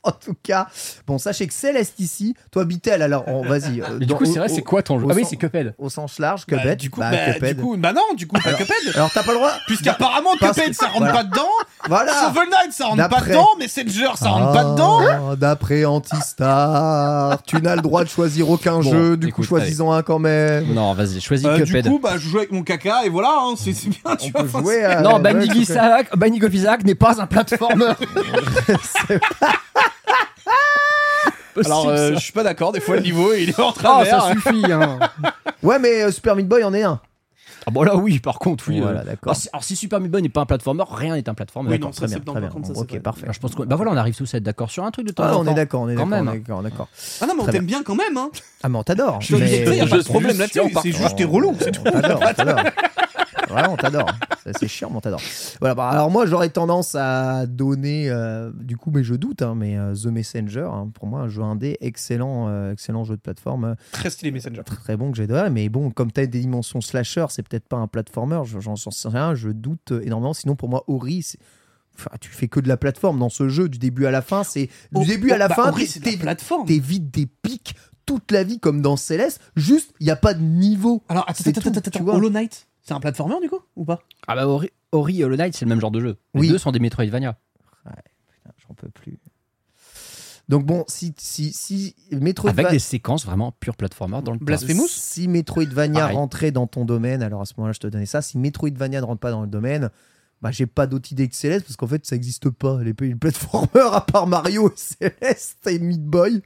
[0.05, 0.67] En tout cas,
[1.07, 3.81] bon, sachez que Céleste ici, toi, Bitel, alors, on- vas-y.
[3.81, 5.05] euh, Mais du dans- coup, c'est vrai, au- c'est quoi ton jeu?
[5.05, 5.73] au Ah oui, sens- c'est Cuphead.
[5.77, 6.77] Au sens large, Bah, Cuphead.
[6.79, 7.57] du coup, bah, bah, Cuphead.
[7.57, 8.95] du coup, bah non, du coup, pas Cuphead.
[8.95, 11.13] Alors, t'as pas le droit Puisqu'apparemment, parce Cuphead, ça rentre voilà.
[11.13, 11.47] pas dedans.
[11.87, 13.47] Voilà Shovel Knight, ça rentre pas D'après- dedans.
[13.59, 14.99] Messenger, ça rentre pas dedans.
[15.31, 19.45] Ah, D'après Antistar, tu n'as le droit de choisir aucun Bon, jeu, du coup, écoute,
[19.47, 20.65] choisis-en un quand même.
[20.73, 21.87] Non, vas-y, choisis Euh, du Cuphead.
[21.87, 24.43] coup, bah, je joue avec mon caca et voilà, hein, c'est c'est bien, tu On
[24.43, 24.43] vois.
[24.43, 25.01] peut jouer à.
[25.01, 25.47] non, ouais.
[25.55, 27.27] Isaac, Banning of Isaac n'est pas un
[31.65, 33.99] Alors, euh, je suis pas d'accord, des fois le niveau il est en ça.
[34.01, 34.71] Ah, ça suffit.
[34.71, 34.99] Hein.
[35.63, 36.99] Ouais, mais euh, Super Meat Boy en est un.
[37.65, 38.81] Ah bon là oui, par contre oui.
[38.81, 39.29] Voilà, euh, d'accord.
[39.31, 41.69] Alors, si, alors, si Super Meat Boy n'est pas un platformer, rien n'est un platformer.
[41.69, 42.49] Oui, non, Très c'est bien, très par bien.
[42.49, 42.99] contre, ça, ok, vrai.
[42.99, 43.25] parfait.
[43.27, 45.07] Bah, je pense que bah voilà, on arrive tous à être d'accord sur un truc
[45.07, 45.51] de temps Ah, en on temps.
[45.51, 46.27] est d'accord, on est d'accord, même.
[46.27, 46.87] on est d'accord, d'accord.
[47.21, 48.29] Ah non, mais on t'aime bien quand même, hein.
[48.61, 49.21] Ah, mais on t'adore.
[49.21, 51.23] Je te le dis, mais- y a pas de juste- problème là-dessus, c'est juste t'es
[51.23, 51.81] relou, c'est tout.
[51.85, 54.05] On t'adore, on t'adore.
[54.57, 55.21] C'est- chiant, mais on t'adore.
[55.59, 59.55] Voilà, bah, alors moi, j'aurais tendance à donner, euh, du coup, mais je doute, hein,
[59.55, 63.21] mais euh, The Messenger, hein, pour moi, un jeu indé, excellent, euh, excellent jeu de
[63.21, 64.61] plateforme, euh, Très stylé Messenger.
[64.65, 65.27] très, très bon que j'ai.
[65.51, 68.75] Mais bon, comme tu as des dimensions slasher, c'est peut-être pas un platformer, je- j'en
[68.75, 70.33] sais rien, je doute énormément.
[70.33, 71.39] Sinon, pour moi, Ori, c'est-
[71.95, 74.43] Enfin, tu fais que de la plateforme dans ce jeu, du début à la fin.
[74.43, 75.71] C'est du Oh, début à la bah, fin.
[76.65, 77.75] T'évites des pics
[78.07, 79.39] toute la vie comme dans Céleste.
[79.55, 81.03] Juste, il y a pas de niveau.
[81.07, 82.07] Alors, attends, attends, attends.
[82.07, 84.01] Hollow Knight, c'est un platformer du coup ou pas?
[84.27, 86.17] Ah bah Ori, Ori et Hollow Knight, c'est le même genre de jeu.
[86.33, 86.49] Les Oui.
[86.49, 87.37] deux sont des Metroidvania.
[87.83, 89.19] Putain, J'en peux plus.
[90.49, 94.39] Donc bon, si si si Metroidvania Avec des séquences vraiment pure platformer dans le.
[94.39, 98.21] Blasphemous Si Metroidvania rentrait dans ton domaine, alors à ce moment-là, je te donnais ça.
[98.21, 99.89] Si Metroidvania ne rentre pas dans le domaine,
[100.41, 102.83] bah j'ai pas d'autre idée que Céleste parce qu'en fait, ça n'existe pas.
[102.83, 106.41] Les pays platformer à part Mario et Céleste et Meat Boy,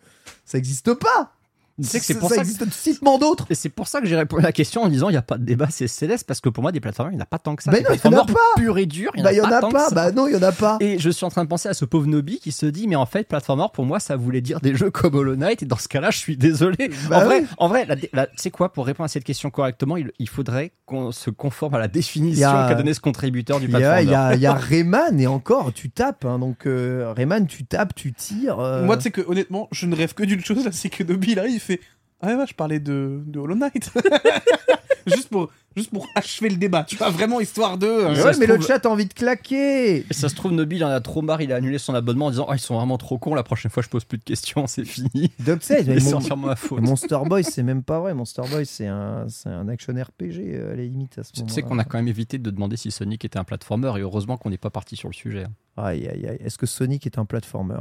[0.46, 1.34] ça n'existe pas.
[1.82, 3.46] Tu sais que c'est pour ça ça que- existe citement d'autres.
[3.50, 5.22] Et c'est pour ça que j'ai répondu à la question en disant il n'y a
[5.22, 7.28] pas de débat, c'est Céleste, parce que pour moi, des plateformes, il n'y en a
[7.28, 7.72] pas tant que ça.
[7.72, 8.34] Bah Des non, il y en a pas.
[8.56, 9.90] purs et durs, il Bah il y en a tant que pas.
[9.90, 9.96] ça.
[9.96, 10.78] Bah non, il y en a pas.
[10.80, 12.96] Et je suis en train de penser à ce pauvre Nobby qui se dit mais
[12.96, 15.78] en fait platformer pour moi ça voulait dire des jeux comme Hollow Knight et dans
[15.78, 16.90] ce cas-là je suis désolé.
[17.10, 17.48] Bah en vrai, oui.
[17.58, 17.88] en vrai,
[18.36, 21.80] sais quoi pour répondre à cette question correctement il, il faudrait qu'on se conforme à
[21.80, 24.04] la définition a- qu'a donné ce contributeur du Il y a, platformer.
[24.04, 26.26] il y a, il y a Rayman et encore, tu tapes.
[26.26, 28.60] hein, donc euh, Rayman, tu tapes, tu tires.
[28.60, 31.04] euh, Moi, tu sais que honnêtement, je ne rêve que d'une chose là, c'est que
[31.04, 31.82] Dobby il arrive, fait
[32.22, 33.92] Ah ouais, je parlais de, de Hollow Knight.
[35.08, 37.86] juste, pour, juste pour achever le débat, tu vois, vraiment histoire de.
[37.88, 39.98] euh, Ouais, ça se mais le trouve- chat a envie de claquer.
[40.00, 42.26] Et ça se trouve Nobby il en a trop marre, il a annulé son abonnement
[42.26, 44.24] en disant oh, ils sont vraiment trop cons la prochaine fois je pose plus de
[44.24, 45.32] questions c'est fini.
[45.40, 46.82] Dubside, mais Et c'est mon- entièrement ma faute.
[46.82, 48.14] Monster Boy, c'est même pas vrai.
[48.14, 51.40] Monster Boy, c'est un, c'est un action RPG euh, à la limite à ce Tu
[51.42, 51.56] moment-là.
[51.56, 54.38] sais qu'on a quand même évité de demander si Sonic était un platformer et heureusement
[54.38, 55.44] qu'on n'est pas parti sur le sujet.
[55.46, 55.52] hein.
[55.84, 56.38] Aïe, aïe, aïe.
[56.44, 57.78] Est-ce que Sonic est un platformer?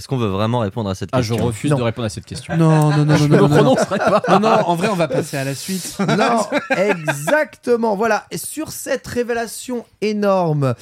[0.00, 1.76] Est-ce qu'on veut vraiment répondre à cette Ah, je question refuse Non.
[1.76, 2.56] de répondre à cette question.
[2.56, 3.74] Non, non, non, non, Je non, me non, non.
[3.74, 4.22] pas.
[4.30, 5.98] Non, non, en vrai, on va passer à la suite.
[6.16, 7.96] Non, exactement.
[7.96, 8.24] Voilà.
[8.30, 10.74] Et sur cette révélation énorme,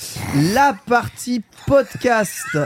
[0.55, 2.57] la partie podcast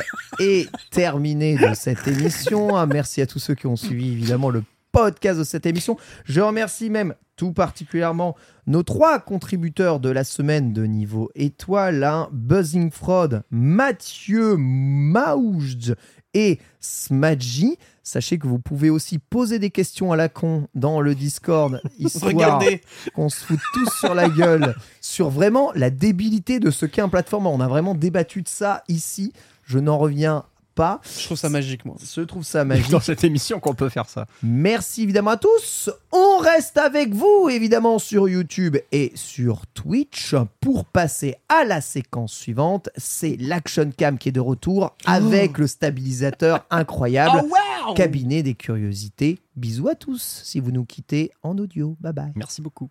[0.40, 2.76] est terminée de cette émission.
[2.76, 5.96] Ah, Merci à tous ceux qui ont suivi évidemment le podcast de cette émission.
[6.26, 12.28] Je remercie même tout particulièrement nos trois contributeurs de la semaine de niveau étoile, hein,
[12.30, 15.94] Buzzing Fraud, Mathieu Maouj
[16.34, 17.78] et Smadji.
[18.02, 22.60] Sachez que vous pouvez aussi poser des questions à la con dans le Discord, histoire
[23.14, 27.08] qu'on se fout tous sur la gueule sur vraiment la débilité de ce qu'est un
[27.08, 27.48] platformer.
[27.48, 29.32] On a vraiment débattu de ça ici.
[29.64, 30.44] Je n'en reviens
[30.74, 31.00] pas.
[31.18, 31.96] Je trouve ça magique, moi.
[32.00, 32.90] Je trouve ça magique.
[32.90, 34.26] Dans cette émission qu'on peut faire ça.
[34.42, 35.90] Merci évidemment à tous.
[36.10, 42.32] On reste avec vous évidemment sur YouTube et sur Twitch pour passer à la séquence
[42.32, 42.88] suivante.
[42.96, 47.44] C'est l'Action Cam qui est de retour avec le stabilisateur incroyable.
[47.48, 49.40] wow Cabinet des curiosités.
[49.56, 51.96] Bisous à tous si vous nous quittez en audio.
[52.00, 52.32] Bye bye.
[52.36, 52.90] Merci beaucoup.